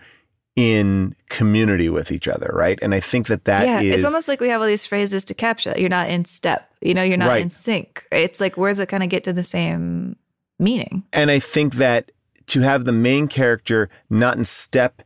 in 0.55 1.15
community 1.29 1.89
with 1.89 2.11
each 2.11 2.27
other, 2.27 2.49
right? 2.53 2.79
And 2.81 2.93
I 2.95 2.99
think 3.01 3.27
that 3.27 3.43
that 3.45 3.65
yeah, 3.65 3.81
is 3.81 3.95
it's 3.95 4.05
almost 4.05 4.27
like 4.27 4.39
we 4.39 4.47
have 4.49 4.61
all 4.61 4.67
these 4.67 4.85
phrases 4.85 5.25
to 5.25 5.33
capture. 5.33 5.73
You're 5.77 5.89
not 5.89 6.09
in 6.09 6.23
step. 6.23 6.71
You 6.81 6.93
know, 6.93 7.03
you're 7.03 7.17
not 7.17 7.27
Right. 7.27 7.41
in 7.41 7.49
sync. 7.49 8.05
It's 8.11 8.39
like 8.39 8.55
where 8.55 8.71
does 8.71 8.79
it 8.79 8.87
kind 8.87 9.03
of 9.03 9.09
get 9.09 9.23
to 9.25 9.33
the 9.33 9.43
same 9.43 10.15
meaning? 10.59 11.03
And 11.11 11.29
I 11.29 11.39
think 11.39 11.75
that 11.75 12.11
to 12.47 12.61
have 12.61 12.85
the 12.85 12.93
main 12.93 13.27
character 13.27 13.89
not 14.09 14.37
in 14.37 14.45
step 14.45 15.01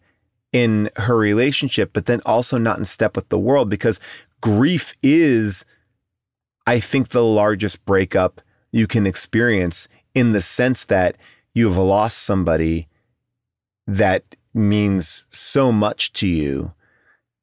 in 0.52 0.89
her 0.95 1.16
relationship, 1.16 1.91
but 1.93 2.06
then 2.06 2.22
also 2.26 2.58
not 2.58 2.80
in 2.80 2.86
step 2.86 3.16
with 3.16 3.30
the 3.30 3.39
world, 3.39 3.70
because 3.70 4.00
grief 4.41 4.93
is, 5.04 5.66
I 6.66 6.80
think, 6.80 7.10
the 7.10 7.24
largest 7.24 7.86
breakup 7.86 8.41
you 8.72 8.88
can 8.88 9.06
experience 9.06 9.88
in 10.14 10.32
the 10.32 10.41
sense 10.41 10.86
that 10.86 11.16
you 11.54 11.68
have 11.68 11.78
lost 11.78 12.20
somebody 12.20 12.88
that 13.88 14.24
means 14.54 15.26
so 15.30 15.72
much 15.72 16.14
to 16.14 16.28
you 16.28 16.74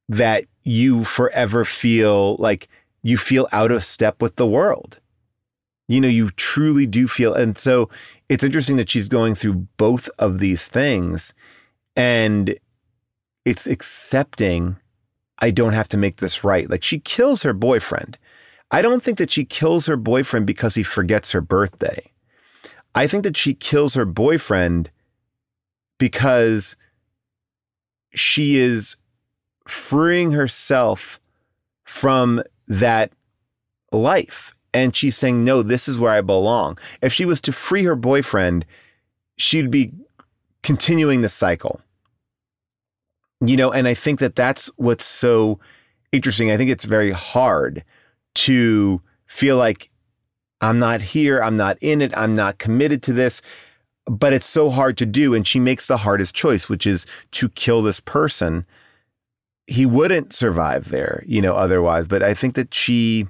that 0.09 0.45
you 0.63 1.05
forever 1.05 1.65
feel 1.65 2.37
like 2.37 2.69
you 3.03 3.17
feel 3.17 3.49
out 3.53 3.71
of 3.71 3.85
step 3.85 4.21
with 4.21 4.37
the 4.37 4.47
world 4.47 4.99
you 5.89 6.01
know, 6.01 6.09
you 6.09 6.31
truly 6.31 6.87
do 6.87 7.07
feel. 7.07 7.35
And 7.35 7.57
so 7.57 7.89
it's 8.29 8.45
interesting 8.45 8.77
that 8.77 8.91
she's 8.91 9.09
going 9.09 9.35
through 9.35 9.67
both 9.77 10.09
of 10.19 10.39
these 10.39 10.67
things 10.67 11.35
and 11.95 12.59
it's 13.47 13.67
accepting 13.67 14.77
I 15.39 15.51
don't 15.51 15.75
have 15.75 15.89
to 15.89 15.97
make 15.97 16.17
this 16.17 16.45
right. 16.45 16.69
Like 16.69 16.83
she 16.83 16.99
kills 16.99 17.43
her 17.43 17.53
boyfriend. 17.53 18.19
I 18.71 18.83
don't 18.83 19.03
think 19.03 19.19
that 19.19 19.31
she 19.31 19.45
kills 19.45 19.87
her 19.87 19.97
boyfriend 19.97 20.47
because 20.47 20.75
he 20.75 20.83
forgets 20.83 21.33
her 21.33 21.41
birthday. 21.41 22.11
I 22.95 23.07
think 23.07 23.23
that 23.23 23.37
she 23.37 23.55
kills 23.55 23.95
her 23.95 24.07
boyfriend 24.07 24.91
because 25.99 26.77
she 28.15 28.57
is 28.57 28.97
freeing 29.69 30.33
herself 30.33 31.21
from 31.85 32.43
that 32.67 33.13
life. 33.93 34.57
And 34.73 34.97
she's 34.97 35.17
saying, 35.17 35.45
no, 35.45 35.63
this 35.63 35.87
is 35.87 35.99
where 35.99 36.13
I 36.13 36.23
belong. 36.23 36.79
If 37.03 37.13
she 37.13 37.25
was 37.25 37.41
to 37.43 37.53
free 37.53 37.85
her 37.85 37.97
boyfriend, 37.97 38.65
she'd 39.37 39.71
be 39.71 39.93
continuing 40.63 41.21
the 41.21 41.29
cycle. 41.29 41.81
You 43.41 43.57
know, 43.57 43.71
and 43.71 43.87
I 43.87 43.95
think 43.95 44.21
that 44.21 44.35
that's 44.35 44.67
what's 44.77 45.05
so 45.05 45.61
interesting. 46.13 46.51
I 46.51 46.57
think 46.57 46.71
it's 46.71 46.85
very 46.85 47.13
hard 47.13 47.85
to 48.37 49.03
feel 49.27 49.57
like 49.57 49.91
I'm 50.61 50.79
not 50.79 51.03
here, 51.03 51.43
I'm 51.43 51.57
not 51.57 51.77
in 51.81 52.01
it, 52.01 52.17
I'm 52.17 52.35
not 52.35 52.59
committed 52.59 53.03
to 53.05 53.13
this, 53.13 53.43
but 54.07 54.33
it's 54.33 54.47
so 54.47 54.71
hard 54.71 54.97
to 54.99 55.07
do. 55.07 55.35
And 55.35 55.47
she 55.47 55.61
makes 55.61 55.87
the 55.87 55.99
hardest 55.99 56.35
choice, 56.35 56.69
which 56.69 56.87
is 56.87 57.07
to 57.33 57.49
kill 57.51 57.83
this 57.83 58.01
person. 58.01 58.65
He 59.67 59.85
wouldn't 59.85 60.33
survive 60.33 60.91
there, 60.91 61.23
you 61.27 61.43
know, 61.43 61.57
otherwise. 61.57 62.09
But 62.09 62.23
I 62.23 62.33
think 62.33 62.55
that 62.55 62.73
she, 62.73 63.27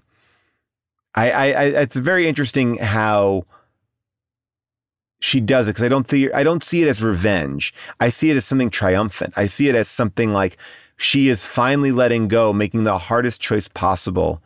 I, 1.15 1.31
I, 1.31 1.47
I 1.47 1.65
it's 1.65 1.97
very 1.97 2.29
interesting 2.29 2.77
how 2.77 3.45
she 5.19 5.41
does 5.41 5.67
it 5.69 5.73
because 5.73 5.85
I 5.85 5.89
don't 5.89 6.07
think 6.07 6.33
I 6.35 6.43
don't 6.43 6.63
see 6.63 6.83
it 6.83 6.89
as 6.89 7.03
revenge. 7.03 7.73
I 8.01 8.09
see 8.11 8.31
it 8.31 8.37
as 8.37 8.45
something 8.45 8.71
triumphant. 8.71 9.35
I 9.37 9.47
see 9.47 9.69
it 9.69 9.75
as 9.75 9.89
something 9.89 10.33
like 10.33 10.57
she 10.97 11.29
is 11.29 11.45
finally 11.45 11.93
letting 11.93 12.29
go, 12.29 12.53
making 12.53 12.85
the 12.85 12.99
hardest 12.99 13.41
choice 13.41 13.69
possible 13.69 14.43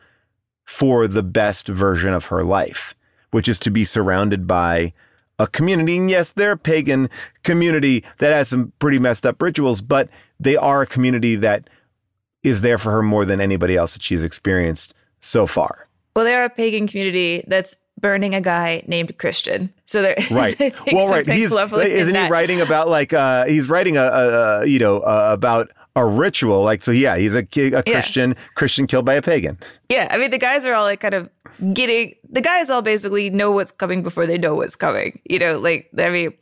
for 0.65 1.07
the 1.07 1.23
best 1.23 1.69
version 1.69 2.13
of 2.13 2.27
her 2.27 2.45
life, 2.45 2.95
which 3.31 3.49
is 3.49 3.59
to 3.61 3.71
be 3.71 3.85
surrounded 3.85 4.47
by 4.47 4.93
a 5.39 5.47
community. 5.47 5.97
And 5.97 6.11
yes, 6.11 6.33
they're 6.33 6.53
a 6.53 6.57
pagan 6.57 7.11
community 7.43 8.05
that 8.19 8.33
has 8.33 8.49
some 8.49 8.73
pretty 8.79 8.99
messed 8.99 9.27
up 9.27 9.41
rituals, 9.43 9.81
but 9.81 10.09
they 10.39 10.57
are 10.57 10.83
a 10.83 10.87
community 10.87 11.37
that 11.37 11.69
is 12.43 12.63
there 12.63 12.79
for 12.79 12.93
her 12.93 13.03
more 13.03 13.25
than 13.25 13.41
anybody 13.41 13.77
else 13.77 13.95
that 13.95 14.03
she's 14.03 14.25
experienced 14.25 14.95
so 15.21 15.47
far. 15.47 15.89
Well, 16.15 16.25
they're 16.25 16.45
a 16.45 16.51
pagan 16.51 16.87
community 16.87 17.45
that's 17.47 17.77
burning 18.01 18.35
a 18.35 18.41
guy 18.41 18.83
named 18.87 19.17
Christian. 19.19 19.73
So 19.85 20.03
they're 20.03 20.17
Right. 20.31 20.59
well, 20.93 21.09
right. 21.09 21.27
He's 21.27 21.53
isn't 21.53 22.15
he 22.15 22.29
writing 22.29 22.61
about 22.61 22.89
like 22.89 23.13
uh 23.13 23.47
he's 23.47 23.69
writing 23.69 23.97
a, 23.97 24.03
a, 24.03 24.67
you 24.67 24.79
know 24.79 25.01
uh, 25.01 25.31
about 25.33 25.71
a 25.97 26.07
ritual 26.07 26.63
like 26.63 26.85
so 26.85 26.93
yeah 26.93 27.17
he's 27.17 27.35
a, 27.35 27.41
a 27.41 27.83
Christian 27.83 28.37
Christian 28.55 28.87
killed 28.87 29.05
by 29.05 29.15
a 29.15 29.23
pagan. 29.23 29.59
Yeah, 29.89 30.09
I 30.11 30.19
mean 30.19 30.31
the 30.31 30.39
guys 30.39 30.65
are 30.67 30.75
all 30.75 30.85
like 30.85 31.01
kind 31.01 31.15
of 31.15 31.29
getting 31.75 32.15
the 32.29 32.41
guys 32.41 32.71
all 32.71 32.83
basically 32.83 33.31
know 33.31 33.51
what's 33.51 33.73
coming 33.73 34.03
before 34.03 34.27
they 34.27 34.39
know 34.39 34.55
what's 34.55 34.77
coming. 34.77 35.21
You 35.25 35.39
know, 35.39 35.59
like 35.59 35.91
I 35.99 36.11
mean, 36.11 36.33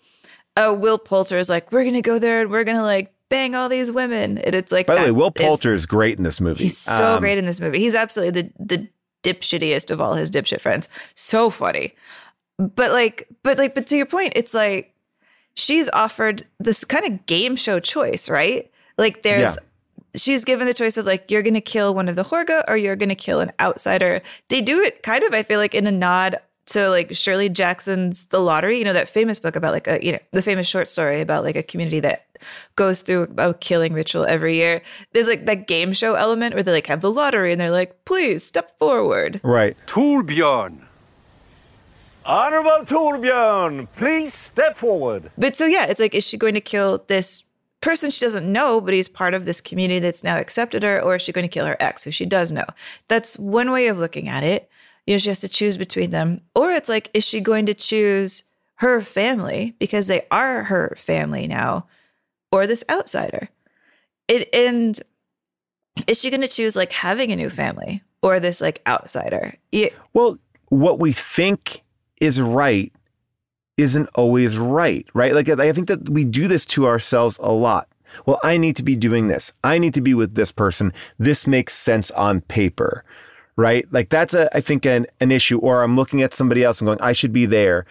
uh, 0.57 0.75
Will 0.77 0.99
Poulter 0.99 1.39
is 1.39 1.49
like, 1.49 1.73
we're 1.73 1.85
gonna 1.85 2.03
go 2.03 2.19
there 2.19 2.43
and 2.43 2.51
we're 2.51 2.65
gonna 2.65 2.83
like 2.83 3.13
bang 3.29 3.55
all 3.55 3.69
these 3.69 3.93
women, 3.93 4.39
and 4.39 4.55
it's 4.55 4.73
like 4.73 4.87
By 4.87 4.97
the 4.97 5.03
way, 5.03 5.11
Will 5.11 5.31
Poulter 5.31 5.75
is 5.75 5.87
great 5.87 6.19
in 6.19 6.25
this 6.25 6.41
movie. 6.41 6.65
He's 6.65 6.79
so 6.79 7.15
Um, 7.15 7.21
great 7.21 7.39
in 7.39 7.47
this 7.47 7.61
movie. 7.61 7.79
He's 7.79 7.95
absolutely 7.95 8.43
the 8.43 8.53
the 8.59 8.89
dipshittiest 9.23 9.91
of 9.91 10.01
all 10.01 10.15
his 10.15 10.31
dipshit 10.31 10.61
friends. 10.61 10.89
So 11.15 11.51
funny. 11.51 11.95
But 12.59 12.93
like, 12.93 13.29
but 13.43 13.59
like, 13.59 13.75
but 13.75 13.87
to 13.89 13.97
your 13.97 14.07
point, 14.07 14.33
it's 14.37 14.55
like 14.55 14.95
she's 15.55 15.89
offered 15.91 16.47
this 16.59 16.85
kind 16.85 17.07
of 17.07 17.27
game 17.27 17.57
show 17.57 17.81
choice, 17.81 18.29
right? 18.29 18.71
Like 18.97 19.23
there's 19.23 19.57
she's 20.17 20.45
given 20.45 20.67
the 20.67 20.75
choice 20.75 20.97
of 20.97 21.07
like 21.07 21.31
you're 21.31 21.43
gonna 21.43 21.61
kill 21.61 21.95
one 21.95 22.09
of 22.09 22.17
the 22.17 22.25
Hårga 22.25 22.65
or 22.69 22.77
you're 22.77 22.97
gonna 22.97 23.15
kill 23.15 23.41
an 23.41 23.53
outsider. 23.61 24.23
They 24.49 24.61
do 24.61 24.81
it 24.81 25.03
kind 25.03 25.23
of, 25.23 25.35
I 25.35 25.43
feel 25.43 25.59
like, 25.59 25.75
in 25.75 25.87
a 25.87 25.93
nod 25.93 26.41
to 26.67 26.89
like 26.91 27.15
Shirley 27.15 27.49
Jackson's 27.49 28.27
The 28.27 28.41
Lottery, 28.41 28.79
you 28.79 28.85
know, 28.85 28.93
that 28.93 29.09
famous 29.09 29.41
book 29.41 29.57
about 29.57 29.73
like 29.73 29.87
a, 29.87 30.05
you 30.05 30.13
know, 30.13 30.19
the 30.33 30.43
famous 30.43 30.69
short 30.69 30.89
story 30.89 31.21
about 31.21 31.45
like 31.45 31.57
a 31.57 31.63
community 31.63 32.01
that 32.01 32.27
goes 32.77 33.03
through 33.03 33.33
a 33.39 33.55
killing 33.55 33.93
ritual 33.93 34.25
every 34.27 34.55
year. 34.55 34.83
There's 35.13 35.29
like 35.29 35.47
that 35.47 35.67
game 35.67 35.93
show 35.93 36.15
element 36.15 36.55
where 36.55 36.63
they 36.63 36.73
like 36.73 36.87
have 36.87 37.01
the 37.01 37.11
lottery 37.11 37.53
and 37.53 37.61
they're 37.61 37.71
like, 37.71 38.05
please 38.05 38.45
step 38.45 38.79
forward. 38.79 39.41
Right. 39.43 39.77
Torbjörn. 39.87 40.83
Honorable 42.25 42.85
Torbjörn, 42.85 43.89
please 43.97 44.35
step 44.35 44.77
forward. 44.77 45.31
But 45.39 45.57
so 45.57 45.65
yeah, 45.65 45.87
it's 45.87 45.99
like, 45.99 46.15
is 46.15 46.27
she 46.27 46.37
going 46.37 46.53
to 46.53 46.61
kill 46.61 47.03
this 47.09 47.43
person 47.81 48.11
she 48.11 48.25
doesn't 48.25 48.51
know, 48.53 48.81
but 48.81 48.93
he's 48.93 49.09
part 49.09 49.35
of 49.35 49.47
this 49.47 49.61
community 49.61 50.01
that's 50.01 50.25
now 50.25 50.37
accepted 50.39 50.83
her, 50.83 51.01
or 51.01 51.17
is 51.17 51.23
she 51.23 51.33
going 51.33 51.49
to 51.49 51.53
kill 51.53 51.65
her 51.65 51.77
ex 51.81 52.05
who 52.05 52.11
she 52.11 52.27
does 52.27 52.53
know? 52.53 52.67
That's 53.09 53.39
one 53.39 53.71
way 53.71 53.87
of 53.87 53.99
looking 53.99 54.29
at 54.29 54.43
it. 54.43 54.69
You 55.07 55.15
know, 55.15 55.19
she 55.19 55.31
has 55.31 55.41
to 55.41 55.49
choose 55.49 55.79
between 55.79 56.11
them. 56.11 56.43
Or 56.55 56.71
it's 56.73 56.89
like, 56.89 57.11
is 57.15 57.25
she 57.25 57.41
going 57.41 57.65
to 57.65 57.73
choose 57.75 58.43
her 58.75 59.01
family 59.01 59.75
because 59.79 60.07
they 60.07 60.27
are 60.31 60.65
her 60.65 60.95
family 60.99 61.47
now, 61.47 61.87
or 62.53 62.67
this 62.67 62.85
outsider? 62.91 63.49
It 64.29 64.49
and 64.55 64.99
is 66.07 66.21
she 66.21 66.31
going 66.31 66.43
to 66.43 66.49
choose 66.49 66.77
like 66.77 66.93
having 66.93 67.33
a 67.33 67.37
new 67.37 67.51
family 67.51 68.03
or 68.23 68.41
this 68.41 68.61
like 68.61 68.83
outsider? 68.87 69.55
Yeah. 69.73 69.89
Well, 70.13 70.39
what 70.69 70.99
we 70.99 71.13
think 71.13 71.83
is 72.21 72.41
right 72.41 72.93
isn't 73.77 74.09
always 74.15 74.59
right, 74.59 75.07
right? 75.15 75.35
Like 75.35 75.49
I 75.49 75.73
think 75.73 75.89
that 75.89 76.09
we 76.09 76.25
do 76.25 76.49
this 76.49 76.65
to 76.67 76.87
ourselves 76.87 77.39
a 77.43 77.53
lot. 77.53 77.89
Well, 78.27 78.41
I 78.43 78.57
need 78.57 78.77
to 78.77 78.83
be 78.83 78.97
doing 78.97 79.29
this. 79.29 79.53
I 79.63 79.79
need 79.79 79.95
to 79.95 80.01
be 80.01 80.15
with 80.15 80.35
this 80.35 80.51
person. 80.51 80.93
This 81.19 81.47
makes 81.47 81.75
sense 81.75 82.11
on 82.13 82.41
paper, 82.43 83.05
right? 83.57 83.87
Like 83.93 84.09
that's 84.09 84.35
a 84.35 84.55
I 84.57 84.61
think 84.61 84.85
an 84.85 85.07
an 85.21 85.31
issue 85.31 85.59
or 85.59 85.83
I'm 85.83 85.97
looking 85.97 86.23
at 86.23 86.35
somebody 86.35 86.65
else 86.65 86.81
and 86.81 86.87
going 86.87 87.01
I 87.01 87.13
should 87.13 87.33
be 87.33 87.47
there 87.47 87.87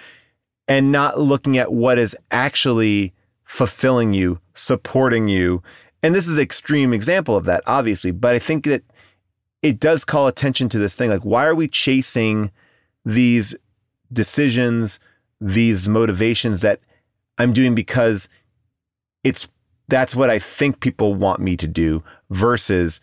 and 0.67 0.91
not 0.91 1.19
looking 1.19 1.57
at 1.57 1.71
what 1.71 1.97
is 1.97 2.15
actually 2.31 3.13
fulfilling 3.47 4.13
you, 4.13 4.39
supporting 4.53 5.27
you. 5.27 5.63
And 6.03 6.13
this 6.13 6.27
is 6.27 6.37
an 6.37 6.43
extreme 6.43 6.93
example 6.93 7.35
of 7.35 7.45
that, 7.45 7.63
obviously, 7.65 8.11
but 8.11 8.35
I 8.35 8.39
think 8.39 8.65
that 8.65 8.83
it 9.63 9.79
does 9.79 10.05
call 10.05 10.27
attention 10.27 10.69
to 10.69 10.77
this 10.77 10.95
thing. 10.95 11.09
Like, 11.09 11.25
why 11.25 11.45
are 11.45 11.55
we 11.55 11.67
chasing 11.67 12.51
these 13.03 13.55
decisions, 14.13 14.99
these 15.41 15.87
motivations 15.87 16.61
that 16.61 16.81
I'm 17.37 17.53
doing 17.53 17.73
because 17.73 18.29
it's 19.23 19.47
that's 19.87 20.15
what 20.15 20.29
I 20.29 20.39
think 20.39 20.81
people 20.81 21.15
want 21.15 21.39
me 21.39 21.55
to 21.57 21.67
do 21.67 22.03
versus 22.29 22.99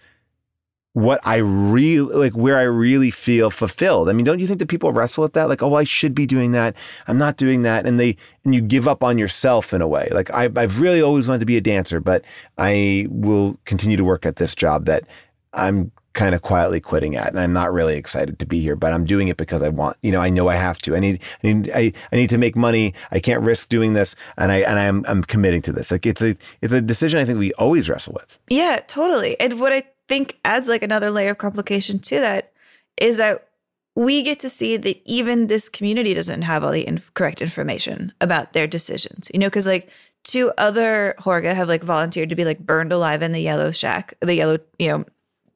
what 0.95 1.21
I 1.25 1.37
really 1.39 2.15
like 2.15 2.35
where 2.35 2.57
I 2.57 2.62
really 2.62 3.11
feel 3.11 3.51
fulfilled. 3.51 4.09
I 4.09 4.12
mean, 4.12 4.25
don't 4.25 4.39
you 4.39 4.47
think 4.47 4.61
that 4.61 4.69
people 4.69 4.93
wrestle 4.93 5.23
with 5.23 5.33
that? 5.33 5.49
Like, 5.49 5.61
oh, 5.61 5.75
I 5.75 5.83
should 5.83 6.15
be 6.15 6.25
doing 6.25 6.53
that. 6.53 6.75
I'm 7.09 7.19
not 7.19 7.37
doing 7.37 7.62
that. 7.62 7.85
And 7.85 7.99
they 7.99 8.16
and 8.45 8.55
you 8.55 8.61
give 8.61 8.87
up 8.87 9.03
on 9.03 9.19
yourself 9.19 9.75
in 9.75 9.83
a 9.83 9.89
way. 9.89 10.09
Like 10.12 10.31
I 10.31 10.49
I've 10.57 10.81
really 10.81 11.03
always 11.03 11.29
wanted 11.29 11.41
to 11.41 11.47
be 11.47 11.57
a 11.57 11.61
dancer, 11.61 11.99
but 11.99 12.25
I 12.59 13.09
will 13.11 13.59
continue 13.65 13.97
to 13.97 14.05
work 14.05 14.25
at 14.25 14.37
this 14.37 14.55
job 14.55 14.87
that 14.87 15.05
I'm 15.53 15.91
kind 16.12 16.33
of 16.33 16.43
quietly 16.43 16.81
quitting 16.81 17.16
at 17.16 17.31
and 17.31 17.41
I'm 17.41 17.53
not 17.53 17.73
really 17.73 17.97
excited 17.97 18.39
to 18.39 18.47
be 18.47 18.61
here 18.61 18.77
but 18.77 18.93
I'm 18.93 19.05
doing 19.05 19.27
it 19.27 19.37
because 19.37 19.65
I 19.65 19.69
want 19.69 19.97
you 20.01 20.12
know 20.12 20.21
I 20.21 20.31
know 20.31 20.49
I 20.49 20.55
have 20.55 20.81
to 20.83 20.95
I 20.95 21.01
need 21.01 21.21
I 21.43 21.47
need 21.49 21.71
I, 21.75 21.93
I 22.12 22.16
need 22.16 22.31
to 22.31 22.39
make 22.39 22.55
money 22.55 22.95
I 23.11 23.19
can't 23.19 23.43
risk 23.43 23.69
doing 23.69 23.95
this 23.95 24.15
and 24.39 24.53
I 24.53 24.59
and 24.59 24.79
I'm 24.79 25.05
I'm 25.09 25.25
committing 25.25 25.61
to 25.62 25.73
this 25.73 25.91
like 25.91 26.07
it's 26.07 26.23
a 26.23 26.37
it's 26.61 26.73
a 26.73 26.81
decision 26.81 27.19
I 27.19 27.25
think 27.25 27.41
we 27.41 27.53
always 27.55 27.89
wrestle 27.89 28.12
with 28.12 28.39
Yeah, 28.49 28.79
totally. 28.87 29.39
And 29.41 29.59
what 29.59 29.73
I 29.73 29.83
think 30.09 30.39
adds 30.45 30.69
like 30.69 30.83
another 30.83 31.11
layer 31.11 31.31
of 31.31 31.39
complication 31.39 31.99
to 31.99 32.21
that 32.21 32.53
is 33.01 33.17
that 33.17 33.49
we 33.97 34.23
get 34.23 34.41
to 34.41 34.51
see 34.51 34.77
that 34.77 35.01
even 35.05 35.47
this 35.47 35.69
community 35.69 36.15
doesn't 36.15 36.43
have 36.43 36.65
all 36.65 36.73
the 36.73 37.01
correct 37.15 37.41
information 37.41 38.13
about 38.21 38.53
their 38.53 38.67
decisions. 38.67 39.31
You 39.33 39.41
know, 39.41 39.47
because 39.47 39.67
like 39.67 39.89
two 40.25 40.51
other 40.59 41.15
Hårga 41.21 41.55
have 41.55 41.69
like 41.69 41.83
volunteered 41.83 42.31
to 42.31 42.35
be 42.35 42.45
like 42.45 42.59
burned 42.59 42.93
alive 42.93 43.23
in 43.23 43.33
the 43.33 43.41
yellow 43.41 43.71
shack, 43.71 44.15
the 44.21 44.35
yellow, 44.35 44.59
you 44.79 44.89
know, 44.89 45.05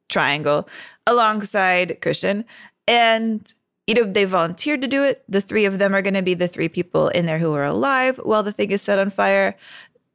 triangle 0.09 0.69
alongside 1.07 2.01
Christian. 2.01 2.45
And 2.87 3.53
you 3.89 3.95
know, 3.95 4.05
they 4.05 4.27
volunteered 4.27 4.83
to 4.83 4.89
do 4.89 5.03
it. 5.03 5.25
The 5.31 5.41
three 5.41 5.65
of 5.65 5.79
them 5.79 5.95
are 5.95 6.03
going 6.03 6.12
to 6.12 6.20
be 6.20 6.35
the 6.35 6.47
three 6.47 6.69
people 6.69 7.09
in 7.09 7.25
there 7.25 7.39
who 7.39 7.55
are 7.55 7.65
alive 7.65 8.20
while 8.23 8.43
the 8.43 8.53
thing 8.53 8.70
is 8.70 8.83
set 8.83 8.99
on 8.99 9.09
fire 9.09 9.57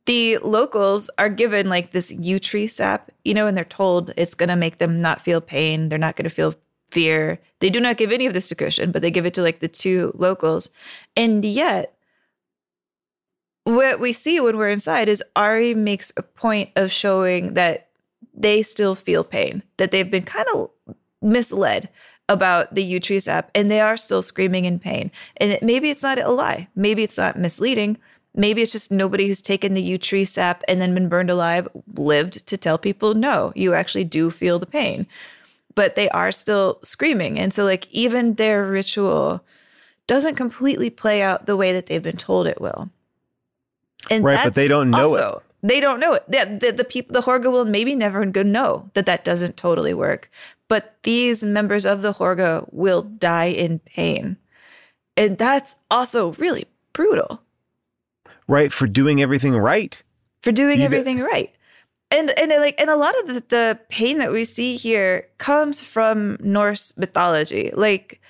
the 0.06 0.38
locals 0.40 1.10
are 1.18 1.30
given 1.30 1.70
like 1.70 1.92
this 1.92 2.12
yew 2.12 2.40
tree 2.40 2.68
sap, 2.68 3.12
you 3.24 3.34
know, 3.34 3.48
and 3.48 3.56
they're 3.56 3.64
told 3.64 4.12
it's 4.18 4.34
going 4.36 4.50
to 4.50 4.56
make 4.56 4.78
them 4.78 5.02
not 5.02 5.22
feel 5.22 5.40
pain. 5.40 5.90
They're 5.90 5.98
not 5.98 6.16
going 6.16 6.26
to 6.26 6.30
feel 6.30 6.56
fear. 6.92 7.40
They 7.60 7.70
do 7.70 7.80
not 7.80 7.98
give 7.98 8.12
any 8.12 8.26
of 8.26 8.34
this 8.34 8.50
to 8.50 8.56
Christian, 8.56 8.92
but 8.92 9.02
they 9.02 9.12
give 9.12 9.26
it 9.26 9.34
to 9.36 9.42
like 9.42 9.60
the 9.60 9.68
two 9.68 10.12
locals. 10.16 10.70
And 11.16 11.46
yet, 11.46 11.96
what 13.64 14.00
we 14.00 14.12
see 14.12 14.42
when 14.42 14.58
we're 14.58 14.70
inside 14.70 15.08
is 15.08 15.24
Ari 15.36 15.74
makes 15.74 16.12
a 16.18 16.24
point 16.24 16.70
of 16.76 16.92
showing 16.92 17.54
that 17.54 17.88
they 18.34 18.62
still 18.62 18.96
feel 18.96 19.24
pain, 19.24 19.64
that 19.78 19.92
they've 19.92 20.10
been 20.10 20.24
kind 20.24 20.48
of 20.54 20.70
misled 21.22 21.90
about 22.30 22.74
the 22.76 22.84
yew 22.84 23.00
tree 23.00 23.20
sap 23.20 23.52
and 23.54 23.70
they 23.70 23.80
are 23.80 23.98
still 23.98 24.22
screaming 24.22 24.66
in 24.66 24.80
pain. 24.80 25.12
And 25.38 25.52
it, 25.52 25.64
maybe 25.64 25.90
it's 25.90 26.04
not 26.04 26.20
a 26.20 26.32
lie. 26.32 26.68
Maybe 26.76 27.04
it's 27.04 27.18
not 27.18 27.38
misleading 27.38 27.98
Maybe 28.36 28.62
it's 28.62 28.72
just 28.72 28.92
nobody 28.92 29.28
who's 29.28 29.42
taken 29.42 29.74
the 29.74 29.82
yew 29.82 29.98
tree 29.98 30.26
sap 30.26 30.64
and 30.68 30.82
then 30.82 30.94
been 30.94 31.10
burned 31.10 31.30
alive 31.30 31.68
lived 31.94 32.46
to 32.48 32.58
tell 32.58 32.78
people, 32.78 33.14
no, 33.14 33.54
you 33.56 33.74
actually 33.74 34.06
do 34.06 34.32
feel 34.32 34.58
the 34.58 34.66
pain. 34.66 35.06
But 35.76 35.96
they 35.96 36.10
are 36.10 36.32
still 36.32 36.80
screaming. 36.84 37.40
And 37.40 37.54
so, 37.54 37.64
like, 37.64 37.88
even 37.92 38.36
their 38.36 38.66
ritual 38.66 39.44
doesn't 40.08 40.36
completely 40.36 40.90
play 40.90 41.22
out 41.22 41.46
the 41.46 41.58
way 41.58 41.74
that 41.74 41.88
they've 41.88 42.02
been 42.02 42.18
told 42.18 42.48
it 42.48 42.62
will. 42.62 42.90
And 44.10 44.24
right, 44.24 44.44
but 44.44 44.56
they 44.56 44.68
don't 44.68 44.90
know 44.90 45.10
also, 45.10 45.38
it. 45.38 45.68
They 45.68 45.80
don't 45.80 46.00
know 46.00 46.14
it. 46.14 46.24
The, 46.28 46.60
the, 46.60 46.72
the 46.74 46.84
people, 46.84 47.14
the 47.14 47.22
Hårga 47.22 47.52
will 47.52 47.66
maybe 47.66 47.96
never 47.96 48.26
know 48.26 48.90
that 48.96 49.06
that 49.06 49.24
doesn't 49.24 49.58
totally 49.58 49.94
work. 49.94 50.30
But 50.68 50.98
these 51.04 51.46
members 51.46 51.86
of 51.86 52.02
the 52.02 52.14
Hårga 52.14 52.68
will 52.72 53.04
die 53.04 53.46
in 53.46 53.80
pain. 53.80 54.38
And 55.16 55.38
that's 55.38 55.76
also 55.90 56.34
really 56.34 56.66
brutal 56.92 57.42
right 58.48 58.72
for 58.72 58.88
doing 58.88 59.22
everything 59.22 59.56
right 59.56 60.02
for 60.42 60.52
doing 60.52 60.80
you 60.80 60.86
everything 60.86 61.20
right 61.20 61.54
and 62.12 62.38
and 62.40 62.52
like 62.52 62.80
and 62.80 62.90
a 62.90 62.96
lot 62.96 63.18
of 63.20 63.28
the, 63.28 63.44
the 63.50 63.80
pain 63.90 64.18
that 64.18 64.32
we 64.32 64.46
see 64.46 64.76
here 64.76 65.28
comes 65.38 65.82
from 65.82 66.38
norse 66.42 66.96
mythology 66.98 67.72
like 67.74 68.22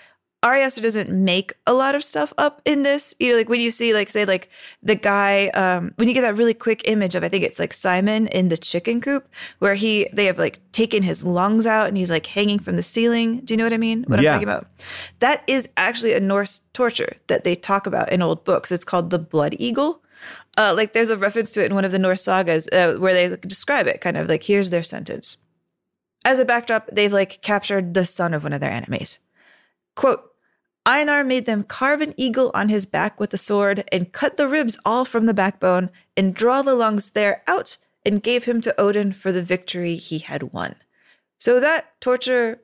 Ari 0.44 0.62
Aster 0.62 0.82
doesn't 0.82 1.10
make 1.10 1.54
a 1.66 1.74
lot 1.74 1.96
of 1.96 2.04
stuff 2.04 2.34
up 2.38 2.62
in 2.66 2.84
this. 2.84 3.16
You 3.18 3.32
know, 3.32 3.38
like 3.38 3.48
when 3.48 3.62
you 3.62 3.72
see, 3.72 3.94
like, 3.94 4.10
say, 4.10 4.26
like 4.26 4.50
the 4.84 4.96
guy, 4.96 5.48
um, 5.50 5.94
when 5.96 6.10
you 6.10 6.14
get 6.14 6.22
that 6.22 6.36
really 6.36 6.54
quick 6.54 6.82
image 6.86 7.16
of, 7.16 7.24
I 7.24 7.30
think 7.30 7.46
it's 7.46 7.60
like 7.60 7.72
Simon 7.72 8.28
in 8.28 8.50
the 8.50 8.58
chicken 8.58 9.00
coop, 9.00 9.28
where 9.60 9.74
he, 9.74 10.10
they 10.12 10.26
have 10.26 10.38
like 10.38 10.60
taken 10.74 11.02
his 11.02 11.24
lungs 11.24 11.66
out 11.66 11.88
and 11.88 11.96
he's 11.96 12.12
like 12.12 12.26
hanging 12.26 12.60
from 12.60 12.76
the 12.76 12.84
ceiling. 12.84 13.40
Do 13.40 13.54
you 13.54 13.58
know 13.58 13.64
what 13.64 13.72
I 13.72 13.78
mean? 13.78 14.04
What 14.04 14.22
yeah. 14.22 14.32
I'm 14.32 14.36
talking 14.36 14.50
about? 14.50 14.68
That 15.20 15.44
is 15.48 15.70
actually 15.78 16.12
a 16.12 16.20
Norse 16.20 16.62
torture 16.74 17.16
that 17.28 17.46
they 17.46 17.56
talk 17.56 17.88
about 17.88 18.12
in 18.12 18.22
old 18.22 18.44
books. 18.44 18.70
It's 18.70 18.84
called 18.84 19.12
the 19.12 19.20
blood 19.20 19.56
eagle. 19.60 20.03
Uh, 20.58 20.74
like 20.76 20.94
there's 20.94 21.10
a 21.10 21.18
reference 21.18 21.52
to 21.52 21.64
it 21.64 21.68
in 21.68 21.76
one 21.76 21.86
of 21.86 21.92
the 21.92 22.00
Norse 22.00 22.22
sagas 22.22 22.68
uh, 22.70 22.96
where 23.00 23.14
they 23.14 23.38
describe 23.38 23.88
it, 23.88 24.02
kind 24.02 24.18
of 24.18 24.28
like 24.28 24.44
here's 24.44 24.70
their 24.70 24.84
sentence. 24.84 25.38
As 26.26 26.40
a 26.40 26.46
backdrop, 26.46 26.90
they've 26.92 27.12
like 27.12 27.42
captured 27.42 27.94
the 27.94 28.06
son 28.06 28.34
of 28.34 28.44
one 28.44 28.54
of 28.54 28.62
their 28.62 28.72
enemies. 28.72 29.20
Quote, 29.96 30.24
Einar 30.86 31.24
made 31.24 31.46
them 31.46 31.64
carve 31.64 32.02
an 32.02 32.14
eagle 32.18 32.52
on 32.54 32.70
his 32.70 32.86
back 32.86 33.20
with 33.20 33.34
a 33.34 33.38
sword 33.38 33.84
and 33.92 34.12
cut 34.12 34.38
the 34.38 34.48
ribs 34.48 34.78
all 34.86 35.06
from 35.06 35.26
the 35.26 35.34
backbone 35.34 35.90
and 36.18 36.36
draw 36.36 36.62
the 36.62 36.76
lungs 36.76 37.12
there 37.12 37.42
out 37.48 37.78
and 38.06 38.22
gave 38.22 38.44
him 38.44 38.60
to 38.62 38.80
Odin 38.80 39.14
for 39.14 39.32
the 39.32 39.42
victory 39.42 39.96
he 39.96 40.20
had 40.20 40.54
won. 40.54 40.76
So 41.38 41.60
that 41.60 42.00
torture, 42.02 42.62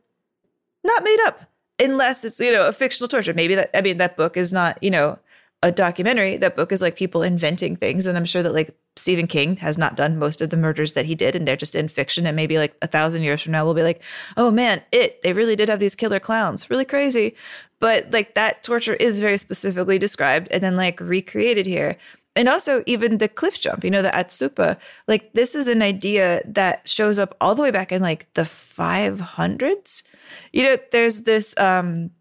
not 0.84 1.04
made 1.04 1.20
up, 1.26 1.50
unless 1.80 2.26
it's, 2.26 2.40
you 2.40 2.52
know, 2.52 2.68
a 2.68 2.74
fictional 2.74 3.08
torture. 3.08 3.34
Maybe 3.34 3.56
that, 3.56 3.70
I 3.74 3.82
mean, 3.82 3.98
that 3.98 4.18
book 4.18 4.36
is 4.36 4.52
not, 4.52 4.82
you 4.84 4.92
know, 4.92 5.18
a 5.62 5.72
documentary. 5.72 6.38
That 6.38 6.56
book 6.56 6.72
is 6.72 6.82
like 6.82 6.96
people 6.96 7.22
inventing 7.22 7.76
things. 7.76 8.06
And 8.06 8.18
I'm 8.18 8.26
sure 8.26 8.42
that 8.42 8.54
like 8.54 8.76
Stephen 8.96 9.28
King 9.28 9.58
has 9.58 9.78
not 9.78 9.98
done 9.98 10.18
most 10.18 10.42
of 10.42 10.50
the 10.50 10.58
murders 10.58 10.94
that 10.94 11.06
he 11.06 11.16
did, 11.16 11.36
and 11.36 11.48
they're 11.48 11.58
just 11.58 11.76
in 11.76 11.90
fiction. 11.90 12.26
And 12.26 12.36
maybe 12.36 12.58
like 12.58 12.76
a 12.82 12.88
thousand 12.88 13.24
years 13.24 13.42
from 13.42 13.52
now, 13.52 13.66
we'll 13.66 13.74
be 13.74 13.84
like, 13.84 14.02
oh 14.38 14.52
man, 14.52 14.82
it, 14.92 15.22
they 15.22 15.34
really 15.34 15.56
did 15.56 15.70
have 15.70 15.80
these 15.80 15.96
killer 15.96 16.20
clowns. 16.20 16.70
Really 16.70 16.86
crazy. 16.86 17.36
But 17.80 18.12
like 18.12 18.36
that 18.36 18.64
torture 18.64 18.96
is 18.96 19.20
very 19.20 19.38
specifically 19.38 19.98
described 19.98 20.48
and 20.52 20.64
then 20.64 20.78
like 20.78 21.00
recreated 21.02 21.66
here. 21.66 21.98
And 22.36 22.48
also, 22.48 22.84
even 22.86 23.18
the 23.18 23.28
cliff 23.28 23.60
jump, 23.60 23.84
you 23.84 23.92
know, 23.92 24.02
the 24.02 24.12
ättestupa, 24.12 24.78
like 25.08 25.34
this 25.34 25.56
is 25.56 25.68
an 25.68 25.82
idea 25.82 26.42
that 26.46 26.88
shows 26.88 27.20
up 27.20 27.36
all 27.42 27.54
the 27.54 27.62
way 27.62 27.72
back 27.72 27.92
in 27.92 28.02
like 28.02 28.34
the 28.36 28.44
500s. 28.44 30.04
You 30.54 30.64
know, 30.64 30.78
there's 30.92 31.24
this 31.24 31.58
um, 31.58 32.12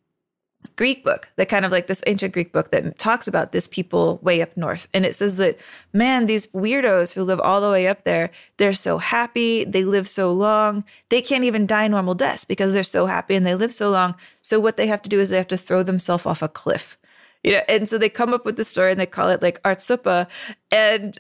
Greek 0.78 1.02
book 1.02 1.28
that 1.34 1.48
kind 1.48 1.64
of 1.64 1.72
like 1.72 1.88
this 1.88 2.04
ancient 2.06 2.32
Greek 2.32 2.52
book 2.52 2.70
that 2.70 2.96
talks 2.98 3.26
about 3.26 3.50
this 3.50 3.66
people 3.66 4.20
way 4.22 4.40
up 4.40 4.56
north. 4.56 4.88
And 4.94 5.04
it 5.04 5.16
says 5.16 5.34
that, 5.36 5.58
man, 5.92 6.26
these 6.26 6.46
weirdos 6.48 7.12
who 7.12 7.24
live 7.24 7.40
all 7.40 7.60
the 7.60 7.70
way 7.70 7.88
up 7.88 8.04
there, 8.04 8.30
they're 8.58 8.72
so 8.72 8.98
happy. 8.98 9.64
They 9.64 9.84
live 9.84 10.08
so 10.08 10.32
long. 10.32 10.84
They 11.08 11.20
can't 11.20 11.42
even 11.42 11.66
die 11.66 11.88
normal 11.88 12.14
deaths 12.14 12.44
because 12.44 12.72
they're 12.72 12.84
so 12.84 13.06
happy 13.06 13.34
and 13.34 13.44
they 13.44 13.56
live 13.56 13.74
so 13.74 13.90
long. 13.90 14.14
So 14.40 14.60
what 14.60 14.76
they 14.76 14.86
have 14.86 15.02
to 15.02 15.10
do 15.10 15.18
is 15.18 15.30
they 15.30 15.36
have 15.36 15.48
to 15.48 15.56
throw 15.56 15.82
themselves 15.82 16.24
off 16.24 16.42
a 16.42 16.48
cliff. 16.48 16.96
You 17.42 17.54
know, 17.54 17.62
and 17.68 17.88
so 17.88 17.98
they 17.98 18.08
come 18.08 18.32
up 18.32 18.46
with 18.46 18.56
the 18.56 18.64
story 18.64 18.92
and 18.92 19.00
they 19.00 19.06
call 19.06 19.30
it 19.30 19.42
like 19.42 19.60
ättestupa. 19.64 20.28
And 20.70 21.18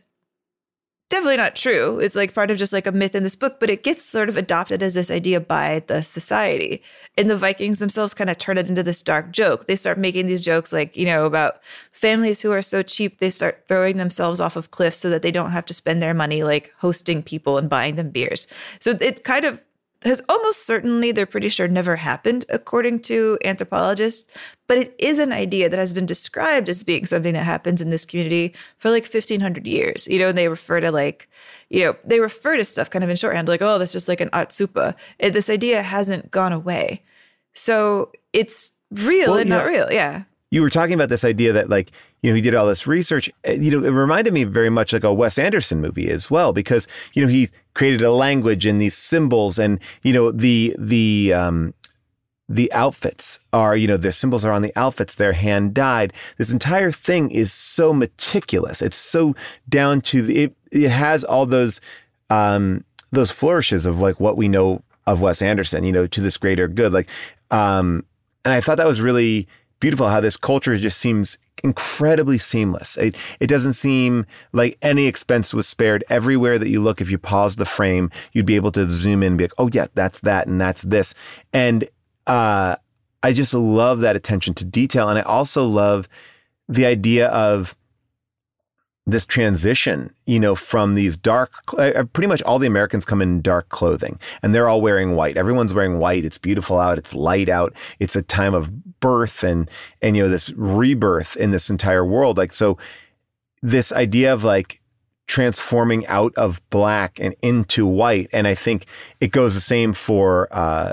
definitely 1.08 1.36
not 1.36 1.56
true. 1.56 1.98
It's 2.00 2.16
like 2.16 2.34
part 2.34 2.50
of 2.50 2.58
just 2.58 2.72
like 2.72 2.86
a 2.86 2.92
myth 2.92 3.14
in 3.14 3.22
this 3.22 3.36
book, 3.36 3.58
but 3.60 3.70
it 3.70 3.82
gets 3.82 4.02
sort 4.02 4.28
of 4.28 4.36
adopted 4.36 4.82
as 4.82 4.94
this 4.94 5.10
idea 5.10 5.40
by 5.40 5.82
the 5.86 6.02
society. 6.02 6.82
And 7.16 7.30
the 7.30 7.36
Vikings 7.36 7.78
themselves 7.78 8.14
kind 8.14 8.30
of 8.30 8.38
turn 8.38 8.58
it 8.58 8.68
into 8.68 8.82
this 8.82 9.02
dark 9.02 9.32
joke. 9.32 9.66
They 9.66 9.76
start 9.76 9.98
making 9.98 10.26
these 10.26 10.44
jokes 10.44 10.72
like, 10.72 10.96
you 10.96 11.06
know, 11.06 11.24
about 11.24 11.60
families 11.92 12.42
who 12.42 12.52
are 12.52 12.62
so 12.62 12.82
cheap, 12.82 13.18
they 13.18 13.30
start 13.30 13.66
throwing 13.66 13.96
themselves 13.96 14.40
off 14.40 14.56
of 14.56 14.70
cliffs 14.70 14.98
so 14.98 15.10
that 15.10 15.22
they 15.22 15.30
don't 15.30 15.50
have 15.50 15.66
to 15.66 15.74
spend 15.74 16.02
their 16.02 16.14
money 16.14 16.42
like 16.42 16.72
hosting 16.78 17.22
people 17.22 17.58
and 17.58 17.70
buying 17.70 17.96
them 17.96 18.10
beers. 18.10 18.46
So 18.80 18.92
it 19.00 19.24
kind 19.24 19.44
of 19.44 19.62
has 20.02 20.22
almost 20.28 20.64
certainly, 20.64 21.10
they're 21.10 21.26
pretty 21.26 21.48
sure, 21.48 21.66
never 21.66 21.96
happened, 21.96 22.44
according 22.48 23.00
to 23.00 23.38
anthropologists. 23.44 24.32
But 24.68 24.78
it 24.78 24.94
is 24.98 25.18
an 25.18 25.32
idea 25.32 25.68
that 25.68 25.78
has 25.78 25.92
been 25.92 26.06
described 26.06 26.68
as 26.68 26.84
being 26.84 27.06
something 27.06 27.32
that 27.32 27.44
happens 27.44 27.82
in 27.82 27.90
this 27.90 28.04
community 28.04 28.54
for 28.76 28.90
like 28.90 29.02
1500 29.02 29.66
years. 29.66 30.06
You 30.06 30.20
know, 30.20 30.28
and 30.28 30.38
they 30.38 30.48
refer 30.48 30.80
to 30.80 30.92
like, 30.92 31.28
you 31.68 31.84
know, 31.84 31.96
they 32.04 32.20
refer 32.20 32.56
to 32.56 32.64
stuff 32.64 32.90
kind 32.90 33.02
of 33.02 33.10
in 33.10 33.16
shorthand, 33.16 33.48
like, 33.48 33.62
oh, 33.62 33.78
that's 33.78 33.92
just 33.92 34.08
like 34.08 34.20
an 34.20 34.30
ättestupa. 34.30 34.94
this 35.18 35.50
idea 35.50 35.82
hasn't 35.82 36.30
gone 36.30 36.52
away. 36.52 37.02
So 37.54 38.12
it's 38.32 38.70
real 38.90 39.30
well, 39.30 39.38
and 39.38 39.50
not 39.50 39.66
real. 39.66 39.88
Yeah. 39.90 40.22
You 40.50 40.62
were 40.62 40.70
talking 40.70 40.94
about 40.94 41.08
this 41.08 41.24
idea 41.24 41.52
that 41.52 41.68
like 41.68 41.90
you 42.22 42.30
know 42.30 42.36
he 42.36 42.40
did 42.40 42.54
all 42.54 42.66
this 42.66 42.86
research. 42.86 43.30
Uh, 43.46 43.52
you 43.52 43.70
know 43.70 43.86
it 43.86 43.90
reminded 43.90 44.32
me 44.32 44.44
very 44.44 44.70
much 44.70 44.92
like 44.92 45.04
a 45.04 45.12
wes 45.12 45.38
anderson 45.38 45.80
movie 45.80 46.10
as 46.10 46.30
well 46.30 46.52
because 46.52 46.86
you 47.14 47.22
know 47.22 47.28
he 47.28 47.48
created 47.74 48.02
a 48.02 48.12
language 48.12 48.66
and 48.66 48.80
these 48.80 48.96
symbols 48.96 49.58
and 49.58 49.78
you 50.02 50.12
know 50.12 50.32
the 50.32 50.74
the 50.78 51.32
um 51.32 51.74
the 52.48 52.72
outfits 52.72 53.40
are 53.52 53.76
you 53.76 53.86
know 53.86 53.96
the 53.96 54.10
symbols 54.12 54.44
are 54.44 54.52
on 54.52 54.62
the 54.62 54.72
outfits. 54.76 55.14
They're 55.14 55.34
hand 55.34 55.74
dyed. 55.74 56.12
This 56.38 56.52
entire 56.52 56.90
thing 56.90 57.30
is 57.30 57.52
so 57.52 57.92
meticulous. 57.92 58.80
It's 58.80 58.96
so 58.96 59.36
down 59.68 60.00
to 60.02 60.22
the 60.22 60.44
it, 60.44 60.56
it 60.72 60.90
has 60.90 61.24
all 61.24 61.46
those 61.46 61.80
um 62.30 62.84
those 63.12 63.30
flourishes 63.30 63.86
of 63.86 64.00
like 64.00 64.18
what 64.20 64.36
we 64.36 64.48
know 64.48 64.82
of 65.06 65.22
wes 65.22 65.40
anderson 65.40 65.84
you 65.84 65.92
know 65.92 66.06
to 66.06 66.20
this 66.20 66.38
greater 66.38 66.68
good. 66.68 66.92
Like 66.92 67.08
um 67.50 68.04
and 68.44 68.52
i 68.52 68.60
thought 68.60 68.76
that 68.76 68.86
was 68.86 69.00
really 69.00 69.48
beautiful 69.80 70.08
how 70.08 70.20
this 70.20 70.36
culture 70.36 70.76
just 70.76 70.98
seems 70.98 71.38
incredibly 71.64 72.38
seamless. 72.38 72.96
It, 72.96 73.16
it 73.40 73.46
doesn't 73.48 73.72
seem 73.72 74.26
like 74.52 74.78
any 74.82 75.06
expense 75.06 75.52
was 75.52 75.66
spared. 75.66 76.04
Everywhere 76.08 76.58
that 76.58 76.68
you 76.68 76.80
look, 76.80 77.00
if 77.00 77.10
you 77.10 77.18
pause 77.18 77.56
the 77.56 77.64
frame, 77.64 78.10
you'd 78.32 78.46
be 78.46 78.56
able 78.56 78.72
to 78.72 78.88
zoom 78.88 79.22
in 79.22 79.28
and 79.28 79.38
be 79.38 79.44
like, 79.44 79.54
oh, 79.58 79.68
yeah, 79.72 79.86
that's 79.94 80.20
that 80.20 80.46
and 80.46 80.60
that's 80.60 80.82
this. 80.82 81.14
And 81.52 81.88
uh, 82.26 82.76
I 83.22 83.32
just 83.32 83.54
love 83.54 84.00
that 84.00 84.16
attention 84.16 84.54
to 84.54 84.64
detail. 84.64 85.08
And 85.08 85.18
I 85.18 85.22
also 85.22 85.66
love 85.66 86.08
the 86.68 86.86
idea 86.86 87.28
of 87.28 87.74
this 89.08 89.24
transition, 89.24 90.12
you 90.26 90.38
know, 90.38 90.54
from 90.54 90.94
these 90.94 91.16
dark, 91.16 91.50
uh, 91.78 92.04
pretty 92.12 92.26
much 92.26 92.42
all 92.42 92.58
the 92.58 92.66
Americans 92.66 93.06
come 93.06 93.22
in 93.22 93.40
dark 93.40 93.70
clothing 93.70 94.18
and 94.42 94.54
they're 94.54 94.68
all 94.68 94.82
wearing 94.82 95.16
white. 95.16 95.38
Everyone's 95.38 95.72
wearing 95.72 95.98
white. 95.98 96.26
It's 96.26 96.36
beautiful 96.36 96.78
out. 96.78 96.98
It's 96.98 97.14
light 97.14 97.48
out. 97.48 97.72
It's 98.00 98.14
a 98.14 98.22
time 98.22 98.52
of 98.52 99.00
birth 99.00 99.42
and, 99.42 99.70
and, 100.02 100.14
you 100.14 100.22
know, 100.22 100.28
this 100.28 100.50
rebirth 100.50 101.36
in 101.36 101.52
this 101.52 101.70
entire 101.70 102.04
world. 102.04 102.36
Like, 102.36 102.52
so 102.52 102.76
this 103.62 103.92
idea 103.92 104.34
of 104.34 104.44
like 104.44 104.78
transforming 105.26 106.06
out 106.06 106.34
of 106.36 106.60
black 106.68 107.18
and 107.18 107.34
into 107.40 107.86
white. 107.86 108.28
And 108.30 108.46
I 108.46 108.54
think 108.54 108.84
it 109.20 109.32
goes 109.32 109.54
the 109.54 109.62
same 109.62 109.94
for, 109.94 110.48
uh, 110.50 110.92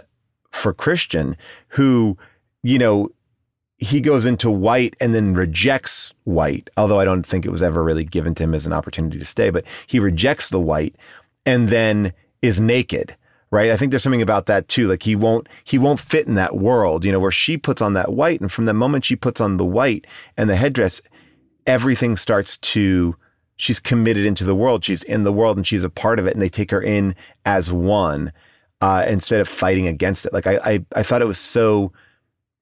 for 0.51 0.73
Christian 0.73 1.35
who, 1.67 2.17
you 2.63 2.79
know, 2.79 3.09
he 3.85 4.01
goes 4.01 4.25
into 4.25 4.49
white 4.49 4.95
and 4.99 5.13
then 5.13 5.33
rejects 5.33 6.13
white, 6.23 6.69
although 6.75 6.99
I 6.99 7.05
don't 7.05 7.25
think 7.25 7.45
it 7.45 7.51
was 7.51 7.61
ever 7.61 7.83
really 7.83 8.03
given 8.03 8.33
to 8.35 8.43
him 8.43 8.55
as 8.55 8.65
an 8.65 8.73
opportunity 8.73 9.19
to 9.19 9.25
stay, 9.25 9.51
but 9.51 9.63
he 9.85 9.99
rejects 9.99 10.49
the 10.49 10.59
white 10.59 10.95
and 11.45 11.69
then 11.69 12.11
is 12.41 12.59
naked. 12.59 13.15
Right. 13.51 13.71
I 13.71 13.77
think 13.77 13.91
there's 13.91 14.03
something 14.03 14.23
about 14.23 14.47
that 14.47 14.67
too. 14.67 14.87
Like 14.87 15.03
he 15.03 15.15
won't 15.15 15.47
he 15.63 15.77
won't 15.77 15.99
fit 15.99 16.27
in 16.27 16.33
that 16.33 16.57
world, 16.57 17.05
you 17.05 17.11
know, 17.11 17.19
where 17.19 17.31
she 17.31 17.57
puts 17.57 17.81
on 17.81 17.93
that 17.93 18.11
white. 18.11 18.41
And 18.41 18.51
from 18.51 18.65
the 18.65 18.73
moment 18.73 19.05
she 19.05 19.15
puts 19.15 19.39
on 19.39 19.57
the 19.57 19.63
white 19.63 20.07
and 20.35 20.49
the 20.49 20.57
headdress, 20.57 21.01
everything 21.67 22.17
starts 22.17 22.57
to 22.57 23.15
she's 23.55 23.79
committed 23.79 24.25
into 24.25 24.43
the 24.43 24.55
world. 24.55 24.83
She's 24.83 25.03
in 25.03 25.23
the 25.23 25.31
world 25.31 25.57
and 25.57 25.65
she's 25.65 25.83
a 25.83 25.89
part 25.89 26.19
of 26.19 26.25
it. 26.25 26.33
And 26.33 26.41
they 26.41 26.49
take 26.49 26.71
her 26.71 26.81
in 26.81 27.15
as 27.45 27.71
one, 27.71 28.33
uh, 28.81 29.05
instead 29.07 29.39
of 29.39 29.47
fighting 29.47 29.87
against 29.87 30.25
it. 30.25 30.33
Like 30.33 30.47
I, 30.47 30.59
I 30.63 30.85
I 30.95 31.03
thought 31.03 31.21
it 31.21 31.25
was 31.25 31.39
so 31.39 31.93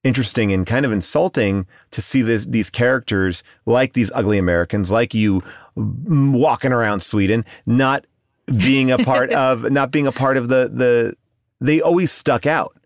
interesting 0.04 0.52
and 0.52 0.66
kind 0.66 0.86
of 0.86 0.92
insulting 0.92 1.66
to 1.90 2.00
see 2.00 2.22
this, 2.22 2.46
these 2.46 2.70
characters 2.70 3.42
like 3.66 3.94
these 3.94 4.12
ugly 4.14 4.38
Americans, 4.38 4.92
like 4.92 5.14
you 5.14 5.42
walking 5.74 6.72
around 6.72 7.00
Sweden, 7.00 7.44
not 7.66 8.06
being 8.58 8.90
a 8.90 8.98
part 8.98 9.32
of, 9.32 9.70
not 9.72 9.90
being 9.90 10.06
a 10.06 10.12
part 10.12 10.36
of 10.36 10.48
the, 10.48 10.70
the, 10.72 11.16
they 11.60 11.80
always 11.80 12.12
stuck 12.12 12.46
out, 12.46 12.76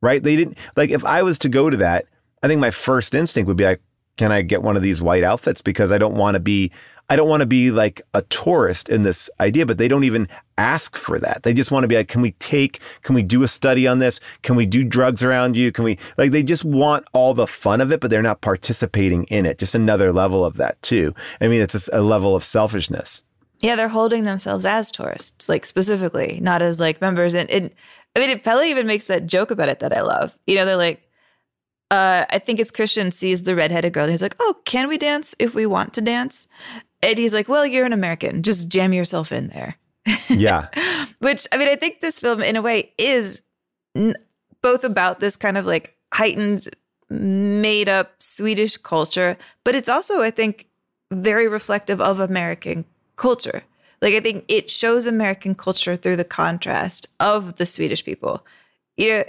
right? 0.00 0.22
They 0.22 0.36
didn't, 0.36 0.56
like, 0.76 0.90
if 0.90 1.04
I 1.04 1.22
was 1.22 1.38
to 1.40 1.48
go 1.48 1.68
to 1.68 1.76
that, 1.78 2.06
I 2.42 2.46
think 2.46 2.60
my 2.60 2.70
first 2.70 3.14
instinct 3.14 3.48
would 3.48 3.56
be 3.56 3.64
like, 3.64 3.82
can 4.16 4.32
I 4.32 4.42
get 4.42 4.62
one 4.62 4.76
of 4.76 4.82
these 4.82 5.02
white 5.02 5.24
outfits? 5.24 5.60
Because 5.60 5.92
I 5.92 5.98
don't 5.98 6.14
want 6.14 6.36
to 6.36 6.40
be, 6.40 6.70
I 7.08 7.16
don't 7.16 7.28
want 7.28 7.40
to 7.40 7.46
be 7.46 7.70
like 7.70 8.02
a 8.14 8.22
tourist 8.22 8.88
in 8.88 9.02
this 9.02 9.28
idea, 9.40 9.66
but 9.66 9.78
they 9.78 9.88
don't 9.88 10.04
even 10.04 10.28
ask 10.58 10.96
for 10.96 11.18
that. 11.20 11.44
They 11.44 11.54
just 11.54 11.70
want 11.70 11.84
to 11.84 11.88
be 11.88 11.96
like, 11.96 12.08
can 12.08 12.20
we 12.20 12.32
take, 12.32 12.80
can 13.02 13.14
we 13.14 13.22
do 13.22 13.42
a 13.42 13.48
study 13.48 13.86
on 13.86 14.00
this? 14.00 14.20
Can 14.42 14.56
we 14.56 14.66
do 14.66 14.84
drugs 14.84 15.24
around 15.24 15.56
you? 15.56 15.72
Can 15.72 15.84
we, 15.84 15.98
like, 16.18 16.32
they 16.32 16.42
just 16.42 16.64
want 16.64 17.06
all 17.14 17.32
the 17.32 17.46
fun 17.46 17.80
of 17.80 17.90
it, 17.92 18.00
but 18.00 18.10
they're 18.10 18.20
not 18.20 18.42
participating 18.42 19.24
in 19.24 19.46
it. 19.46 19.58
Just 19.58 19.74
another 19.74 20.12
level 20.12 20.44
of 20.44 20.56
that, 20.56 20.80
too. 20.82 21.14
I 21.40 21.48
mean, 21.48 21.62
it's 21.62 21.88
a 21.88 22.02
level 22.02 22.36
of 22.36 22.44
selfishness. 22.44 23.22
Yeah, 23.60 23.74
they're 23.74 23.88
holding 23.88 24.24
themselves 24.24 24.66
as 24.66 24.90
tourists, 24.90 25.48
like 25.48 25.66
specifically, 25.66 26.38
not 26.42 26.62
as 26.62 26.78
like 26.78 27.00
members. 27.00 27.34
And, 27.34 27.50
and 27.50 27.70
I 28.14 28.20
mean, 28.20 28.30
it 28.30 28.44
Pelle 28.44 28.62
even 28.62 28.86
makes 28.86 29.08
that 29.08 29.26
joke 29.26 29.50
about 29.50 29.68
it 29.68 29.80
that 29.80 29.96
I 29.96 30.02
love. 30.02 30.38
You 30.46 30.56
know, 30.56 30.64
they're 30.64 30.76
like, 30.76 31.02
uh, 31.90 32.24
I 32.28 32.38
think 32.38 32.60
it's 32.60 32.70
Christian 32.70 33.10
sees 33.10 33.42
the 33.42 33.56
redheaded 33.56 33.92
girl. 33.92 34.04
And 34.04 34.10
he's 34.12 34.22
like, 34.22 34.36
"Oh, 34.38 34.56
can 34.64 34.88
we 34.88 34.98
dance 34.98 35.34
if 35.38 35.54
we 35.54 35.66
want 35.66 35.94
to 35.94 36.00
dance?" 36.00 36.46
And 37.02 37.18
he's 37.18 37.32
like, 37.32 37.48
"Well, 37.48 37.66
you're 37.66 37.86
an 37.86 37.92
American. 37.92 38.42
Just 38.42 38.68
jam 38.68 38.92
yourself 38.92 39.32
in 39.32 39.48
there." 39.48 39.76
Yeah. 40.28 40.68
Which 41.18 41.46
I 41.52 41.56
mean, 41.56 41.68
I 41.68 41.76
think 41.76 42.00
this 42.00 42.20
film, 42.20 42.42
in 42.42 42.56
a 42.56 42.62
way, 42.62 42.92
is 42.98 43.42
n- 43.94 44.16
both 44.62 44.84
about 44.84 45.20
this 45.20 45.36
kind 45.36 45.56
of 45.56 45.66
like 45.66 45.96
heightened, 46.12 46.68
made 47.10 47.88
up 47.88 48.22
Swedish 48.22 48.76
culture, 48.76 49.36
but 49.64 49.74
it's 49.74 49.88
also, 49.88 50.22
I 50.22 50.30
think, 50.30 50.68
very 51.10 51.48
reflective 51.48 52.00
of 52.00 52.20
American 52.20 52.84
culture. 53.16 53.62
Like, 54.00 54.14
I 54.14 54.20
think 54.20 54.44
it 54.48 54.70
shows 54.70 55.06
American 55.06 55.54
culture 55.54 55.96
through 55.96 56.16
the 56.16 56.24
contrast 56.24 57.08
of 57.18 57.56
the 57.56 57.66
Swedish 57.66 58.04
people. 58.04 58.46
You 58.96 59.10
know, 59.10 59.24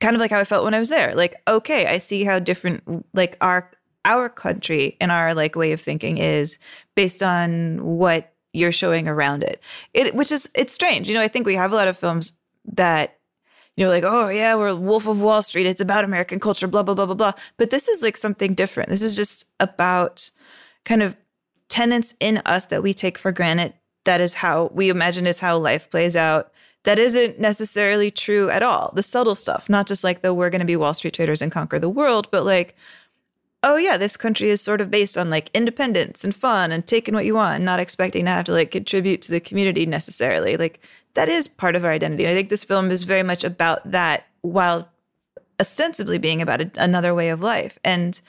kind 0.00 0.14
of 0.14 0.20
like 0.20 0.30
how 0.30 0.40
I 0.40 0.44
felt 0.44 0.64
when 0.64 0.74
I 0.74 0.78
was 0.78 0.88
there. 0.88 1.14
Like, 1.14 1.40
okay, 1.48 1.86
I 1.86 1.98
see 1.98 2.24
how 2.24 2.38
different 2.38 3.06
like 3.14 3.36
our 3.40 3.70
our 4.04 4.28
country 4.28 4.96
and 5.00 5.12
our 5.12 5.34
like 5.34 5.54
way 5.54 5.72
of 5.72 5.80
thinking 5.80 6.18
is 6.18 6.58
based 6.96 7.22
on 7.22 7.82
what 7.84 8.31
you're 8.52 8.72
showing 8.72 9.08
around 9.08 9.42
it. 9.42 9.60
It 9.94 10.14
which 10.14 10.32
is 10.32 10.48
it's 10.54 10.72
strange. 10.72 11.08
You 11.08 11.14
know, 11.14 11.22
I 11.22 11.28
think 11.28 11.46
we 11.46 11.54
have 11.54 11.72
a 11.72 11.76
lot 11.76 11.88
of 11.88 11.98
films 11.98 12.34
that 12.64 13.18
you 13.76 13.84
know, 13.84 13.90
like, 13.90 14.04
oh 14.04 14.28
yeah, 14.28 14.54
we're 14.54 14.74
Wolf 14.74 15.06
of 15.06 15.20
Wall 15.20 15.42
Street. 15.42 15.66
It's 15.66 15.80
about 15.80 16.04
American 16.04 16.38
culture, 16.38 16.66
blah, 16.66 16.82
blah, 16.82 16.94
blah, 16.94 17.06
blah, 17.06 17.14
blah. 17.14 17.32
But 17.56 17.70
this 17.70 17.88
is 17.88 18.02
like 18.02 18.18
something 18.18 18.54
different. 18.54 18.90
This 18.90 19.02
is 19.02 19.16
just 19.16 19.46
about 19.60 20.30
kind 20.84 21.02
of 21.02 21.16
tenets 21.68 22.14
in 22.20 22.42
us 22.44 22.66
that 22.66 22.82
we 22.82 22.92
take 22.92 23.16
for 23.16 23.32
granted. 23.32 23.72
That 24.04 24.20
is 24.20 24.34
how 24.34 24.70
we 24.74 24.90
imagine 24.90 25.26
is 25.26 25.40
how 25.40 25.56
life 25.56 25.88
plays 25.88 26.16
out 26.16 26.52
that 26.84 26.98
isn't 26.98 27.38
necessarily 27.38 28.10
true 28.10 28.50
at 28.50 28.62
all. 28.62 28.92
The 28.94 29.02
subtle 29.02 29.34
stuff, 29.34 29.68
not 29.68 29.86
just 29.86 30.02
like 30.02 30.20
the 30.20 30.34
we're 30.34 30.50
going 30.50 30.60
to 30.60 30.66
be 30.66 30.76
Wall 30.76 30.94
Street 30.94 31.14
traders 31.14 31.40
and 31.40 31.52
conquer 31.52 31.78
the 31.78 31.88
world, 31.88 32.28
but 32.30 32.44
like, 32.44 32.74
oh 33.62 33.76
yeah, 33.76 33.96
this 33.96 34.16
country 34.16 34.50
is 34.50 34.60
sort 34.60 34.80
of 34.80 34.90
based 34.90 35.16
on 35.16 35.30
like 35.30 35.50
independence 35.54 36.24
and 36.24 36.34
fun 36.34 36.72
and 36.72 36.86
taking 36.86 37.14
what 37.14 37.24
you 37.24 37.34
want 37.34 37.56
and 37.56 37.64
not 37.64 37.80
expecting 37.80 38.24
to 38.24 38.30
have 38.30 38.44
to 38.46 38.52
like 38.52 38.70
contribute 38.70 39.22
to 39.22 39.30
the 39.30 39.40
community 39.40 39.86
necessarily. 39.86 40.56
Like 40.56 40.80
that 41.14 41.28
is 41.28 41.46
part 41.48 41.76
of 41.76 41.84
our 41.84 41.92
identity. 41.92 42.24
And 42.24 42.32
I 42.32 42.34
think 42.34 42.48
this 42.48 42.64
film 42.64 42.90
is 42.90 43.04
very 43.04 43.22
much 43.22 43.44
about 43.44 43.88
that 43.90 44.26
while 44.40 44.88
ostensibly 45.60 46.18
being 46.18 46.42
about 46.42 46.60
a, 46.60 46.70
another 46.76 47.14
way 47.14 47.28
of 47.28 47.40
life. 47.40 47.78
And 47.84 48.20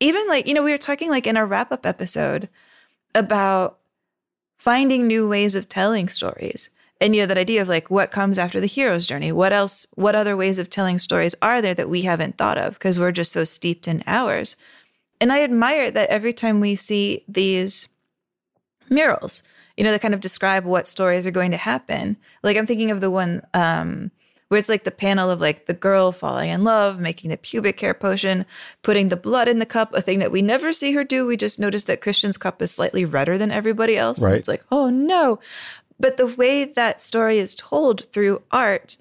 even 0.00 0.26
like, 0.28 0.46
you 0.46 0.54
know, 0.54 0.62
we 0.62 0.72
were 0.72 0.78
talking 0.78 1.10
like 1.10 1.26
in 1.26 1.36
our 1.36 1.46
wrap 1.46 1.70
up 1.72 1.84
episode 1.84 2.48
about 3.14 3.78
finding 4.56 5.06
new 5.06 5.28
ways 5.28 5.54
of 5.54 5.68
telling 5.68 6.08
stories 6.08 6.70
and 7.00 7.14
you 7.14 7.22
know 7.22 7.26
that 7.26 7.38
idea 7.38 7.62
of 7.62 7.68
like 7.68 7.90
what 7.90 8.10
comes 8.10 8.38
after 8.38 8.60
the 8.60 8.66
hero's 8.66 9.06
journey 9.06 9.32
what 9.32 9.52
else 9.52 9.86
what 9.94 10.14
other 10.14 10.36
ways 10.36 10.58
of 10.58 10.70
telling 10.70 10.98
stories 10.98 11.34
are 11.42 11.60
there 11.60 11.74
that 11.74 11.88
we 11.88 12.02
haven't 12.02 12.36
thought 12.36 12.58
of 12.58 12.74
because 12.74 12.98
we're 12.98 13.12
just 13.12 13.32
so 13.32 13.44
steeped 13.44 13.88
in 13.88 14.02
ours 14.06 14.56
and 15.20 15.32
i 15.32 15.42
admire 15.42 15.90
that 15.90 16.08
every 16.08 16.32
time 16.32 16.60
we 16.60 16.76
see 16.76 17.24
these 17.28 17.88
murals 18.88 19.42
you 19.76 19.84
know 19.84 19.90
that 19.90 20.02
kind 20.02 20.14
of 20.14 20.20
describe 20.20 20.64
what 20.64 20.86
stories 20.86 21.26
are 21.26 21.32
going 21.32 21.50
to 21.50 21.56
happen 21.56 22.16
like 22.42 22.56
i'm 22.56 22.66
thinking 22.66 22.90
of 22.90 23.00
the 23.00 23.10
one 23.10 23.42
um 23.54 24.10
where 24.48 24.58
it's 24.58 24.68
like 24.68 24.84
the 24.84 24.90
panel 24.90 25.28
of 25.28 25.40
like 25.40 25.66
the 25.66 25.74
girl 25.74 26.12
falling 26.12 26.50
in 26.50 26.62
love, 26.62 27.00
making 27.00 27.30
the 27.30 27.36
pubic 27.36 27.80
hair 27.80 27.94
potion, 27.94 28.46
putting 28.82 29.08
the 29.08 29.16
blood 29.16 29.48
in 29.48 29.58
the 29.58 29.66
cup, 29.66 29.92
a 29.92 30.00
thing 30.00 30.20
that 30.20 30.30
we 30.30 30.40
never 30.40 30.72
see 30.72 30.92
her 30.92 31.02
do. 31.02 31.26
We 31.26 31.36
just 31.36 31.58
notice 31.58 31.84
that 31.84 32.00
Christian's 32.00 32.38
cup 32.38 32.62
is 32.62 32.70
slightly 32.70 33.04
redder 33.04 33.38
than 33.38 33.50
everybody 33.50 33.96
else. 33.96 34.22
Right. 34.22 34.30
And 34.30 34.38
it's 34.38 34.48
like, 34.48 34.64
oh 34.70 34.88
no. 34.88 35.40
But 35.98 36.16
the 36.16 36.26
way 36.26 36.64
that 36.64 37.00
story 37.00 37.38
is 37.38 37.54
told 37.54 38.06
through 38.12 38.42
art, 38.50 38.98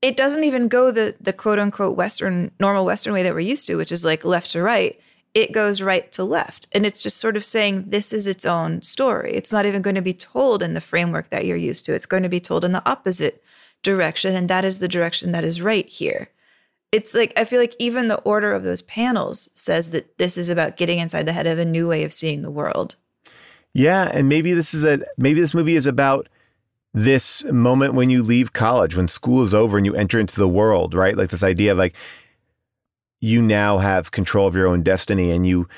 it 0.00 0.16
doesn't 0.16 0.44
even 0.44 0.68
go 0.68 0.90
the 0.90 1.16
the 1.20 1.32
quote 1.32 1.58
unquote 1.58 1.96
Western 1.96 2.50
normal 2.60 2.84
Western 2.84 3.12
way 3.12 3.22
that 3.22 3.34
we're 3.34 3.40
used 3.40 3.66
to, 3.66 3.76
which 3.76 3.92
is 3.92 4.04
like 4.04 4.24
left 4.24 4.50
to 4.52 4.62
right. 4.62 5.00
It 5.32 5.50
goes 5.50 5.82
right 5.82 6.12
to 6.12 6.22
left. 6.22 6.68
And 6.72 6.86
it's 6.86 7.02
just 7.02 7.16
sort 7.16 7.36
of 7.36 7.44
saying 7.44 7.86
this 7.88 8.12
is 8.12 8.28
its 8.28 8.46
own 8.46 8.82
story. 8.82 9.32
It's 9.34 9.52
not 9.52 9.66
even 9.66 9.82
going 9.82 9.96
to 9.96 10.02
be 10.02 10.14
told 10.14 10.62
in 10.62 10.74
the 10.74 10.80
framework 10.80 11.30
that 11.30 11.44
you're 11.44 11.56
used 11.56 11.84
to. 11.86 11.94
It's 11.94 12.06
going 12.06 12.22
to 12.22 12.28
be 12.28 12.38
told 12.38 12.64
in 12.64 12.70
the 12.70 12.88
opposite 12.88 13.42
direction. 13.82 14.36
And 14.36 14.48
that 14.48 14.64
is 14.64 14.78
the 14.78 14.86
direction 14.86 15.32
that 15.32 15.42
is 15.42 15.60
right 15.60 15.88
here. 15.88 16.28
It's 16.92 17.14
like, 17.14 17.32
I 17.36 17.44
feel 17.44 17.58
like 17.58 17.74
even 17.80 18.06
the 18.06 18.20
order 18.20 18.52
of 18.52 18.62
those 18.62 18.82
panels 18.82 19.50
says 19.54 19.90
that 19.90 20.16
this 20.18 20.38
is 20.38 20.48
about 20.48 20.76
getting 20.76 21.00
inside 21.00 21.26
the 21.26 21.32
head 21.32 21.48
of 21.48 21.58
a 21.58 21.64
new 21.64 21.88
way 21.88 22.04
of 22.04 22.12
seeing 22.12 22.42
the 22.42 22.50
world. 22.52 22.94
Yeah, 23.74 24.08
and 24.12 24.28
maybe 24.28 24.54
this 24.54 24.72
is 24.72 24.84
a 24.84 25.00
maybe 25.18 25.40
this 25.40 25.54
movie 25.54 25.76
is 25.76 25.86
about 25.86 26.28
this 26.94 27.44
moment 27.44 27.94
when 27.94 28.08
you 28.08 28.22
leave 28.22 28.52
college, 28.52 28.96
when 28.96 29.08
school 29.08 29.42
is 29.42 29.52
over 29.52 29.76
and 29.76 29.84
you 29.84 29.94
enter 29.94 30.20
into 30.20 30.36
the 30.36 30.48
world, 30.48 30.94
right? 30.94 31.16
Like 31.16 31.30
this 31.30 31.42
idea 31.42 31.72
of 31.72 31.78
like 31.78 31.94
you 33.20 33.42
now 33.42 33.78
have 33.78 34.10
control 34.12 34.46
of 34.46 34.54
your 34.54 34.68
own 34.68 34.82
destiny 34.82 35.30
and 35.30 35.46
you 35.46 35.68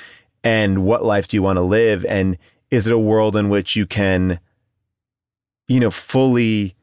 and 0.42 0.84
what 0.84 1.04
life 1.04 1.28
do 1.28 1.36
you 1.36 1.42
want 1.42 1.56
to 1.56 1.62
live 1.62 2.04
and 2.06 2.36
is 2.70 2.86
it 2.86 2.92
a 2.92 2.98
world 2.98 3.36
in 3.36 3.48
which 3.48 3.76
you 3.76 3.86
can 3.86 4.40
you 5.68 5.78
know 5.78 5.90
fully 5.90 6.74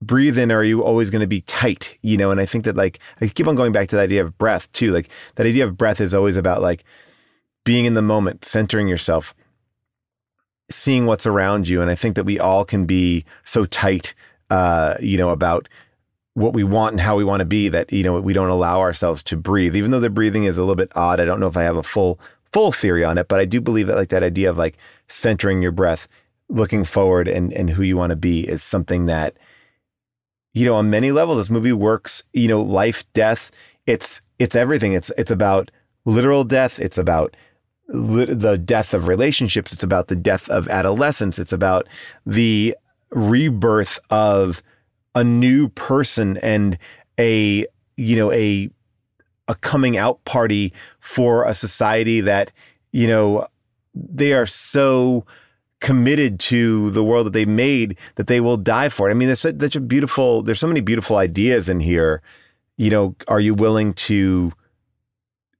breathe 0.00 0.36
in 0.36 0.50
or 0.50 0.58
are 0.58 0.64
you 0.64 0.82
always 0.82 1.10
going 1.10 1.20
to 1.20 1.28
be 1.28 1.42
tight 1.42 1.96
you 2.02 2.16
know 2.16 2.32
and 2.32 2.40
i 2.40 2.46
think 2.46 2.64
that 2.64 2.74
like 2.74 2.98
i 3.20 3.28
keep 3.28 3.46
on 3.46 3.54
going 3.54 3.70
back 3.70 3.88
to 3.88 3.94
the 3.94 4.02
idea 4.02 4.24
of 4.24 4.36
breath 4.36 4.70
too 4.72 4.90
like 4.90 5.08
that 5.36 5.46
idea 5.46 5.64
of 5.64 5.76
breath 5.76 6.00
is 6.00 6.12
always 6.12 6.36
about 6.36 6.60
like 6.60 6.82
being 7.64 7.84
in 7.84 7.94
the 7.94 8.02
moment 8.02 8.44
centering 8.44 8.88
yourself 8.88 9.32
seeing 10.70 11.06
what's 11.06 11.26
around 11.26 11.68
you. 11.68 11.80
And 11.80 11.90
i 11.90 11.94
think 11.94 12.16
that 12.16 12.24
we 12.24 12.38
all 12.38 12.64
can 12.64 12.86
be 12.86 13.24
so 13.44 13.64
tight 13.66 14.14
uh 14.50 14.96
you 15.00 15.16
know 15.16 15.30
about 15.30 15.68
what 16.34 16.54
we 16.54 16.64
want 16.64 16.92
and 16.94 17.00
how 17.00 17.16
we 17.16 17.24
want 17.24 17.40
to 17.40 17.46
be 17.46 17.68
that 17.68 17.92
you 17.92 18.02
know 18.02 18.20
we 18.20 18.32
don't 18.32 18.48
allow 18.48 18.80
ourselves 18.80 19.22
to 19.24 19.36
breathe. 19.36 19.76
Even 19.76 19.90
though 19.90 20.00
the 20.00 20.10
breathing 20.10 20.44
is 20.44 20.58
a 20.58 20.62
little 20.62 20.76
bit 20.76 20.92
odd 20.94 21.20
i 21.20 21.24
don't 21.24 21.40
know 21.40 21.46
if 21.46 21.56
i 21.56 21.62
have 21.62 21.76
a 21.76 21.82
full 21.82 22.18
full 22.52 22.72
theory 22.72 23.04
on 23.04 23.16
it 23.18 23.28
but 23.28 23.40
i 23.40 23.44
do 23.44 23.60
believe 23.60 23.86
that 23.86 23.96
like 23.96 24.10
that 24.10 24.22
idea 24.22 24.50
of 24.50 24.58
like 24.58 24.76
centering 25.08 25.62
your 25.62 25.72
breath 25.72 26.06
looking 26.48 26.84
forward 26.84 27.28
and 27.28 27.52
and 27.52 27.70
who 27.70 27.82
you 27.82 27.96
want 27.96 28.10
to 28.10 28.16
be 28.16 28.46
is 28.46 28.62
something 28.62 29.06
that 29.06 29.36
you 30.52 30.66
know 30.66 30.74
on 30.74 30.90
many 30.90 31.12
levels 31.12 31.38
this 31.38 31.50
movie 31.50 31.72
works 31.72 32.22
you 32.34 32.48
know 32.48 32.60
life 32.60 33.04
death 33.14 33.50
it's 33.86 34.22
it's 34.38 34.56
everything. 34.56 34.92
It's 34.92 35.10
it's 35.18 35.30
about 35.30 35.70
literal 36.04 36.44
death. 36.44 36.78
It's 36.78 36.98
about 36.98 37.36
the 37.88 38.56
death 38.56 38.94
of 38.94 39.08
relationships 39.08 39.72
it's 39.72 39.82
about 39.82 40.08
the 40.08 40.16
death 40.16 40.48
of 40.48 40.68
adolescence 40.68 41.38
it's 41.38 41.52
about 41.52 41.86
the 42.24 42.76
rebirth 43.10 43.98
of 44.10 44.62
a 45.14 45.24
new 45.24 45.68
person 45.68 46.38
and 46.38 46.78
a 47.18 47.66
you 47.96 48.16
know 48.16 48.32
a 48.32 48.70
a 49.48 49.54
coming 49.56 49.96
out 49.98 50.24
party 50.24 50.72
for 51.00 51.44
a 51.44 51.52
society 51.52 52.20
that 52.20 52.50
you 52.92 53.06
know 53.06 53.46
they 53.94 54.32
are 54.32 54.46
so 54.46 55.26
committed 55.80 56.38
to 56.38 56.90
the 56.92 57.02
world 57.02 57.26
that 57.26 57.32
they 57.32 57.44
made 57.44 57.98
that 58.14 58.28
they 58.28 58.40
will 58.40 58.56
die 58.56 58.88
for 58.88 59.08
it. 59.08 59.10
I 59.10 59.14
mean, 59.14 59.26
there's 59.28 59.40
such, 59.40 59.76
a 59.76 59.80
beautiful. 59.80 60.42
There's 60.42 60.60
so 60.60 60.68
many 60.68 60.80
beautiful 60.80 61.16
ideas 61.16 61.68
in 61.68 61.80
here. 61.80 62.22
You 62.76 62.88
know, 62.88 63.16
are 63.28 63.40
you 63.40 63.52
willing 63.52 63.92
to 63.94 64.52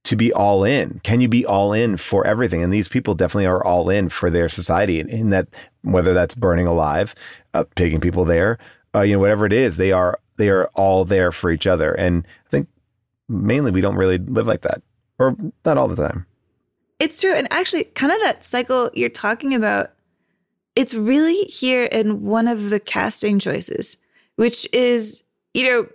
to 0.03 0.15
be 0.15 0.33
all 0.33 0.63
in? 0.63 0.99
Can 1.03 1.21
you 1.21 1.27
be 1.27 1.45
all 1.45 1.73
in 1.73 1.97
for 1.97 2.25
everything? 2.27 2.61
And 2.61 2.73
these 2.73 2.87
people 2.87 3.15
definitely 3.15 3.45
are 3.45 3.63
all 3.63 3.89
in 3.89 4.09
for 4.09 4.29
their 4.29 4.49
society. 4.49 4.99
In, 4.99 5.09
in 5.09 5.29
that, 5.29 5.47
whether 5.81 6.13
that's 6.13 6.35
burning 6.35 6.67
alive, 6.67 7.15
uh, 7.53 7.63
taking 7.75 7.99
people 7.99 8.25
there, 8.25 8.57
uh, 8.95 9.01
you 9.01 9.13
know, 9.13 9.19
whatever 9.19 9.45
it 9.45 9.53
is, 9.53 9.77
they 9.77 9.91
are 9.91 10.19
they 10.37 10.49
are 10.49 10.69
all 10.75 11.05
there 11.05 11.31
for 11.31 11.51
each 11.51 11.67
other. 11.67 11.93
And 11.93 12.25
I 12.47 12.49
think 12.49 12.67
mainly 13.29 13.71
we 13.71 13.81
don't 13.81 13.95
really 13.95 14.17
live 14.17 14.47
like 14.47 14.61
that, 14.61 14.81
or 15.19 15.35
not 15.63 15.77
all 15.77 15.87
the 15.87 15.95
time. 15.95 16.25
It's 16.99 17.19
true. 17.21 17.33
And 17.33 17.47
actually, 17.51 17.85
kind 17.85 18.11
of 18.11 18.19
that 18.21 18.43
cycle 18.43 18.89
you're 18.93 19.09
talking 19.09 19.53
about, 19.53 19.91
it's 20.75 20.93
really 20.93 21.43
here 21.45 21.85
in 21.85 22.23
one 22.23 22.47
of 22.47 22.69
the 22.69 22.79
casting 22.79 23.39
choices, 23.39 23.97
which 24.35 24.67
is, 24.73 25.23
you 25.53 25.69
know, 25.69 25.87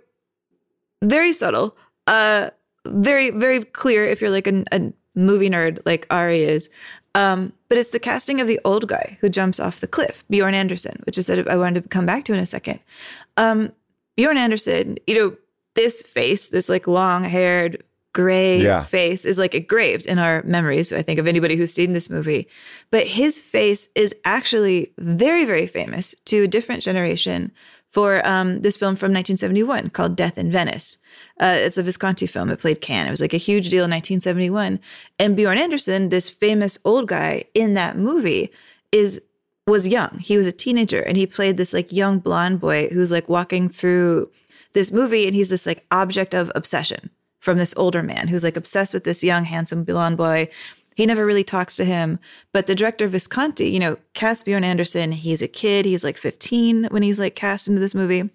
very 1.03 1.31
subtle, 1.31 1.75
uh, 2.07 2.49
very, 2.89 3.29
very 3.31 3.63
clear 3.63 4.05
if 4.05 4.21
you're 4.21 4.29
like 4.29 4.47
a, 4.47 4.63
a 4.71 4.91
movie 5.15 5.49
nerd 5.49 5.79
like 5.85 6.05
Ari 6.09 6.43
is. 6.43 6.69
Um, 7.15 7.53
but 7.69 7.77
it's 7.77 7.89
the 7.91 7.99
casting 7.99 8.39
of 8.39 8.47
the 8.47 8.59
old 8.63 8.87
guy 8.87 9.17
who 9.21 9.29
jumps 9.29 9.59
off 9.59 9.79
the 9.79 9.87
cliff, 9.87 10.23
Björn 10.31 10.53
Andrésen, 10.53 11.03
which 11.05 11.17
is 11.17 11.27
that 11.27 11.49
I 11.49 11.57
wanted 11.57 11.83
to 11.83 11.89
come 11.89 12.05
back 12.05 12.23
to 12.25 12.33
in 12.33 12.39
a 12.39 12.45
second. 12.45 12.79
Um, 13.37 13.71
Björn 14.17 14.37
Andrésen, 14.37 14.97
you 15.07 15.15
know, 15.17 15.35
this 15.75 16.01
face, 16.01 16.49
this 16.49 16.69
like 16.69 16.87
long 16.87 17.23
haired, 17.23 17.83
gray 18.13 18.61
Yeah. 18.61 18.83
face 18.83 19.23
is 19.25 19.37
like 19.37 19.53
engraved 19.55 20.05
in 20.07 20.19
our 20.19 20.43
memories. 20.43 20.91
I 20.91 21.01
think 21.01 21.19
of 21.19 21.27
anybody 21.27 21.55
who's 21.55 21.73
seen 21.73 21.93
this 21.93 22.09
movie. 22.09 22.47
But 22.91 23.07
his 23.07 23.39
face 23.39 23.87
is 23.95 24.15
actually 24.25 24.93
very, 24.97 25.45
very 25.45 25.67
famous 25.67 26.15
to 26.25 26.43
a 26.43 26.47
different 26.47 26.81
generation 26.83 27.51
for 27.91 28.25
um, 28.27 28.61
this 28.61 28.77
film 28.77 28.95
from 28.95 29.11
1971 29.13 29.89
called 29.89 30.15
Death 30.15 30.37
in 30.37 30.51
Venice. 30.51 30.97
Uh, 31.39 31.55
it's 31.57 31.77
a 31.77 31.83
Visconti 31.83 32.27
film. 32.27 32.49
It 32.49 32.59
played 32.59 32.81
Cannes. 32.81 33.07
It 33.07 33.11
was 33.11 33.21
like 33.21 33.33
a 33.33 33.37
huge 33.37 33.69
deal 33.69 33.85
in 33.85 33.91
1971. 33.91 34.79
And 35.17 35.37
Björn 35.37 35.57
Andrésen, 35.57 36.09
this 36.09 36.29
famous 36.29 36.77
old 36.85 37.07
guy 37.07 37.45
in 37.53 37.73
that 37.73 37.97
movie, 37.97 38.51
is 38.91 39.21
was 39.67 39.87
young. 39.87 40.17
He 40.19 40.35
was 40.35 40.47
a 40.47 40.51
teenager 40.51 41.01
and 41.01 41.15
he 41.15 41.27
played 41.27 41.57
this 41.57 41.73
like 41.73 41.93
young 41.93 42.19
blonde 42.19 42.59
boy 42.59 42.87
who's 42.87 43.11
like 43.11 43.29
walking 43.29 43.69
through 43.69 44.29
this 44.73 44.91
movie 44.91 45.27
and 45.27 45.35
he's 45.35 45.49
this 45.49 45.65
like 45.67 45.85
object 45.91 46.33
of 46.33 46.51
obsession 46.55 47.11
from 47.39 47.57
this 47.57 47.73
older 47.77 48.03
man 48.03 48.27
who's 48.27 48.43
like 48.43 48.57
obsessed 48.57 48.93
with 48.93 49.03
this 49.03 49.23
young, 49.23 49.45
handsome 49.45 49.83
blonde 49.83 50.17
boy. 50.17 50.47
He 50.99 51.05
never 51.05 51.25
really 51.25 51.45
talks 51.45 51.77
to 51.77 51.85
him. 51.85 52.19
But 52.51 52.67
the 52.67 52.75
director 52.75 53.07
Visconti, 53.07 53.69
you 53.69 53.79
know, 53.79 53.95
cast 54.15 54.45
Björn 54.45 54.65
Andrésen. 54.65 55.13
He's 55.13 55.41
a 55.41 55.47
kid. 55.47 55.85
He's 55.85 56.03
like 56.03 56.17
15 56.17 56.89
when 56.91 57.03
he's 57.03 57.21
like 57.21 57.35
cast 57.35 57.69
into 57.69 57.79
this 57.79 57.95
movie. 57.95 58.29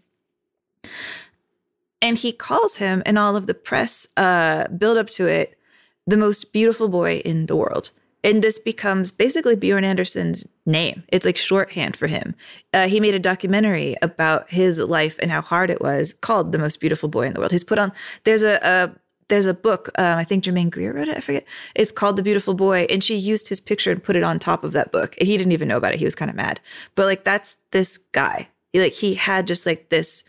And 2.01 2.17
he 2.17 2.33
calls 2.33 2.77
him 2.77 3.03
and 3.05 3.19
all 3.19 3.37
of 3.37 3.47
the 3.47 3.53
press 3.53 4.09
uh, 4.17 4.69
build 4.69 4.97
up 4.97 5.09
to 5.09 5.27
it 5.27 5.59
the 6.07 6.17
most 6.17 6.55
beautiful 6.55 6.89
boy 6.89 7.17
in 7.17 7.45
the 7.45 7.55
world. 7.55 7.91
And 8.23 8.41
this 8.41 8.59
becomes 8.59 9.11
basically 9.11 9.57
Björn 9.57 9.85
Andrésen's 9.85 10.47
name. 10.65 11.05
It's 11.09 11.27
like 11.27 11.37
shorthand 11.37 11.97
for 11.97 12.07
him. 12.07 12.35
Uh, 12.73 12.89
he 12.89 12.99
made 12.99 13.15
a 13.15 13.19
documentary 13.19 13.95
about 14.01 14.49
his 14.49 14.79
life 14.79 15.19
and 15.21 15.31
how 15.31 15.43
hard 15.43 15.69
it 15.69 15.83
was 15.83 16.15
called 16.15 16.53
The 16.53 16.59
Most 16.59 16.81
Beautiful 16.81 17.11
Boy 17.11 17.27
in 17.27 17.35
the 17.35 17.41
World. 17.41 17.53
He's 17.53 17.63
put 17.63 17.79
on, 17.79 17.93
there's 18.25 18.43
a, 18.43 18.59
a 18.63 18.95
there's 19.29 19.47
a 19.47 19.55
book, 19.55 19.89
uh, 19.99 20.15
I 20.19 20.25
think 20.25 20.45
Germaine 20.45 20.71
Greer 20.71 20.93
wrote 20.93 21.09
it, 21.09 21.17
I 21.17 21.21
forget. 21.21 21.45
It's 21.75 21.93
called 21.93 22.17
The 22.17 22.23
Beautiful 22.23 22.55
Boy. 22.55 22.87
And 22.91 23.03
she 23.03 23.17
used 23.17 23.49
his 23.49 23.61
picture 23.61 23.91
and 23.91 24.03
put 24.03 24.17
it 24.17 24.23
on 24.23 24.39
top 24.39 24.65
of 24.65 24.73
that 24.73 24.93
book. 24.93 25.17
And 25.19 25.27
he 25.27 25.37
didn't 25.37 25.53
even 25.53 25.69
know 25.69 25.77
about 25.77 25.95
it. 25.95 25.99
He 25.99 26.05
was 26.05 26.15
kind 26.15 26.31
of 26.31 26.37
mad. 26.37 26.61
But 26.95 27.07
like, 27.07 27.25
that's 27.25 27.57
this 27.71 27.99
guy. 27.99 28.49
He, 28.73 28.81
like, 28.81 28.93
he 28.93 29.15
had 29.15 29.47
just 29.47 29.67
like 29.67 29.89
this 29.89 30.25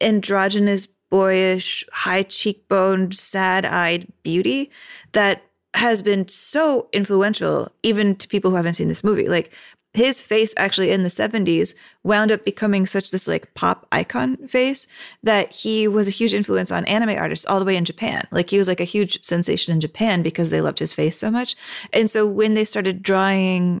androgynous, 0.00 0.86
boyish, 1.10 1.84
high 1.92 2.24
cheekboned, 2.24 3.14
sad 3.14 3.64
eyed 3.64 4.06
beauty 4.22 4.70
that 5.12 5.42
has 5.74 6.02
been 6.02 6.28
so 6.28 6.88
influential 6.92 7.68
even 7.82 8.14
to 8.14 8.28
people 8.28 8.50
who 8.50 8.56
haven't 8.56 8.74
seen 8.74 8.88
this 8.88 9.04
movie. 9.04 9.28
Like 9.28 9.52
his 9.94 10.20
face 10.20 10.52
actually 10.56 10.90
in 10.90 11.04
the 11.04 11.08
70s 11.08 11.74
wound 12.02 12.32
up 12.32 12.44
becoming 12.44 12.84
such 12.84 13.10
this 13.12 13.28
like 13.28 13.54
pop 13.54 13.86
icon 13.92 14.36
face 14.48 14.86
that 15.22 15.52
he 15.52 15.86
was 15.88 16.08
a 16.08 16.10
huge 16.10 16.34
influence 16.34 16.70
on 16.72 16.84
anime 16.86 17.10
artists 17.16 17.46
all 17.46 17.60
the 17.60 17.64
way 17.64 17.76
in 17.76 17.84
Japan. 17.84 18.26
Like 18.32 18.50
he 18.50 18.58
was 18.58 18.66
like 18.68 18.80
a 18.80 18.84
huge 18.84 19.22
sensation 19.24 19.72
in 19.72 19.80
Japan 19.80 20.22
because 20.22 20.50
they 20.50 20.60
loved 20.60 20.80
his 20.80 20.92
face 20.92 21.16
so 21.16 21.30
much. 21.30 21.54
And 21.92 22.10
so 22.10 22.26
when 22.26 22.54
they 22.54 22.64
started 22.64 23.02
drawing 23.02 23.80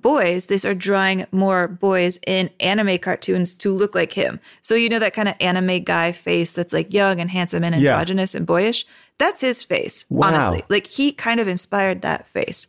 boys, 0.00 0.46
they 0.46 0.56
started 0.58 0.80
drawing 0.80 1.26
more 1.30 1.68
boys 1.68 2.18
in 2.26 2.50
anime 2.60 2.98
cartoons 2.98 3.54
to 3.54 3.72
look 3.72 3.94
like 3.94 4.12
him. 4.12 4.40
So 4.62 4.74
you 4.74 4.88
know 4.88 4.98
that 4.98 5.14
kind 5.14 5.28
of 5.28 5.34
anime 5.40 5.84
guy 5.84 6.10
face 6.12 6.52
that's 6.52 6.72
like 6.72 6.92
young 6.92 7.20
and 7.20 7.30
handsome 7.30 7.62
and 7.64 7.74
Yeah. 7.80 7.90
androgynous 7.92 8.34
and 8.34 8.46
boyish. 8.46 8.86
That's 9.18 9.40
his 9.40 9.62
face, 9.62 10.06
Wow. 10.08 10.28
honestly. 10.28 10.64
Like 10.68 10.86
he 10.86 11.12
kind 11.12 11.38
of 11.38 11.46
inspired 11.48 12.02
that 12.02 12.26
face. 12.30 12.66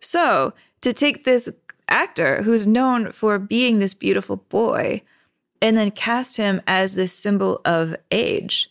So 0.00 0.52
to 0.82 0.92
take 0.92 1.24
this 1.24 1.48
actor 1.92 2.42
who's 2.42 2.66
known 2.66 3.12
for 3.12 3.38
being 3.38 3.78
this 3.78 3.94
beautiful 3.94 4.36
boy 4.36 5.02
and 5.60 5.76
then 5.76 5.90
cast 5.92 6.36
him 6.36 6.60
as 6.66 6.94
this 6.94 7.12
symbol 7.12 7.60
of 7.64 7.94
age, 8.10 8.68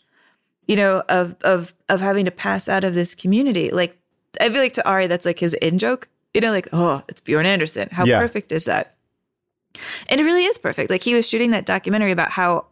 you 0.66 0.76
know, 0.76 1.02
of 1.08 1.36
of 1.42 1.72
of 1.88 2.00
having 2.00 2.24
to 2.26 2.30
pass 2.30 2.68
out 2.68 2.84
of 2.84 2.94
this 2.94 3.14
community. 3.14 3.70
Like 3.70 3.96
I 4.40 4.48
feel 4.50 4.60
like 4.60 4.74
to 4.74 4.88
Ari, 4.88 5.06
that's 5.06 5.24
like 5.24 5.38
his 5.38 5.54
in 5.54 5.78
joke. 5.78 6.08
You 6.34 6.40
know, 6.40 6.50
like, 6.50 6.68
oh, 6.72 7.02
it's 7.08 7.20
Björn 7.20 7.44
Andrésen. 7.44 7.90
How 7.92 8.04
Yeah. 8.04 8.18
perfect 8.18 8.52
is 8.52 8.64
that? 8.64 8.94
And 10.08 10.20
it 10.20 10.24
really 10.24 10.44
is 10.44 10.58
perfect. 10.58 10.90
Like 10.90 11.02
he 11.02 11.14
was 11.14 11.28
shooting 11.28 11.50
that 11.52 11.66
documentary 11.66 12.10
about 12.10 12.30
how 12.30 12.66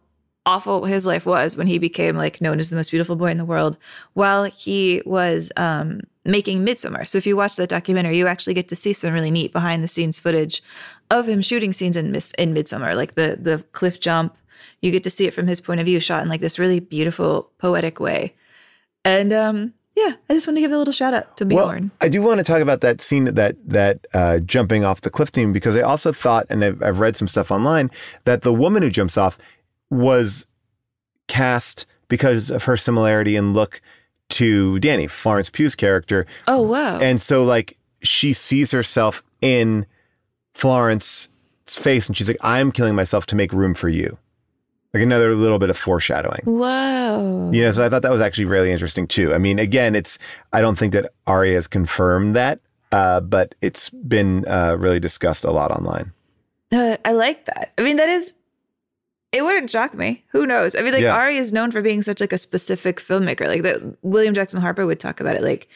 awful 0.45 0.85
his 0.85 1.05
life 1.05 1.25
was 1.25 1.55
when 1.55 1.67
he 1.67 1.77
became 1.77 2.15
like 2.15 2.41
known 2.41 2.59
as 2.59 2.69
the 2.69 2.75
most 2.75 2.89
beautiful 2.89 3.15
boy 3.15 3.27
in 3.29 3.37
the 3.37 3.45
world 3.45 3.77
while 4.13 4.43
he 4.45 5.01
was 5.05 5.51
um 5.55 6.01
making 6.25 6.65
Midsommar. 6.65 7.07
So 7.07 7.17
if 7.17 7.25
you 7.25 7.35
watch 7.35 7.55
that 7.55 7.69
documentary, 7.69 8.17
you 8.17 8.27
actually 8.27 8.53
get 8.53 8.67
to 8.69 8.75
see 8.75 8.93
some 8.93 9.13
really 9.13 9.31
neat 9.31 9.51
behind 9.51 9.83
the 9.83 9.87
scenes 9.87 10.19
footage 10.19 10.61
of 11.09 11.27
him 11.27 11.41
shooting 11.41 11.73
scenes 11.73 11.97
in 11.97 12.11
Miss 12.11 12.31
in 12.33 12.53
Midsommar, 12.53 12.95
like 12.95 13.15
the 13.15 13.37
the 13.39 13.63
cliff 13.71 13.99
jump. 13.99 14.37
You 14.81 14.91
get 14.91 15.03
to 15.03 15.09
see 15.09 15.27
it 15.27 15.33
from 15.33 15.47
his 15.47 15.61
point 15.61 15.79
of 15.79 15.85
view, 15.85 15.99
shot 15.99 16.23
in 16.23 16.29
like 16.29 16.41
this 16.41 16.59
really 16.59 16.79
beautiful, 16.79 17.51
poetic 17.57 17.99
way. 17.99 18.35
And 19.03 19.33
um, 19.33 19.73
yeah, 19.95 20.13
I 20.29 20.33
just 20.33 20.47
want 20.47 20.57
to 20.57 20.61
give 20.61 20.71
a 20.71 20.77
little 20.77 20.93
shout 20.93 21.13
out 21.13 21.37
to 21.37 21.45
Björn. 21.45 21.91
I 21.99 22.07
do 22.07 22.21
want 22.21 22.37
to 22.37 22.43
talk 22.43 22.61
about 22.61 22.81
that 22.81 23.01
scene 23.01 23.25
that 23.25 23.55
that 23.65 24.07
uh, 24.13 24.39
jumping 24.39 24.85
off 24.85 25.01
the 25.01 25.09
cliff 25.09 25.29
theme 25.29 25.51
because 25.53 25.75
I 25.75 25.81
also 25.81 26.11
thought, 26.11 26.45
and 26.49 26.63
I've, 26.63 26.81
I've 26.81 26.99
read 26.99 27.17
some 27.17 27.27
stuff 27.27 27.51
online, 27.51 27.91
that 28.25 28.43
the 28.43 28.53
woman 28.53 28.83
who 28.83 28.89
jumps 28.89 29.17
off 29.17 29.37
was 29.89 30.45
cast 31.27 31.85
because 32.07 32.51
of 32.51 32.65
her 32.65 32.77
similarity 32.77 33.35
in 33.35 33.53
look 33.53 33.81
to 34.31 34.79
Dani, 34.79 35.09
Florence 35.09 35.49
Pugh's 35.49 35.75
character. 35.75 36.25
Oh 36.47 36.61
wow! 36.61 36.99
And 36.99 37.21
so 37.21 37.43
like 37.43 37.77
she 38.01 38.33
sees 38.33 38.71
herself 38.71 39.23
in 39.41 39.85
Florence's 40.53 41.29
face 41.67 42.07
and 42.07 42.17
she's 42.17 42.27
like, 42.27 42.37
I'm 42.41 42.71
killing 42.71 42.95
myself 42.95 43.25
to 43.27 43.35
make 43.35 43.53
room 43.53 43.73
for 43.73 43.89
you. 43.89 44.17
like 44.93 45.03
another 45.03 45.35
little 45.35 45.59
bit 45.59 45.69
of 45.69 45.77
foreshadowing. 45.77 46.41
Whoa. 46.43 47.51
You 47.53 47.63
know, 47.63 47.71
so 47.71 47.85
I 47.85 47.89
thought 47.89 48.01
that 48.01 48.11
was 48.11 48.21
actually 48.21 48.45
really 48.45 48.71
interesting 48.71 49.07
too. 49.07 49.33
I 49.33 49.37
mean, 49.37 49.59
again, 49.59 49.95
it's 49.95 50.17
I 50.51 50.61
don't 50.61 50.77
think 50.77 50.93
that 50.93 51.13
Ari 51.27 51.53
has 51.53 51.67
confirmed 51.67 52.35
that, 52.35 52.59
uh, 52.91 53.19
but 53.21 53.55
it's 53.61 53.89
been 53.89 54.45
uh, 54.47 54.75
really 54.77 54.99
discussed 54.99 55.45
a 55.45 55.51
lot 55.51 55.71
online. 55.71 56.11
Uh, 56.73 56.97
I 57.05 57.11
like 57.11 57.45
that. 57.45 57.73
I 57.77 57.81
mean, 57.81 57.97
that 57.97 58.09
is. 58.09 58.33
It 59.31 59.43
wouldn't 59.43 59.69
shock 59.69 59.93
me. 59.93 60.23
Who 60.31 60.45
knows? 60.45 60.75
I 60.75 60.81
mean, 60.81 60.93
like 60.93 61.03
Yeah. 61.03 61.15
Ari 61.15 61.37
is 61.37 61.53
known 61.53 61.71
for 61.71 61.81
being 61.81 62.01
such 62.01 62.19
like 62.19 62.33
a 62.33 62.37
specific 62.37 62.99
filmmaker. 62.99 63.47
Like 63.47 63.63
that, 63.63 63.79
William 64.01 64.33
Jackson 64.33 64.61
Harper 64.61 64.85
would 64.85 64.99
talk 64.99 65.19
about 65.21 65.35
it. 65.35 65.41
Like 65.41 65.67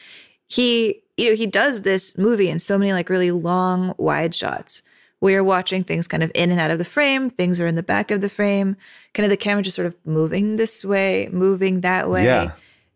he, 0.46 1.02
you 1.16 1.30
know, 1.30 1.36
he 1.36 1.46
does 1.46 1.82
this 1.82 2.18
movie 2.18 2.50
in 2.50 2.58
so 2.58 2.76
many 2.76 2.92
like 2.92 3.08
really 3.08 3.30
long 3.30 3.94
wide 3.96 4.34
shots 4.34 4.82
where 5.20 5.32
you're 5.32 5.44
watching 5.44 5.82
things 5.82 6.06
kind 6.06 6.22
of 6.22 6.30
in 6.34 6.50
and 6.50 6.60
out 6.60 6.70
of 6.70 6.76
the 6.78 6.84
frame. 6.84 7.30
Things 7.30 7.58
are 7.58 7.66
in 7.66 7.74
the 7.74 7.82
back 7.82 8.10
of 8.10 8.20
the 8.20 8.28
frame. 8.28 8.76
Kind 9.14 9.24
of 9.24 9.30
the 9.30 9.36
camera 9.38 9.62
just 9.62 9.76
sort 9.76 9.86
of 9.86 9.96
moving 10.04 10.56
this 10.56 10.84
way, 10.84 11.28
moving 11.32 11.80
that 11.80 12.10
way. 12.10 12.24
Yeah. 12.26 12.52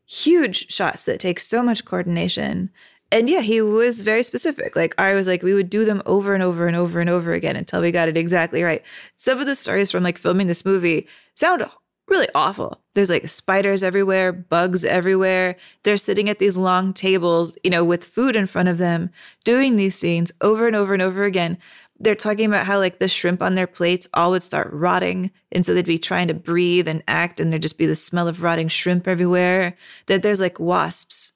Huge 0.06 0.70
shots 0.70 1.04
that 1.04 1.20
take 1.20 1.38
so 1.38 1.62
much 1.62 1.84
coordination. 1.86 2.68
And 3.12 3.28
yeah, 3.28 3.40
he 3.40 3.60
was 3.60 4.02
very 4.02 4.22
specific. 4.22 4.76
Like 4.76 4.94
I 4.98 5.14
was 5.14 5.26
like, 5.26 5.42
we 5.42 5.54
would 5.54 5.70
do 5.70 5.84
them 5.84 6.02
over 6.06 6.32
and 6.34 6.42
over 6.42 6.66
and 6.68 6.76
over 6.76 7.00
and 7.00 7.10
over 7.10 7.32
again 7.32 7.56
until 7.56 7.80
we 7.80 7.90
got 7.90 8.08
it 8.08 8.16
exactly 8.16 8.62
right. 8.62 8.82
Some 9.16 9.38
of 9.38 9.46
the 9.46 9.56
stories 9.56 9.90
from 9.90 10.04
like 10.04 10.18
filming 10.18 10.46
this 10.46 10.64
movie 10.64 11.08
sound 11.34 11.64
really 12.10 12.28
awful. 12.34 12.82
There's 12.94 13.10
like 13.10 13.28
spiders 13.28 13.82
everywhere, 13.82 14.32
bugs 14.32 14.84
everywhere. 14.84 15.56
They're 15.84 15.96
sitting 15.96 16.28
at 16.28 16.38
these 16.38 16.56
long 16.56 16.92
tables, 16.92 17.56
you 17.64 17.70
know, 17.70 17.84
with 17.84 18.04
food 18.04 18.36
in 18.36 18.46
front 18.46 18.68
of 18.68 18.78
them, 18.78 19.10
doing 19.44 19.76
these 19.76 19.96
scenes 19.96 20.30
over 20.40 20.66
and 20.66 20.76
over 20.76 20.92
and 20.92 21.02
over 21.02 21.24
again. 21.24 21.56
They're 21.98 22.14
talking 22.14 22.46
about 22.46 22.66
how 22.66 22.78
like 22.78 22.98
the 22.98 23.08
shrimp 23.08 23.42
on 23.42 23.54
their 23.54 23.66
plates 23.66 24.08
all 24.14 24.30
would 24.30 24.42
start 24.42 24.72
rotting. 24.72 25.30
And 25.52 25.64
so 25.64 25.74
they'd 25.74 25.84
be 25.84 25.98
trying 25.98 26.28
to 26.28 26.34
breathe 26.34 26.88
and 26.88 27.02
act, 27.06 27.40
and 27.40 27.52
there'd 27.52 27.62
just 27.62 27.78
be 27.78 27.86
the 27.86 27.96
smell 27.96 28.26
of 28.26 28.42
rotting 28.42 28.68
shrimp 28.68 29.06
everywhere. 29.06 29.76
That 30.06 30.22
there's 30.22 30.40
like 30.40 30.58
wasps 30.58 31.34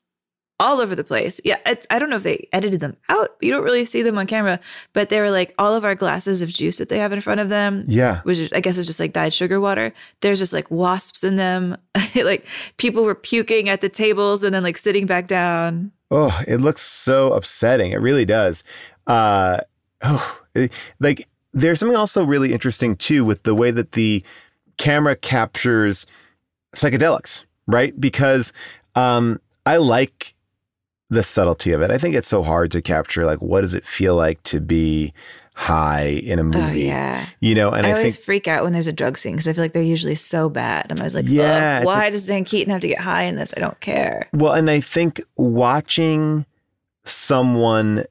all 0.61 0.81
over 0.81 0.95
the 0.95 1.05
place. 1.05 1.41
Yeah, 1.45 1.57
it's, 1.67 1.87
I 1.91 1.99
don't 1.99 2.11
know 2.11 2.17
if 2.17 2.23
they 2.23 2.49
edited 2.53 2.81
them 2.81 2.97
out. 3.09 3.37
You 3.41 3.51
don't 3.51 3.65
really 3.65 3.85
see 3.85 4.03
them 4.03 4.17
on 4.19 4.27
camera, 4.27 4.61
but 4.93 5.09
they 5.09 5.21
were 5.21 5.31
like 5.31 5.55
all 5.59 5.75
of 5.75 5.85
our 5.85 5.95
glasses 5.95 6.43
of 6.43 6.49
juice 6.49 6.79
that 6.79 6.89
they 6.89 6.99
have 6.99 7.13
in 7.13 7.21
front 7.21 7.41
of 7.41 7.49
them. 7.49 7.85
Yeah. 7.89 8.21
which 8.23 8.39
is, 8.39 8.53
I 8.53 8.61
guess 8.61 8.79
is 8.79 8.87
just 8.87 9.01
like 9.01 9.13
dyed 9.13 9.33
sugar 9.33 9.61
water. 9.61 9.93
There's 10.21 10.39
just 10.39 10.53
like 10.53 10.71
wasps 10.71 11.25
in 11.25 11.37
them. 11.37 11.77
like 12.15 12.47
people 12.77 13.05
were 13.05 13.15
puking 13.15 13.69
at 13.69 13.81
the 13.81 13.89
tables 13.89 14.43
and 14.45 14.55
then 14.55 14.63
like 14.63 14.77
sitting 14.77 15.07
back 15.07 15.27
down. 15.27 15.93
Oh, 16.11 16.41
it 16.47 16.59
looks 16.59 16.83
so 16.83 17.33
upsetting. 17.33 17.93
It 17.93 18.01
really 18.01 18.25
does. 18.25 18.63
Uh, 19.07 19.59
oh, 20.03 20.41
like 21.01 21.29
there's 21.53 21.81
something 21.81 21.97
also 21.97 22.25
really 22.25 22.53
interesting 22.53 22.97
too 22.97 23.25
with 23.25 23.43
the 23.43 23.55
way 23.55 23.71
that 23.71 23.93
the 23.93 24.23
camera 24.77 25.17
captures 25.17 26.07
psychedelics, 26.77 27.45
right? 27.67 27.99
Because 28.01 28.53
um, 28.95 29.41
I 29.67 29.79
like 29.79 30.34
the 31.11 31.23
subtlety 31.23 31.73
of 31.73 31.83
it. 31.83 31.91
I 31.91 31.99
think 31.99 32.15
it's 32.15 32.29
so 32.29 32.43
hard 32.43 32.71
to 32.73 32.83
capture. 32.83 33.25
Like, 33.25 33.41
what 33.41 33.61
does 33.61 33.75
it 33.75 33.87
feel 33.87 34.17
like 34.17 34.43
to 34.45 34.61
be 34.61 35.13
high 35.55 36.07
in 36.07 36.39
a 36.39 36.43
oh, 36.43 36.45
movie? 36.45 36.59
Oh 36.59 36.73
yeah. 36.87 37.27
You 37.41 37.55
know, 37.55 37.71
and 37.71 37.87
I, 37.87 37.91
I, 37.91 37.93
always 37.93 38.17
think 38.17 38.25
freak 38.25 38.49
out 38.49 38.65
when 38.65 38.73
there's 38.73 38.87
a 38.87 38.93
drug 38.93 39.19
scene 39.19 39.33
because 39.33 39.49
I 39.49 39.53
feel 39.53 39.65
like 39.65 39.73
they're 39.73 39.83
usually 39.83 40.15
so 40.15 40.49
bad. 40.49 40.85
And 40.85 40.93
I'm 40.93 41.03
always 41.03 41.15
like, 41.15 41.27
Yeah, 41.27 41.81
yeah, 41.81 41.85
why 41.85 42.07
a- 42.07 42.11
does 42.11 42.27
Dan 42.27 42.45
Keaton 42.45 42.73
have 42.73 42.81
to 42.81 42.89
get 42.89 43.01
high 43.01 43.23
in 43.23 43.37
this? 43.37 43.55
I 43.57 43.61
don't 43.61 43.79
care. 43.81 44.29
Well, 44.33 44.53
and 44.53 44.71
I 44.71 44.81
think 44.81 45.23
watching 45.37 46.47
someone 47.05 48.05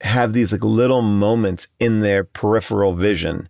have 0.00 0.32
these 0.32 0.52
like 0.52 0.64
little 0.64 1.02
moments 1.02 1.68
in 1.78 2.00
their 2.00 2.24
peripheral 2.24 2.94
vision, 2.94 3.48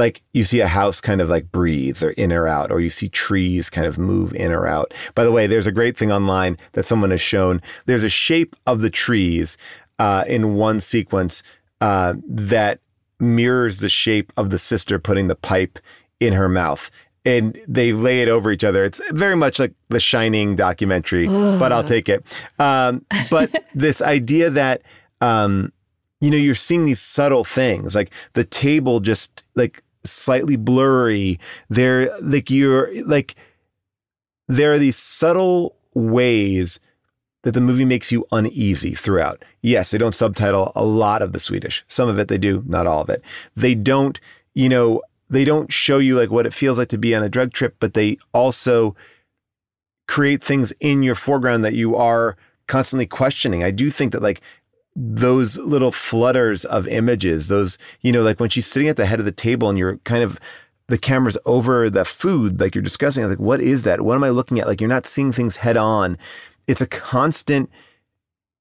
like 0.00 0.22
you 0.32 0.42
see 0.42 0.60
a 0.60 0.66
house 0.66 1.00
kind 1.00 1.20
of 1.20 1.28
like 1.28 1.52
breathe 1.52 2.02
or 2.02 2.10
in 2.12 2.32
or 2.32 2.48
out, 2.48 2.72
or 2.72 2.80
you 2.80 2.90
see 2.90 3.08
trees 3.08 3.70
kind 3.70 3.86
of 3.86 3.98
move 3.98 4.34
in 4.34 4.50
or 4.50 4.66
out. 4.66 4.92
By 5.14 5.22
the 5.22 5.30
way, 5.30 5.46
there's 5.46 5.66
a 5.66 5.72
great 5.72 5.96
thing 5.96 6.10
online 6.10 6.56
that 6.72 6.86
someone 6.86 7.10
has 7.10 7.20
shown. 7.20 7.62
There's 7.84 8.02
a 8.02 8.08
shape 8.08 8.56
of 8.66 8.80
the 8.80 8.90
trees 8.90 9.58
uh, 9.98 10.24
in 10.26 10.54
one 10.54 10.80
sequence 10.80 11.42
uh, 11.82 12.14
that 12.26 12.80
mirrors 13.20 13.80
the 13.80 13.90
shape 13.90 14.32
of 14.36 14.48
the 14.48 14.58
sister 14.58 14.98
putting 14.98 15.28
the 15.28 15.36
pipe 15.36 15.78
in 16.18 16.32
her 16.32 16.48
mouth. 16.48 16.90
And 17.26 17.60
they 17.68 17.92
lay 17.92 18.22
it 18.22 18.28
over 18.28 18.50
each 18.50 18.64
other. 18.64 18.82
It's 18.82 19.00
very 19.10 19.36
much 19.36 19.58
like 19.58 19.74
the 19.90 20.00
Shining 20.00 20.56
documentary, 20.56 21.26
but 21.28 21.70
I'll 21.70 21.84
take 21.84 22.08
it. 22.08 22.24
Um, 22.58 23.04
but 23.30 23.66
this 23.74 24.00
idea 24.00 24.48
that, 24.48 24.80
um, 25.20 25.70
you 26.22 26.30
know, 26.30 26.38
you're 26.38 26.54
seeing 26.54 26.86
these 26.86 27.00
subtle 27.00 27.44
things, 27.44 27.94
like 27.94 28.10
the 28.32 28.44
table 28.44 29.00
just 29.00 29.44
like 29.54 29.82
slightly 30.04 30.56
blurry. 30.56 31.38
They're 31.68 32.16
like 32.20 32.50
you're 32.50 33.04
like 33.04 33.34
there 34.48 34.72
are 34.72 34.78
these 34.78 34.96
subtle 34.96 35.76
ways 35.94 36.80
that 37.42 37.52
the 37.52 37.60
movie 37.60 37.84
makes 37.84 38.12
you 38.12 38.26
uneasy 38.32 38.94
throughout. 38.94 39.44
Yes, 39.62 39.90
they 39.90 39.98
don't 39.98 40.14
subtitle 40.14 40.72
a 40.74 40.84
lot 40.84 41.22
of 41.22 41.32
the 41.32 41.40
Swedish. 41.40 41.84
Some 41.86 42.08
of 42.08 42.18
it 42.18 42.28
they 42.28 42.38
do, 42.38 42.62
not 42.66 42.86
all 42.86 43.00
of 43.00 43.08
it. 43.08 43.22
They 43.56 43.74
don't, 43.74 44.20
you 44.54 44.68
know, 44.68 45.02
they 45.30 45.44
don't 45.44 45.72
show 45.72 45.98
you 45.98 46.18
like 46.18 46.30
what 46.30 46.46
it 46.46 46.52
feels 46.52 46.78
like 46.78 46.88
to 46.88 46.98
be 46.98 47.14
on 47.14 47.22
a 47.22 47.28
drug 47.28 47.52
trip, 47.52 47.76
but 47.78 47.94
they 47.94 48.18
also 48.34 48.94
create 50.08 50.42
things 50.42 50.72
in 50.80 51.02
your 51.02 51.14
foreground 51.14 51.64
that 51.64 51.74
you 51.74 51.94
are 51.96 52.36
constantly 52.66 53.06
questioning. 53.06 53.62
I 53.62 53.70
do 53.70 53.90
think 53.90 54.12
that 54.12 54.22
like 54.22 54.40
those 54.96 55.56
little 55.58 55.92
flutters 55.92 56.64
of 56.64 56.86
images, 56.88 57.48
those, 57.48 57.78
you 58.00 58.12
know, 58.12 58.22
like 58.22 58.40
when 58.40 58.50
she's 58.50 58.66
sitting 58.66 58.88
at 58.88 58.96
the 58.96 59.06
head 59.06 59.20
of 59.20 59.24
the 59.24 59.32
table 59.32 59.68
and 59.68 59.78
you're 59.78 59.98
kind 59.98 60.22
of 60.22 60.38
the 60.88 60.98
camera's 60.98 61.38
over 61.46 61.88
the 61.88 62.04
food, 62.04 62.60
like 62.60 62.74
you're 62.74 62.82
discussing, 62.82 63.26
like, 63.28 63.38
what 63.38 63.60
is 63.60 63.84
that? 63.84 64.00
What 64.00 64.16
am 64.16 64.24
I 64.24 64.30
looking 64.30 64.58
at? 64.58 64.66
Like 64.66 64.80
you're 64.80 64.88
not 64.88 65.06
seeing 65.06 65.32
things 65.32 65.56
head 65.56 65.76
on. 65.76 66.18
It's 66.66 66.80
a 66.80 66.86
constant 66.86 67.70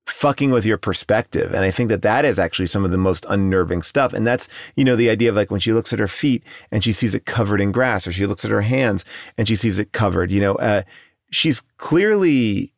fucking 0.05 0.51
with 0.51 0.65
your 0.65 0.77
perspective. 0.77 1.53
And 1.53 1.63
I 1.63 1.71
think 1.71 1.89
that 1.89 2.01
that 2.01 2.25
is 2.25 2.39
actually 2.39 2.65
some 2.67 2.85
of 2.85 2.91
the 2.91 2.97
most 2.97 3.25
unnerving 3.29 3.81
stuff. 3.81 4.13
And 4.13 4.25
that's, 4.25 4.47
you 4.75 4.83
know, 4.83 4.95
the 4.95 5.09
idea 5.09 5.29
of 5.29 5.35
like 5.35 5.51
when 5.51 5.59
she 5.59 5.73
looks 5.73 5.93
at 5.93 5.99
her 5.99 6.07
feet 6.07 6.43
and 6.71 6.83
she 6.83 6.91
sees 6.91 7.15
it 7.15 7.25
covered 7.25 7.61
in 7.61 7.71
grass, 7.71 8.07
or 8.07 8.11
she 8.11 8.25
looks 8.25 8.45
at 8.45 8.51
her 8.51 8.61
hands 8.61 9.05
and 9.37 9.47
she 9.47 9.55
sees 9.55 9.79
it 9.79 9.91
covered, 9.91 10.31
you 10.31 10.41
know, 10.41 10.55
uh, 10.55 10.83
she's 11.31 11.61
clearly, 11.77 12.73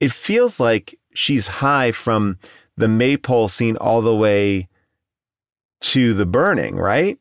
it 0.00 0.12
feels 0.12 0.58
like 0.58 0.97
she's 1.18 1.48
high 1.48 1.90
from 1.90 2.38
the 2.76 2.88
maypole 2.88 3.48
scene 3.48 3.76
all 3.76 4.00
the 4.00 4.14
way 4.14 4.68
to 5.80 6.14
the 6.14 6.26
burning, 6.26 6.76
right? 6.76 7.18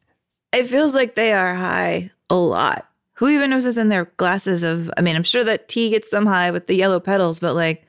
It 0.53 0.67
feels 0.67 0.93
like 0.95 1.15
they 1.15 1.33
are 1.33 1.55
high 1.55 2.11
a 2.29 2.35
lot. 2.35 2.87
Who 3.13 3.27
even 3.29 3.49
knows 3.49 3.65
what's 3.65 3.77
in 3.77 3.89
their 3.89 4.05
glasses 4.17 4.61
of? 4.61 4.91
I 4.95 5.01
mean, 5.01 5.15
I'm 5.15 5.23
sure 5.23 5.43
that 5.43 5.67
tea 5.67 5.89
gets 5.89 6.09
them 6.09 6.27
high 6.27 6.51
with 6.51 6.67
the 6.67 6.75
yellow 6.75 6.99
petals, 6.99 7.39
but 7.39 7.55
like, 7.55 7.83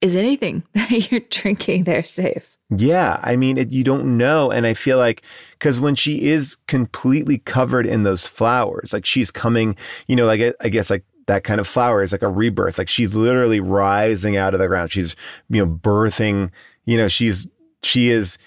is 0.00 0.16
anything 0.16 0.64
that 0.74 1.10
you're 1.10 1.20
drinking 1.28 1.84
there 1.84 2.02
safe? 2.02 2.56
Yeah, 2.74 3.20
I 3.22 3.36
mean, 3.36 3.58
it, 3.58 3.70
you 3.70 3.84
don't 3.84 4.16
know, 4.16 4.50
and 4.50 4.66
I 4.66 4.72
feel 4.72 4.96
like 4.96 5.22
because 5.58 5.78
when 5.78 5.94
she 5.94 6.22
is 6.22 6.56
completely 6.66 7.38
covered 7.38 7.86
in 7.86 8.02
those 8.02 8.26
flowers, 8.26 8.94
like 8.94 9.04
she's 9.04 9.30
coming, 9.30 9.76
you 10.06 10.16
know, 10.16 10.24
like 10.24 10.40
I, 10.40 10.54
I 10.62 10.70
guess 10.70 10.88
like 10.88 11.04
that 11.26 11.44
kind 11.44 11.60
of 11.60 11.66
flower 11.66 12.02
is 12.02 12.12
like 12.12 12.22
a 12.22 12.28
rebirth. 12.28 12.78
Like 12.78 12.88
she's 12.88 13.14
literally 13.14 13.60
rising 13.60 14.36
out 14.36 14.54
of 14.54 14.60
the 14.60 14.68
ground. 14.68 14.90
She's 14.90 15.16
you 15.48 15.64
know 15.64 15.72
birthing. 15.72 16.50
You 16.84 16.96
know, 16.96 17.08
she's 17.08 17.46
she 17.82 18.10
is 18.10 18.38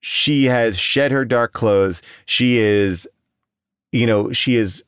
she 0.00 0.44
has 0.44 0.78
shed 0.78 1.12
her 1.12 1.24
dark 1.24 1.52
clothes. 1.52 2.02
She 2.26 2.58
is, 2.58 3.08
you 3.92 4.06
know, 4.06 4.32
she 4.32 4.56
is 4.56 4.84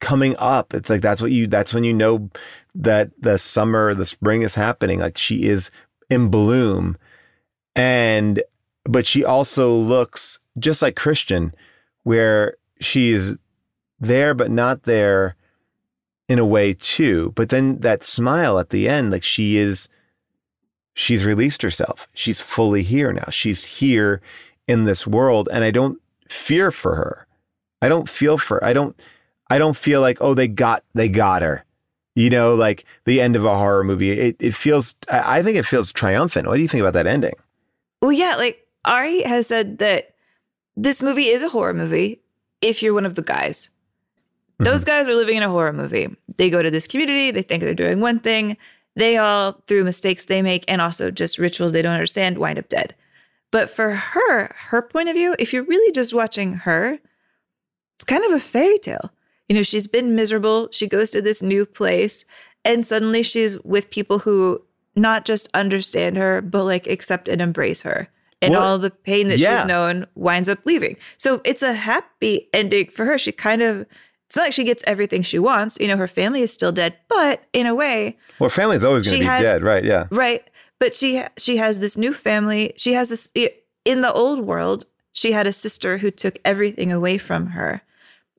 coming 0.00 0.36
up. 0.38 0.74
It's 0.74 0.90
like 0.90 1.00
that's 1.00 1.22
what 1.22 1.30
you 1.30 1.46
that's 1.46 1.72
when 1.72 1.84
you 1.84 1.94
know 1.94 2.30
that 2.74 3.10
the 3.20 3.38
summer, 3.38 3.94
the 3.94 4.06
spring 4.06 4.42
is 4.42 4.54
happening. 4.54 5.00
Like 5.00 5.16
she 5.16 5.44
is 5.44 5.70
in 6.10 6.28
bloom. 6.28 6.96
And 7.74 8.42
but 8.84 9.06
she 9.06 9.24
also 9.24 9.74
looks 9.74 10.40
just 10.58 10.82
like 10.82 10.96
Christian, 10.96 11.54
where 12.02 12.56
she's 12.80 13.36
there 14.00 14.34
but 14.34 14.50
not 14.50 14.82
there 14.82 15.36
in 16.32 16.38
a 16.38 16.46
way 16.46 16.72
too. 16.72 17.30
But 17.34 17.50
then 17.50 17.78
that 17.80 18.02
smile 18.02 18.58
at 18.58 18.70
the 18.70 18.88
end, 18.88 19.10
like 19.10 19.22
she 19.22 19.58
is 19.58 19.90
she's 20.94 21.26
released 21.26 21.60
herself. 21.60 22.08
She's 22.14 22.40
fully 22.40 22.82
here 22.82 23.12
now. 23.12 23.28
She's 23.28 23.66
here 23.66 24.22
in 24.66 24.86
this 24.86 25.06
world. 25.06 25.50
And 25.52 25.62
I 25.62 25.70
don't 25.70 26.00
fear 26.30 26.70
for 26.70 26.94
her. 26.94 27.26
I 27.82 27.90
don't 27.90 28.08
feel 28.08 28.38
for 28.38 28.64
I 28.64 28.72
don't 28.72 28.98
I 29.50 29.58
don't 29.58 29.76
feel 29.76 30.00
like, 30.00 30.16
oh, 30.22 30.32
they 30.32 30.48
got 30.48 30.84
they 30.94 31.10
got 31.10 31.42
her. 31.42 31.66
You 32.14 32.30
know, 32.30 32.54
like 32.54 32.86
the 33.04 33.20
end 33.20 33.36
of 33.36 33.44
a 33.44 33.54
horror 33.54 33.84
movie. 33.84 34.12
It 34.12 34.36
it 34.40 34.54
feels 34.54 34.94
I 35.10 35.40
I 35.40 35.42
think 35.42 35.58
it 35.58 35.66
feels 35.66 35.92
triumphant. 35.92 36.48
What 36.48 36.56
do 36.56 36.62
you 36.62 36.68
think 36.68 36.80
about 36.80 36.94
that 36.94 37.06
ending? 37.06 37.34
Well, 38.00 38.12
yeah, 38.12 38.36
like 38.36 38.66
Ari 38.86 39.20
has 39.24 39.48
said 39.48 39.76
that 39.80 40.14
this 40.78 41.02
movie 41.02 41.28
is 41.28 41.42
a 41.42 41.50
horror 41.50 41.74
movie 41.74 42.22
if 42.62 42.82
you're 42.82 42.94
one 42.94 43.04
of 43.04 43.16
the 43.16 43.22
guys. 43.22 43.68
Mm-hmm. 44.54 44.64
Those 44.64 44.84
guys 44.84 45.08
are 45.08 45.14
living 45.14 45.36
in 45.36 45.42
a 45.42 45.48
horror 45.48 45.72
movie. 45.72 46.08
They 46.36 46.50
go 46.50 46.62
to 46.62 46.70
this 46.70 46.86
community, 46.86 47.30
they 47.30 47.42
think 47.42 47.62
they're 47.62 47.74
doing 47.74 48.00
one 48.00 48.18
thing. 48.18 48.56
They 48.94 49.16
all, 49.16 49.62
through 49.66 49.84
mistakes 49.84 50.26
they 50.26 50.42
make 50.42 50.64
and 50.68 50.80
also 50.80 51.10
just 51.10 51.38
rituals 51.38 51.72
they 51.72 51.80
don't 51.82 51.94
understand, 51.94 52.38
wind 52.38 52.58
up 52.58 52.68
dead. 52.68 52.94
But 53.50 53.70
for 53.70 53.92
her, 53.92 54.54
her 54.54 54.82
point 54.82 55.08
of 55.08 55.14
view, 55.14 55.34
if 55.38 55.52
you're 55.52 55.62
really 55.62 55.92
just 55.92 56.12
watching 56.12 56.54
her, 56.54 56.98
it's 57.96 58.04
kind 58.04 58.24
of 58.24 58.32
a 58.32 58.40
fairy 58.40 58.78
tale. 58.78 59.12
You 59.48 59.56
know, 59.56 59.62
she's 59.62 59.86
been 59.86 60.14
miserable. 60.14 60.68
She 60.72 60.86
goes 60.86 61.10
to 61.10 61.22
this 61.22 61.42
new 61.42 61.64
place 61.66 62.24
and 62.64 62.86
suddenly 62.86 63.22
she's 63.22 63.58
with 63.64 63.90
people 63.90 64.20
who 64.20 64.62
not 64.94 65.24
just 65.24 65.48
understand 65.54 66.16
her, 66.16 66.42
but 66.42 66.64
like 66.64 66.86
accept 66.86 67.28
and 67.28 67.40
embrace 67.40 67.82
her. 67.82 68.08
And 68.40 68.54
Well, 68.54 68.62
all 68.62 68.78
the 68.78 68.90
pain 68.90 69.28
that 69.28 69.38
yeah. 69.38 69.58
she's 69.58 69.66
known 69.66 70.06
winds 70.14 70.48
up 70.48 70.58
leaving. 70.64 70.96
So 71.16 71.40
it's 71.44 71.62
a 71.62 71.72
happy 71.72 72.48
ending 72.52 72.88
for 72.88 73.04
her. 73.04 73.16
She 73.16 73.32
kind 73.32 73.62
of, 73.62 73.86
it's 74.32 74.36
not 74.38 74.44
like 74.44 74.54
she 74.54 74.64
gets 74.64 74.82
everything 74.86 75.20
she 75.20 75.38
wants. 75.38 75.76
You 75.78 75.88
know, 75.88 75.98
her 75.98 76.06
family 76.08 76.40
is 76.40 76.50
still 76.50 76.72
dead, 76.72 76.96
but 77.10 77.42
in 77.52 77.66
a 77.66 77.74
way, 77.74 78.16
Well, 78.38 78.48
family's 78.48 78.82
always 78.82 79.04
going 79.04 79.16
to 79.16 79.20
be 79.20 79.26
had- 79.26 79.42
dead, 79.42 79.62
right? 79.62 79.84
Yeah. 79.84 80.06
Right. 80.10 80.42
But 80.78 80.94
she 80.94 81.22
she 81.36 81.58
has 81.58 81.80
this 81.80 81.98
new 81.98 82.14
family. 82.14 82.72
She 82.78 82.94
has 82.94 83.10
this 83.10 83.30
in 83.84 84.00
the 84.00 84.10
old 84.10 84.40
world. 84.40 84.86
She 85.12 85.32
had 85.32 85.46
a 85.46 85.52
sister 85.52 85.98
who 85.98 86.10
took 86.10 86.38
everything 86.46 86.90
away 86.90 87.18
from 87.18 87.48
her. 87.48 87.82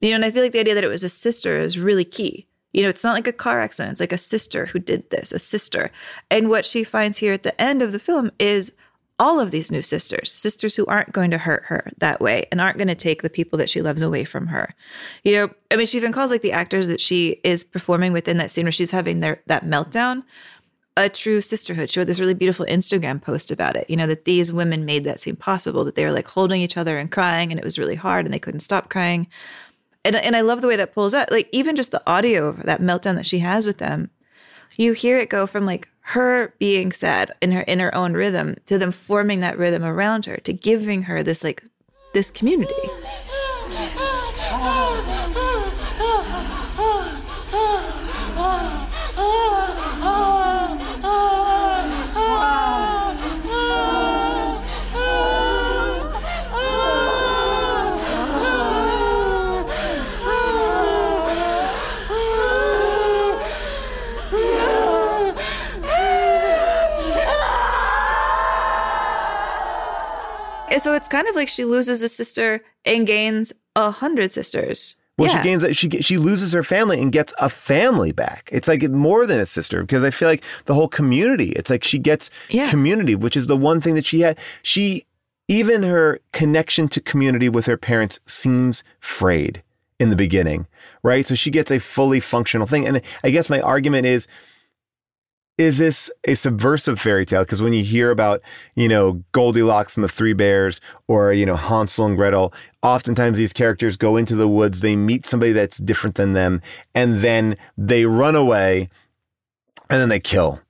You 0.00 0.10
know, 0.10 0.16
and 0.16 0.24
I 0.24 0.32
feel 0.32 0.42
like 0.42 0.50
the 0.50 0.58
idea 0.58 0.74
that 0.74 0.82
it 0.82 0.88
was 0.88 1.04
a 1.04 1.08
sister 1.08 1.60
is 1.60 1.78
really 1.78 2.04
key. 2.04 2.48
You 2.72 2.82
know, 2.82 2.88
it's 2.88 3.04
not 3.04 3.14
like 3.14 3.28
a 3.28 3.32
car 3.32 3.60
accident. 3.60 3.92
It's 3.92 4.00
like 4.00 4.12
a 4.12 4.18
sister 4.18 4.66
who 4.66 4.80
did 4.80 5.08
this, 5.10 5.30
a 5.30 5.38
sister. 5.38 5.92
And 6.28 6.50
what 6.50 6.64
she 6.66 6.82
finds 6.82 7.18
here 7.18 7.32
at 7.32 7.44
the 7.44 7.58
end 7.60 7.82
of 7.82 7.92
the 7.92 8.00
film 8.00 8.32
is 8.40 8.72
all 9.18 9.38
of 9.38 9.50
these 9.50 9.70
new 9.70 9.82
sisters, 9.82 10.32
sisters 10.32 10.74
who 10.74 10.86
aren't 10.86 11.12
going 11.12 11.30
to 11.30 11.38
hurt 11.38 11.64
her 11.66 11.90
that 11.98 12.20
way 12.20 12.46
and 12.50 12.60
aren't 12.60 12.78
going 12.78 12.88
to 12.88 12.94
take 12.94 13.22
the 13.22 13.30
people 13.30 13.56
that 13.58 13.68
she 13.68 13.80
loves 13.80 14.02
away 14.02 14.24
from 14.24 14.48
her. 14.48 14.74
You 15.22 15.34
know, 15.34 15.50
I 15.70 15.76
mean, 15.76 15.86
she 15.86 15.98
even 15.98 16.12
calls 16.12 16.30
like 16.30 16.42
the 16.42 16.52
actors 16.52 16.88
that 16.88 17.00
she 17.00 17.40
is 17.44 17.62
performing 17.62 18.12
within 18.12 18.38
that 18.38 18.50
scene 18.50 18.64
where 18.64 18.72
she's 18.72 18.90
having 18.90 19.20
their 19.20 19.40
that 19.46 19.64
meltdown 19.64 20.24
a 20.96 21.08
true 21.08 21.40
sisterhood. 21.40 21.90
She 21.90 21.98
wrote 21.98 22.06
this 22.06 22.20
really 22.20 22.34
beautiful 22.34 22.66
Instagram 22.66 23.20
post 23.20 23.50
about 23.50 23.76
it. 23.76 23.88
You 23.90 23.96
know, 23.96 24.06
that 24.06 24.24
these 24.24 24.52
women 24.52 24.84
made 24.84 25.04
that 25.04 25.20
seem 25.20 25.36
possible, 25.36 25.84
that 25.84 25.94
they 25.94 26.04
were 26.04 26.12
like 26.12 26.28
holding 26.28 26.60
each 26.60 26.76
other 26.76 26.98
and 26.98 27.10
crying, 27.10 27.50
and 27.50 27.58
it 27.58 27.64
was 27.64 27.78
really 27.78 27.96
hard 27.96 28.24
and 28.24 28.32
they 28.32 28.38
couldn't 28.38 28.60
stop 28.60 28.90
crying. 28.90 29.26
And, 30.04 30.16
and 30.16 30.36
I 30.36 30.42
love 30.42 30.60
the 30.60 30.68
way 30.68 30.76
that 30.76 30.94
pulls 30.94 31.14
out, 31.14 31.32
like, 31.32 31.48
even 31.50 31.76
just 31.76 31.90
the 31.90 32.02
audio 32.06 32.46
of 32.46 32.64
that 32.64 32.80
meltdown 32.80 33.16
that 33.16 33.26
she 33.26 33.38
has 33.38 33.66
with 33.66 33.78
them. 33.78 34.10
You 34.76 34.92
hear 34.92 35.16
it 35.16 35.30
go 35.30 35.46
from 35.46 35.66
like 35.66 35.88
her 36.08 36.54
being 36.58 36.92
sad 36.92 37.32
in 37.40 37.50
her 37.52 37.62
in 37.62 37.78
her 37.78 37.94
own 37.94 38.12
rhythm 38.12 38.54
to 38.66 38.78
them 38.78 38.92
forming 38.92 39.40
that 39.40 39.56
rhythm 39.56 39.82
around 39.82 40.26
her, 40.26 40.36
to 40.36 40.52
giving 40.52 41.04
her 41.04 41.22
this 41.22 41.42
like 41.42 41.64
this 42.12 42.30
community. 42.30 42.72
And 70.74 70.82
so 70.82 70.92
it's 70.92 71.08
kind 71.08 71.26
of 71.28 71.34
like 71.36 71.48
she 71.48 71.64
loses 71.64 72.02
a 72.02 72.08
sister 72.08 72.60
and 72.84 73.06
gains 73.06 73.52
a 73.76 73.90
hundred 73.92 74.32
sisters. 74.32 74.96
Well, 75.16 75.30
Yeah. 75.30 75.38
she 75.40 75.48
gains 75.48 75.62
that 75.62 75.76
she 75.76 75.88
she 76.02 76.18
loses 76.18 76.52
her 76.52 76.64
family 76.64 77.00
and 77.00 77.12
gets 77.12 77.32
a 77.38 77.48
family 77.48 78.10
back. 78.10 78.48
It's 78.52 78.66
like 78.66 78.82
more 78.90 79.24
than 79.24 79.38
a 79.38 79.46
sister 79.46 79.82
because 79.82 80.02
I 80.02 80.10
feel 80.10 80.26
like 80.28 80.42
the 80.64 80.74
whole 80.74 80.88
community. 80.88 81.50
It's 81.52 81.70
like 81.70 81.84
she 81.84 81.98
gets 82.00 82.28
Yeah. 82.50 82.68
community, 82.68 83.14
which 83.14 83.36
is 83.36 83.46
the 83.46 83.56
one 83.56 83.80
thing 83.80 83.94
that 83.94 84.04
she 84.04 84.20
had. 84.20 84.36
She 84.62 85.06
even 85.46 85.84
her 85.84 86.18
connection 86.32 86.88
to 86.88 87.00
community 87.00 87.48
with 87.48 87.66
her 87.66 87.76
parents 87.76 88.18
seems 88.26 88.82
frayed 88.98 89.62
in 90.00 90.10
the 90.10 90.16
beginning, 90.16 90.66
right? 91.04 91.24
So 91.24 91.36
she 91.36 91.50
gets 91.52 91.70
a 91.70 91.78
fully 91.78 92.18
functional 92.18 92.66
thing, 92.66 92.84
and 92.84 93.00
I 93.22 93.30
guess 93.30 93.48
my 93.48 93.60
argument 93.60 94.06
is. 94.06 94.26
Is 95.56 95.78
this 95.78 96.10
a 96.24 96.34
subversive 96.34 97.00
fairy 97.00 97.24
tale? 97.24 97.44
Because 97.44 97.62
when 97.62 97.72
you 97.72 97.84
hear 97.84 98.10
about, 98.10 98.42
you 98.74 98.88
know, 98.88 99.22
Goldilocks 99.30 99.96
and 99.96 100.02
the 100.02 100.08
Three 100.08 100.32
Bears 100.32 100.80
or, 101.06 101.32
you 101.32 101.46
know, 101.46 101.54
Hansel 101.54 102.06
and 102.06 102.16
Gretel, 102.16 102.52
oftentimes 102.82 103.38
these 103.38 103.52
characters 103.52 103.96
go 103.96 104.16
into 104.16 104.34
the 104.34 104.48
woods, 104.48 104.80
they 104.80 104.96
meet 104.96 105.26
somebody 105.26 105.52
that's 105.52 105.78
different 105.78 106.16
than 106.16 106.32
them, 106.32 106.60
and 106.94 107.20
then 107.20 107.56
they 107.78 108.04
run 108.04 108.34
away 108.34 108.88
and 109.88 110.00
then 110.00 110.08
they 110.08 110.18
kill 110.18 110.60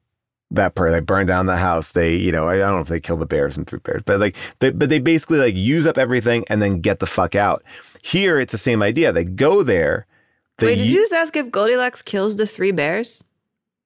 that 0.51 0.75
person. 0.75 0.93
They 0.93 1.01
burn 1.01 1.27
down 1.27 1.47
the 1.47 1.57
house. 1.57 1.93
They, 1.93 2.15
you 2.15 2.31
know, 2.31 2.49
I 2.49 2.59
don't 2.59 2.75
know 2.75 2.81
if 2.81 2.89
they 2.89 3.01
kill 3.01 3.17
the 3.17 3.27
bears 3.27 3.57
and 3.57 3.67
Three 3.67 3.79
Bears, 3.79 4.03
but 4.05 4.21
like, 4.21 4.37
they, 4.59 4.71
but 4.71 4.91
they 4.91 4.99
basically 4.99 5.39
like 5.39 5.55
use 5.55 5.87
up 5.87 5.97
everything 5.97 6.45
and 6.49 6.61
then 6.61 6.81
get 6.81 7.01
the 7.01 7.07
fuck 7.07 7.35
out. 7.35 7.63
Here, 8.03 8.39
it's 8.39 8.53
the 8.53 8.59
same 8.59 8.83
idea. 8.83 9.13
They 9.13 9.25
go 9.25 9.63
there. 9.63 10.07
They 10.59 10.67
Wait, 10.67 10.79
did 10.79 10.91
you 10.91 11.01
just 11.01 11.13
ask 11.13 11.35
if 11.37 11.51
Goldilocks 11.51 12.03
kills 12.03 12.37
the 12.37 12.47
three 12.47 12.71
bears? 12.71 13.25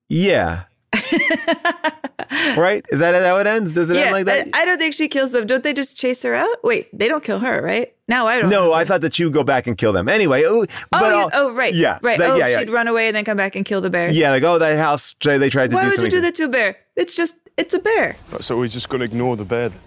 Yeah. 0.08 0.64
right? 2.56 2.84
Is 2.90 3.00
that 3.00 3.14
how 3.24 3.38
it 3.38 3.46
ends? 3.46 3.74
Does 3.74 3.90
it 3.90 3.96
end 3.96 4.12
like 4.12 4.26
that? 4.26 4.48
I, 4.54 4.62
I 4.62 4.64
don't 4.64 4.78
think 4.78 4.94
she 4.94 5.08
kills 5.08 5.32
them. 5.32 5.46
Don't 5.46 5.62
they 5.62 5.72
just 5.72 5.96
chase 5.96 6.22
her 6.22 6.34
out? 6.34 6.62
Wait, 6.64 6.88
they 6.96 7.08
don't 7.08 7.22
kill 7.24 7.38
her, 7.40 7.62
right? 7.62 7.94
No, 8.08 8.26
I 8.26 8.40
don't. 8.40 8.50
No, 8.50 8.72
I 8.72 8.84
thought 8.84 9.00
that 9.02 9.18
you 9.18 9.26
would 9.26 9.34
go 9.34 9.44
back 9.44 9.66
and 9.66 9.76
kill 9.76 9.92
them. 9.92 10.08
Anyway, 10.08 10.44
oh, 10.44 10.62
Oh, 10.62 10.66
but 10.90 11.10
you- 11.12 11.18
I'll- 11.18 11.30
oh, 11.34 11.52
right. 11.52 11.74
yeah, 11.74 11.98
right. 12.02 12.18
that- 12.18 12.30
oh, 12.30 12.36
yeah, 12.36 12.48
yeah. 12.48 12.58
she'd 12.60 12.70
run 12.70 12.88
away 12.88 13.08
and 13.08 13.16
then 13.16 13.24
come 13.24 13.36
back 13.36 13.54
and 13.56 13.64
kill 13.64 13.80
the 13.80 13.90
bear. 13.90 14.10
Yeah, 14.10 14.30
like 14.30 14.42
oh, 14.42 14.58
that 14.58 14.78
house 14.78 15.14
they 15.22 15.50
tried 15.50 15.70
to 15.70 15.76
Why 15.76 15.82
do 15.82 15.88
would 15.88 15.92
you 15.92 15.96
something. 15.98 16.10
do 16.10 16.20
that 16.22 16.34
to 16.36 16.44
a 16.44 16.48
bear? 16.48 16.76
It's 16.96 17.14
just, 17.14 17.36
it's 17.56 17.74
a 17.74 17.78
bear. 17.78 18.16
So 18.40 18.56
we're 18.58 18.68
just 18.68 18.88
gonna 18.88 19.04
ignore 19.04 19.36
the 19.36 19.44
bear 19.44 19.68
then? 19.68 19.80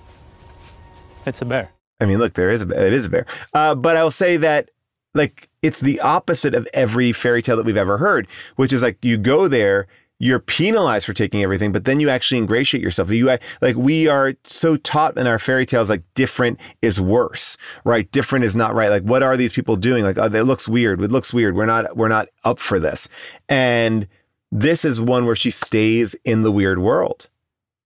It's 1.26 1.42
a 1.42 1.46
bear. 1.46 1.72
I 2.00 2.06
mean, 2.06 2.18
look, 2.18 2.34
there 2.34 2.50
is 2.50 2.62
a 2.64 2.70
it 2.88 2.94
is 2.94 3.06
a 3.06 3.10
bear, 3.10 3.26
uh, 3.54 3.76
but 3.76 3.96
I'll 3.96 4.10
say 4.12 4.38
that 4.38 4.72
like 5.14 5.50
it's 5.62 5.80
the 5.82 6.00
opposite 6.00 6.56
of 6.56 6.68
every 6.74 7.12
fairy 7.12 7.42
tale 7.44 7.58
that 7.58 7.66
we've 7.66 7.78
ever 7.78 7.98
heard, 8.00 8.28
which 8.56 8.74
is 8.74 8.82
like 8.82 8.98
you 9.04 9.18
go 9.18 9.48
there. 9.48 9.88
You're 10.24 10.40
penalized 10.40 11.08
for 11.08 11.14
taking 11.14 11.42
everything, 11.42 11.72
but 11.72 11.86
then 11.86 12.00
you 12.00 12.08
actually 12.08 12.38
ingratiate 12.38 12.84
yourself. 12.84 13.10
You 13.10 13.40
like 13.60 13.76
we 13.76 14.08
are 14.08 14.36
so 14.44 14.78
taught 14.78 15.18
in 15.18 15.26
our 15.26 15.40
fairy 15.40 15.66
tales, 15.66 15.90
like 15.90 16.04
different 16.14 16.60
is 16.84 17.02
worse, 17.02 17.58
right? 17.86 18.10
Different 18.12 18.46
is 18.46 18.56
not 18.56 18.76
right. 18.76 18.92
Like 18.92 19.02
what 19.02 19.24
are 19.24 19.36
these 19.36 19.52
people 19.52 19.76
doing? 19.76 20.04
Like 20.04 20.20
oh, 20.20 20.26
it 20.26 20.44
looks 20.44 20.68
weird. 20.68 21.02
It 21.02 21.12
looks 21.12 21.34
weird. 21.34 21.56
We're 21.56 21.66
not 21.66 21.98
we're 21.98 22.08
not 22.08 22.28
up 22.44 22.60
for 22.60 22.80
this. 22.80 23.10
And 23.50 24.08
this 24.52 24.86
is 24.86 25.02
one 25.02 25.26
where 25.26 25.36
she 25.36 25.50
stays 25.50 26.16
in 26.24 26.44
the 26.44 26.52
weird 26.52 26.78
world. 26.78 27.28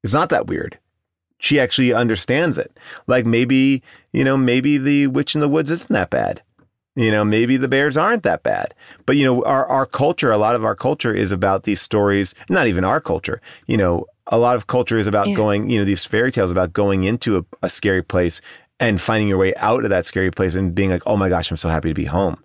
It's 0.03 0.14
not 0.14 0.28
that 0.28 0.48
weird. 0.48 0.78
She 1.38 1.57
actually 1.57 1.94
understands 1.94 2.57
it. 2.57 2.78
Like 3.07 3.26
maybe, 3.26 3.82
you 4.12 4.26
know, 4.26 4.36
maybe 4.36 4.78
the 4.78 5.07
witch 5.07 5.36
in 5.36 5.41
the 5.41 5.48
woods 5.48 5.72
isn't 5.72 5.94
that 5.94 6.10
bad. 6.10 6.41
You 6.95 7.11
know, 7.11 7.26
maybe 7.26 7.57
the 7.57 7.67
bears 7.67 7.97
aren't 7.97 8.23
that 8.23 8.43
bad. 8.43 8.73
But, 9.05 9.17
you 9.17 9.26
know, 9.26 9.43
our, 9.43 9.65
our 9.65 9.85
culture, 9.85 10.31
a 10.31 10.38
lot 10.38 10.55
of 10.55 10.63
our 10.63 10.76
culture 10.76 11.13
is 11.13 11.31
about 11.34 11.63
these 11.63 11.81
stories, 11.81 12.34
not 12.49 12.67
even 12.67 12.85
our 12.85 13.01
culture. 13.01 13.41
You 13.67 13.76
know, 13.76 14.05
a 14.27 14.38
lot 14.38 14.55
of 14.55 14.67
culture 14.67 14.97
is 14.97 15.05
about 15.07 15.27
Yeah. 15.27 15.35
going, 15.35 15.69
you 15.69 15.77
know, 15.77 15.85
these 15.85 16.05
fairy 16.05 16.31
tales 16.31 16.51
about 16.51 16.72
going 16.72 17.03
into 17.03 17.38
a, 17.38 17.45
a 17.63 17.69
scary 17.69 18.01
place 18.01 18.39
and 18.80 18.99
finding 19.01 19.27
your 19.27 19.38
way 19.38 19.53
out 19.55 19.84
of 19.84 19.89
that 19.89 20.05
scary 20.05 20.31
place 20.31 20.55
and 20.55 20.73
being 20.73 20.89
like, 20.89 21.03
oh 21.05 21.17
my 21.17 21.27
gosh, 21.30 21.51
I'm 21.51 21.57
so 21.57 21.69
happy 21.69 21.89
to 21.89 21.93
be 21.93 22.05
home. 22.05 22.41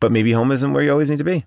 But 0.00 0.10
maybe 0.12 0.32
home 0.32 0.50
isn't 0.50 0.72
where 0.72 0.82
you 0.82 0.90
always 0.90 1.08
need 1.08 1.18
to 1.18 1.24
be. 1.24 1.44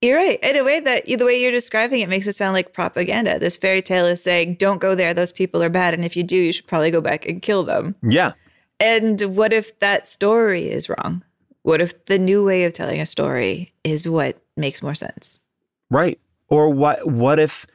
You're 0.00 0.16
right. 0.16 0.38
In 0.42 0.56
a 0.56 0.64
way 0.64 0.80
that 0.80 1.06
the 1.06 1.24
way 1.24 1.40
you're 1.40 1.50
describing 1.50 2.00
it 2.00 2.08
makes 2.08 2.26
it 2.26 2.36
sound 2.36 2.54
like 2.54 2.72
propaganda. 2.72 3.38
This 3.38 3.56
fairy 3.56 3.82
tale 3.82 4.06
is 4.06 4.22
saying, 4.22 4.54
don't 4.54 4.80
go 4.80 4.94
there. 4.94 5.12
Those 5.12 5.32
people 5.32 5.62
are 5.62 5.68
bad. 5.68 5.92
And 5.92 6.04
if 6.04 6.16
you 6.16 6.22
do, 6.22 6.36
you 6.36 6.52
should 6.52 6.66
probably 6.66 6.90
go 6.90 7.00
back 7.00 7.26
and 7.26 7.42
kill 7.42 7.64
them. 7.64 7.94
Yeah. 8.02 8.32
And 8.80 9.20
what 9.22 9.52
if 9.52 9.78
that 9.80 10.06
story 10.06 10.70
is 10.70 10.88
wrong? 10.88 11.24
What 11.68 11.82
if 11.82 12.06
the 12.06 12.18
new 12.18 12.46
way 12.46 12.64
of 12.64 12.72
telling 12.72 12.98
a 12.98 13.04
story 13.04 13.74
is 13.84 14.08
what 14.08 14.42
makes 14.56 14.82
more 14.82 14.94
sense? 14.94 15.40
Right. 15.90 16.18
Or 16.48 16.70
what 16.70 17.06
what 17.06 17.38
if 17.38 17.66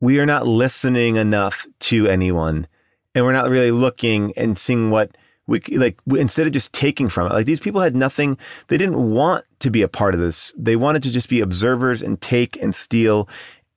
we 0.00 0.18
are 0.18 0.26
not 0.26 0.48
listening 0.48 1.14
enough 1.14 1.64
to 1.78 2.08
anyone 2.08 2.66
and 3.14 3.24
we're 3.24 3.34
not 3.34 3.48
really 3.48 3.70
looking 3.70 4.32
and 4.36 4.58
seeing 4.58 4.90
what 4.90 5.16
we 5.46 5.60
like 5.70 5.96
instead 6.16 6.48
of 6.48 6.52
just 6.52 6.72
taking 6.72 7.08
from 7.08 7.28
it. 7.28 7.34
Like 7.34 7.46
these 7.46 7.60
people 7.60 7.80
had 7.80 7.94
nothing 7.94 8.36
they 8.66 8.78
didn't 8.78 9.12
want 9.12 9.44
to 9.60 9.70
be 9.70 9.82
a 9.82 9.88
part 9.88 10.12
of 10.12 10.20
this. 10.20 10.52
They 10.58 10.74
wanted 10.74 11.04
to 11.04 11.12
just 11.12 11.28
be 11.28 11.40
observers 11.40 12.02
and 12.02 12.20
take 12.20 12.60
and 12.60 12.74
steal 12.74 13.28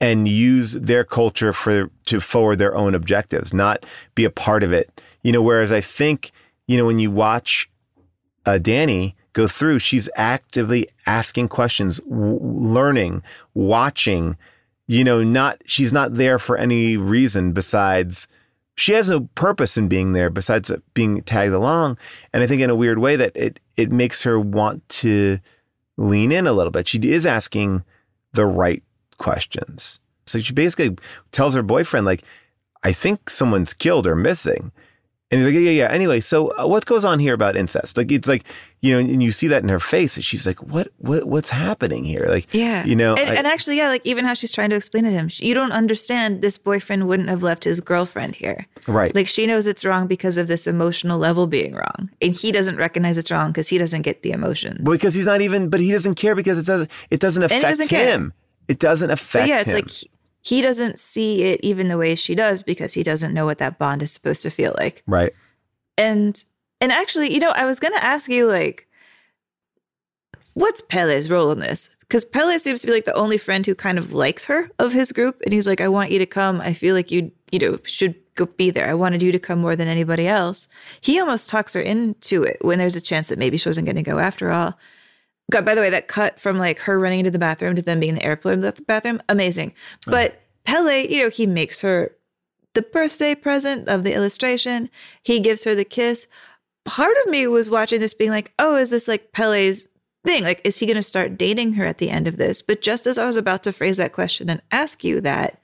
and 0.02 0.28
use 0.28 0.74
their 0.74 1.04
culture 1.04 1.54
for 1.54 1.92
to 2.06 2.20
forward 2.20 2.58
their 2.58 2.76
own 2.76 2.96
objectives, 2.96 3.54
not 3.54 3.86
be 4.16 4.26
a 4.26 4.32
part 4.32 4.64
of 4.64 4.74
it. 4.74 5.00
You 5.22 5.32
know, 5.32 5.44
whereas 5.44 5.72
I 5.72 5.82
think, 5.82 6.32
you 6.66 6.76
know, 6.76 6.88
when 6.88 6.98
you 6.98 7.12
watch 7.12 7.70
uh, 8.46 8.60
Dani 8.62 9.14
go 9.34 9.48
through, 9.48 9.80
she's 9.80 10.10
actively 10.16 10.88
asking 11.06 11.50
questions, 11.50 12.00
w- 12.02 12.40
learning, 12.42 13.24
watching. 13.54 14.38
You 14.88 15.04
know, 15.04 15.24
not 15.24 15.62
she's 15.66 15.92
not 15.92 16.14
there 16.14 16.40
for 16.40 16.58
any 16.58 16.96
reason 16.96 17.54
besides 17.54 18.28
she 18.76 18.92
has 18.92 19.10
no 19.10 19.22
purpose 19.36 19.78
in 19.78 19.88
being 19.88 20.14
there 20.14 20.30
besides 20.30 20.72
being 20.94 21.22
tagged 21.24 21.54
along. 21.54 21.98
And 22.34 22.44
I 22.44 22.48
think 22.48 22.62
in 22.62 22.70
a 22.70 22.76
weird 22.76 23.00
way 23.00 23.16
that 23.16 23.32
it 23.36 23.60
it 23.78 23.92
makes 23.92 24.24
her 24.24 24.40
want 24.40 24.88
to 24.90 25.40
lean 25.98 26.32
in 26.32 26.46
a 26.46 26.54
little 26.54 26.72
bit. 26.72 26.88
She 26.88 27.00
is 27.00 27.26
asking 27.26 27.84
the 28.34 28.46
right 28.46 28.84
questions. 29.18 30.00
So 30.26 30.40
she 30.40 30.54
basically 30.54 30.98
tells 31.32 31.56
her 31.56 31.64
boyfriend 31.64 32.06
like, 32.06 32.24
"I 32.84 32.92
think 32.92 33.30
someone's 33.30 33.74
killed 33.74 34.06
or 34.06 34.16
missing." 34.16 34.72
And 35.36 35.44
he's 35.44 35.54
like, 35.54 35.54
yeah, 35.56 35.72
yeah, 35.72 35.88
yeah. 35.88 35.92
Anyway, 35.92 36.20
so 36.22 36.54
uh, 36.58 36.66
what 36.66 36.86
goes 36.86 37.04
on 37.04 37.20
here 37.20 37.34
about 37.34 37.58
incest? 37.58 37.98
Like, 37.98 38.12
it's 38.12 38.28
like, 38.28 38.44
you 38.82 38.94
know, 38.94 39.00
and 39.00 39.22
you 39.22 39.32
see 39.32 39.48
that 39.48 39.64
in 39.64 39.70
her 39.70 39.80
face, 39.80 40.16
and 40.16 40.24
she's 40.24 40.46
like, 40.48 40.62
what, 40.64 40.88
what, 41.00 41.26
what's 41.26 41.50
happening 41.50 42.04
here? 42.06 42.26
Like, 42.30 42.48
Yeah. 42.54 42.86
you 42.86 42.96
know, 42.96 43.16
and, 43.16 43.32
I- 43.32 43.36
and 43.36 43.48
actually, 43.48 43.78
yeah, 43.78 43.90
like 43.90 44.02
even 44.06 44.24
how 44.24 44.34
she's 44.34 44.52
trying 44.52 44.70
to 44.70 44.76
explain 44.76 45.04
it 45.06 45.10
to 45.10 45.16
him, 45.16 45.28
she- 45.28 45.48
you 45.48 45.54
don't 45.54 45.72
understand 45.72 46.42
this 46.42 46.58
boyfriend 46.58 47.08
wouldn't 47.08 47.28
have 47.30 47.44
left 47.44 47.64
his 47.66 47.80
girlfriend 47.82 48.36
here. 48.36 48.66
right. 48.88 49.14
Like 49.16 49.28
she 49.28 49.46
knows 49.48 49.66
it's 49.68 49.84
wrong 49.84 50.08
because 50.08 50.38
of 50.38 50.48
this 50.48 50.68
emotional 50.68 51.18
level 51.20 51.48
being 51.48 51.74
wrong. 51.74 52.10
And 52.22 52.34
he 52.36 52.52
doesn't 52.52 52.78
recognize 52.78 53.18
it's 53.18 53.32
wrong 53.32 53.52
because 53.52 53.68
he 53.68 53.78
doesn't 53.78 54.04
get 54.04 54.22
the 54.22 54.32
emotions. 54.32 54.80
Well, 54.84 54.96
because 54.96 55.16
he's 55.16 55.26
not 55.26 55.42
even, 55.42 55.70
but 55.70 55.80
he 55.82 55.92
doesn't 55.92 56.16
care 56.16 56.36
because 56.36 56.58
it 56.60 56.66
doesn't, 56.66 56.90
it 57.10 57.20
doesn't 57.20 57.44
affect 57.44 57.62
doesn't 57.64 57.88
care. 57.90 58.06
him. 58.12 58.34
It 58.68 58.80
doesn't 58.80 59.10
affect 59.12 59.44
But 59.44 59.50
yeah, 59.50 59.60
it's 59.62 59.72
him. 59.72 59.76
like 59.76 59.92
he, 60.46 60.62
doesn't 60.62 61.00
see 61.00 61.44
it 61.44 61.60
even 61.64 61.88
the 61.88 61.98
way 61.98 62.16
she 62.16 62.36
does 62.36 62.64
because 62.64 62.94
he 62.94 63.04
doesn't 63.04 63.34
know 63.34 63.46
what 63.46 63.58
that 63.58 63.80
bond 63.80 64.02
is 64.02 64.12
supposed 64.12 64.44
to 64.44 64.50
feel 64.50 64.74
like. 64.78 65.04
right. 65.08 65.34
And 65.98 66.44
and 66.82 66.92
actually, 66.92 67.34
you 67.34 67.40
know, 67.40 67.52
I 67.52 67.66
was 67.66 67.80
gonna 67.80 67.96
ask 68.02 68.30
you 68.30 68.48
like, 68.48 68.88
what's 70.54 70.82
Pelle's 70.82 71.30
role 71.30 71.52
in 71.52 71.60
this? 71.60 71.96
Because 72.02 72.26
Pelle 72.26 72.58
seems 72.60 72.82
to 72.82 72.88
be 72.88 72.94
like 72.94 73.06
the 73.06 73.16
only 73.16 73.38
friend 73.38 73.66
who 73.66 73.76
kind 73.76 73.98
of 73.98 74.14
likes 74.14 74.46
her 74.46 74.70
of 74.80 74.92
his 74.92 75.12
group, 75.12 75.42
and 75.44 75.54
he's 75.54 75.68
like, 75.68 75.82
I 75.82 75.88
want 75.88 76.12
you 76.12 76.20
to 76.20 76.26
come. 76.26 76.62
I 76.62 76.74
feel 76.74 76.96
like 76.96 77.12
you, 77.12 77.32
you 77.52 77.60
know, 77.60 77.80
should 77.84 78.16
go 78.36 78.46
be 78.46 78.70
there. 78.70 78.88
I 78.88 78.94
wanted 78.94 79.24
you 79.24 79.32
to 79.32 79.40
come 79.40 79.60
more 79.60 79.76
than 79.76 79.88
anybody 79.88 80.28
else. 80.28 80.68
He 81.02 81.20
almost 81.20 81.50
talks 81.50 81.74
her 81.74 81.82
into 81.82 82.44
it 82.44 82.58
when 82.62 82.78
there's 82.78 82.96
a 82.96 83.02
chance 83.02 83.30
that 83.30 83.40
maybe 83.40 83.58
she 83.58 83.70
wasn't 83.70 83.86
going 83.86 83.96
to 83.96 84.04
go 84.04 84.20
after 84.20 84.52
all. 84.52 84.78
God, 85.52 85.66
by 85.66 85.76
the 85.76 85.82
way, 85.82 85.90
that 85.90 86.08
cut 86.08 86.40
from 86.40 86.58
like 86.58 86.80
her 86.80 87.00
running 87.00 87.20
into 87.20 87.32
the 87.32 87.40
bathroom 87.40 87.76
to 87.76 87.82
them 87.82 88.00
being 88.00 88.12
in 88.12 88.16
the 88.16 88.26
airplane 88.26 88.64
at 88.64 88.76
the 88.76 88.82
bathroom, 88.82 89.22
amazing. 89.30 89.70
Uh-huh. 90.08 90.12
But 90.12 90.42
Pelle, 90.66 90.92
you 90.92 91.24
know, 91.24 91.30
he 91.30 91.46
makes 91.46 91.82
her 91.82 92.16
the 92.74 92.82
birthday 92.82 93.36
present 93.36 93.88
of 93.88 94.04
the 94.04 94.14
illustration. 94.14 94.90
He 95.24 95.40
gives 95.40 95.64
her 95.64 95.76
the 95.76 95.86
kiss. 95.86 96.28
Part 96.84 97.16
of 97.24 97.32
me 97.32 97.48
was 97.48 97.70
watching 97.70 98.00
this 98.00 98.14
being 98.14 98.32
like, 98.32 98.54
oh, 98.60 98.76
is 98.76 98.90
this 98.90 99.08
like 99.08 99.32
Pelle's 99.32 99.88
thing? 100.26 100.44
Like, 100.44 100.62
is 100.64 100.80
he 100.80 100.86
going 100.86 100.96
to 100.96 101.04
start 101.04 101.38
dating 101.38 101.74
her 101.74 101.86
at 101.86 102.00
the 102.00 102.10
end 102.10 102.28
of 102.28 102.38
this? 102.38 102.62
But 102.62 102.82
just 102.82 103.08
as 103.08 103.18
I 103.18 103.26
was 103.26 103.38
about 103.38 103.64
to 103.64 103.72
phrase 103.72 103.98
that 103.98 104.14
question 104.14 104.50
and 104.50 104.62
ask 104.72 105.04
you 105.04 105.22
that, 105.22 105.62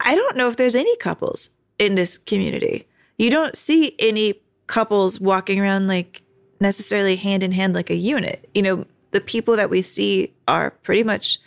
I 0.00 0.14
don't 0.14 0.36
know 0.36 0.48
if 0.48 0.56
there's 0.56 0.74
any 0.74 0.96
couples 0.96 1.50
in 1.78 1.96
this 1.96 2.16
community. 2.16 2.86
You 3.18 3.30
don't 3.30 3.56
see 3.56 3.94
any 3.98 4.40
couples 4.68 5.20
walking 5.20 5.60
around 5.60 5.88
like 5.88 6.22
necessarily 6.60 7.16
hand 7.16 7.42
in 7.42 7.52
hand 7.52 7.74
like 7.74 7.90
a 7.90 7.94
unit. 7.94 8.48
You 8.54 8.62
know, 8.62 8.86
the 9.12 9.20
people 9.20 9.56
that 9.56 9.70
we 9.70 9.82
see 9.82 10.32
are 10.46 10.70
pretty 10.82 11.04
much 11.04 11.38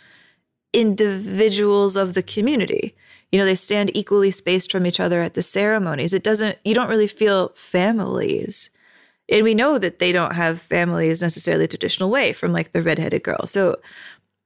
individuals 0.72 1.96
of 1.96 2.14
the 2.14 2.22
community. 2.22 2.94
You 3.30 3.38
know, 3.38 3.44
they 3.44 3.54
stand 3.54 3.96
equally 3.96 4.30
spaced 4.30 4.70
from 4.70 4.86
each 4.86 5.00
other 5.00 5.20
at 5.20 5.34
the 5.34 5.42
ceremonies. 5.42 6.12
It 6.12 6.22
doesn't, 6.22 6.58
you 6.64 6.74
don't 6.74 6.88
really 6.88 7.06
feel 7.06 7.48
families. 7.54 8.70
And 9.30 9.44
we 9.44 9.54
know 9.54 9.78
that 9.78 9.98
they 9.98 10.12
don't 10.12 10.34
have 10.34 10.60
families 10.60 11.22
necessarily 11.22 11.66
traditional 11.66 12.10
way 12.10 12.32
from 12.32 12.52
like 12.52 12.72
the 12.72 12.82
redheaded 12.82 13.22
girl. 13.22 13.46
So, 13.46 13.76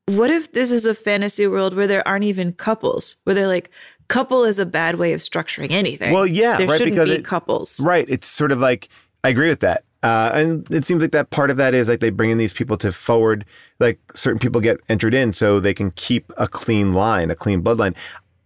what 0.09 0.30
if 0.30 0.52
this 0.52 0.70
is 0.70 0.86
a 0.86 0.94
fantasy 0.94 1.48
world 1.48 1.74
where 1.74 1.88
there 1.88 2.06
aren't 2.06 2.24
even 2.24 2.52
couples, 2.52 3.16
where 3.24 3.34
they're 3.34 3.48
like, 3.48 3.70
couple 4.06 4.44
is 4.44 4.60
a 4.60 4.66
bad 4.66 4.97
way 4.97 5.12
of 5.12 5.20
structuring 5.20 5.72
anything? 5.72 6.12
Well, 6.12 6.26
yeah, 6.26 6.56
there 6.56 6.68
right. 6.68 6.78
shouldn't 6.78 6.94
because 6.94 7.09
be 7.09 7.16
it- 7.16 7.24
couples. 7.24 7.80
Right. 7.80 8.09
It's 8.09 8.28
sort 8.28 8.52
of 8.52 8.60
like 8.60 8.88
I 9.24 9.30
agree 9.30 9.48
with 9.48 9.60
that. 9.60 9.84
Uh, 10.02 10.31
and 10.35 10.70
it 10.70 10.86
seems 10.86 11.02
like 11.02 11.12
that 11.12 11.31
part 11.31 11.51
of 11.51 11.56
that 11.56 11.74
is 11.74 11.89
like 11.89 12.01
they 12.01 12.10
bring 12.10 12.31
in 12.31 12.39
these 12.39 12.52
people 12.52 12.77
to 12.77 12.93
forward, 12.93 13.44
like 13.81 13.98
certain 14.14 14.39
people 14.39 14.60
get 14.60 14.81
entered 14.89 15.14
in 15.14 15.32
so 15.32 15.59
they 15.59 15.74
can 15.74 15.90
keep 15.93 16.32
a 16.36 16.47
clean 16.47 16.93
line, 16.93 17.31
a 17.31 17.35
clean 17.35 17.62
bloodline. 17.62 17.94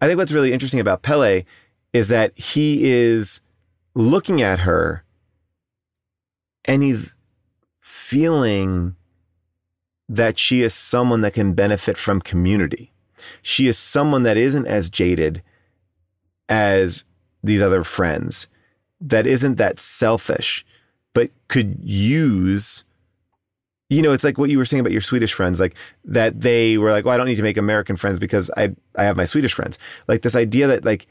I 0.01 0.07
think 0.07 0.17
what's 0.17 0.33
really 0.33 0.53
interesting 0.53 0.81
about 0.81 1.03
Pelle 1.03 1.43
is 1.93 2.09
that 2.09 2.39
he 2.39 2.91
is 2.91 3.43
looking 3.95 4.41
at 4.41 4.61
her 4.61 5.05
and 6.65 6.83
he's 6.83 7.17
feeling 7.81 8.97
that 10.09 10.39
she 10.39 10.63
is 10.63 10.75
someone 10.75 11.21
that 11.21 11.35
can 11.35 11.53
benefit 11.53 11.97
from 11.97 12.21
community. 12.21 12.93
She 13.43 13.69
is 13.69 13.79
someone 13.79 14.23
that 14.23 14.37
isn't 14.37 14.67
as 14.67 14.91
jaded 14.91 15.43
as 16.49 17.05
these 17.43 17.63
other 17.63 17.85
friends, 17.85 18.49
that 19.01 19.27
isn't 19.27 19.57
that 19.57 19.79
selfish, 19.79 20.65
but 21.15 21.31
could 21.49 21.79
use. 21.83 22.85
You 23.89 24.03
know, 24.03 24.13
it's 24.13 24.23
like 24.23 24.39
what 24.39 24.51
you 24.51 24.59
were 24.59 24.65
saying 24.65 24.81
about 24.81 24.93
your 24.93 25.01
Swedish 25.01 25.33
friends, 25.33 25.59
like 25.59 25.75
that 26.05 26.41
they 26.41 26.79
were 26.79 26.93
like, 26.93 27.05
"Well, 27.05 27.15
I 27.15 27.17
don't 27.17 27.27
need 27.27 27.37
to 27.37 27.43
make 27.43 27.57
American 27.57 27.97
friends 27.97 28.19
because 28.19 28.51
I 28.57 28.75
I 28.97 29.05
have 29.05 29.17
my 29.17 29.25
Swedish 29.25 29.53
friends." 29.53 29.79
Like 30.07 30.23
this 30.23 30.37
idea 30.37 30.67
that 30.69 30.85
like 30.85 31.07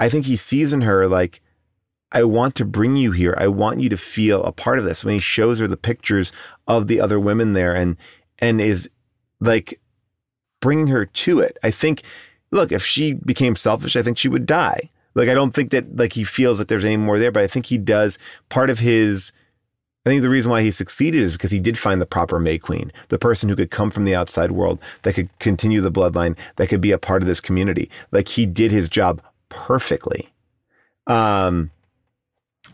I 0.00 0.08
think 0.08 0.26
he 0.26 0.36
sees 0.36 0.72
in 0.72 0.80
her 0.80 1.06
like 1.06 1.40
I 2.10 2.24
want 2.24 2.54
to 2.56 2.64
bring 2.64 2.96
you 2.96 3.12
here. 3.12 3.34
I 3.38 3.48
want 3.48 3.80
you 3.80 3.88
to 3.88 3.96
feel 3.96 4.42
a 4.44 4.52
part 4.52 4.78
of 4.78 4.84
this. 4.84 5.04
When 5.04 5.14
he 5.14 5.20
shows 5.20 5.58
her 5.58 5.68
the 5.68 5.76
pictures 5.76 6.32
of 6.66 6.86
the 6.86 7.00
other 7.00 7.20
women 7.20 7.52
there 7.52 7.74
and 7.74 7.96
and 8.38 8.60
is 8.60 8.88
like 9.40 9.80
bringing 10.60 10.88
her 10.88 11.06
to 11.06 11.40
it. 11.40 11.58
I 11.62 11.70
think 11.70 12.02
look, 12.50 12.72
if 12.72 12.84
she 12.84 13.12
became 13.12 13.56
selfish, 13.56 13.96
I 13.96 14.02
think 14.02 14.16
she 14.16 14.28
would 14.28 14.46
die. 14.46 14.90
Like 15.14 15.28
I 15.28 15.34
don't 15.34 15.52
think 15.52 15.70
that 15.70 15.96
like 15.96 16.14
he 16.14 16.24
feels 16.24 16.58
that 16.58 16.68
there's 16.68 16.84
any 16.84 16.96
more 16.96 17.18
there, 17.18 17.32
but 17.32 17.42
I 17.42 17.46
think 17.46 17.66
he 17.66 17.78
does 17.78 18.18
part 18.48 18.70
of 18.70 18.78
his 18.78 19.32
I 20.04 20.10
think 20.10 20.22
the 20.22 20.28
reason 20.28 20.50
why 20.50 20.62
he 20.62 20.70
succeeded 20.70 21.22
is 21.22 21.32
because 21.32 21.50
he 21.50 21.60
did 21.60 21.78
find 21.78 22.00
the 22.00 22.06
proper 22.06 22.38
May 22.38 22.58
Queen, 22.58 22.92
the 23.08 23.18
person 23.18 23.48
who 23.48 23.56
could 23.56 23.70
come 23.70 23.90
from 23.90 24.04
the 24.04 24.14
outside 24.14 24.52
world, 24.52 24.78
that 25.02 25.14
could 25.14 25.30
continue 25.38 25.80
the 25.80 25.90
bloodline, 25.90 26.36
that 26.56 26.68
could 26.68 26.82
be 26.82 26.92
a 26.92 26.98
part 26.98 27.22
of 27.22 27.26
this 27.26 27.40
community. 27.40 27.90
Like 28.12 28.28
he 28.28 28.44
did 28.44 28.70
his 28.70 28.88
job 28.88 29.22
perfectly. 29.48 30.30
Um, 31.06 31.70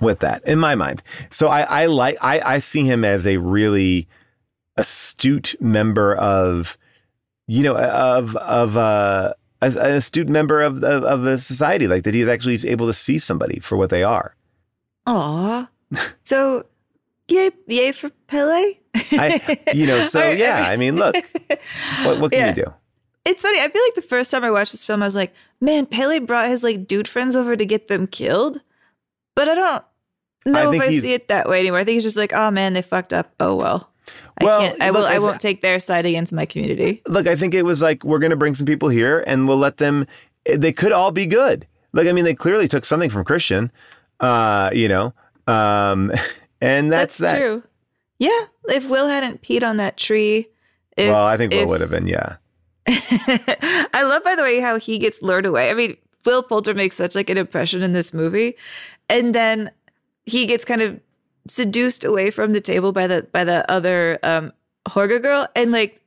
with 0.00 0.20
that 0.20 0.42
in 0.46 0.58
my 0.58 0.74
mind. 0.74 1.02
So 1.30 1.48
I, 1.48 1.62
I 1.62 1.86
like 1.86 2.16
I, 2.20 2.40
I 2.40 2.58
see 2.58 2.84
him 2.84 3.04
as 3.04 3.26
a 3.26 3.36
really 3.36 4.08
astute 4.76 5.54
member 5.60 6.14
of, 6.14 6.78
you 7.46 7.62
know, 7.62 7.76
of 7.76 8.34
of 8.36 8.76
uh, 8.76 9.34
as 9.60 9.76
an 9.76 9.92
astute 9.92 10.28
member 10.28 10.62
of 10.62 10.82
of, 10.82 11.04
of 11.04 11.26
a 11.26 11.38
society, 11.38 11.86
like 11.86 12.04
that 12.04 12.14
he's 12.14 12.28
actually 12.28 12.58
able 12.68 12.86
to 12.86 12.94
see 12.94 13.18
somebody 13.18 13.60
for 13.60 13.76
what 13.76 13.90
they 13.90 14.02
are. 14.02 14.34
Aw. 15.06 15.68
so, 16.24 16.64
yay, 17.30 17.50
yay 17.66 17.92
for 17.92 18.10
Pelle. 18.26 18.74
I, 19.12 19.58
you 19.74 19.86
know, 19.86 20.04
so 20.06 20.20
right, 20.28 20.36
yeah. 20.38 20.66
I 20.68 20.76
mean, 20.76 20.96
look, 20.96 21.14
what 22.04 22.20
what 22.20 22.32
can 22.32 22.40
Yeah. 22.40 22.48
you 22.48 22.54
do? 22.64 22.74
It's 23.24 23.42
funny. 23.42 23.60
I 23.60 23.68
feel 23.68 23.82
like 23.82 23.94
the 23.94 24.02
first 24.02 24.30
time 24.30 24.44
I 24.44 24.50
watched 24.50 24.72
this 24.72 24.84
film, 24.84 25.02
I 25.02 25.06
was 25.06 25.14
like, 25.14 25.32
man, 25.60 25.86
Pelle 25.86 26.20
brought 26.20 26.48
his 26.48 26.62
like 26.64 26.86
dude 26.86 27.06
friends 27.06 27.36
over 27.36 27.54
to 27.56 27.66
get 27.66 27.88
them 27.88 28.06
killed. 28.06 28.60
But 29.36 29.48
I 29.48 29.54
don't 29.54 29.84
know 30.46 30.70
think 30.70 30.82
if 30.82 30.88
I 30.88 30.98
see 30.98 31.12
it 31.14 31.28
that 31.28 31.48
way 31.48 31.60
anymore. 31.60 31.78
I 31.80 31.84
think 31.84 31.94
he's 31.94 32.02
just 32.04 32.16
like, 32.16 32.32
oh 32.32 32.50
man, 32.50 32.72
they 32.72 32.82
fucked 32.82 33.12
up. 33.12 33.32
Oh 33.40 33.54
well. 33.54 33.90
I 34.40 34.44
Well, 34.44 34.60
can't 34.60 34.80
I 34.82 34.90
will 34.90 35.00
look, 35.02 35.10
I 35.10 35.16
I- 35.16 35.18
won't 35.18 35.40
take 35.40 35.60
their 35.62 35.78
side 35.78 36.06
against 36.06 36.32
my 36.32 36.46
community. 36.46 37.02
Look, 37.06 37.26
I 37.26 37.36
think 37.36 37.54
it 37.54 37.62
was 37.62 37.82
like 37.82 38.02
we're 38.04 38.18
going 38.18 38.30
to 38.30 38.36
bring 38.36 38.54
some 38.54 38.66
people 38.66 38.88
here, 38.88 39.22
and 39.26 39.46
we'll 39.46 39.58
let 39.58 39.76
them. 39.76 40.06
They 40.46 40.72
could 40.72 40.92
all 40.92 41.10
be 41.12 41.26
good. 41.26 41.66
Like 41.92 42.06
I 42.08 42.12
mean, 42.12 42.24
they 42.24 42.34
clearly 42.34 42.66
took 42.68 42.84
something 42.86 43.10
from 43.10 43.24
Christian, 43.24 43.70
uh, 44.20 44.70
you 44.72 44.88
know, 44.88 45.12
um, 45.46 46.10
and 46.60 46.92
that's, 46.92 47.18
that. 47.18 47.38
true. 47.38 47.62
Yeah. 48.18 48.46
If 48.68 48.88
Will 48.88 49.08
hadn't 49.08 49.42
peed 49.42 49.62
on 49.62 49.78
that 49.78 49.96
tree. 49.96 50.48
If, 50.96 51.08
well, 51.08 51.24
I 51.26 51.36
think 51.36 51.52
Will 51.52 51.62
if- 51.62 51.68
would 51.68 51.80
have 51.80 51.90
been, 51.90 52.06
yeah. 52.06 52.36
I 52.86 54.02
love, 54.02 54.24
by 54.24 54.34
the 54.34 54.42
way, 54.42 54.60
how 54.60 54.78
he 54.78 54.98
gets 54.98 55.22
lured 55.22 55.46
away. 55.46 55.70
I 55.70 55.74
mean, 55.74 55.96
Will 56.24 56.42
Poulter 56.42 56.74
makes 56.74 56.96
such 56.96 57.14
like 57.14 57.30
an 57.30 57.38
impression 57.38 57.82
in 57.82 57.92
this 57.92 58.12
movie, 58.12 58.56
and 59.08 59.34
then 59.34 59.70
he 60.26 60.46
gets 60.46 60.64
kind 60.64 60.82
of 60.82 61.00
seduced 61.46 62.04
away 62.04 62.30
from 62.30 62.52
the 62.52 62.60
table 62.60 62.92
by 62.92 63.06
the 63.06 63.26
by 63.32 63.44
the 63.44 63.70
other 63.70 64.18
um 64.22 64.52
Hårga 64.88 65.22
girl, 65.22 65.46
and 65.54 65.72
like, 65.72 66.00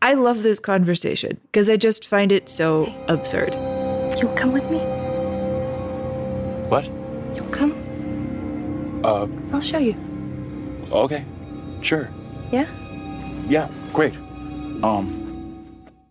I 0.00 0.14
love 0.14 0.42
this 0.42 0.60
conversation 0.60 1.38
because 1.44 1.68
I 1.68 1.76
just 1.76 2.06
find 2.06 2.30
it 2.30 2.48
so 2.48 2.92
absurd. 3.08 3.54
You'll 4.20 4.34
come 4.36 4.52
with 4.52 4.70
me? 4.70 4.78
What? 6.68 6.84
You'll 7.36 7.50
come? 7.50 7.74
Uh, 9.04 9.26
I'll 9.52 9.60
show 9.60 9.78
you. 9.78 9.94
okay. 10.92 11.24
Sure. 11.80 12.08
Yeah? 12.52 12.66
Yeah, 13.48 13.68
great. 13.92 14.14
Um, 14.84 15.18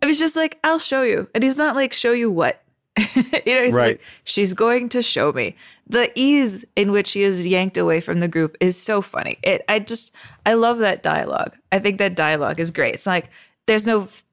I 0.02 0.06
was 0.08 0.20
just 0.20 0.36
like, 0.36 0.60
I'll 0.64 0.80
show 0.80 1.04
you, 1.04 1.30
and 1.34 1.44
he's 1.44 1.58
not 1.58 1.76
like, 1.76 1.94
show 1.94 2.12
you 2.12 2.30
what. 2.32 2.62
you 3.16 3.54
know, 3.56 3.64
he's 3.64 3.74
Right. 3.74 3.88
like, 3.98 4.02
she's 4.26 4.54
going 4.54 4.90
to 4.90 5.02
show 5.02 5.32
me. 5.32 5.56
The 5.88 6.12
ease 6.16 6.66
in 6.76 6.92
which 6.92 7.12
he 7.14 7.22
is 7.24 7.46
yanked 7.48 7.78
away 7.78 8.02
from 8.02 8.20
the 8.20 8.28
group 8.28 8.58
is 8.60 8.76
so 8.82 9.02
funny. 9.02 9.38
It, 9.44 9.64
I 9.70 9.80
just, 9.80 10.14
I 10.46 10.54
love 10.56 10.80
that 10.80 11.02
dialogue. 11.04 11.56
I 11.72 11.80
think 11.80 11.98
that 12.00 12.16
dialogue 12.16 12.60
is 12.60 12.72
great. 12.72 12.94
It's 12.96 13.06
like 13.08 13.30
there's 13.68 13.86
no 13.88 14.04
f- 14.04 14.24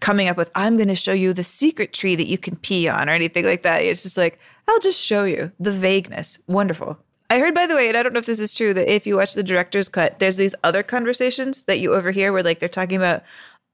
coming 0.00 0.28
up 0.28 0.36
with, 0.36 0.50
I'm 0.54 0.76
going 0.76 0.88
to 0.88 0.94
show 0.94 1.12
you 1.14 1.32
the 1.32 1.44
secret 1.44 1.92
tree 1.94 2.14
that 2.16 2.26
you 2.26 2.36
can 2.36 2.56
pee 2.56 2.88
on 2.88 3.08
or 3.08 3.12
anything 3.12 3.44
like 3.46 3.62
that. 3.62 3.80
It's 3.82 4.02
just 4.02 4.16
like, 4.18 4.38
I'll 4.68 4.80
just 4.80 5.00
show 5.00 5.24
you 5.24 5.52
the 5.58 5.72
vagueness. 5.72 6.38
Wonderful. 6.46 6.98
I 7.30 7.38
heard, 7.38 7.54
by 7.54 7.66
the 7.66 7.74
way, 7.74 7.88
and 7.88 7.96
I 7.96 8.02
don't 8.02 8.12
know 8.12 8.18
if 8.18 8.26
this 8.26 8.40
is 8.40 8.54
true, 8.54 8.74
that 8.74 8.92
if 8.92 9.06
you 9.06 9.16
watch 9.16 9.34
the 9.34 9.42
director's 9.42 9.88
cut, 9.88 10.18
there's 10.18 10.36
these 10.36 10.54
other 10.62 10.82
conversations 10.82 11.62
that 11.62 11.80
you 11.80 11.94
overhear 11.94 12.32
where 12.32 12.42
like 12.42 12.58
they're 12.58 12.68
talking 12.68 12.96
about 12.96 13.22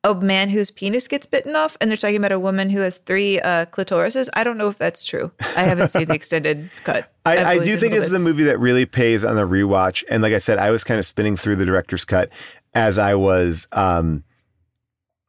a 0.02 0.14
man 0.14 0.48
whose 0.48 0.70
penis 0.70 1.08
gets 1.08 1.26
bitten 1.26 1.54
off, 1.54 1.76
and 1.80 1.90
they're 1.90 1.96
talking 1.96 2.16
about 2.16 2.32
a 2.32 2.38
woman 2.38 2.70
who 2.70 2.80
has 2.80 2.98
three 2.98 3.38
uh, 3.40 3.66
clitorises. 3.66 4.28
I 4.34 4.44
don't 4.44 4.56
know 4.56 4.68
if 4.68 4.78
that's 4.78 5.02
true. 5.04 5.30
I 5.56 5.64
haven't 5.64 5.90
seen 5.90 6.06
the 6.06 6.14
extended 6.20 6.70
cut. 6.84 7.12
I, 7.26 7.44
I 7.44 7.64
do 7.64 7.76
think 7.76 7.92
this 7.92 8.06
is 8.06 8.12
a 8.14 8.18
movie 8.18 8.44
that 8.44 8.58
really 8.58 8.86
pays 8.86 9.24
on 9.24 9.36
the 9.36 9.46
rewatch. 9.46 10.04
And 10.08 10.22
like 10.22 10.32
I 10.32 10.38
said, 10.38 10.58
I 10.58 10.70
was 10.70 10.84
kind 10.84 10.98
of 10.98 11.04
spinning 11.04 11.36
through 11.36 11.56
the 11.56 11.66
director's 11.66 12.04
cut 12.04 12.30
as 12.72 12.96
I 12.96 13.14
was, 13.14 13.68
um, 13.72 14.24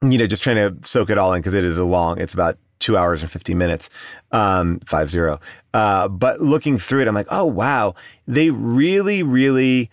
you 0.02 0.18
know, 0.18 0.28
just 0.28 0.44
trying 0.44 0.56
to 0.56 0.88
soak 0.88 1.10
it 1.10 1.18
all 1.18 1.34
in 1.34 1.42
because 1.42 1.54
it 1.54 1.66
is 1.66 1.78
a 1.78 1.84
long. 1.84 2.20
It's 2.22 2.34
about 2.34 2.58
two 2.80 2.98
hours 2.98 3.24
and 3.24 3.32
fifty 3.32 3.54
minutes, 3.54 3.90
um, 4.32 4.80
five 4.86 5.10
zero. 5.10 5.40
Uh, 5.74 6.08
but 6.08 6.42
looking 6.42 6.78
through 6.78 7.02
it, 7.02 7.08
I'm 7.08 7.16
like, 7.16 7.28
oh 7.30 7.46
wow, 7.46 7.96
they 8.28 8.50
really, 8.50 9.24
really. 9.24 9.90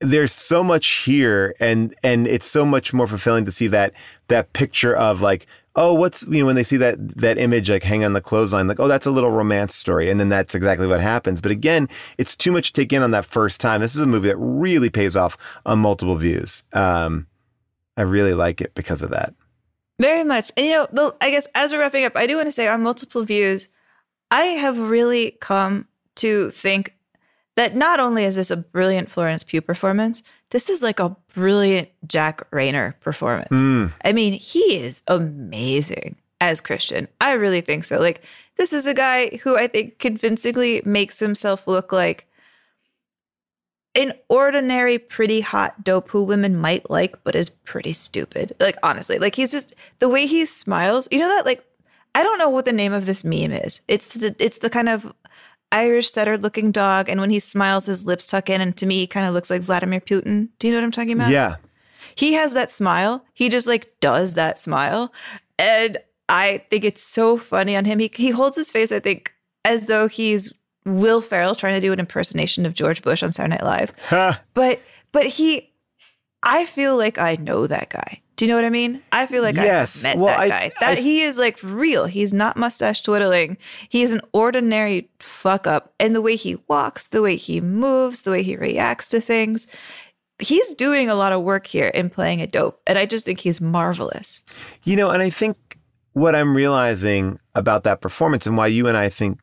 There's 0.00 0.32
so 0.32 0.62
much 0.62 0.86
here, 0.86 1.54
and 1.58 1.94
and 2.04 2.26
it's 2.28 2.46
so 2.46 2.64
much 2.64 2.92
more 2.94 3.08
fulfilling 3.08 3.44
to 3.46 3.50
see 3.50 3.66
that 3.68 3.92
that 4.28 4.52
picture 4.52 4.94
of 4.94 5.20
like, 5.20 5.46
oh, 5.74 5.92
what's 5.92 6.24
you 6.28 6.40
know 6.40 6.46
when 6.46 6.54
they 6.54 6.62
see 6.62 6.76
that 6.76 6.96
that 7.16 7.38
image 7.38 7.68
like 7.68 7.82
hang 7.82 8.04
on 8.04 8.12
the 8.12 8.20
clothesline, 8.20 8.68
like, 8.68 8.78
oh, 8.78 8.86
that's 8.86 9.06
a 9.06 9.10
little 9.10 9.30
romance 9.30 9.74
story, 9.74 10.08
and 10.08 10.20
then 10.20 10.28
that's 10.28 10.54
exactly 10.54 10.86
what 10.86 11.00
happens. 11.00 11.40
But 11.40 11.50
again, 11.50 11.88
it's 12.16 12.36
too 12.36 12.52
much 12.52 12.72
to 12.72 12.80
take 12.80 12.92
in 12.92 13.02
on 13.02 13.10
that 13.10 13.24
first 13.24 13.60
time. 13.60 13.80
This 13.80 13.96
is 13.96 14.00
a 14.00 14.06
movie 14.06 14.28
that 14.28 14.36
really 14.36 14.90
pays 14.90 15.16
off 15.16 15.36
on 15.66 15.80
multiple 15.80 16.16
views. 16.16 16.62
Um, 16.72 17.26
I 17.96 18.02
really 18.02 18.34
like 18.34 18.60
it 18.60 18.72
because 18.74 19.02
of 19.02 19.10
that. 19.10 19.34
Very 20.00 20.22
much. 20.22 20.52
And 20.56 20.66
you 20.66 20.72
know, 20.72 20.88
the, 20.92 21.16
I 21.20 21.30
guess 21.30 21.48
as 21.54 21.72
we're 21.72 21.80
wrapping 21.80 22.04
up, 22.04 22.16
I 22.16 22.26
do 22.26 22.36
want 22.36 22.46
to 22.46 22.52
say 22.52 22.68
on 22.68 22.82
multiple 22.82 23.24
views, 23.24 23.68
I 24.30 24.44
have 24.44 24.78
really 24.78 25.32
come 25.40 25.86
to 26.16 26.50
think 26.50 26.94
that 27.56 27.74
not 27.74 27.98
only 27.98 28.24
is 28.24 28.36
this 28.36 28.50
a 28.50 28.56
brilliant 28.56 29.10
Florence 29.10 29.42
Pugh 29.42 29.60
performance, 29.60 30.22
this 30.50 30.68
is 30.68 30.82
like 30.82 31.00
a 31.00 31.16
brilliant 31.34 31.88
Jack 32.06 32.48
Reynor 32.50 32.98
performance. 33.00 33.60
Mm. 33.60 33.92
I 34.04 34.12
mean, 34.12 34.32
he 34.32 34.76
is 34.76 35.02
amazing 35.08 36.16
as 36.40 36.60
Christian. 36.60 37.08
I 37.20 37.32
really 37.32 37.60
think 37.60 37.84
so. 37.84 37.98
Like, 37.98 38.22
this 38.56 38.72
is 38.72 38.86
a 38.86 38.94
guy 38.94 39.36
who 39.38 39.56
I 39.56 39.66
think 39.66 39.98
convincingly 39.98 40.82
makes 40.84 41.18
himself 41.18 41.66
look 41.66 41.92
like 41.92 42.26
an 43.94 44.12
ordinary, 44.28 44.98
pretty 44.98 45.40
hot 45.40 45.82
dope 45.82 46.10
who 46.10 46.22
women 46.22 46.56
might 46.56 46.88
like, 46.88 47.22
but 47.24 47.34
is 47.34 47.50
pretty 47.50 47.92
stupid. 47.92 48.54
Like, 48.60 48.76
honestly, 48.82 49.18
like 49.18 49.34
he's 49.34 49.50
just 49.50 49.74
the 49.98 50.08
way 50.08 50.26
he 50.26 50.46
smiles. 50.46 51.08
You 51.10 51.18
know 51.18 51.28
that, 51.28 51.44
like, 51.44 51.64
I 52.18 52.24
don't 52.24 52.38
know 52.38 52.48
what 52.48 52.64
the 52.64 52.72
name 52.72 52.92
of 52.92 53.06
this 53.06 53.22
meme 53.22 53.52
is. 53.52 53.80
It's 53.86 54.08
the 54.08 54.34
it's 54.40 54.58
the 54.58 54.68
kind 54.68 54.88
of 54.88 55.14
Irish 55.70 56.10
setter 56.10 56.36
looking 56.36 56.72
dog, 56.72 57.08
and 57.08 57.20
when 57.20 57.30
he 57.30 57.38
smiles, 57.38 57.86
his 57.86 58.04
lips 58.04 58.26
tuck 58.26 58.50
in, 58.50 58.60
and 58.60 58.76
to 58.76 58.86
me, 58.86 58.96
he 58.96 59.06
kind 59.06 59.24
of 59.24 59.34
looks 59.34 59.50
like 59.50 59.62
Vladimir 59.62 60.00
Putin. 60.00 60.48
Do 60.58 60.66
you 60.66 60.72
know 60.72 60.80
what 60.80 60.84
I'm 60.84 60.90
talking 60.90 61.12
about? 61.12 61.30
Yeah. 61.30 61.56
He 62.16 62.32
has 62.32 62.54
that 62.54 62.72
smile. 62.72 63.24
He 63.34 63.48
just 63.48 63.68
like 63.68 63.92
does 64.00 64.34
that 64.34 64.58
smile. 64.58 65.12
And 65.60 65.98
I 66.28 66.64
think 66.70 66.82
it's 66.82 67.02
so 67.02 67.36
funny 67.36 67.76
on 67.76 67.84
him. 67.84 68.00
He 68.00 68.10
he 68.12 68.30
holds 68.30 68.56
his 68.56 68.72
face, 68.72 68.90
I 68.90 68.98
think, 68.98 69.32
as 69.64 69.86
though 69.86 70.08
he's 70.08 70.52
Will 70.84 71.20
Ferrell 71.20 71.54
trying 71.54 71.74
to 71.74 71.80
do 71.80 71.92
an 71.92 72.00
impersonation 72.00 72.66
of 72.66 72.74
George 72.74 73.02
Bush 73.02 73.22
on 73.22 73.30
Saturday 73.30 73.54
Night 73.54 73.64
Live. 73.64 73.92
But 74.54 74.80
but 75.12 75.26
he 75.26 75.72
I 76.42 76.64
feel 76.64 76.96
like 76.96 77.16
I 77.16 77.36
know 77.36 77.68
that 77.68 77.90
guy. 77.90 78.22
Do 78.38 78.44
you 78.44 78.48
know 78.50 78.56
what 78.56 78.64
I 78.64 78.70
mean? 78.70 79.02
I 79.12 79.26
feel 79.26 79.42
like 79.42 79.56
Yes. 79.56 79.96
I've 79.98 80.02
met 80.04 80.18
Well, 80.18 80.26
that 80.28 80.38
I- 80.40 80.48
guy. 80.48 80.70
That 80.80 80.98
I- 80.98 81.00
he 81.00 81.22
is 81.22 81.36
like 81.36 81.58
real. 81.62 82.04
He's 82.06 82.32
not 82.32 82.56
mustache 82.56 83.02
twiddling. 83.02 83.58
He 83.88 84.02
is 84.02 84.12
an 84.14 84.20
ordinary 84.32 85.10
fuck 85.18 85.66
up. 85.66 85.92
And 85.98 86.14
the 86.14 86.22
way 86.22 86.36
he 86.36 86.56
walks, 86.68 87.08
the 87.08 87.20
way 87.20 87.34
he 87.34 87.60
moves, 87.60 88.22
the 88.22 88.30
way 88.30 88.42
he 88.44 88.56
reacts 88.56 89.08
to 89.08 89.20
things, 89.20 89.66
he's 90.38 90.72
doing 90.74 91.08
a 91.10 91.16
lot 91.16 91.32
of 91.32 91.42
work 91.42 91.66
here 91.66 91.88
in 91.88 92.08
playing 92.10 92.40
a 92.40 92.46
dope. 92.46 92.80
And 92.86 92.96
I 92.96 93.06
just 93.06 93.26
think 93.26 93.40
he's 93.40 93.60
marvelous. 93.60 94.44
You 94.84 94.94
know, 94.94 95.10
and 95.10 95.20
I 95.20 95.30
think 95.30 95.56
what 96.12 96.36
I'm 96.36 96.54
realizing 96.56 97.40
about 97.56 97.82
that 97.84 98.00
performance 98.00 98.46
and 98.46 98.56
why 98.56 98.68
you 98.68 98.86
and 98.86 98.96
I 98.96 99.08
think 99.08 99.40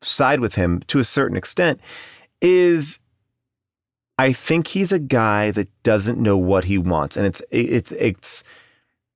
side 0.00 0.38
with 0.38 0.54
him 0.54 0.78
to 0.86 1.00
a 1.00 1.04
certain 1.04 1.36
extent 1.36 1.80
is 2.40 3.00
I 4.18 4.32
think 4.32 4.66
he's 4.66 4.92
a 4.92 4.98
guy 4.98 5.52
that 5.52 5.68
doesn't 5.84 6.20
know 6.20 6.36
what 6.36 6.64
he 6.64 6.76
wants. 6.76 7.16
And 7.16 7.26
it's 7.26 7.42
it's 7.50 7.92
it's 7.92 8.44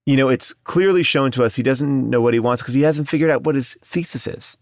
you 0.06 0.16
know, 0.16 0.28
it's 0.28 0.52
clearly 0.64 1.02
shown 1.02 1.30
to 1.32 1.44
us 1.44 1.54
he 1.54 1.62
doesn't 1.62 2.10
know 2.10 2.20
what 2.20 2.34
he 2.34 2.40
wants 2.40 2.62
because 2.62 2.74
he 2.74 2.82
hasn't 2.82 3.08
figured 3.08 3.30
out 3.30 3.44
what 3.44 3.54
his 3.54 3.76
thesis 3.84 4.26
is. 4.26 4.56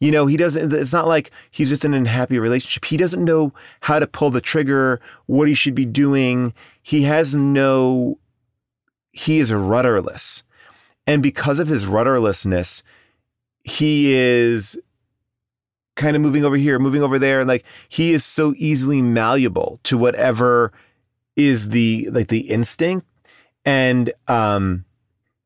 You 0.00 0.10
know, 0.10 0.26
he 0.26 0.36
doesn't, 0.36 0.72
it's 0.72 0.92
not 0.92 1.06
like 1.06 1.30
he's 1.50 1.70
just 1.70 1.84
in 1.84 1.94
an 1.94 2.00
unhappy 2.00 2.38
relationship. 2.38 2.84
He 2.84 2.96
doesn't 2.96 3.24
know 3.24 3.52
how 3.80 3.98
to 3.98 4.06
pull 4.06 4.30
the 4.30 4.40
trigger, 4.40 5.00
what 5.26 5.48
he 5.48 5.54
should 5.54 5.74
be 5.74 5.86
doing. 5.86 6.52
He 6.82 7.02
has 7.02 7.34
no, 7.34 8.18
he 9.12 9.38
is 9.38 9.52
rudderless. 9.52 10.42
And 11.06 11.22
because 11.22 11.58
of 11.58 11.68
his 11.68 11.86
rudderlessness, 11.86 12.82
he 13.62 14.12
is 14.12 14.78
kind 15.96 16.16
of 16.16 16.22
moving 16.22 16.44
over 16.44 16.56
here, 16.56 16.78
moving 16.78 17.02
over 17.02 17.18
there. 17.18 17.40
And 17.40 17.48
like 17.48 17.64
he 17.88 18.12
is 18.12 18.24
so 18.24 18.54
easily 18.56 19.02
malleable 19.02 19.80
to 19.84 19.98
whatever 19.98 20.72
is 21.36 21.70
the 21.70 22.08
like 22.10 22.28
the 22.28 22.50
instinct. 22.50 23.06
And 23.64 24.12
um 24.28 24.84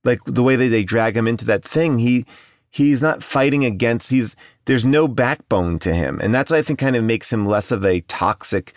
like 0.05 0.21
the 0.25 0.43
way 0.43 0.57
that 0.57 0.69
they 0.69 0.85
drag 0.85 1.17
him 1.17 1.29
into 1.29 1.45
that 1.47 1.65
thing, 1.65 1.99
he 1.99 2.27
he's 2.71 3.03
not 3.03 3.23
fighting 3.23 3.65
against 3.65 4.11
he's 4.11 4.37
there's 4.67 4.87
no 4.87 5.09
backbone 5.09 5.79
to 5.81 5.95
him. 5.95 6.21
And 6.23 6.35
that's 6.35 6.51
what 6.51 6.59
I 6.59 6.63
think 6.63 6.79
kind 6.79 6.97
of 6.97 7.05
makes 7.05 7.33
him 7.33 7.47
less 7.47 7.71
of 7.71 7.85
a 7.85 8.01
toxic 8.03 8.73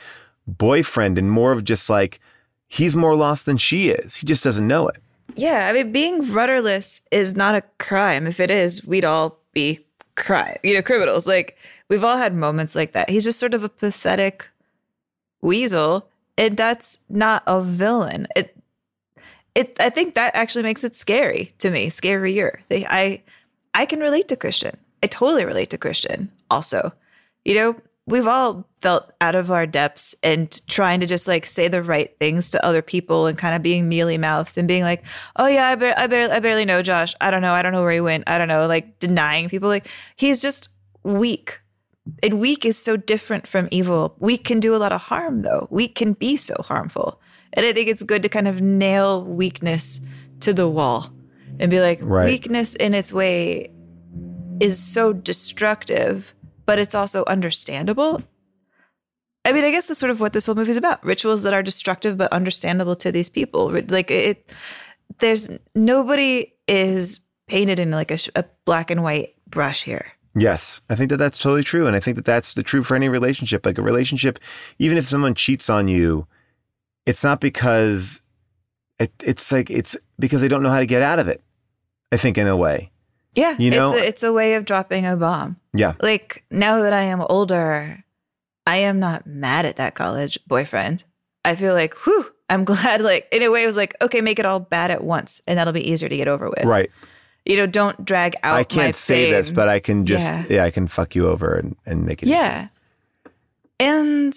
boyfriend 0.48 1.18
and 1.18 1.32
more 1.32 1.52
of 1.52 1.64
just 1.64 1.90
like 1.90 2.20
he's 2.68 2.96
more 2.96 3.16
lost 3.16 3.46
than 3.46 3.58
she 3.58 3.90
is. 3.90 4.16
He 4.16 4.26
just 4.26 4.44
doesn't 4.44 4.68
know 4.68 4.88
it. 4.88 5.02
Yeah, 5.36 5.68
I 5.68 5.74
mean, 5.74 5.92
being 5.92 6.32
rudderless 6.32 7.02
is 7.12 7.36
not 7.36 7.56
a 7.56 7.64
crime. 7.78 8.28
If 8.28 8.40
it 8.40 8.52
is, 8.52 8.86
we'd 8.86 9.06
all 9.06 9.40
be 9.54 9.86
crime, 10.22 10.58
you 10.64 10.74
know, 10.74 10.82
criminals. 10.82 11.28
Like 11.28 11.58
we've 11.90 12.04
all 12.04 12.18
had 12.18 12.34
moments 12.34 12.76
like 12.76 12.94
that. 12.94 13.10
He's 13.10 13.26
just 13.26 13.40
sort 13.40 13.54
of 13.54 13.64
a 13.64 13.70
pathetic 13.70 14.50
weasel, 15.42 16.08
and 16.38 16.56
that's 16.56 17.00
not 17.10 17.44
a 17.46 17.62
villain. 17.62 18.28
It, 18.36 18.56
it. 19.56 19.76
I 19.80 19.90
think 19.90 20.16
that 20.16 20.34
actually 20.36 20.64
makes 20.64 20.86
it 20.86 20.96
scary 20.96 21.54
to 21.58 21.70
me, 21.70 21.90
scarier. 21.90 22.60
They, 22.70 22.86
I, 22.86 23.24
I 23.74 23.86
can 23.86 24.00
relate 24.00 24.30
to 24.30 24.38
Christian. 24.38 24.78
I 25.04 25.08
totally 25.08 25.46
relate 25.46 25.72
to 25.72 25.78
Christian. 25.78 26.32
Also, 26.50 26.94
you 27.44 27.56
know, 27.56 27.76
we've 28.08 28.28
all 28.28 28.68
felt 28.82 29.12
out 29.22 29.36
of 29.36 29.52
our 29.52 29.66
depths 29.68 30.16
and 30.24 30.60
trying 30.68 31.00
to 31.00 31.06
just 31.06 31.28
like 31.28 31.46
say 31.46 31.68
the 31.68 31.84
right 31.84 32.18
things 32.20 32.50
to 32.50 32.66
other 32.66 32.82
people 32.82 33.28
and 33.28 33.38
kind 33.38 33.56
of 33.56 33.62
being 33.62 33.88
mealy 33.88 34.18
mouthed 34.18 34.58
and 34.58 34.68
being 34.68 34.84
like, 34.84 35.04
oh 35.36 35.48
yeah, 35.48 35.68
I, 35.68 35.76
bar- 35.76 35.94
I, 35.98 36.08
barely, 36.08 36.32
I 36.34 36.40
barely 36.40 36.66
know 36.66 36.82
Josh. 36.82 37.14
I 37.22 37.30
don't 37.32 37.42
know. 37.42 37.54
I 37.54 37.62
don't 37.62 37.72
know 37.74 37.82
where 37.84 37.92
he 37.92 38.02
went. 38.02 38.24
I 38.28 38.38
don't 38.38 38.48
know. 38.48 38.66
Like 38.68 39.00
denying 39.00 39.50
people. 39.50 39.70
Like 39.70 39.88
he's 40.16 40.42
just 40.42 40.70
weak. 41.04 41.62
And 42.24 42.40
weak 42.40 42.66
is 42.66 42.78
so 42.78 42.98
different 42.98 43.46
from 43.46 43.68
evil. 43.70 44.16
Weak 44.20 44.44
can 44.44 44.60
do 44.60 44.76
a 44.76 44.78
lot 44.78 44.92
of 44.92 45.02
harm 45.02 45.44
though. 45.44 45.68
Weak 45.70 45.94
can 45.96 46.14
be 46.14 46.36
so 46.38 46.56
harmful. 46.60 47.22
And 47.54 47.66
I 47.66 47.72
think 47.74 47.88
it's 47.88 48.02
good 48.04 48.24
to 48.24 48.30
kind 48.30 48.48
of 48.48 48.62
nail 48.62 49.24
weakness 49.24 50.02
to 50.40 50.54
the 50.54 50.68
wall 50.68 51.12
and 51.60 51.70
be 51.70 51.80
like, 51.80 52.00
Right. 52.02 52.26
weakness 52.26 52.74
in 52.76 52.96
its 52.96 53.14
way 53.14 53.72
is 54.60 54.80
so 54.82 55.14
destructive, 55.14 56.34
but 56.72 56.80
it's 56.80 56.96
also 56.96 57.26
understandable. 57.26 58.24
I 59.44 59.52
mean, 59.52 59.66
I 59.66 59.72
guess 59.72 59.88
that's 59.88 60.00
sort 60.00 60.10
of 60.10 60.22
what 60.22 60.32
this 60.32 60.46
whole 60.46 60.56
movie 60.56 60.72
is 60.72 60.78
about. 60.78 61.04
Rituals 61.04 61.44
that 61.44 61.54
are 61.54 61.62
destructive 61.62 62.18
but 62.18 62.32
understandable 62.32 62.96
to 62.96 63.12
these 63.12 63.28
people. 63.28 63.78
Like 63.90 64.10
it 64.10 64.50
there's 65.20 65.50
nobody 65.76 66.54
is 66.70 67.20
painted 67.48 67.78
in 67.78 67.92
like 67.92 68.10
a, 68.10 68.18
a 68.38 68.46
black 68.64 68.90
and 68.90 69.04
white 69.04 69.36
brush 69.50 69.84
here. 69.84 70.14
Yes, 70.34 70.82
I 70.90 70.96
think 70.96 71.10
that 71.10 71.18
that's 71.18 71.42
totally 71.42 71.66
true, 71.66 71.88
and 71.88 71.96
I 71.98 72.00
think 72.00 72.16
that 72.16 72.24
that's 72.24 72.54
the 72.54 72.64
true 72.64 72.84
for 72.84 72.96
any 72.96 73.10
relationship. 73.10 73.66
Like 73.66 73.78
a 73.78 73.82
relationship, 73.82 74.40
even 74.80 74.98
if 74.98 75.10
someone 75.10 75.36
cheats 75.36 75.70
on 75.70 75.90
you, 75.90 76.26
it's 77.06 77.22
not 77.22 77.42
because 77.42 78.22
it, 78.98 79.12
it's 79.22 79.52
like 79.52 79.70
it's 79.70 79.98
because 80.20 80.40
they 80.40 80.48
don't 80.48 80.64
know 80.64 80.70
how 80.70 80.80
to 80.80 80.86
get 80.86 81.02
out 81.02 81.20
of 81.20 81.28
it. 81.28 81.44
I 82.14 82.16
think 82.16 82.38
in 82.38 82.48
a 82.48 82.56
way, 82.56 82.92
Yeah, 83.34 83.56
You 83.58 83.72
know- 83.72 83.92
it's 83.94 84.02
a, 84.02 84.08
it's 84.08 84.24
a 84.24 84.34
way 84.34 84.56
of 84.56 84.66
dropping 84.66 85.06
a 85.06 85.16
bomb. 85.16 85.58
yeah, 85.74 85.94
Like 86.02 86.44
now 86.52 86.82
that 86.82 86.94
I 86.94 87.04
am 87.04 87.22
older, 87.22 88.04
I 88.68 88.78
am 88.78 89.00
not 89.00 89.26
mad 89.26 89.66
at 89.66 89.78
that 89.78 89.96
college 89.96 90.38
boyfriend. 90.48 91.06
I 91.46 91.56
feel 91.56 91.74
like, 91.74 91.94
whew, 92.06 92.26
I'm 92.50 92.64
glad. 92.72 93.02
Like 93.02 93.28
in 93.32 93.42
a 93.42 93.50
way, 93.50 93.64
it 93.64 93.68
was 93.68 93.78
like, 93.78 93.96
okay, 94.02 94.22
make 94.22 94.38
it 94.40 94.46
all 94.46 94.60
bad 94.60 94.92
at 94.92 95.04
once, 95.04 95.42
and 95.48 95.58
that'll 95.58 95.74
be 95.74 95.90
easier 95.90 96.10
to 96.10 96.18
get 96.18 96.28
over 96.28 96.50
with. 96.50 96.66
right. 96.66 96.92
You 97.46 97.58
know, 97.58 97.66
don't 97.66 98.06
drag 98.06 98.36
out. 98.44 98.56
I 98.60 98.64
can't 98.64 98.96
say 98.96 99.32
this, 99.32 99.50
but 99.50 99.68
I 99.68 99.80
can 99.80 100.06
just 100.06 100.24
Yeah. 100.24 100.44
yeah, 100.48 100.64
I 100.64 100.70
can 100.70 100.88
fuck 100.88 101.16
you 101.16 101.28
over 101.28 101.56
and 101.56 101.76
and 101.88 102.06
make 102.06 102.22
it. 102.22 102.30
Yeah. 102.30 102.68
And 103.80 104.34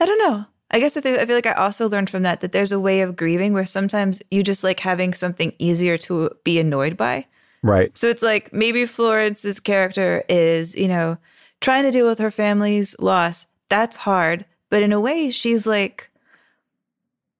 I 0.00 0.06
don't 0.06 0.18
know. 0.18 0.46
I 0.70 0.80
guess 0.80 0.96
I, 0.96 1.00
feel, 1.00 1.20
I 1.20 1.24
feel 1.26 1.36
like 1.36 1.46
I 1.46 1.52
also 1.52 1.88
learned 1.88 2.10
from 2.10 2.24
that 2.24 2.40
that 2.40 2.50
there's 2.50 2.72
a 2.72 2.80
way 2.80 3.02
of 3.02 3.14
grieving 3.14 3.52
where 3.52 3.64
sometimes 3.66 4.20
you 4.32 4.42
just 4.42 4.64
like 4.64 4.80
having 4.80 5.14
something 5.14 5.52
easier 5.58 5.96
to 5.98 6.30
be 6.42 6.58
annoyed 6.58 6.96
by. 6.96 7.26
Right. 7.68 7.96
So 7.96 8.08
it's 8.08 8.22
like 8.22 8.52
maybe 8.52 8.84
Florence's 8.86 9.60
character 9.60 10.24
is, 10.28 10.74
you 10.74 10.88
know, 10.88 11.18
trying 11.60 11.84
to 11.84 11.90
deal 11.90 12.06
with 12.06 12.18
her 12.18 12.30
family's 12.30 12.96
loss. 12.98 13.46
That's 13.68 13.96
hard. 13.98 14.44
But 14.70 14.82
in 14.82 14.92
a 14.92 15.00
way, 15.00 15.30
she's 15.30 15.66
like 15.66 16.10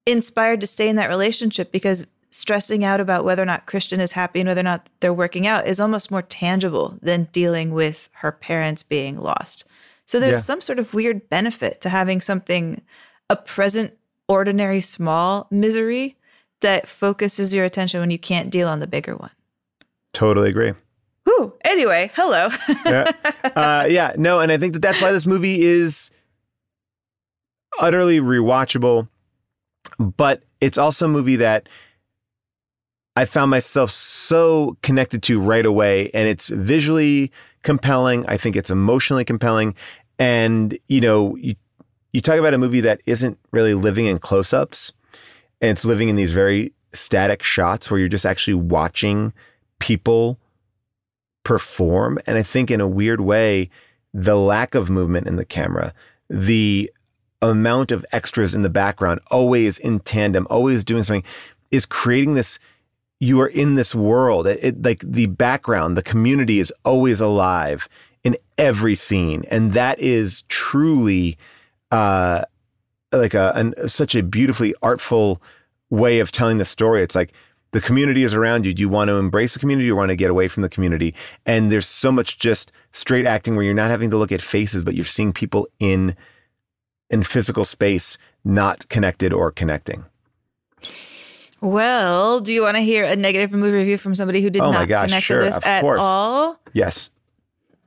inspired 0.06 0.60
to 0.60 0.66
stay 0.66 0.88
in 0.88 0.96
that 0.96 1.08
relationship 1.08 1.72
because 1.72 2.06
stressing 2.30 2.84
out 2.84 3.00
about 3.00 3.24
whether 3.24 3.42
or 3.42 3.46
not 3.46 3.66
Christian 3.66 4.00
is 4.00 4.12
happy 4.12 4.40
and 4.40 4.48
whether 4.48 4.60
or 4.60 4.64
not 4.64 4.88
they're 5.00 5.12
working 5.12 5.46
out 5.46 5.66
is 5.66 5.80
almost 5.80 6.10
more 6.10 6.22
tangible 6.22 6.98
than 7.00 7.28
dealing 7.32 7.72
with 7.72 8.08
her 8.14 8.30
parents 8.32 8.82
being 8.82 9.16
lost. 9.16 9.64
So 10.06 10.20
there's 10.20 10.36
Yeah. 10.36 10.42
some 10.42 10.60
sort 10.60 10.78
of 10.78 10.94
weird 10.94 11.28
benefit 11.28 11.80
to 11.80 11.88
having 11.88 12.20
something, 12.20 12.82
a 13.30 13.36
present, 13.36 13.94
ordinary, 14.28 14.80
small 14.80 15.46
misery 15.50 16.16
that 16.60 16.88
focuses 16.88 17.54
your 17.54 17.64
attention 17.64 18.00
when 18.00 18.10
you 18.10 18.18
can't 18.18 18.50
deal 18.50 18.68
on 18.68 18.80
the 18.80 18.86
bigger 18.86 19.16
one. 19.16 19.30
Totally 20.16 20.48
agree. 20.48 20.72
Whew. 21.24 21.52
Anyway, 21.62 22.10
hello. 22.14 22.48
yeah. 22.86 23.12
Uh, 23.56 23.86
yeah, 23.88 24.12
no, 24.18 24.40
and 24.40 24.52
I 24.52 24.58
think 24.58 24.74
that 24.74 24.82
that's 24.82 25.00
why 25.00 25.12
this 25.12 25.26
movie 25.26 25.62
is 25.64 26.10
utterly 27.78 28.20
rewatchable, 28.20 29.08
but 29.98 30.42
it's 30.60 30.76
also 30.76 31.06
a 31.06 31.08
movie 31.08 31.36
that 31.36 31.70
I 33.14 33.24
found 33.24 33.50
myself 33.50 33.90
so 33.90 34.76
connected 34.82 35.22
to 35.24 35.40
right 35.40 35.64
away, 35.64 36.10
and 36.12 36.28
it's 36.28 36.48
visually 36.48 37.32
compelling. 37.62 38.26
I 38.26 38.36
think 38.36 38.56
it's 38.56 38.70
emotionally 38.70 39.24
compelling, 39.24 39.74
and 40.18 40.78
you 40.88 41.00
know, 41.00 41.36
you 41.36 41.54
you 42.12 42.20
talk 42.20 42.38
about 42.38 42.52
a 42.52 42.58
movie 42.58 42.82
that 42.82 43.00
isn't 43.06 43.38
really 43.52 43.74
living 43.74 44.04
in 44.04 44.18
close-ups, 44.18 44.92
and 45.62 45.70
it's 45.70 45.86
living 45.86 46.08
in 46.10 46.16
these 46.16 46.32
very 46.32 46.72
static 46.92 47.42
shots 47.42 47.90
where 47.90 48.00
you're 48.00 48.08
just 48.08 48.26
actually 48.26 48.54
watching 48.54 49.32
people 49.78 50.38
perform. 51.44 52.18
And 52.26 52.36
I 52.38 52.42
think 52.42 52.70
in 52.70 52.80
a 52.80 52.88
weird 52.88 53.20
way, 53.20 53.70
the 54.12 54.36
lack 54.36 54.74
of 54.74 54.90
movement 54.90 55.26
in 55.26 55.36
the 55.36 55.44
camera, 55.44 55.92
the 56.28 56.90
amount 57.42 57.92
of 57.92 58.04
extras 58.12 58.54
in 58.54 58.62
the 58.62 58.68
background, 58.70 59.20
always 59.30 59.78
in 59.78 60.00
tandem, 60.00 60.46
always 60.50 60.84
doing 60.84 61.02
something, 61.02 61.24
is 61.70 61.86
creating 61.86 62.34
this. 62.34 62.58
You 63.20 63.40
are 63.40 63.46
in 63.46 63.76
this 63.76 63.94
world. 63.94 64.46
It, 64.46 64.58
it- 64.62 64.82
like 64.82 65.00
the 65.00 65.26
background, 65.26 65.96
the 65.96 66.02
community 66.02 66.60
is 66.60 66.72
always 66.84 67.20
alive 67.20 67.88
in 68.24 68.36
every 68.58 68.94
scene, 68.96 69.44
and 69.50 69.72
that 69.74 70.00
is 70.00 70.42
truly 70.48 71.38
uh, 71.92 72.44
like 73.12 73.34
a 73.34 73.52
an, 73.54 73.74
such 73.88 74.14
a 74.16 74.22
beautifully 74.22 74.74
artful 74.82 75.40
way 75.90 76.18
of 76.18 76.32
telling 76.32 76.58
the 76.58 76.64
story. 76.64 77.02
It's 77.02 77.14
like 77.14 77.32
the 77.76 77.82
community 77.82 78.22
is 78.22 78.32
around 78.32 78.64
you. 78.64 78.72
Do 78.72 78.80
you 78.80 78.88
want 78.88 79.08
to 79.08 79.16
embrace 79.16 79.52
the 79.52 79.58
community 79.60 79.90
or 79.90 79.96
want 79.96 80.08
to 80.08 80.16
get 80.16 80.30
away 80.30 80.48
from 80.48 80.62
the 80.62 80.70
community? 80.70 81.14
And 81.44 81.70
there's 81.70 81.84
so 81.84 82.10
much 82.10 82.38
just 82.38 82.72
straight 82.92 83.26
acting 83.26 83.54
where 83.54 83.66
you're 83.66 83.74
not 83.74 83.90
having 83.90 84.08
to 84.12 84.16
look 84.16 84.32
at 84.32 84.40
faces, 84.40 84.82
but 84.82 84.94
you're 84.94 85.04
seeing 85.04 85.30
people 85.34 85.68
in 85.78 86.16
in 87.10 87.22
physical 87.22 87.66
space, 87.66 88.16
not 88.46 88.88
connected 88.88 89.30
or 89.34 89.52
connecting. 89.52 90.06
well, 91.60 92.40
do 92.40 92.50
you 92.54 92.62
want 92.62 92.78
to 92.78 92.82
hear 92.82 93.04
a 93.04 93.14
negative 93.14 93.52
movie 93.52 93.76
review 93.76 93.98
from 93.98 94.14
somebody 94.14 94.40
who 94.40 94.48
did 94.48 94.62
Oh 94.62 94.70
not 94.70 94.88
gosh, 94.88 95.08
connect 95.08 95.26
sure, 95.26 95.40
to 95.40 95.44
this 95.44 95.60
at 95.62 95.82
course. 95.82 96.00
all? 96.02 96.58
Yes. 96.72 97.10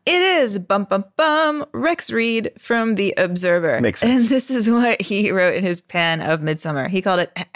It 0.06 0.22
is 0.22 0.60
bum 0.60 0.84
bum 0.84 1.04
bum 1.18 1.66
Rex 1.74 2.12
Reed 2.12 2.52
from 2.60 2.94
The 2.94 3.16
Observer. 3.18 3.82
Makes 3.82 4.02
sense. 4.02 4.22
And 4.22 4.30
this 4.30 4.52
is 4.52 4.70
what 4.70 5.02
he 5.02 5.32
wrote 5.32 5.56
in 5.56 5.64
his 5.64 5.82
pan 5.82 6.22
of 6.22 6.42
Midsommar. 6.42 6.90
He 6.90 7.02
called 7.02 7.22
it 7.22 7.32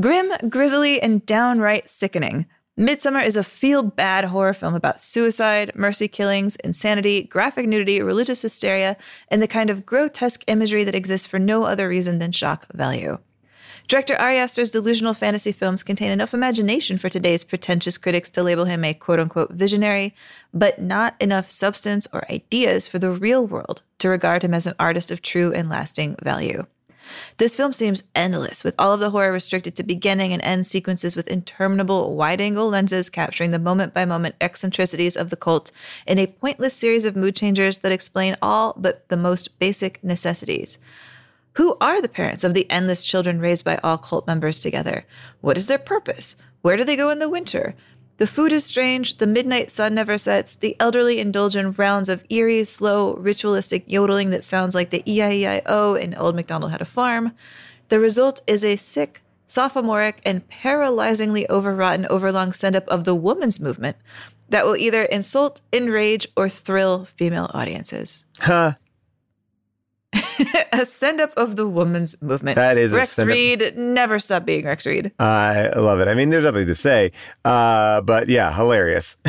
grim, 0.00 0.32
grisly, 0.48 1.00
and 1.00 1.24
downright 1.26 1.88
sickening. 1.88 2.46
Midsommar 2.78 3.24
is 3.24 3.36
a 3.36 3.44
feel 3.44 3.82
bad 3.82 4.24
horror 4.24 4.54
film 4.54 4.74
about 4.74 5.00
suicide, 5.00 5.72
mercy 5.74 6.08
killings, 6.08 6.56
insanity, 6.56 7.22
graphic 7.24 7.66
nudity, 7.66 8.00
religious 8.00 8.40
hysteria, 8.40 8.96
and 9.28 9.42
the 9.42 9.46
kind 9.46 9.68
of 9.68 9.84
grotesque 9.84 10.42
imagery 10.46 10.82
that 10.84 10.94
exists 10.94 11.26
for 11.26 11.38
no 11.38 11.64
other 11.64 11.86
reason 11.86 12.18
than 12.18 12.32
shock 12.32 12.66
value. 12.72 13.18
Director 13.88 14.16
Ari 14.16 14.38
Aster's 14.38 14.70
delusional 14.70 15.12
fantasy 15.12 15.52
films 15.52 15.82
contain 15.82 16.10
enough 16.10 16.32
imagination 16.32 16.96
for 16.96 17.10
today's 17.10 17.44
pretentious 17.44 17.98
critics 17.98 18.30
to 18.30 18.42
label 18.42 18.64
him 18.64 18.84
a 18.84 18.94
quote 18.94 19.20
unquote 19.20 19.52
visionary, 19.52 20.14
but 20.54 20.80
not 20.80 21.14
enough 21.20 21.50
substance 21.50 22.06
or 22.10 22.24
ideas 22.30 22.88
for 22.88 22.98
the 22.98 23.10
real 23.10 23.46
world 23.46 23.82
to 23.98 24.08
regard 24.08 24.42
him 24.42 24.54
as 24.54 24.66
an 24.66 24.74
artist 24.78 25.10
of 25.10 25.20
true 25.20 25.52
and 25.52 25.68
lasting 25.68 26.16
value. 26.22 26.64
This 27.38 27.56
film 27.56 27.72
seems 27.72 28.02
endless, 28.14 28.64
with 28.64 28.74
all 28.78 28.92
of 28.92 29.00
the 29.00 29.10
horror 29.10 29.32
restricted 29.32 29.74
to 29.76 29.82
beginning 29.82 30.32
and 30.32 30.42
end 30.42 30.66
sequences 30.66 31.16
with 31.16 31.28
interminable 31.28 32.14
wide 32.14 32.40
angle 32.40 32.68
lenses 32.68 33.10
capturing 33.10 33.50
the 33.50 33.58
moment 33.58 33.94
by 33.94 34.04
moment 34.04 34.34
eccentricities 34.40 35.16
of 35.16 35.30
the 35.30 35.36
cult 35.36 35.70
in 36.06 36.18
a 36.18 36.26
pointless 36.26 36.74
series 36.74 37.04
of 37.04 37.16
mood 37.16 37.36
changers 37.36 37.78
that 37.78 37.92
explain 37.92 38.36
all 38.42 38.74
but 38.76 39.08
the 39.08 39.16
most 39.16 39.58
basic 39.58 40.02
necessities. 40.02 40.78
Who 41.54 41.76
are 41.80 42.00
the 42.00 42.08
parents 42.08 42.44
of 42.44 42.54
the 42.54 42.70
endless 42.70 43.04
children 43.04 43.38
raised 43.38 43.64
by 43.64 43.78
all 43.82 43.98
cult 43.98 44.26
members 44.26 44.60
together? 44.60 45.04
What 45.40 45.58
is 45.58 45.66
their 45.66 45.78
purpose? 45.78 46.36
Where 46.62 46.76
do 46.76 46.84
they 46.84 46.96
go 46.96 47.10
in 47.10 47.18
the 47.18 47.28
winter? 47.28 47.74
The 48.22 48.28
food 48.28 48.52
is 48.52 48.64
strange, 48.64 49.16
the 49.16 49.26
midnight 49.26 49.72
sun 49.72 49.96
never 49.96 50.16
sets, 50.16 50.54
the 50.54 50.76
elderly 50.78 51.18
indulge 51.18 51.56
in 51.56 51.72
rounds 51.72 52.08
of 52.08 52.24
eerie, 52.30 52.62
slow, 52.62 53.14
ritualistic 53.14 53.82
yodeling 53.88 54.30
that 54.30 54.44
sounds 54.44 54.76
like 54.76 54.90
the 54.90 55.02
E-I-E-I-O 55.12 55.96
in 55.96 56.14
Old 56.14 56.36
MacDonald 56.36 56.70
Had 56.70 56.80
a 56.80 56.84
Farm. 56.84 57.32
The 57.88 57.98
result 57.98 58.40
is 58.46 58.62
a 58.62 58.76
sick, 58.76 59.22
sophomoric, 59.48 60.20
and 60.24 60.48
paralyzingly 60.48 61.50
overwrought 61.50 61.96
and 61.96 62.06
overlong 62.06 62.52
send-up 62.52 62.86
of 62.86 63.02
the 63.02 63.16
woman's 63.16 63.58
movement 63.58 63.96
that 64.50 64.64
will 64.64 64.76
either 64.76 65.02
insult, 65.02 65.60
enrage, 65.72 66.28
or 66.36 66.48
thrill 66.48 67.04
female 67.04 67.50
audiences. 67.52 68.24
Huh. 68.38 68.74
a 70.72 70.84
send-up 70.84 71.32
of 71.36 71.56
the 71.56 71.66
woman's 71.66 72.20
movement. 72.20 72.56
That 72.56 72.76
is 72.76 72.92
a 72.92 72.96
Rex. 72.96 73.18
Reed. 73.18 73.76
Never 73.76 74.18
stop 74.18 74.44
being 74.44 74.64
Rex 74.64 74.86
Reed. 74.86 75.12
I 75.18 75.68
love 75.70 76.00
it. 76.00 76.08
I 76.08 76.14
mean, 76.14 76.30
there's 76.30 76.44
nothing 76.44 76.66
to 76.66 76.74
say, 76.74 77.12
uh, 77.44 78.00
but 78.02 78.28
yeah, 78.28 78.54
hilarious. 78.54 79.16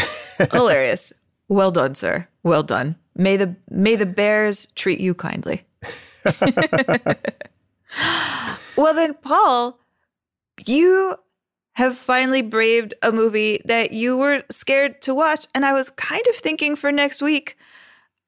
Hilarious. 0.51 1.13
Well 1.47 1.71
done, 1.71 1.93
sir. 1.95 2.27
Well 2.41 2.63
done. 2.63 2.95
May 3.15 3.37
the 3.37 3.55
may 3.69 3.95
the 3.95 4.07
bears 4.07 4.67
treat 4.75 4.99
you 4.99 5.13
kindly. 5.13 5.63
well 8.75 8.93
then, 8.93 9.13
Paul, 9.13 9.79
you 10.65 11.15
have 11.73 11.97
finally 11.97 12.41
braved 12.41 12.93
a 13.03 13.11
movie 13.11 13.61
that 13.65 13.91
you 13.91 14.17
were 14.17 14.43
scared 14.49 15.01
to 15.03 15.13
watch, 15.13 15.45
and 15.53 15.65
I 15.65 15.73
was 15.73 15.89
kind 15.91 16.25
of 16.27 16.35
thinking 16.35 16.75
for 16.75 16.91
next 16.91 17.21
week, 17.21 17.57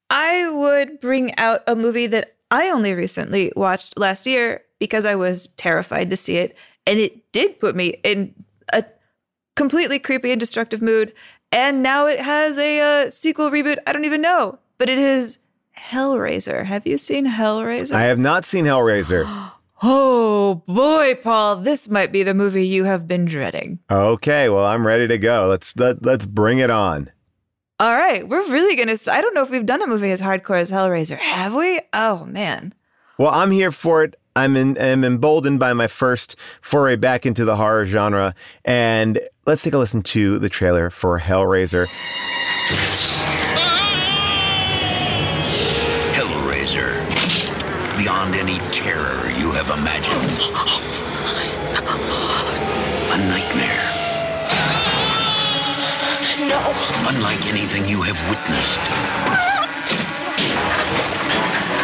I 0.10 0.50
would 0.50 1.00
bring 1.00 1.36
out 1.38 1.64
a 1.68 1.76
movie 1.76 2.08
that 2.08 2.35
I 2.52 2.70
only 2.70 2.94
recently 2.94 3.52
watched 3.56 3.98
last 3.98 4.26
year 4.26 4.64
because 4.80 5.06
I 5.06 5.16
was 5.16 5.48
terrified 5.50 6.10
to 6.10 6.18
see 6.18 6.38
it, 6.38 6.56
and 6.86 7.00
it 7.00 7.32
did 7.32 7.60
put 7.60 7.76
me 7.76 7.96
in 8.04 8.34
a 8.72 8.84
completely 9.56 10.00
creepy 10.00 10.32
and 10.32 10.40
destructive 10.40 10.82
mood. 10.82 11.14
And 11.52 11.82
now 11.82 12.08
it 12.08 12.20
has 12.20 12.58
a 12.58 13.06
uh, 13.06 13.10
sequel 13.10 13.50
reboot. 13.50 13.78
I 13.88 13.94
don't 13.94 14.06
even 14.06 14.22
know, 14.22 14.60
but 14.78 14.90
it 14.90 14.98
is 14.98 15.40
Hellraiser. 15.78 16.66
Have 16.66 16.86
you 16.86 16.98
seen 16.98 17.26
Hellraiser? 17.26 17.94
I 17.94 18.04
have 18.04 18.20
not 18.20 18.46
seen 18.46 18.66
Hellraiser. 18.66 19.24
oh 19.84 20.64
boy, 20.68 21.16
Paul, 21.16 21.58
this 21.58 21.90
might 21.90 22.12
be 22.12 22.24
the 22.24 22.34
movie 22.34 22.66
you 22.66 22.84
have 22.84 23.08
been 23.08 23.26
dreading. 23.26 23.80
Okay, 23.90 24.50
well, 24.50 24.66
I'm 24.66 24.86
ready 24.86 25.08
to 25.08 25.18
go. 25.18 25.48
Let's 25.48 25.76
let, 25.78 26.04
let's 26.04 26.26
bring 26.26 26.60
it 26.60 26.70
on. 26.70 27.10
All 27.78 27.94
right, 27.94 28.26
we're 28.28 28.48
really 28.50 28.78
gonna. 28.78 28.96
St- 28.96 29.18
I 29.18 29.20
don't 29.22 29.34
know 29.34 29.42
if 29.42 29.50
we've 29.50 29.66
done 29.66 29.82
a 29.82 29.88
movie 29.88 30.10
as 30.12 30.22
hardcore 30.22 30.58
as 30.58 30.72
Hellraiser, 30.72 31.18
have 31.18 31.54
we? 31.54 31.82
Oh 31.92 32.26
man. 32.26 32.74
Well, 33.18 33.32
I'm 33.32 33.52
here 33.52 33.72
for 33.72 34.04
it. 34.04 34.16
I'm 34.34 34.56
in, 34.56 34.78
I'm 34.80 35.04
emboldened 35.04 35.60
by 35.60 35.74
my 35.74 35.88
first 35.88 36.38
foray 36.62 36.96
back 36.96 37.26
into 37.26 37.44
the 37.44 37.58
horror 37.58 37.86
genre, 37.86 38.34
and 38.64 39.20
let's 39.46 39.62
take 39.62 39.74
a 39.74 39.78
listen 39.78 40.04
to 40.04 40.40
the 40.40 40.48
trailer 40.50 40.90
for 40.90 41.20
Hellraiser. 41.20 41.88
Hellraiser. 46.14 47.02
Beyond 47.98 48.36
any 48.36 48.60
terror 48.72 49.30
you 49.32 49.52
have 49.52 49.70
imagined. 49.78 50.85
Unlike 56.68 57.46
anything 57.46 57.86
you 57.86 58.02
have 58.02 58.18
witnessed. 58.28 58.82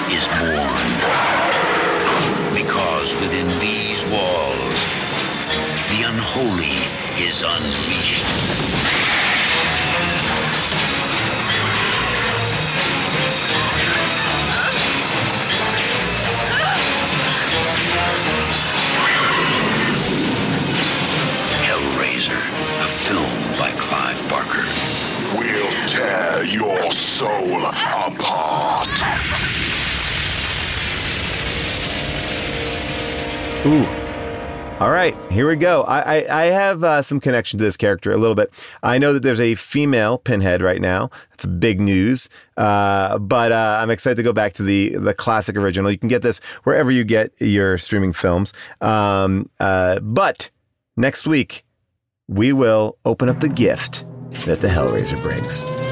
Is 0.09 0.25
born. 0.41 0.89
Because 2.55 3.13
within 3.21 3.47
these 3.59 4.03
walls, 4.05 4.79
the 5.93 6.01
unholy 6.07 6.81
is 7.21 7.43
unleashed. 7.45 9.00
5 23.91 24.29
Barker. 24.29 24.63
We'll 25.37 25.69
tear 25.85 26.45
your 26.45 26.89
soul 26.91 27.65
apart. 27.65 28.87
Ooh. 33.65 33.85
All 34.79 34.91
right, 34.91 35.13
here 35.29 35.45
we 35.45 35.57
go. 35.57 35.83
I, 35.83 36.19
I, 36.19 36.43
I 36.43 36.45
have 36.51 36.85
uh, 36.85 37.01
some 37.01 37.19
connection 37.19 37.59
to 37.59 37.65
this 37.65 37.75
character 37.75 38.13
a 38.13 38.17
little 38.17 38.33
bit. 38.33 38.53
I 38.81 38.97
know 38.97 39.11
that 39.11 39.23
there's 39.23 39.41
a 39.41 39.55
female 39.55 40.19
Pinhead 40.19 40.61
right 40.61 40.79
now. 40.79 41.09
That's 41.31 41.45
big 41.45 41.81
news. 41.81 42.29
Uh, 42.55 43.19
but 43.19 43.51
uh, 43.51 43.79
I'm 43.81 43.89
excited 43.89 44.15
to 44.15 44.23
go 44.23 44.31
back 44.31 44.53
to 44.53 44.63
the 44.63 44.95
the 44.95 45.13
classic 45.13 45.57
original. 45.57 45.91
You 45.91 45.97
can 45.97 46.07
get 46.07 46.21
this 46.21 46.39
wherever 46.63 46.91
you 46.91 47.03
get 47.03 47.33
your 47.41 47.77
streaming 47.77 48.13
films. 48.13 48.53
Um, 48.79 49.49
uh, 49.59 49.99
but 49.99 50.49
next 50.95 51.27
week, 51.27 51.65
we 52.31 52.53
will 52.53 52.97
open 53.03 53.27
up 53.27 53.41
the 53.41 53.49
gift 53.49 54.05
that 54.45 54.61
the 54.61 54.67
Hellraiser 54.69 55.21
brings. 55.21 55.90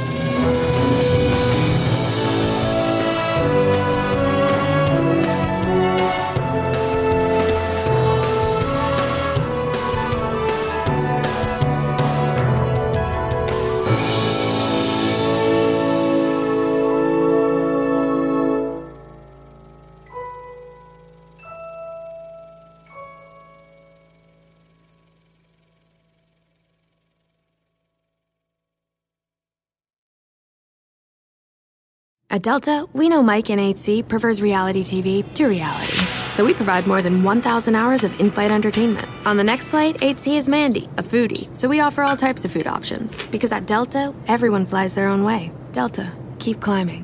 At 32.31 32.43
Delta, 32.43 32.85
we 32.93 33.09
know 33.09 33.23
Mike 33.23 33.49
in 33.49 33.57
8C 33.57 34.07
prefers 34.07 34.39
reality 34.39 34.83
TV 34.83 35.33
to 35.33 35.47
reality. 35.47 35.97
So 36.29 36.45
we 36.45 36.53
provide 36.53 36.85
more 36.85 37.01
than 37.01 37.23
1,000 37.23 37.73
hours 37.73 38.03
of 38.03 38.19
in 38.19 38.29
flight 38.29 38.51
entertainment. 38.51 39.09
On 39.25 39.35
the 39.35 39.43
next 39.43 39.69
flight, 39.69 39.97
8C 39.97 40.37
is 40.37 40.47
Mandy, 40.47 40.83
a 40.97 41.01
foodie. 41.01 41.49
So 41.57 41.67
we 41.67 41.79
offer 41.79 42.03
all 42.03 42.15
types 42.15 42.45
of 42.45 42.51
food 42.51 42.67
options. 42.67 43.15
Because 43.31 43.51
at 43.51 43.65
Delta, 43.65 44.13
everyone 44.27 44.63
flies 44.63 44.93
their 44.93 45.07
own 45.07 45.23
way. 45.23 45.51
Delta, 45.71 46.11
keep 46.37 46.59
climbing. 46.59 47.03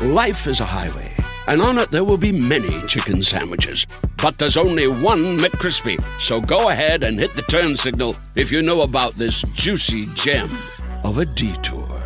Life 0.00 0.46
is 0.46 0.60
a 0.60 0.64
highway, 0.64 1.14
and 1.46 1.60
on 1.60 1.76
it 1.76 1.90
there 1.90 2.04
will 2.04 2.16
be 2.16 2.32
many 2.32 2.80
chicken 2.86 3.22
sandwiches. 3.22 3.86
But 4.16 4.38
there's 4.38 4.56
only 4.56 4.86
one 4.88 5.36
McCrispy. 5.36 6.02
So 6.18 6.40
go 6.40 6.70
ahead 6.70 7.02
and 7.02 7.18
hit 7.18 7.34
the 7.34 7.42
turn 7.42 7.76
signal 7.76 8.16
if 8.34 8.50
you 8.50 8.62
know 8.62 8.80
about 8.80 9.12
this 9.12 9.42
juicy 9.54 10.06
gem 10.14 10.48
of 11.04 11.18
a 11.18 11.26
detour. 11.26 12.01